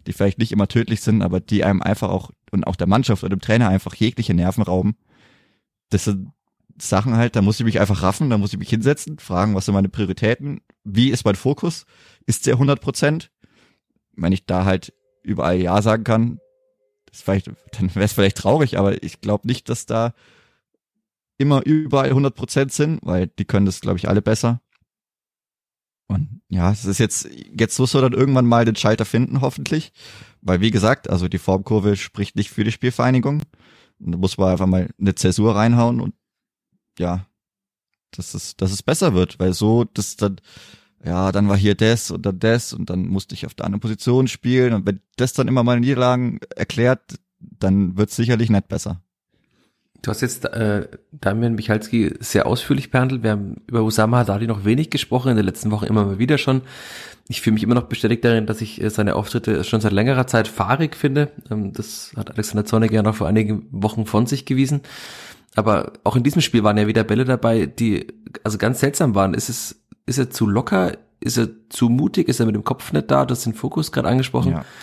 die 0.06 0.14
vielleicht 0.14 0.38
nicht 0.38 0.52
immer 0.52 0.68
tödlich 0.68 1.02
sind, 1.02 1.22
aber 1.22 1.40
die 1.40 1.64
einem 1.64 1.82
einfach 1.82 2.10
auch 2.10 2.32
und 2.52 2.66
auch 2.66 2.76
der 2.76 2.88
Mannschaft 2.88 3.24
oder 3.24 3.36
dem 3.36 3.42
Trainer 3.42 3.70
einfach 3.70 3.96
jegliche 3.96 4.34
Nerven 4.34 4.64
rauben. 4.64 4.96
Das 5.90 6.06
sind 6.06 6.32
Sachen 6.82 7.16
halt, 7.16 7.36
da 7.36 7.42
muss 7.42 7.60
ich 7.60 7.66
mich 7.66 7.80
einfach 7.80 8.04
raffen, 8.04 8.30
da 8.30 8.38
muss 8.38 8.54
ich 8.54 8.60
mich 8.60 8.70
hinsetzen, 8.70 9.20
fragen, 9.20 9.56
was 9.56 9.66
sind 9.66 9.74
meine 9.74 9.90
Prioritäten, 9.90 10.62
wie 10.84 11.10
ist 11.10 11.26
mein 11.26 11.36
Fokus, 11.36 11.86
ist 12.26 12.46
der 12.46 12.54
100 12.54 12.80
Prozent? 12.80 13.32
Wenn 14.16 14.32
ich 14.32 14.46
da 14.46 14.66
halt 14.66 14.94
überall 15.24 15.58
Ja 15.58 15.82
sagen 15.82 16.04
kann, 16.04 16.40
das 17.06 17.22
vielleicht, 17.22 17.48
dann 17.48 17.94
wäre 17.96 18.06
es 18.06 18.14
vielleicht 18.14 18.38
traurig, 18.38 18.78
aber 18.78 19.04
ich 19.04 19.22
glaube 19.22 19.48
nicht, 19.48 19.70
dass 19.70 19.86
da 19.86 20.14
immer 21.38 21.66
überall 21.66 22.10
100 22.10 22.36
Prozent 22.36 22.72
sind, 22.72 23.00
weil 23.04 23.28
die 23.28 23.46
können 23.46 23.66
das, 23.66 23.82
glaube 23.82 23.98
ich, 23.98 24.08
alle 24.08 24.22
besser. 24.22 24.62
Und 26.08 26.42
ja, 26.50 26.72
es 26.72 26.86
ist 26.86 26.98
jetzt, 26.98 27.30
jetzt 27.58 27.80
muss 27.80 27.94
er 27.94 28.02
dann 28.02 28.14
irgendwann 28.14 28.46
mal 28.46 28.66
den 28.66 28.76
Schalter 28.76 29.06
finden, 29.06 29.42
hoffentlich. 29.42 29.94
Weil, 30.42 30.60
wie 30.60 30.72
gesagt, 30.72 31.10
also 31.10 31.28
die 31.28 31.38
Formkurve 31.38 31.96
spricht 31.96 32.36
nicht 32.36 32.50
für 32.50 32.64
die 32.64 32.72
Spielvereinigung. 32.72 33.44
Und 34.00 34.14
da 34.14 34.18
muss 34.18 34.38
man 34.38 34.50
einfach 34.50 34.68
mal 34.68 34.90
eine 35.00 35.16
Zäsur 35.16 35.56
reinhauen 35.56 36.02
und 36.02 36.14
ja, 36.98 37.26
dass 38.12 38.34
es, 38.34 38.56
dass 38.56 38.72
es 38.72 38.84
besser 38.84 39.14
wird, 39.14 39.40
weil 39.40 39.54
so, 39.54 39.84
das 39.84 40.16
dann, 40.16 40.38
ja, 41.04 41.32
dann 41.32 41.48
war 41.48 41.58
hier 41.58 41.76
das 41.76 42.12
und 42.12 42.26
dann 42.26 42.40
das 42.40 42.74
und 42.74 42.90
dann 42.90 43.08
musste 43.08 43.36
ich 43.36 43.46
auf 43.46 43.54
der 43.54 43.66
anderen 43.66 43.82
Position 43.82 44.28
spielen 44.28 44.74
und 44.74 44.86
wenn 44.86 45.02
das 45.18 45.34
dann 45.34 45.48
immer 45.48 45.64
mal 45.64 45.80
Niederlagen 45.80 46.40
erklärt, 46.56 47.20
dann 47.40 47.98
wird 47.98 48.10
sicherlich 48.10 48.50
nicht 48.50 48.68
besser. 48.68 49.02
Du 50.02 50.12
hast 50.12 50.22
jetzt 50.22 50.46
äh, 50.46 50.88
Damian 51.12 51.56
Michalski 51.56 52.16
sehr 52.20 52.46
ausführlich 52.46 52.90
behandelt. 52.90 53.24
Wir 53.24 53.32
haben 53.32 53.58
über 53.68 53.84
Usama 53.84 54.20
Haddadi 54.20 54.48
noch 54.48 54.64
wenig 54.64 54.90
gesprochen, 54.90 55.30
in 55.30 55.36
den 55.36 55.46
letzten 55.46 55.72
Wochen 55.72 55.86
immer 55.86 56.06
mal 56.06 56.20
wieder 56.20 56.38
schon. 56.38 56.62
Ich 57.28 57.42
fühle 57.42 57.56
mich 57.56 57.64
immer 57.64 57.76
noch 57.76 57.84
bestätigt 57.84 58.24
darin, 58.24 58.46
dass 58.46 58.62
ich 58.62 58.82
äh, 58.82 58.90
seine 58.90 59.16
Auftritte 59.16 59.64
schon 59.64 59.82
seit 59.82 59.92
längerer 59.92 60.26
Zeit 60.26 60.48
fahrig 60.48 60.96
finde. 60.96 61.32
Ähm, 61.52 61.74
das 61.74 62.14
hat 62.16 62.32
Alexander 62.32 62.66
Zornig 62.66 62.92
ja 62.92 63.04
noch 63.04 63.16
vor 63.16 63.28
einigen 63.28 63.68
Wochen 63.72 64.06
von 64.06 64.26
sich 64.26 64.46
gewiesen. 64.46 64.82
Aber 65.56 65.94
auch 66.04 66.16
in 66.16 66.24
diesem 66.24 66.42
Spiel 66.42 66.64
waren 66.64 66.78
ja 66.78 66.88
wieder 66.88 67.04
Bälle 67.04 67.26
dabei, 67.26 67.66
die 67.66 68.08
also 68.44 68.58
ganz 68.58 68.80
seltsam 68.80 69.16
waren. 69.16 69.34
Ist 69.34 69.50
es, 69.50 69.82
ist 70.06 70.18
er 70.18 70.30
zu 70.30 70.48
locker? 70.48 70.98
Ist 71.20 71.38
er 71.38 71.50
zu 71.70 71.90
mutig? 71.90 72.28
Ist 72.28 72.40
er 72.40 72.46
mit 72.46 72.56
dem 72.56 72.64
Kopf 72.64 72.94
nicht 72.94 73.12
da? 73.12 73.26
Du 73.26 73.34
hast 73.34 73.46
den 73.46 73.54
Fokus 73.54 73.92
gerade 73.92 74.08
angesprochen. 74.08 74.54
Ja. 74.54 74.66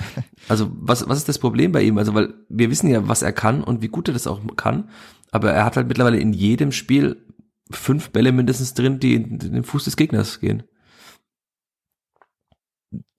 Also 0.49 0.71
was, 0.73 1.09
was 1.09 1.19
ist 1.19 1.29
das 1.29 1.41
Problem 1.41 1.73
bei 1.73 1.83
ihm? 1.83 1.99
Also 1.99 2.15
weil 2.15 2.33
wir 2.49 2.71
wissen 2.71 2.89
ja, 2.89 3.09
was 3.09 3.23
er 3.23 3.33
kann 3.33 3.65
und 3.65 3.83
wie 3.83 3.89
gut 3.89 4.09
er 4.09 4.15
das 4.15 4.29
auch 4.29 4.41
kann. 4.55 4.91
Aber 5.33 5.51
er 5.51 5.65
hat 5.65 5.77
halt 5.77 5.89
mittlerweile 5.89 6.19
in 6.19 6.33
jedem 6.33 6.71
Spiel 6.71 7.27
fünf 7.69 8.11
Bälle 8.11 8.31
mindestens 8.31 8.73
drin, 8.75 9.01
die 9.01 9.15
in 9.15 9.39
den 9.41 9.65
Fuß 9.65 9.85
des 9.85 9.97
Gegners 9.97 10.39
gehen. 10.39 10.63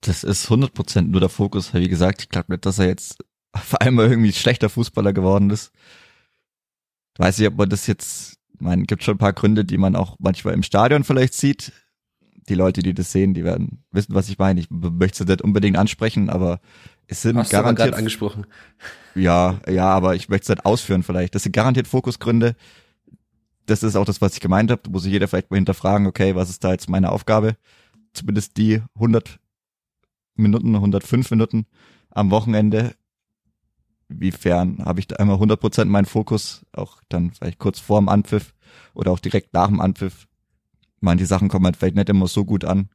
Das 0.00 0.24
ist 0.24 0.48
100% 0.48 1.02
nur 1.02 1.20
der 1.20 1.28
Fokus. 1.28 1.74
Wie 1.74 1.88
gesagt, 1.88 2.22
ich 2.22 2.28
glaube 2.30 2.52
nicht, 2.52 2.64
dass 2.64 2.78
er 2.78 2.86
jetzt 2.86 3.22
auf 3.52 3.78
einmal 3.78 4.08
irgendwie 4.08 4.32
schlechter 4.32 4.70
Fußballer 4.70 5.12
geworden 5.12 5.50
ist 5.50 5.70
weiß 7.18 7.38
nicht, 7.38 7.48
ob 7.48 7.56
man 7.56 7.68
das 7.68 7.86
jetzt, 7.86 8.38
man 8.58 8.84
gibt 8.84 9.04
schon 9.04 9.16
ein 9.16 9.18
paar 9.18 9.32
Gründe, 9.32 9.64
die 9.64 9.76
man 9.76 9.96
auch 9.96 10.16
manchmal 10.18 10.54
im 10.54 10.62
Stadion 10.62 11.04
vielleicht 11.04 11.34
sieht. 11.34 11.72
Die 12.48 12.54
Leute, 12.54 12.82
die 12.82 12.94
das 12.94 13.12
sehen, 13.12 13.34
die 13.34 13.44
werden 13.44 13.84
wissen, 13.90 14.14
was 14.14 14.28
ich 14.28 14.38
meine. 14.38 14.60
Ich 14.60 14.70
möchte 14.70 15.22
es 15.22 15.28
nicht 15.28 15.42
unbedingt 15.42 15.76
ansprechen, 15.76 16.30
aber 16.30 16.60
es 17.06 17.22
sind 17.22 17.36
Hast 17.36 17.50
garantiert. 17.50 17.92
Du 17.92 17.96
angesprochen. 17.96 18.46
Ja, 19.14 19.60
ja, 19.68 19.86
aber 19.86 20.14
ich 20.14 20.28
möchte 20.28 20.44
es 20.44 20.48
nicht 20.48 20.64
ausführen 20.64 21.02
vielleicht. 21.02 21.34
Das 21.34 21.42
sind 21.42 21.52
garantiert 21.52 21.88
Fokusgründe. 21.88 22.56
Das 23.66 23.82
ist 23.82 23.96
auch 23.96 24.04
das, 24.04 24.20
was 24.20 24.34
ich 24.34 24.40
gemeint 24.40 24.70
habe. 24.70 24.80
Da 24.82 24.90
muss 24.90 25.02
sich 25.02 25.12
jeder 25.12 25.28
vielleicht 25.28 25.50
mal 25.50 25.56
hinterfragen, 25.56 26.06
okay, 26.06 26.34
was 26.34 26.48
ist 26.48 26.64
da 26.64 26.72
jetzt 26.72 26.88
meine 26.88 27.12
Aufgabe? 27.12 27.56
Zumindest 28.14 28.56
die 28.56 28.82
100 28.94 29.38
Minuten, 30.36 30.74
105 30.74 31.30
Minuten 31.30 31.66
am 32.10 32.30
Wochenende 32.30 32.94
wiefern 34.08 34.78
habe 34.84 35.00
ich 35.00 35.06
da 35.06 35.16
einmal 35.16 35.36
100% 35.36 35.84
meinen 35.84 36.06
Fokus, 36.06 36.64
auch 36.72 37.02
dann 37.08 37.32
vielleicht 37.32 37.58
kurz 37.58 37.78
vorm 37.78 38.08
Anpfiff 38.08 38.54
oder 38.94 39.12
auch 39.12 39.18
direkt 39.18 39.52
nach 39.52 39.68
dem 39.68 39.80
Anpfiff. 39.80 40.26
Man, 41.00 41.18
die 41.18 41.24
Sachen 41.24 41.48
kommen 41.48 41.64
halt 41.64 41.76
vielleicht 41.76 41.96
nicht 41.96 42.08
immer 42.08 42.26
so 42.26 42.44
gut 42.44 42.64
an. 42.64 42.88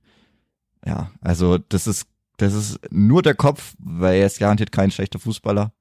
Ja, 0.85 1.11
also 1.21 1.57
das 1.57 1.87
ist, 1.87 2.07
das 2.37 2.53
ist 2.53 2.79
nur 2.91 3.21
der 3.21 3.35
Kopf, 3.35 3.75
weil 3.79 4.19
er 4.19 4.25
ist 4.27 4.39
garantiert 4.39 4.71
kein 4.71 4.91
schlechter 4.91 5.19
Fußballer. 5.19 5.73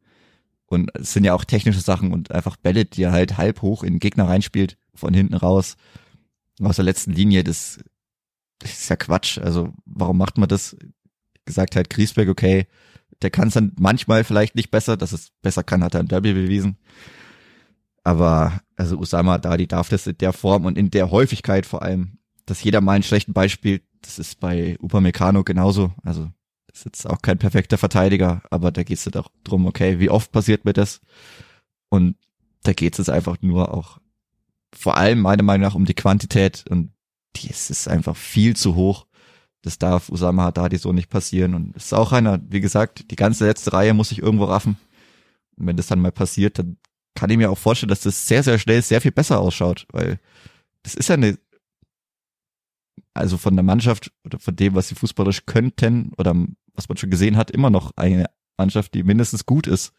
Und 0.67 0.91
es 0.95 1.13
sind 1.13 1.25
ja 1.25 1.35
auch 1.35 1.45
technische 1.45 1.81
Sachen 1.81 2.13
und 2.13 2.33
einfach 2.33 2.57
Bälle, 2.57 2.85
die 2.85 3.03
er 3.03 3.13
halt 3.13 3.37
halb 3.37 3.63
hoch 3.63 3.83
in 3.83 3.95
den 3.95 4.01
Gegner 4.01 4.29
reinspielt, 4.29 4.79
von 4.95 5.13
hinten 5.13 5.35
raus. 5.35 5.77
aus 6.63 6.77
der 6.77 6.85
letzten 6.85 7.13
Linie, 7.13 7.45
das, 7.45 7.81
das 8.59 8.73
ist 8.73 8.89
ja 8.89 8.97
Quatsch. 8.97 9.39
Also 9.39 9.73
warum 9.85 10.19
macht 10.19 10.39
man 10.39 10.49
das? 10.49 10.77
Gesagt 11.45 11.75
hat 11.75 11.91
Griesbeck, 11.91 12.29
okay, 12.29 12.69
der 13.21 13.31
kann 13.31 13.49
es 13.49 13.55
dann 13.55 13.73
manchmal 13.79 14.25
vielleicht 14.25 14.55
nicht 14.55 14.71
besser, 14.71 14.97
dass 14.97 15.13
es 15.13 15.31
besser 15.43 15.65
kann, 15.65 15.83
hat 15.83 15.95
er 15.95 16.01
in 16.01 16.09
Derby 16.09 16.33
bewiesen. 16.33 16.77
Aber 18.05 18.61
also 18.83 18.99
Usama 18.99 19.39
Dadi 19.39 19.69
darf 19.69 19.91
das 19.91 20.09
in 20.09 20.19
der 20.19 20.33
Form 20.33 20.65
und 20.65 20.77
in 20.77 20.91
der 20.91 21.13
Häufigkeit 21.13 21.67
vor 21.67 21.83
allem, 21.83 22.19
dass 22.47 22.65
jeder 22.65 22.81
mal 22.81 22.95
einen 22.95 23.05
schlechten 23.05 23.33
Beispiel, 23.33 23.81
das 24.01 24.19
ist 24.19 24.41
bei 24.41 24.77
Upamecano 24.81 25.45
genauso. 25.45 25.93
Also 26.03 26.33
das 26.67 26.81
ist 26.81 26.85
jetzt 26.87 27.07
auch 27.09 27.23
kein 27.23 27.39
perfekter 27.39 27.79
Verteidiger, 27.79 28.43
aber 28.51 28.73
da 28.73 28.83
geht 28.83 28.99
es 28.99 29.05
doch 29.05 29.31
drum, 29.45 29.67
okay, 29.67 30.01
wie 30.01 30.11
oft 30.11 30.33
passiert 30.33 30.65
mir 30.65 30.73
das? 30.73 31.01
Und 31.91 32.17
da 32.65 32.73
geht 32.73 32.99
es 32.99 33.09
einfach 33.09 33.37
nur 33.41 33.73
auch 33.73 33.99
vor 34.75 34.97
allem 34.97 35.21
meiner 35.21 35.45
Meinung 35.45 35.69
nach 35.69 35.77
um 35.77 35.85
die 35.85 35.95
Quantität 35.95 36.65
und 36.69 36.91
die 37.37 37.51
ist, 37.51 37.71
ist 37.71 37.87
einfach 37.87 38.17
viel 38.17 38.57
zu 38.57 38.75
hoch. 38.75 39.07
Das 39.63 39.79
darf 39.79 40.09
Usama 40.09 40.43
Haddadi 40.43 40.77
so 40.77 40.93
nicht 40.93 41.09
passieren 41.09 41.55
und 41.55 41.77
ist 41.77 41.95
auch 41.95 42.11
einer, 42.11 42.41
wie 42.49 42.61
gesagt, 42.61 43.13
die 43.13 43.17
ganze 43.17 43.47
letzte 43.47 43.75
Reihe 43.75 43.95
muss 43.95 44.09
sich 44.09 44.19
irgendwo 44.19 44.47
raffen. 44.47 44.77
Und 45.57 45.69
wenn 45.69 45.77
das 45.77 45.87
dann 45.87 46.01
mal 46.01 46.11
passiert, 46.11 46.59
dann 46.59 46.79
kann 47.15 47.31
ich 47.31 47.37
mir 47.37 47.51
auch 47.51 47.59
vorstellen, 47.59 47.91
dass 47.91 48.01
das 48.01 48.27
sehr, 48.27 48.43
sehr 48.43 48.59
schnell 48.59 48.83
sehr 48.83 49.01
viel 49.01 49.13
besser 49.13 49.41
ausschaut, 49.41 49.87
weil 49.93 50.19
das 50.83 50.95
ist 50.95 51.09
ja 51.09 51.15
eine, 51.15 51.39
also 53.15 53.37
von 53.37 53.55
der 53.55 53.63
Mannschaft 53.63 54.13
oder 54.25 54.39
von 54.39 54.57
dem, 54.57 54.75
was 54.75 54.89
sie 54.89 54.95
fußballisch 54.95 55.47
könnten 55.47 56.13
oder 56.17 56.35
was 56.75 56.89
man 56.89 56.97
schon 56.97 57.11
gesehen 57.11 57.37
hat, 57.37 57.51
immer 57.51 57.71
noch 57.71 57.93
eine 57.97 58.27
Mannschaft, 58.57 58.95
die 58.95 59.03
mindestens 59.03 59.47
gut 59.47 59.67
ist 59.67 59.93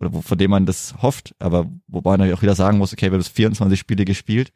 oder 0.00 0.12
wo, 0.12 0.22
von 0.22 0.38
dem 0.38 0.50
man 0.50 0.66
das 0.66 0.94
hofft, 1.02 1.34
aber 1.38 1.70
wobei 1.86 2.16
man 2.16 2.32
auch 2.32 2.42
wieder 2.42 2.54
sagen 2.54 2.78
muss, 2.78 2.92
okay, 2.92 3.06
wir 3.06 3.12
haben 3.12 3.18
das 3.18 3.28
24 3.28 3.78
Spiele 3.78 4.04
gespielt 4.04 4.52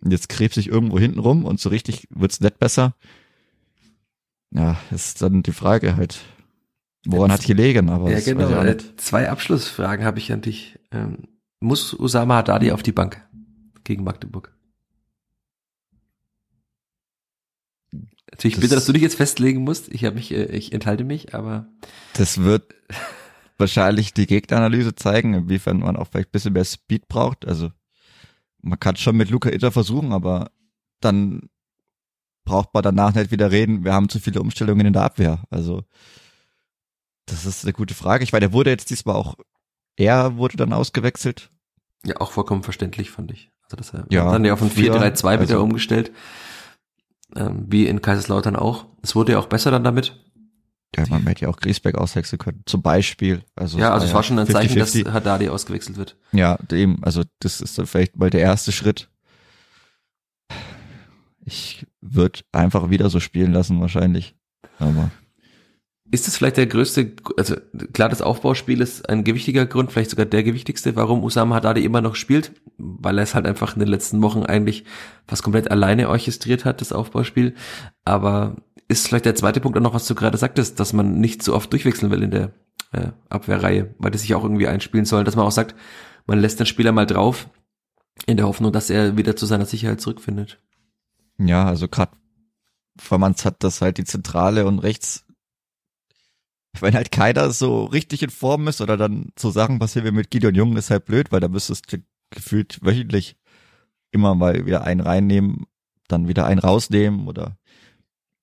und 0.00 0.10
jetzt 0.10 0.28
krebs 0.28 0.56
ich 0.56 0.68
irgendwo 0.68 0.98
hinten 0.98 1.18
rum 1.18 1.44
und 1.44 1.60
so 1.60 1.68
richtig 1.68 2.06
wird's 2.10 2.40
nicht 2.40 2.58
besser. 2.58 2.94
Ja, 4.50 4.76
ist 4.90 5.22
dann 5.22 5.42
die 5.42 5.52
Frage 5.52 5.96
halt, 5.96 6.20
woran 7.06 7.30
jetzt, 7.30 7.40
hat 7.40 7.46
gelegen, 7.46 7.88
aber 7.88 8.10
ja 8.10 8.20
genau. 8.20 8.50
Äh, 8.62 8.76
zwei 8.96 9.30
Abschlussfragen 9.30 10.04
habe 10.04 10.18
ich 10.18 10.32
an 10.32 10.42
dich. 10.42 10.78
Ähm, 10.90 11.28
muss 11.62 11.94
Usama 11.94 12.36
Haddadi 12.36 12.72
auf 12.72 12.82
die 12.82 12.92
Bank 12.92 13.26
gegen 13.84 14.04
Magdeburg? 14.04 14.54
Natürlich 18.30 18.58
bitte, 18.58 18.74
dass 18.74 18.86
du 18.86 18.92
dich 18.92 19.02
jetzt 19.02 19.16
festlegen 19.16 19.62
musst. 19.62 19.92
Ich 19.92 20.04
habe 20.04 20.16
mich, 20.16 20.32
äh, 20.32 20.46
ich 20.46 20.72
enthalte 20.72 21.04
mich, 21.04 21.34
aber 21.34 21.68
das 22.14 22.42
wird 22.42 22.74
wahrscheinlich 23.58 24.14
die 24.14 24.26
Gegneranalyse 24.26 24.94
zeigen, 24.94 25.34
inwiefern 25.34 25.80
man 25.80 25.96
auch 25.96 26.08
vielleicht 26.08 26.30
ein 26.30 26.32
bisschen 26.32 26.54
mehr 26.54 26.64
Speed 26.64 27.08
braucht. 27.08 27.46
Also 27.46 27.70
man 28.62 28.80
kann 28.80 28.96
schon 28.96 29.16
mit 29.16 29.30
Luca 29.30 29.50
Itter 29.50 29.70
versuchen, 29.70 30.12
aber 30.12 30.50
dann 31.00 31.50
braucht 32.44 32.74
man 32.74 32.82
danach 32.82 33.14
nicht 33.14 33.30
wieder 33.30 33.50
reden, 33.50 33.84
wir 33.84 33.92
haben 33.92 34.08
zu 34.08 34.18
viele 34.18 34.40
Umstellungen 34.40 34.86
in 34.86 34.92
der 34.92 35.02
Abwehr. 35.02 35.44
Also 35.50 35.84
das 37.26 37.46
ist 37.46 37.64
eine 37.64 37.72
gute 37.72 37.94
Frage. 37.94 38.24
Ich 38.24 38.32
meine, 38.32 38.46
der 38.46 38.52
wurde 38.52 38.70
jetzt 38.70 38.90
diesmal 38.90 39.14
auch, 39.14 39.36
er 39.96 40.36
wurde 40.36 40.56
dann 40.56 40.72
ausgewechselt. 40.72 41.51
Ja, 42.04 42.20
auch 42.20 42.32
vollkommen 42.32 42.62
verständlich, 42.62 43.10
fand 43.10 43.30
ich. 43.30 43.50
Also 43.64 43.76
das 43.76 43.92
ja, 44.10 44.30
dann 44.30 44.44
ja 44.44 44.52
auf 44.52 44.62
ein 44.62 44.70
4-3-2 44.70 45.26
also, 45.26 45.42
wieder 45.42 45.60
umgestellt. 45.62 46.12
Ähm, 47.34 47.64
wie 47.68 47.86
in 47.86 48.02
Kaiserslautern 48.02 48.56
auch. 48.56 48.86
Es 49.02 49.14
wurde 49.14 49.32
ja 49.32 49.38
auch 49.38 49.46
besser 49.46 49.70
dann 49.70 49.84
damit. 49.84 50.18
Ja, 50.94 51.06
man 51.08 51.26
hätte 51.26 51.42
ja 51.42 51.48
auch 51.48 51.56
Griesbeck 51.56 51.94
auswechseln 51.94 52.38
können, 52.38 52.62
zum 52.66 52.82
Beispiel. 52.82 53.42
Also 53.54 53.78
ja, 53.78 53.94
also 53.94 54.06
es 54.06 54.12
war 54.12 54.22
schon 54.22 54.38
ein 54.38 54.46
50, 54.46 54.54
Zeichen, 54.54 54.78
50. 54.78 55.04
dass 55.04 55.14
Haddadi 55.14 55.48
ausgewechselt 55.48 55.96
wird. 55.96 56.18
Ja, 56.32 56.58
eben, 56.70 57.02
also 57.02 57.22
das 57.38 57.62
ist 57.62 57.78
dann 57.78 57.86
vielleicht 57.86 58.16
mal 58.16 58.28
der 58.28 58.42
erste 58.42 58.72
Schritt. 58.72 59.08
Ich 61.44 61.86
würde 62.02 62.40
einfach 62.52 62.90
wieder 62.90 63.08
so 63.08 63.20
spielen 63.20 63.52
lassen, 63.52 63.80
wahrscheinlich. 63.80 64.36
Aber. 64.78 65.10
Ist 66.12 66.28
es 66.28 66.36
vielleicht 66.36 66.58
der 66.58 66.66
größte, 66.66 67.12
also 67.36 67.56
klar, 67.92 68.08
das 68.08 68.22
Aufbauspiel 68.22 68.80
ist 68.80 69.08
ein 69.08 69.24
gewichtiger 69.24 69.66
Grund, 69.66 69.90
vielleicht 69.90 70.10
sogar 70.10 70.26
der 70.26 70.42
gewichtigste, 70.42 70.94
warum 70.94 71.24
Usama 71.24 71.56
Haddadi 71.56 71.84
immer 71.84 72.02
noch 72.02 72.14
spielt, 72.14 72.52
weil 72.76 73.18
er 73.18 73.24
es 73.24 73.34
halt 73.34 73.46
einfach 73.46 73.74
in 73.74 73.80
den 73.80 73.88
letzten 73.88 74.22
Wochen 74.22 74.42
eigentlich 74.44 74.84
fast 75.26 75.42
komplett 75.42 75.70
alleine 75.70 76.10
orchestriert 76.10 76.64
hat, 76.64 76.82
das 76.82 76.92
Aufbauspiel. 76.92 77.54
Aber 78.04 78.56
ist 78.88 79.08
vielleicht 79.08 79.24
der 79.24 79.34
zweite 79.34 79.60
Punkt 79.60 79.78
auch 79.78 79.82
noch, 79.82 79.94
was 79.94 80.06
du 80.06 80.14
gerade 80.14 80.36
sagtest, 80.36 80.78
dass 80.78 80.92
man 80.92 81.18
nicht 81.18 81.42
so 81.42 81.54
oft 81.54 81.72
durchwechseln 81.72 82.12
will 82.12 82.22
in 82.22 82.30
der 82.30 82.52
äh, 82.92 83.08
Abwehrreihe, 83.30 83.94
weil 83.98 84.10
das 84.10 84.20
sich 84.20 84.34
auch 84.34 84.44
irgendwie 84.44 84.68
einspielen 84.68 85.06
soll, 85.06 85.24
dass 85.24 85.34
man 85.34 85.46
auch 85.46 85.50
sagt, 85.50 85.74
man 86.26 86.38
lässt 86.38 86.60
den 86.60 86.66
Spieler 86.66 86.92
mal 86.92 87.06
drauf, 87.06 87.48
in 88.26 88.36
der 88.36 88.46
Hoffnung, 88.46 88.72
dass 88.72 88.90
er 88.90 89.16
wieder 89.16 89.36
zu 89.36 89.46
seiner 89.46 89.66
Sicherheit 89.66 90.00
zurückfindet. 90.00 90.58
Ja, 91.38 91.64
also 91.64 91.88
gerade, 91.88 92.12
man 93.10 93.34
hat, 93.34 93.64
dass 93.64 93.80
halt 93.80 93.98
die 93.98 94.04
Zentrale 94.04 94.66
und 94.66 94.78
rechts, 94.78 95.24
wenn 96.80 96.94
halt 96.94 97.12
keiner 97.12 97.50
so 97.50 97.84
richtig 97.84 98.22
in 98.22 98.30
Form 98.30 98.66
ist 98.68 98.80
oder 98.80 98.96
dann 98.96 99.32
so 99.38 99.50
Sachen 99.50 99.78
passieren 99.78 100.06
wie 100.06 100.12
mit 100.12 100.30
Gideon 100.30 100.54
Jung, 100.54 100.76
ist 100.76 100.90
halt 100.90 101.04
blöd, 101.04 101.30
weil 101.30 101.40
da 101.40 101.48
müsstest 101.48 101.92
du 101.92 101.98
gefühlt 102.30 102.78
wöchentlich 102.82 103.36
immer 104.10 104.34
mal 104.34 104.66
wieder 104.66 104.82
einen 104.84 105.00
reinnehmen, 105.00 105.66
dann 106.08 106.28
wieder 106.28 106.46
einen 106.46 106.60
rausnehmen 106.60 107.28
oder 107.28 107.56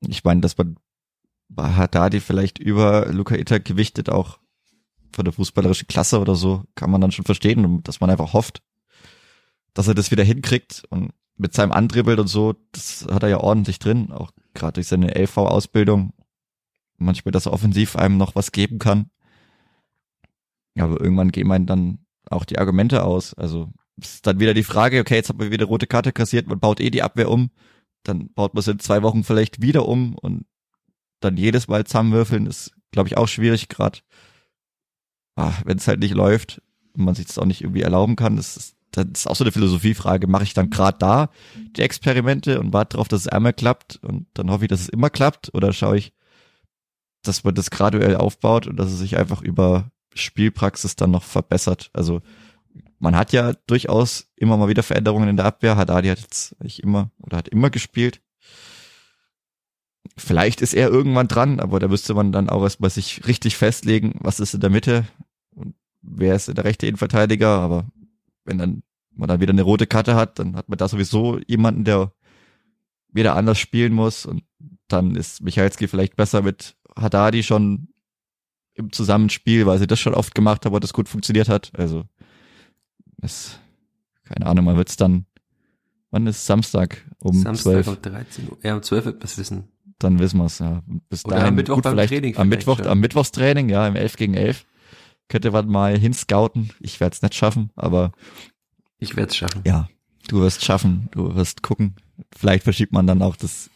ich 0.01 0.23
meine, 0.23 0.41
dass 0.41 0.57
man 0.57 0.77
Haddadi 1.57 2.19
vielleicht 2.19 2.59
über 2.59 3.07
Luca 3.07 3.35
Itter 3.35 3.59
gewichtet 3.59 4.09
auch 4.09 4.39
von 5.11 5.25
der 5.25 5.33
fußballerischen 5.33 5.87
Klasse 5.87 6.19
oder 6.19 6.35
so, 6.35 6.63
kann 6.75 6.91
man 6.91 7.01
dann 7.01 7.11
schon 7.11 7.25
verstehen, 7.25 7.81
dass 7.83 7.99
man 7.99 8.09
einfach 8.09 8.33
hofft, 8.33 8.61
dass 9.73 9.87
er 9.87 9.95
das 9.95 10.11
wieder 10.11 10.23
hinkriegt 10.23 10.83
und 10.89 11.11
mit 11.35 11.53
seinem 11.53 11.71
Andribbeln 11.71 12.19
und 12.19 12.27
so, 12.27 12.55
das 12.73 13.07
hat 13.09 13.23
er 13.23 13.29
ja 13.29 13.39
ordentlich 13.39 13.79
drin, 13.79 14.11
auch 14.11 14.31
gerade 14.53 14.73
durch 14.73 14.87
seine 14.87 15.15
LV-Ausbildung. 15.15 16.13
Manchmal, 16.99 17.31
dass 17.31 17.45
er 17.45 17.53
offensiv 17.53 17.95
einem 17.95 18.17
noch 18.17 18.35
was 18.35 18.51
geben 18.51 18.79
kann. 18.79 19.09
Aber 20.77 20.99
irgendwann 21.01 21.31
gehen 21.31 21.51
einem 21.51 21.65
dann 21.65 22.05
auch 22.29 22.45
die 22.45 22.59
Argumente 22.59 23.03
aus. 23.03 23.33
Also 23.33 23.69
ist 23.97 24.25
dann 24.27 24.39
wieder 24.39 24.53
die 24.53 24.63
Frage, 24.63 24.99
okay, 24.99 25.15
jetzt 25.15 25.29
haben 25.29 25.39
wir 25.39 25.51
wieder 25.51 25.65
rote 25.65 25.87
Karte 25.87 26.11
kassiert, 26.13 26.47
man 26.47 26.59
baut 26.59 26.79
eh 26.79 26.89
die 26.89 27.03
Abwehr 27.03 27.29
um 27.29 27.49
dann 28.03 28.31
baut 28.33 28.53
man 28.53 28.59
es 28.59 28.67
in 28.67 28.79
zwei 28.79 29.01
Wochen 29.03 29.23
vielleicht 29.23 29.61
wieder 29.61 29.87
um 29.87 30.15
und 30.15 30.45
dann 31.19 31.37
jedes 31.37 31.67
Mal 31.67 31.85
zusammenwürfeln 31.85 32.45
ist, 32.45 32.71
glaube 32.91 33.07
ich, 33.07 33.17
auch 33.17 33.27
schwierig 33.27 33.69
gerade. 33.69 33.99
Ah, 35.35 35.53
Wenn 35.65 35.77
es 35.77 35.87
halt 35.87 35.99
nicht 35.99 36.13
läuft 36.13 36.61
und 36.93 37.03
man 37.05 37.15
sich 37.15 37.25
das 37.25 37.37
auch 37.37 37.45
nicht 37.45 37.61
irgendwie 37.61 37.81
erlauben 37.81 38.15
kann, 38.15 38.35
das 38.35 38.57
ist, 38.57 38.75
das 38.91 39.05
ist 39.13 39.27
auch 39.27 39.35
so 39.35 39.43
eine 39.43 39.51
Philosophiefrage. 39.51 40.27
Mache 40.27 40.43
ich 40.43 40.53
dann 40.53 40.69
gerade 40.69 40.97
da 40.97 41.29
die 41.75 41.81
Experimente 41.81 42.59
und 42.59 42.73
warte 42.73 42.93
darauf, 42.93 43.07
dass 43.07 43.21
es 43.21 43.27
einmal 43.27 43.53
klappt 43.53 43.99
und 44.01 44.27
dann 44.33 44.49
hoffe 44.49 44.65
ich, 44.65 44.69
dass 44.69 44.81
es 44.81 44.89
immer 44.89 45.09
klappt 45.09 45.53
oder 45.53 45.73
schaue 45.73 45.97
ich, 45.97 46.13
dass 47.29 47.43
man 47.43 47.55
das 47.55 47.71
graduell 47.71 48.15
aufbaut 48.15 48.67
und 48.67 48.77
dass 48.77 48.91
es 48.91 48.99
sich 48.99 49.17
einfach 49.17 49.41
über 49.41 49.91
Spielpraxis 50.13 50.95
dann 50.95 51.11
noch 51.11 51.23
verbessert. 51.23 51.89
Also 51.93 52.21
man 52.99 53.15
hat 53.15 53.31
ja 53.31 53.53
durchaus 53.67 54.27
immer 54.35 54.57
mal 54.57 54.67
wieder 54.67 54.83
Veränderungen 54.83 55.29
in 55.29 55.37
der 55.37 55.45
Abwehr. 55.45 55.77
Haddadi 55.77 56.09
hat 56.09 56.19
jetzt 56.19 56.61
nicht 56.61 56.81
immer 56.81 57.11
oder 57.19 57.37
hat 57.37 57.47
immer 57.47 57.69
gespielt. 57.69 58.21
Vielleicht 60.17 60.61
ist 60.61 60.73
er 60.73 60.89
irgendwann 60.89 61.27
dran, 61.27 61.59
aber 61.59 61.79
da 61.79 61.87
müsste 61.87 62.13
man 62.13 62.31
dann 62.31 62.49
auch 62.49 62.63
erstmal 62.63 62.89
sich 62.89 63.25
richtig 63.27 63.55
festlegen, 63.55 64.15
was 64.19 64.39
ist 64.39 64.53
in 64.53 64.59
der 64.59 64.69
Mitte 64.69 65.05
und 65.51 65.75
wer 66.01 66.35
ist 66.35 66.47
der 66.47 66.63
rechte 66.65 66.87
Innenverteidiger. 66.87 67.47
Aber 67.47 67.87
wenn 68.43 68.57
dann 68.57 68.83
man 69.15 69.27
dann 69.27 69.41
wieder 69.41 69.51
eine 69.51 69.61
rote 69.61 69.87
Karte 69.87 70.15
hat, 70.15 70.39
dann 70.39 70.55
hat 70.55 70.69
man 70.69 70.77
da 70.77 70.87
sowieso 70.87 71.39
jemanden, 71.47 71.83
der 71.83 72.13
wieder 73.11 73.35
anders 73.35 73.59
spielen 73.59 73.93
muss 73.93 74.25
und 74.25 74.43
dann 74.87 75.15
ist 75.15 75.41
Michalski 75.41 75.87
vielleicht 75.87 76.15
besser 76.15 76.41
mit 76.41 76.75
Haddadi 76.95 77.43
schon 77.43 77.89
im 78.73 78.91
Zusammenspiel, 78.91 79.65
weil 79.65 79.77
sie 79.79 79.87
das 79.87 79.99
schon 79.99 80.13
oft 80.13 80.33
gemacht 80.33 80.65
haben, 80.65 80.71
aber 80.71 80.79
das 80.79 80.93
gut 80.93 81.09
funktioniert 81.09 81.49
hat. 81.49 81.71
Also 81.77 82.05
ist, 83.21 83.59
keine 84.23 84.45
Ahnung, 84.45 84.65
man 84.65 84.77
wird's 84.77 84.95
dann, 84.95 85.25
wann 86.11 86.27
ist 86.27 86.45
Samstag 86.45 87.05
um 87.19 87.41
Samstag 87.41 87.83
12? 87.83 87.87
um 87.87 88.01
13 88.01 88.49
Uhr. 88.49 88.57
Ja, 88.63 88.75
um 88.75 88.81
12 88.81 89.05
wird 89.05 89.23
man 89.23 89.37
wissen. 89.37 89.63
Dann 89.99 90.17
wissen 90.19 90.39
wir's 90.39 90.59
ja. 90.59 90.81
Bis 91.09 91.25
Oder 91.25 91.35
dahin, 91.35 91.49
am 91.49 91.55
Mittwoch 91.55 91.75
gut, 91.75 91.83
beim 91.83 91.93
vielleicht, 91.93 92.13
Training. 92.13 92.37
Am 92.37 92.47
Mittwoch, 92.47 92.77
schon. 92.77 92.87
am 92.87 92.99
Mittwochstraining, 93.01 93.69
ja, 93.69 93.85
im 93.85 93.97
11 93.97 94.15
gegen 94.15 94.33
11. 94.33 94.65
Könnte 95.27 95.51
man 95.51 95.67
mal 95.67 95.97
hinscouten. 95.97 96.71
Ich 96.79 96.99
werde 96.99 97.13
es 97.13 97.21
nicht 97.21 97.35
schaffen, 97.35 97.71
aber. 97.75 98.13
Ich 98.97 99.15
werde 99.17 99.29
es 99.29 99.35
schaffen. 99.35 99.61
Ja, 99.65 99.89
du 100.29 100.39
wirst 100.39 100.63
schaffen, 100.63 101.09
du 101.11 101.35
wirst 101.35 101.61
gucken. 101.63 101.95
Vielleicht 102.35 102.63
verschiebt 102.63 102.93
man 102.93 103.07
dann 103.07 103.21
auch 103.21 103.35
das 103.35 103.69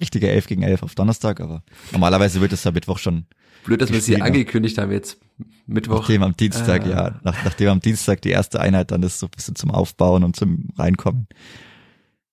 richtige 0.00 0.28
11 0.30 0.46
gegen 0.46 0.62
11 0.62 0.82
auf 0.82 0.94
Donnerstag, 0.94 1.40
aber 1.40 1.62
normalerweise 1.92 2.40
wird 2.40 2.52
es 2.52 2.64
ja 2.64 2.72
Mittwoch 2.72 2.98
schon 2.98 3.26
Blöd, 3.66 3.82
dass 3.82 3.92
wir 3.92 4.00
sie 4.00 4.22
angekündigt 4.22 4.78
haben 4.78 4.92
jetzt 4.92 5.18
Mittwoch. 5.66 6.00
Nachdem 6.00 6.22
am 6.22 6.36
Dienstag, 6.36 6.86
äh. 6.86 6.90
ja, 6.90 7.20
nach, 7.24 7.44
nachdem 7.44 7.68
am 7.68 7.80
Dienstag 7.80 8.22
die 8.22 8.30
erste 8.30 8.60
Einheit 8.60 8.92
dann 8.92 9.02
ist, 9.02 9.18
so 9.18 9.26
ein 9.26 9.30
bisschen 9.34 9.56
zum 9.56 9.72
Aufbauen 9.72 10.22
und 10.22 10.36
zum 10.36 10.68
Reinkommen. 10.76 11.26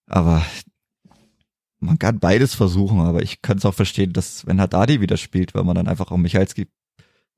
Aber 0.05 0.45
man 1.79 1.97
kann 1.97 2.19
beides 2.19 2.53
versuchen, 2.53 2.99
aber 2.99 3.23
ich 3.23 3.41
kann 3.41 3.57
es 3.57 3.65
auch 3.65 3.73
verstehen, 3.73 4.13
dass 4.13 4.45
wenn 4.45 4.61
Haddadi 4.61 5.01
wieder 5.01 5.17
spielt, 5.17 5.55
weil 5.55 5.63
man 5.63 5.75
dann 5.75 5.87
einfach 5.87 6.11
auch 6.11 6.17
Michalski, 6.17 6.67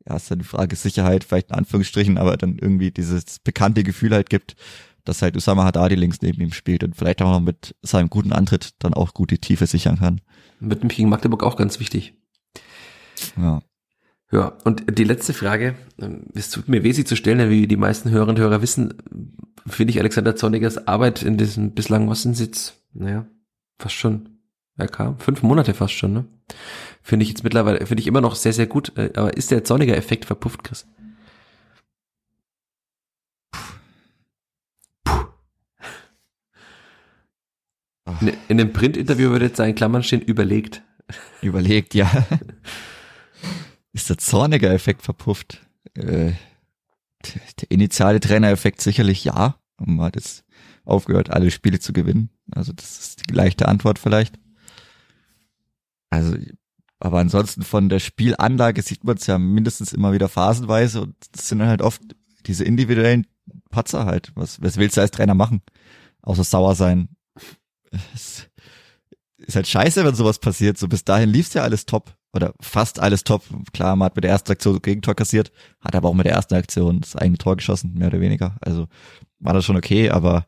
ja, 0.07 0.17
ist 0.17 0.29
dann 0.29 0.39
die 0.39 0.45
Frage 0.45 0.75
Sicherheit, 0.75 1.23
vielleicht 1.23 1.49
in 1.49 1.55
Anführungsstrichen, 1.55 2.17
aber 2.17 2.35
dann 2.35 2.57
irgendwie 2.59 2.91
dieses 2.91 3.39
bekannte 3.39 3.83
Gefühl 3.83 4.11
halt 4.11 4.29
gibt, 4.29 4.55
dass 5.05 5.21
halt 5.21 5.37
Usama 5.37 5.63
Haddadi 5.63 5.95
links 5.95 6.21
neben 6.21 6.41
ihm 6.41 6.51
spielt 6.51 6.83
und 6.83 6.95
vielleicht 6.95 7.21
auch 7.21 7.31
noch 7.31 7.39
mit 7.39 7.75
seinem 7.81 8.09
guten 8.09 8.33
Antritt 8.33 8.73
dann 8.79 8.93
auch 8.93 9.13
gut 9.13 9.31
die 9.31 9.37
Tiefe 9.37 9.67
sichern 9.67 9.99
kann. 9.99 10.21
Wird 10.59 10.81
nämlich 10.81 10.97
gegen 10.97 11.09
Magdeburg 11.09 11.43
auch 11.43 11.55
ganz 11.55 11.79
wichtig. 11.79 12.15
Ja. 13.37 13.61
Ja, 14.31 14.57
und 14.63 14.97
die 14.97 15.03
letzte 15.03 15.33
Frage, 15.33 15.75
ähm, 15.99 16.25
es 16.33 16.49
tut 16.49 16.67
mir 16.67 16.83
weh, 16.83 16.91
sie 16.91 17.05
zu 17.05 17.15
stellen, 17.15 17.37
denn 17.37 17.49
wie 17.49 17.67
die 17.67 17.77
meisten 17.77 18.09
Hörerinnen 18.09 18.35
und 18.35 18.41
Hörer 18.41 18.61
wissen, 18.61 18.95
finde 19.67 19.91
ich 19.91 19.99
Alexander 19.99 20.35
Zornigers 20.35 20.87
Arbeit 20.87 21.21
in 21.21 21.37
diesem 21.37 21.73
bislang 21.73 22.09
Ostensitz, 22.09 22.81
naja, 22.93 23.27
fast 23.77 23.95
schon, 23.95 24.39
er 24.77 24.87
kam, 24.87 25.19
fünf 25.19 25.43
Monate 25.43 25.73
fast 25.73 25.93
schon, 25.93 26.13
ne? 26.13 26.25
Finde 27.01 27.23
ich 27.23 27.29
jetzt 27.29 27.43
mittlerweile, 27.43 27.85
finde 27.85 28.01
ich 28.01 28.07
immer 28.07 28.21
noch 28.21 28.35
sehr, 28.35 28.53
sehr 28.53 28.67
gut, 28.67 28.97
äh, 28.97 29.11
aber 29.15 29.37
ist 29.37 29.51
der 29.51 29.63
Zorniger-Effekt 29.63 30.25
verpufft, 30.25 30.63
Chris? 30.63 30.87
In, 38.21 38.33
in 38.47 38.57
dem 38.57 38.71
Print-Interview 38.71 39.31
würde 39.31 39.45
jetzt 39.45 39.57
sein 39.57 39.75
Klammern 39.75 40.03
stehen, 40.03 40.21
überlegt. 40.21 40.83
Überlegt, 41.41 41.93
ja. 41.93 42.09
Ist 43.93 44.09
der 44.09 44.17
zorniger 44.17 44.71
Effekt 44.71 45.01
verpufft? 45.01 45.61
Äh, 45.95 46.33
der 47.23 47.71
initiale 47.71 48.19
Trainereffekt 48.19 48.81
sicherlich 48.81 49.23
ja. 49.23 49.55
Man 49.79 50.01
hat 50.01 50.15
jetzt 50.15 50.43
aufgehört, 50.83 51.31
alle 51.31 51.49
Spiele 51.49 51.79
zu 51.79 51.93
gewinnen. 51.93 52.29
Also 52.51 52.73
das 52.73 52.99
ist 52.99 53.29
die 53.29 53.33
leichte 53.33 53.67
Antwort 53.67 53.97
vielleicht. 53.97 54.37
Also, 56.09 56.35
aber 56.99 57.19
ansonsten 57.19 57.63
von 57.63 57.89
der 57.89 57.99
Spielanlage 57.99 58.81
sieht 58.81 59.03
man 59.03 59.17
es 59.17 59.27
ja 59.27 59.37
mindestens 59.37 59.93
immer 59.93 60.13
wieder 60.13 60.29
phasenweise 60.29 61.01
und 61.01 61.15
das 61.31 61.49
sind 61.49 61.61
halt 61.63 61.81
oft 61.81 62.01
diese 62.45 62.63
individuellen 62.63 63.27
Patzer 63.69 64.05
halt. 64.05 64.31
Was, 64.35 64.61
was 64.61 64.77
willst 64.77 64.97
du 64.97 65.01
als 65.01 65.11
Trainer 65.11 65.33
machen? 65.33 65.61
Außer 66.21 66.43
sauer 66.43 66.75
sein, 66.75 67.14
es 68.13 68.49
ist 69.37 69.55
halt 69.55 69.67
scheiße, 69.67 70.03
wenn 70.05 70.15
sowas 70.15 70.39
passiert. 70.39 70.77
So 70.77 70.87
bis 70.87 71.03
dahin 71.03 71.29
lief's 71.29 71.53
ja 71.53 71.63
alles 71.63 71.85
top 71.85 72.15
oder 72.33 72.53
fast 72.59 72.99
alles 72.99 73.23
top. 73.23 73.43
Klar, 73.73 73.95
man 73.95 74.07
hat 74.07 74.15
mit 74.15 74.23
der 74.23 74.31
ersten 74.31 74.51
Aktion 74.51 74.81
Gegentor 74.81 75.15
kassiert, 75.15 75.51
hat 75.81 75.95
aber 75.95 76.09
auch 76.09 76.13
mit 76.13 76.25
der 76.25 76.33
ersten 76.33 76.55
Aktion 76.55 77.01
das 77.01 77.15
eigene 77.15 77.37
Tor 77.37 77.55
geschossen, 77.55 77.93
mehr 77.93 78.07
oder 78.07 78.19
weniger. 78.19 78.57
Also 78.61 78.87
war 79.39 79.53
das 79.53 79.65
schon 79.65 79.77
okay, 79.77 80.09
aber 80.09 80.45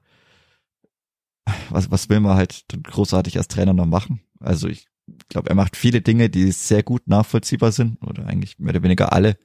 was, 1.70 1.92
was 1.92 2.10
will 2.10 2.20
man 2.20 2.36
halt 2.36 2.66
großartig 2.84 3.38
als 3.38 3.48
Trainer 3.48 3.74
noch 3.74 3.86
machen? 3.86 4.22
Also 4.40 4.68
ich 4.68 4.88
glaube, 5.30 5.50
er 5.50 5.56
macht 5.56 5.78
viele 5.78 6.02
Dinge, 6.02 6.30
die 6.30 6.52
sehr 6.52 6.84
gut 6.84 7.08
nachvollziehbar 7.08 7.72
sind 7.72 8.02
oder 8.04 8.26
eigentlich 8.26 8.60
mehr 8.60 8.74
oder 8.74 8.84
weniger 8.84 9.14
alle. 9.14 9.38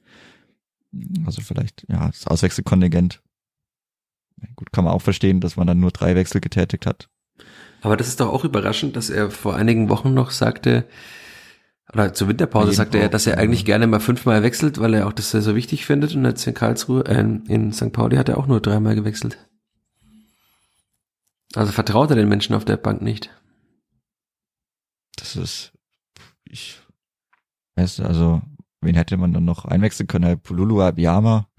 Also 1.25 1.41
vielleicht, 1.41 1.85
ja, 1.89 2.07
das 2.07 2.27
Auswechselkontingent. 2.27 3.21
Gut, 4.55 4.71
kann 4.73 4.83
man 4.83 4.93
auch 4.93 5.01
verstehen, 5.01 5.39
dass 5.39 5.55
man 5.55 5.67
dann 5.67 5.79
nur 5.79 5.91
drei 5.91 6.15
Wechsel 6.15 6.41
getätigt 6.41 6.85
hat. 6.85 7.09
Aber 7.83 7.97
das 7.97 8.07
ist 8.07 8.21
doch 8.21 8.31
auch 8.31 8.45
überraschend, 8.45 8.95
dass 8.95 9.09
er 9.09 9.29
vor 9.29 9.55
einigen 9.55 9.89
Wochen 9.89 10.13
noch 10.13 10.31
sagte, 10.31 10.85
oder 11.91 12.13
zur 12.13 12.29
Winterpause 12.29 12.67
Jeden 12.67 12.77
sagte 12.77 12.97
er, 12.97 13.09
dass 13.09 13.27
er 13.27 13.37
eigentlich 13.37 13.65
gerne 13.65 13.87
mal 13.87 13.99
fünfmal 13.99 14.41
wechselt, 14.41 14.79
weil 14.79 14.93
er 14.93 15.05
auch 15.05 15.11
das 15.11 15.31
so 15.31 15.53
wichtig 15.53 15.85
findet. 15.85 16.15
Und 16.15 16.23
jetzt 16.23 16.47
in 16.47 16.53
Karlsruhe, 16.53 17.03
äh, 17.05 17.19
in 17.19 17.73
St. 17.73 17.91
Pauli 17.91 18.15
hat 18.15 18.29
er 18.29 18.37
auch 18.37 18.47
nur 18.47 18.61
dreimal 18.61 18.95
gewechselt. 18.95 19.37
Also 21.55 21.73
vertraut 21.73 22.09
er 22.09 22.15
den 22.15 22.29
Menschen 22.29 22.55
auf 22.55 22.63
der 22.63 22.77
Bank 22.77 23.01
nicht. 23.01 23.29
Das 25.17 25.35
ist, 25.35 25.73
ich 26.45 26.79
weiß, 27.75 27.99
also, 27.99 28.41
wen 28.79 28.95
hätte 28.95 29.17
man 29.17 29.33
dann 29.33 29.45
noch 29.45 29.65
einwechseln 29.65 30.07
können? 30.07 30.39
Pululu 30.39 30.81
Abiyama. 30.81 31.49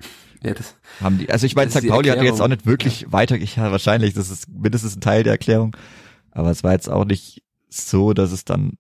Ja, 0.43 0.55
das, 0.55 0.75
haben 1.01 1.19
die, 1.19 1.31
also 1.31 1.45
ich 1.45 1.55
meine, 1.55 1.71
St. 1.71 1.87
Pauli 1.87 2.09
hat 2.09 2.23
jetzt 2.23 2.41
auch 2.41 2.49
nicht 2.49 2.65
wirklich 2.67 3.03
ja. 3.03 3.13
weiter, 3.13 3.37
ja, 3.37 3.71
wahrscheinlich, 3.71 4.15
das 4.15 4.31
ist 4.31 4.49
mindestens 4.49 4.97
ein 4.97 5.01
Teil 5.03 5.23
der 5.23 5.35
Erklärung. 5.35 5.77
Aber 6.35 6.51
es 6.51 6.63
war 6.65 6.73
jetzt 6.73 6.91
auch 6.91 7.05
nicht 7.05 7.43
so, 7.69 8.13
dass 8.13 8.33
es 8.33 8.45
dann, 8.45 8.77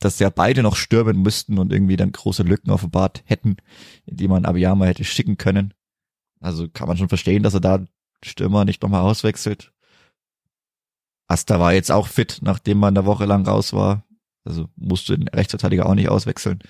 dass 0.00 0.18
ja 0.18 0.30
beide 0.30 0.62
noch 0.62 0.76
stürmen 0.76 1.22
müssten 1.22 1.58
und 1.58 1.72
irgendwie 1.72 1.96
dann 1.96 2.12
große 2.12 2.42
Lücken 2.42 2.70
offenbart 2.70 3.22
hätten, 3.24 3.56
in 4.04 4.16
die 4.16 4.28
man 4.28 4.44
Abiyama 4.44 4.84
hätte 4.84 5.04
schicken 5.04 5.38
können. 5.38 5.72
Also 6.40 6.68
kann 6.68 6.88
man 6.88 6.96
schon 6.96 7.08
verstehen, 7.08 7.42
dass 7.42 7.54
er 7.54 7.60
da 7.60 7.84
Stürmer 8.22 8.64
nicht 8.64 8.82
nochmal 8.82 9.02
auswechselt. 9.02 9.72
Asta 11.28 11.60
war 11.60 11.72
jetzt 11.72 11.92
auch 11.92 12.08
fit, 12.08 12.40
nachdem 12.42 12.78
man 12.78 12.96
eine 12.96 13.06
Woche 13.06 13.26
lang 13.26 13.46
raus 13.46 13.72
war. 13.72 14.04
Also 14.44 14.68
musste 14.76 15.16
den 15.16 15.28
Rechtsverteidiger 15.28 15.86
auch 15.86 15.94
nicht 15.94 16.08
auswechseln. 16.08 16.60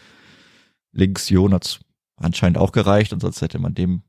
Links 0.93 1.29
Jon 1.31 1.55
hat's 1.55 1.81
anscheinend 2.17 2.59
auch 2.59 2.73
gereicht 2.73 3.13
und 3.13 3.21
sonst 3.21 3.41
hätte 3.41 3.59
man 3.59 3.75
dem 3.75 4.03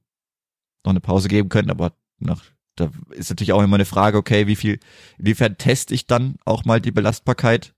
noch 0.84 0.91
eine 0.91 1.01
Pause 1.01 1.30
geben 1.30 1.49
können, 1.49 1.70
aber 1.70 1.93
nach 2.17 2.43
da 2.80 2.91
ist 3.11 3.30
natürlich 3.30 3.53
auch 3.53 3.61
immer 3.61 3.75
eine 3.75 3.86
Frage, 3.86 4.17
okay, 4.17 4.47
wie 4.47 4.55
viel, 4.55 4.80
inwiefern 5.17 5.57
teste 5.57 5.93
ich 5.93 6.07
dann 6.07 6.36
auch 6.45 6.65
mal 6.65 6.82
die 6.82 6.91
Belastbarkeit, 6.91 7.73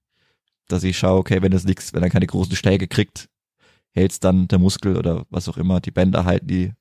dass 0.68 0.84
ich 0.84 0.98
schaue, 0.98 1.20
okay, 1.20 1.42
wenn 1.42 1.52
das 1.52 1.66
nichts, 1.66 1.94
wenn 1.94 2.04
er 2.04 2.10
keine 2.10 2.28
großen 2.28 2.56
Schläge 2.56 2.88
kriegt, 2.88 3.30
hält's 3.92 4.20
dann 4.20 4.48
der 4.48 4.60
Muskel 4.60 4.98
oder 4.98 5.26
was 5.30 5.50
auch 5.50 5.58
immer, 5.58 5.82
die 5.82 5.92
Bänder 5.92 6.26
halten 6.26 6.48
die, 6.48 6.74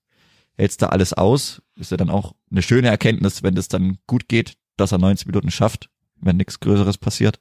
hält's 0.57 0.77
da 0.77 0.87
alles 0.87 1.13
aus, 1.13 1.63
ist 1.77 1.91
ja 1.91 1.97
dann 1.97 2.11
auch 2.11 2.35
eine 2.51 2.63
schöne 2.63 2.89
Erkenntnis, 2.89 3.43
wenn 3.43 3.55
das 3.55 3.69
dann 3.69 3.99
gut 4.07 4.29
geht, 4.29 4.55
dass 4.77 4.93
er 4.93 4.99
90 4.99 5.27
Minuten 5.27 5.51
schafft, 5.51 5.91
wenn 6.21 6.37
nichts 6.37 6.61
Größeres 6.61 6.99
passiert. 6.99 7.41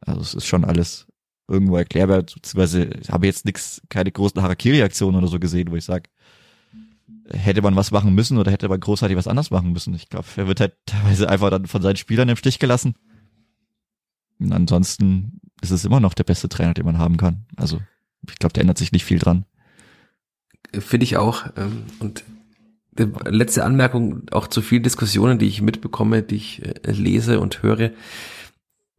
Also 0.00 0.20
es 0.20 0.34
ist 0.34 0.46
schon 0.46 0.64
alles 0.64 1.06
irgendwo 1.48 1.76
erklärbar, 1.76 2.22
beziehungsweise 2.22 2.90
habe 3.10 3.26
jetzt 3.26 3.44
nichts, 3.44 3.82
keine 3.88 4.12
großen 4.12 4.40
Harakiri-Aktionen 4.40 5.16
oder 5.16 5.26
so 5.26 5.40
gesehen, 5.40 5.70
wo 5.70 5.76
ich 5.76 5.84
sage, 5.84 6.08
hätte 7.32 7.62
man 7.62 7.76
was 7.76 7.90
machen 7.90 8.14
müssen 8.14 8.38
oder 8.38 8.50
hätte 8.50 8.68
man 8.68 8.80
großartig 8.80 9.16
was 9.16 9.28
anders 9.28 9.50
machen 9.50 9.72
müssen. 9.72 9.94
Ich 9.94 10.08
glaube, 10.08 10.26
er 10.36 10.46
wird 10.46 10.60
halt 10.60 10.74
teilweise 10.86 11.28
einfach 11.28 11.50
dann 11.50 11.66
von 11.66 11.82
seinen 11.82 11.96
Spielern 11.96 12.28
im 12.28 12.36
Stich 12.36 12.58
gelassen. 12.58 12.94
Und 14.38 14.52
ansonsten 14.52 15.40
ist 15.60 15.70
es 15.70 15.84
immer 15.84 16.00
noch 16.00 16.14
der 16.14 16.24
beste 16.24 16.48
Trainer, 16.48 16.74
den 16.74 16.86
man 16.86 16.98
haben 16.98 17.16
kann. 17.16 17.46
Also 17.56 17.80
ich 18.28 18.38
glaube, 18.38 18.52
da 18.52 18.60
ändert 18.60 18.78
sich 18.78 18.92
nicht 18.92 19.04
viel 19.04 19.18
dran. 19.18 19.44
Finde 20.72 21.04
ich 21.04 21.16
auch. 21.16 21.46
Ähm, 21.56 21.84
und 21.98 22.24
letzte 22.96 23.64
Anmerkung 23.64 24.22
auch 24.30 24.46
zu 24.46 24.62
vielen 24.62 24.82
Diskussionen, 24.82 25.38
die 25.38 25.46
ich 25.46 25.62
mitbekomme, 25.62 26.22
die 26.22 26.36
ich 26.36 26.64
äh, 26.64 26.92
lese 26.92 27.40
und 27.40 27.62
höre 27.62 27.90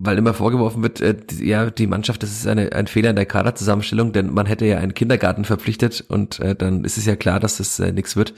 weil 0.04 0.18
immer 0.18 0.34
vorgeworfen 0.34 0.82
wird, 0.82 1.00
äh, 1.00 1.16
die, 1.16 1.48
ja, 1.48 1.70
die 1.70 1.88
Mannschaft, 1.88 2.24
das 2.24 2.32
ist 2.32 2.48
eine, 2.48 2.74
ein 2.74 2.88
Fehler 2.88 3.12
in 3.12 3.16
der 3.16 3.26
Kaderzusammenstellung, 3.26 4.12
denn 4.12 4.34
man 4.34 4.48
hätte 4.48 4.66
ja 4.66 4.80
einen 4.80 4.96
Kindergarten 4.96 5.46
verpflichtet 5.46 6.04
und 6.08 6.40
äh, 6.40 6.56
dann 6.56 6.84
ist 6.84 6.98
es 6.98 7.06
ja 7.06 7.16
klar, 7.16 7.40
dass 7.40 7.58
das 7.58 7.80
äh, 7.80 7.92
nichts 7.92 8.16
wird. 8.16 8.34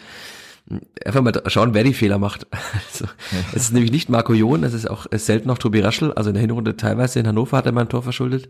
Einfach 1.06 1.22
mal 1.22 1.34
schauen, 1.48 1.74
wer 1.74 1.84
die 1.84 1.94
Fehler 1.94 2.20
macht. 2.20 2.48
Also, 2.92 3.06
ja. 3.06 3.40
Es 3.54 3.64
ist 3.64 3.74
nämlich 3.74 3.92
nicht 3.92 4.10
Marco 4.10 4.34
John, 4.34 4.64
es 4.64 4.74
ist 4.74 4.90
auch 4.90 5.08
selten 5.12 5.48
noch 5.48 5.58
Tobi 5.58 5.80
Raschel. 5.80 6.14
Also 6.14 6.30
in 6.30 6.36
der 6.36 6.42
Hinrunde 6.42 6.78
teilweise 6.78 7.20
in 7.20 7.28
Hannover 7.28 7.58
hat 7.58 7.66
er 7.66 7.72
mal 7.72 7.82
ein 7.82 7.90
Tor 7.90 8.04
verschuldet. 8.04 8.50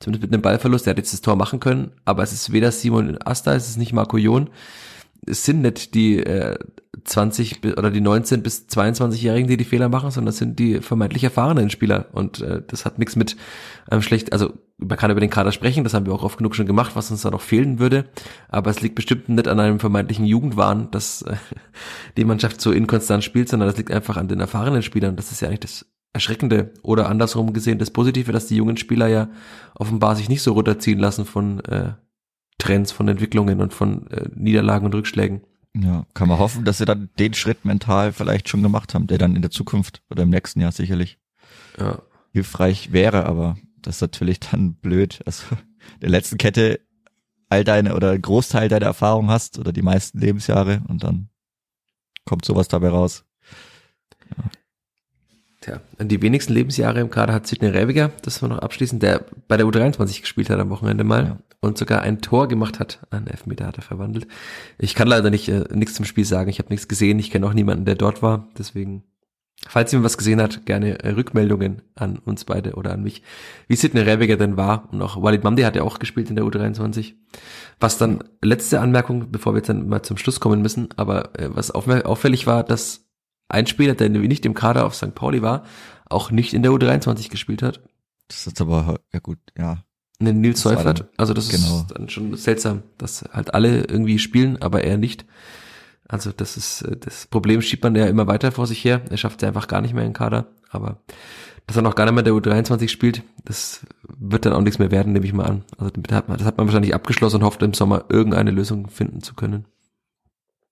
Zumindest 0.00 0.22
mit 0.22 0.32
einem 0.32 0.42
Ballverlust, 0.42 0.86
der 0.86 0.92
hat 0.92 0.98
jetzt 0.98 1.12
das 1.12 1.20
Tor 1.20 1.36
machen 1.36 1.60
können. 1.60 1.92
Aber 2.04 2.22
es 2.22 2.32
ist 2.32 2.52
weder 2.52 2.72
Simon 2.72 3.18
Asta, 3.24 3.54
es 3.54 3.68
ist 3.68 3.78
nicht 3.78 3.92
Marco 3.92 4.18
John. 4.18 4.50
Es 5.26 5.44
sind 5.44 5.62
nicht 5.62 5.94
die 5.94 6.18
äh, 6.18 6.56
20 7.04 7.60
oder 7.76 7.90
die 7.90 8.00
19 8.00 8.42
bis 8.42 8.66
22-Jährigen, 8.68 9.48
die 9.48 9.56
die 9.56 9.64
Fehler 9.64 9.88
machen, 9.88 10.10
sondern 10.10 10.26
das 10.26 10.38
sind 10.38 10.58
die 10.58 10.80
vermeintlich 10.80 11.24
erfahrenen 11.24 11.70
Spieler. 11.70 12.06
Und 12.12 12.40
äh, 12.40 12.62
das 12.66 12.84
hat 12.84 12.98
nichts 12.98 13.16
mit 13.16 13.36
ähm, 13.90 14.02
schlecht, 14.02 14.32
also 14.32 14.52
man 14.78 14.98
kann 14.98 15.10
über 15.10 15.20
den 15.20 15.30
Kader 15.30 15.52
sprechen, 15.52 15.84
das 15.84 15.94
haben 15.94 16.06
wir 16.06 16.12
auch 16.12 16.22
oft 16.22 16.38
genug 16.38 16.56
schon 16.56 16.66
gemacht, 16.66 16.92
was 16.94 17.10
uns 17.10 17.22
da 17.22 17.30
noch 17.30 17.40
fehlen 17.40 17.78
würde. 17.78 18.06
Aber 18.48 18.70
es 18.70 18.80
liegt 18.80 18.94
bestimmt 18.94 19.28
nicht 19.28 19.48
an 19.48 19.60
einem 19.60 19.80
vermeintlichen 19.80 20.24
Jugendwahn, 20.24 20.90
dass 20.90 21.22
äh, 21.22 21.36
die 22.16 22.24
Mannschaft 22.24 22.60
so 22.60 22.72
inkonstant 22.72 23.24
spielt, 23.24 23.48
sondern 23.48 23.68
das 23.68 23.76
liegt 23.76 23.90
einfach 23.90 24.16
an 24.16 24.28
den 24.28 24.40
erfahrenen 24.40 24.82
Spielern. 24.82 25.16
Das 25.16 25.30
ist 25.30 25.40
ja 25.40 25.48
eigentlich 25.48 25.60
das 25.60 25.86
Erschreckende 26.12 26.70
oder 26.82 27.08
andersrum 27.08 27.52
gesehen 27.52 27.78
das 27.78 27.90
Positive, 27.90 28.30
dass 28.30 28.46
die 28.46 28.56
jungen 28.56 28.76
Spieler 28.76 29.08
ja 29.08 29.28
offenbar 29.74 30.14
sich 30.14 30.28
nicht 30.28 30.42
so 30.42 30.52
runterziehen 30.52 31.00
lassen 31.00 31.24
von 31.24 31.58
äh, 31.64 31.94
Trends, 32.58 32.92
von 32.92 33.08
Entwicklungen 33.08 33.60
und 33.60 33.74
von 33.74 34.06
äh, 34.10 34.28
Niederlagen 34.34 34.86
und 34.86 34.94
Rückschlägen. 34.94 35.42
Ja, 35.76 36.06
kann 36.14 36.28
man 36.28 36.38
hoffen, 36.38 36.64
dass 36.64 36.78
sie 36.78 36.84
dann 36.84 37.10
den 37.18 37.34
Schritt 37.34 37.64
mental 37.64 38.12
vielleicht 38.12 38.48
schon 38.48 38.62
gemacht 38.62 38.94
haben, 38.94 39.08
der 39.08 39.18
dann 39.18 39.34
in 39.34 39.42
der 39.42 39.50
Zukunft 39.50 40.02
oder 40.08 40.22
im 40.22 40.30
nächsten 40.30 40.60
Jahr 40.60 40.70
sicherlich 40.70 41.18
ja. 41.78 42.00
hilfreich 42.32 42.92
wäre, 42.92 43.26
aber 43.26 43.56
das 43.82 43.96
ist 43.96 44.02
natürlich 44.02 44.40
dann 44.40 44.74
blöd. 44.74 45.20
Also 45.26 45.56
der 46.02 46.10
letzten 46.10 46.38
Kette 46.38 46.80
all 47.48 47.64
deine 47.64 47.94
oder 47.94 48.16
Großteil 48.16 48.68
deiner 48.68 48.86
Erfahrung 48.86 49.30
hast 49.30 49.58
oder 49.58 49.72
die 49.72 49.82
meisten 49.82 50.18
Lebensjahre 50.18 50.82
und 50.88 51.02
dann 51.02 51.28
kommt 52.24 52.44
sowas 52.44 52.68
dabei 52.68 52.88
raus. 52.88 53.24
Ja. 54.36 54.44
Tja, 55.64 55.80
die 55.98 56.20
wenigsten 56.20 56.52
Lebensjahre 56.52 57.00
im 57.00 57.08
Kader 57.08 57.32
hat 57.32 57.46
Sidney 57.46 57.68
Rebiger, 57.68 58.10
das 58.20 58.42
war 58.42 58.50
noch 58.50 58.58
abschließend, 58.58 59.02
der 59.02 59.24
bei 59.48 59.56
der 59.56 59.64
U23 59.64 60.20
gespielt 60.20 60.50
hat 60.50 60.60
am 60.60 60.68
Wochenende 60.68 61.04
mal 61.04 61.24
ja. 61.24 61.38
und 61.60 61.78
sogar 61.78 62.02
ein 62.02 62.20
Tor 62.20 62.48
gemacht 62.48 62.78
hat. 62.78 62.98
Ein 63.08 63.26
Elfmeter 63.26 63.66
hat 63.66 63.78
er 63.78 63.82
verwandelt. 63.82 64.26
Ich 64.76 64.94
kann 64.94 65.08
leider 65.08 65.30
nicht 65.30 65.48
äh, 65.48 65.64
nichts 65.72 65.94
zum 65.94 66.04
Spiel 66.04 66.26
sagen. 66.26 66.50
Ich 66.50 66.58
habe 66.58 66.68
nichts 66.68 66.86
gesehen. 66.86 67.18
Ich 67.18 67.30
kenne 67.30 67.46
auch 67.46 67.54
niemanden, 67.54 67.86
der 67.86 67.94
dort 67.94 68.20
war. 68.20 68.46
Deswegen, 68.58 69.04
falls 69.66 69.90
jemand 69.90 70.04
was 70.04 70.18
gesehen 70.18 70.42
hat, 70.42 70.66
gerne 70.66 71.02
äh, 71.02 71.12
Rückmeldungen 71.12 71.80
an 71.94 72.18
uns 72.18 72.44
beide 72.44 72.74
oder 72.74 72.92
an 72.92 73.02
mich, 73.02 73.22
wie 73.66 73.76
Sidney 73.76 74.02
Rebiger 74.02 74.36
denn 74.36 74.58
war. 74.58 74.92
Und 74.92 75.00
auch 75.00 75.22
Walid 75.22 75.44
Mamdi 75.44 75.62
hat 75.62 75.76
ja 75.76 75.82
auch 75.82 75.98
gespielt 75.98 76.28
in 76.28 76.36
der 76.36 76.44
U23. 76.44 77.14
Was 77.80 77.96
dann, 77.96 78.22
letzte 78.42 78.82
Anmerkung, 78.82 79.30
bevor 79.30 79.54
wir 79.54 79.60
jetzt 79.60 79.70
dann 79.70 79.88
mal 79.88 80.02
zum 80.02 80.18
Schluss 80.18 80.40
kommen 80.40 80.60
müssen, 80.60 80.90
aber 80.98 81.30
äh, 81.40 81.48
was 81.54 81.70
auffällig 81.70 82.46
war, 82.46 82.64
dass 82.64 83.03
ein 83.54 83.66
Spieler, 83.66 83.94
der 83.94 84.10
nicht 84.10 84.44
im 84.44 84.54
Kader 84.54 84.84
auf 84.84 84.94
St. 84.94 85.14
Pauli 85.14 85.42
war, 85.42 85.64
auch 86.06 86.30
nicht 86.30 86.52
in 86.52 86.62
der 86.62 86.72
U23 86.72 87.30
gespielt 87.30 87.62
hat. 87.62 87.80
Das 88.28 88.46
ist 88.46 88.60
aber, 88.60 89.00
ja 89.12 89.20
gut, 89.20 89.38
ja. 89.56 89.84
Ne, 90.20 90.32
Nils 90.32 90.60
Seufert. 90.60 91.08
Also 91.16 91.34
das 91.34 91.48
genau. 91.48 91.80
ist 91.80 91.86
dann 91.88 92.08
schon 92.08 92.36
seltsam, 92.36 92.82
dass 92.98 93.24
halt 93.32 93.54
alle 93.54 93.84
irgendwie 93.84 94.18
spielen, 94.18 94.60
aber 94.62 94.84
er 94.84 94.96
nicht. 94.96 95.24
Also 96.06 96.32
das 96.32 96.56
ist 96.56 96.84
das 97.00 97.26
Problem 97.26 97.62
schiebt 97.62 97.82
man 97.82 97.96
ja 97.96 98.06
immer 98.06 98.26
weiter 98.26 98.52
vor 98.52 98.66
sich 98.66 98.84
her. 98.84 99.02
Er 99.10 99.16
schafft 99.16 99.42
es 99.42 99.46
einfach 99.46 99.68
gar 99.68 99.80
nicht 99.80 99.94
mehr 99.94 100.04
in 100.04 100.10
den 100.10 100.16
Kader. 100.16 100.46
Aber 100.70 101.00
dass 101.66 101.76
er 101.76 101.82
noch 101.82 101.94
gar 101.94 102.04
nicht 102.04 102.14
mehr 102.14 102.22
der 102.22 102.34
U23 102.34 102.88
spielt, 102.88 103.22
das 103.44 103.86
wird 104.02 104.44
dann 104.44 104.52
auch 104.52 104.60
nichts 104.60 104.78
mehr 104.78 104.90
werden, 104.90 105.12
nehme 105.12 105.24
ich 105.24 105.32
mal 105.32 105.46
an. 105.46 105.64
Also 105.78 105.90
damit 105.90 106.12
hat 106.12 106.28
man, 106.28 106.38
das 106.38 106.46
hat 106.46 106.58
man 106.58 106.66
wahrscheinlich 106.66 106.94
abgeschlossen 106.94 107.36
und 107.36 107.44
hofft 107.44 107.62
im 107.62 107.74
Sommer 107.74 108.04
irgendeine 108.08 108.50
Lösung 108.50 108.88
finden 108.88 109.22
zu 109.22 109.34
können. 109.34 109.64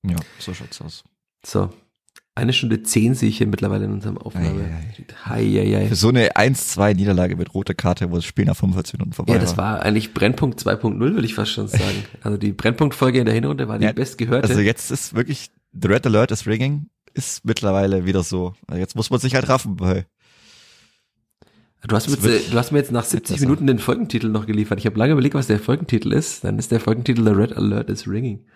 Ja, 0.04 0.16
so 0.38 0.52
schaut's 0.52 0.80
aus. 0.82 1.04
So. 1.44 1.70
Eine 2.34 2.54
Stunde 2.54 2.82
zehn 2.82 3.14
sehe 3.14 3.28
ich 3.28 3.36
hier 3.36 3.46
mittlerweile 3.46 3.84
in 3.84 3.92
unserem 3.92 4.16
Aufnahme. 4.16 4.64
Hei, 5.26 5.44
hei, 5.44 5.76
hei. 5.76 5.86
Für 5.88 5.96
so 5.96 6.08
eine 6.08 6.30
1-2 6.30 6.94
Niederlage 6.94 7.36
mit 7.36 7.52
roter 7.52 7.74
Karte, 7.74 8.10
wo 8.10 8.14
das 8.14 8.24
Spiel 8.24 8.46
nach 8.46 8.56
45 8.56 8.94
Minuten 8.94 9.12
vorbei 9.12 9.34
Ja, 9.34 9.38
das 9.38 9.58
war 9.58 9.82
eigentlich 9.82 10.14
Brennpunkt 10.14 10.58
2.0, 10.58 10.98
würde 10.98 11.24
ich 11.26 11.34
fast 11.34 11.52
schon 11.52 11.68
sagen. 11.68 11.82
Also 12.22 12.38
die 12.38 12.52
Brennpunkt-Folge 12.52 13.18
in 13.18 13.26
der 13.26 13.34
Hinrunde 13.34 13.68
war 13.68 13.78
die 13.78 13.84
Ja, 13.84 13.92
bestgehörte. 13.92 14.48
Also 14.48 14.62
jetzt 14.62 14.90
ist 14.90 15.14
wirklich, 15.14 15.50
the 15.78 15.88
Red 15.88 16.06
Alert 16.06 16.30
is 16.30 16.46
ringing, 16.46 16.86
ist 17.12 17.44
mittlerweile 17.44 18.06
wieder 18.06 18.22
so. 18.22 18.54
Also 18.66 18.80
Jetzt 18.80 18.96
muss 18.96 19.10
man 19.10 19.20
sich 19.20 19.34
halt 19.34 19.50
raffen, 19.50 19.78
weil 19.78 20.06
du, 21.86 21.94
hast 21.94 22.08
mir 22.08 22.16
jetzt, 22.16 22.50
du 22.50 22.56
hast 22.56 22.72
mir 22.72 22.78
jetzt 22.78 22.92
nach 22.92 23.04
70 23.04 23.34
besser. 23.34 23.46
Minuten 23.46 23.66
den 23.66 23.78
Folgentitel 23.78 24.28
noch 24.28 24.46
geliefert. 24.46 24.78
Ich 24.78 24.86
habe 24.86 24.98
lange 24.98 25.12
überlegt, 25.12 25.34
was 25.34 25.48
der 25.48 25.58
Folgentitel 25.58 26.12
ist. 26.12 26.44
Dann 26.44 26.58
ist 26.58 26.70
der 26.72 26.80
Folgentitel 26.80 27.24
The 27.24 27.32
Red 27.32 27.54
Alert 27.58 27.90
is 27.90 28.08
Ringing. 28.08 28.46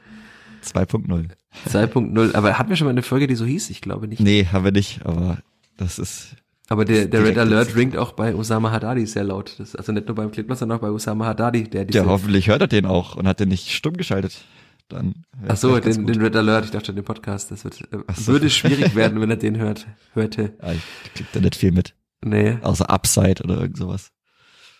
2.0. 0.64 1.28
2.0. 1.68 2.34
Aber 2.34 2.58
hatten 2.58 2.70
wir 2.70 2.76
schon 2.76 2.86
mal 2.86 2.90
eine 2.90 3.02
Folge, 3.02 3.26
die 3.26 3.34
so 3.34 3.44
hieß? 3.44 3.70
Ich 3.70 3.80
glaube 3.80 4.08
nicht. 4.08 4.20
Nee, 4.20 4.46
haben 4.50 4.64
wir 4.64 4.72
nicht, 4.72 5.04
aber 5.04 5.38
das 5.76 5.98
ist, 5.98 6.36
Aber 6.68 6.84
der, 6.84 7.06
der 7.06 7.24
Red 7.24 7.38
Alert 7.38 7.76
ringt 7.76 7.96
auch 7.96 8.12
bei 8.12 8.34
Osama 8.34 8.70
Haddadi 8.72 9.06
sehr 9.06 9.24
laut. 9.24 9.54
Das, 9.58 9.76
also 9.76 9.92
nicht 9.92 10.06
nur 10.06 10.14
beim 10.14 10.30
Klippmann, 10.30 10.56
sondern 10.56 10.78
auch 10.78 10.82
bei 10.82 10.90
Osama 10.90 11.26
Haddadi, 11.26 11.64
der 11.64 11.84
diese, 11.84 12.00
ja, 12.00 12.06
hoffentlich 12.06 12.48
hört 12.48 12.60
er 12.60 12.68
den 12.68 12.86
auch 12.86 13.16
und 13.16 13.28
hat 13.28 13.40
den 13.40 13.48
nicht 13.48 13.70
stumm 13.72 13.96
geschaltet. 13.96 14.44
Dann. 14.88 15.24
Ach 15.48 15.56
so, 15.56 15.78
den, 15.80 16.06
den 16.06 16.20
Red 16.20 16.36
Alert, 16.36 16.66
ich 16.66 16.70
dachte 16.70 16.94
den 16.94 17.04
Podcast, 17.04 17.50
das 17.50 17.64
wird, 17.64 17.80
äh, 17.92 17.98
so. 18.14 18.32
würde 18.32 18.48
schwierig 18.50 18.94
werden, 18.94 19.20
wenn 19.20 19.30
er 19.30 19.36
den 19.36 19.56
hört, 19.58 19.86
hörte. 20.12 20.54
Ah, 20.60 20.72
ich 20.72 21.12
krieg 21.14 21.26
da 21.32 21.40
nicht 21.40 21.56
viel 21.56 21.72
mit. 21.72 21.94
Nee. 22.24 22.58
Außer 22.62 22.88
Upside 22.88 23.42
oder 23.42 23.60
irgend 23.60 23.76
sowas. 23.76 24.12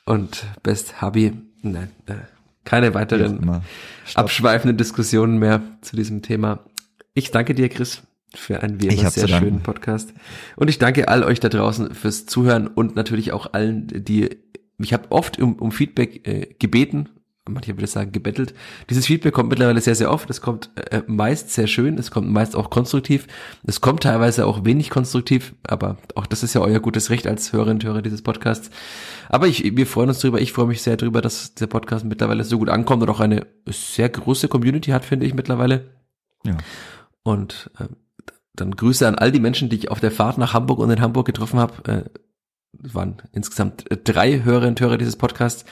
Und 0.04 0.44
Best 0.62 1.02
Hobby, 1.02 1.32
nein, 1.62 1.90
äh, 2.06 2.14
keine 2.66 2.92
weiteren 2.92 3.62
abschweifenden 4.14 4.76
Diskussionen 4.76 5.38
mehr 5.38 5.62
zu 5.80 5.96
diesem 5.96 6.20
Thema. 6.20 6.66
Ich 7.14 7.30
danke 7.30 7.54
dir, 7.54 7.70
Chris, 7.70 8.02
für 8.34 8.62
einen 8.62 8.82
wie 8.82 8.88
Ich 8.88 8.94
immer 8.94 9.04
hab 9.04 9.14
sehr 9.14 9.28
schönen 9.28 9.62
Podcast. 9.62 10.12
Und 10.56 10.68
ich 10.68 10.78
danke 10.78 11.08
all 11.08 11.24
euch 11.24 11.40
da 11.40 11.48
draußen 11.48 11.94
fürs 11.94 12.26
Zuhören 12.26 12.66
und 12.66 12.94
natürlich 12.94 13.32
auch 13.32 13.54
allen, 13.54 13.86
die, 14.04 14.36
ich 14.78 14.92
habe 14.92 15.10
oft 15.10 15.40
um, 15.40 15.54
um 15.54 15.72
Feedback 15.72 16.28
äh, 16.28 16.54
gebeten, 16.58 17.08
manche 17.48 17.76
würde 17.76 17.86
sagen 17.86 18.12
gebettelt. 18.12 18.54
Dieses 18.90 19.06
Feedback 19.06 19.32
kommt 19.32 19.48
mittlerweile 19.50 19.80
sehr, 19.80 19.94
sehr 19.94 20.10
oft. 20.10 20.28
Es 20.30 20.40
kommt 20.40 20.70
äh, 20.90 21.02
meist 21.06 21.50
sehr 21.50 21.66
schön, 21.66 21.98
es 21.98 22.10
kommt 22.10 22.28
meist 22.28 22.56
auch 22.56 22.70
konstruktiv. 22.70 23.26
Es 23.64 23.80
kommt 23.80 24.02
teilweise 24.02 24.46
auch 24.46 24.64
wenig 24.64 24.90
konstruktiv, 24.90 25.54
aber 25.62 25.96
auch 26.14 26.26
das 26.26 26.42
ist 26.42 26.54
ja 26.54 26.60
euer 26.60 26.80
gutes 26.80 27.10
Recht 27.10 27.26
als 27.26 27.52
Hörerinnen 27.52 27.78
und 27.78 27.84
Hörer 27.84 28.02
dieses 28.02 28.22
Podcasts. 28.22 28.70
Aber 29.28 29.46
ich, 29.46 29.76
wir 29.76 29.86
freuen 29.86 30.08
uns 30.08 30.18
drüber. 30.18 30.40
Ich 30.40 30.52
freue 30.52 30.66
mich 30.66 30.82
sehr 30.82 30.96
drüber, 30.96 31.20
dass 31.20 31.54
der 31.54 31.66
Podcast 31.66 32.04
mittlerweile 32.04 32.44
so 32.44 32.58
gut 32.58 32.68
ankommt 32.68 33.02
und 33.02 33.10
auch 33.10 33.20
eine 33.20 33.46
sehr 33.66 34.08
große 34.08 34.48
Community 34.48 34.90
hat, 34.90 35.04
finde 35.04 35.26
ich 35.26 35.34
mittlerweile. 35.34 35.90
Ja. 36.44 36.56
Und 37.22 37.70
äh, 37.78 37.86
dann 38.54 38.72
Grüße 38.72 39.06
an 39.06 39.16
all 39.16 39.32
die 39.32 39.40
Menschen, 39.40 39.68
die 39.68 39.76
ich 39.76 39.90
auf 39.90 40.00
der 40.00 40.10
Fahrt 40.10 40.38
nach 40.38 40.54
Hamburg 40.54 40.78
und 40.78 40.90
in 40.90 41.00
Hamburg 41.00 41.26
getroffen 41.26 41.60
habe. 41.60 41.74
Äh, 41.90 42.04
es 42.84 42.94
waren 42.94 43.16
insgesamt 43.32 43.84
drei 44.04 44.42
Hörerinnen 44.42 44.70
und 44.70 44.80
Hörer 44.80 44.98
dieses 44.98 45.16
Podcasts 45.16 45.64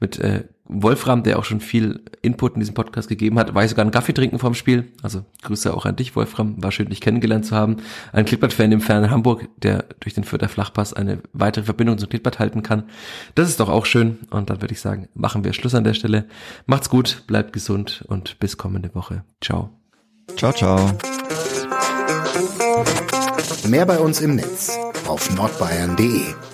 mit 0.00 0.18
äh, 0.18 0.44
Wolfram, 0.66 1.22
der 1.22 1.38
auch 1.38 1.44
schon 1.44 1.60
viel 1.60 2.02
Input 2.22 2.54
in 2.54 2.60
diesem 2.60 2.74
Podcast 2.74 3.08
gegeben 3.08 3.38
hat. 3.38 3.54
War 3.54 3.64
ich 3.64 3.70
sogar 3.70 3.82
einen 3.82 3.90
Kaffee 3.90 4.14
trinken 4.14 4.38
vorm 4.38 4.54
Spiel. 4.54 4.92
Also 5.02 5.24
Grüße 5.42 5.74
auch 5.74 5.84
an 5.84 5.96
dich, 5.96 6.16
Wolfram. 6.16 6.62
War 6.62 6.72
schön, 6.72 6.88
dich 6.88 7.02
kennengelernt 7.02 7.44
zu 7.44 7.54
haben. 7.54 7.76
Ein 8.12 8.24
Klippert-Fan 8.24 8.72
im 8.72 8.80
fernen 8.80 9.10
Hamburg, 9.10 9.48
der 9.58 9.84
durch 10.00 10.14
den 10.14 10.24
Fürther 10.24 10.48
Flachpass 10.48 10.94
eine 10.94 11.18
weitere 11.32 11.64
Verbindung 11.64 11.98
zum 11.98 12.08
Klippert 12.08 12.38
halten 12.38 12.62
kann. 12.62 12.84
Das 13.34 13.48
ist 13.48 13.60
doch 13.60 13.68
auch 13.68 13.84
schön. 13.84 14.18
Und 14.30 14.48
dann 14.48 14.62
würde 14.62 14.72
ich 14.72 14.80
sagen, 14.80 15.08
machen 15.14 15.44
wir 15.44 15.52
Schluss 15.52 15.74
an 15.74 15.84
der 15.84 15.94
Stelle. 15.94 16.26
Macht's 16.66 16.88
gut, 16.88 17.24
bleibt 17.26 17.52
gesund 17.52 18.04
und 18.08 18.38
bis 18.40 18.56
kommende 18.56 18.94
Woche. 18.94 19.24
Ciao. 19.42 19.70
Ciao, 20.36 20.52
ciao. 20.52 20.90
Mehr 23.68 23.84
bei 23.84 23.98
uns 23.98 24.20
im 24.22 24.36
Netz 24.36 24.78
auf 25.06 25.34
nordbayern.de. 25.36 26.53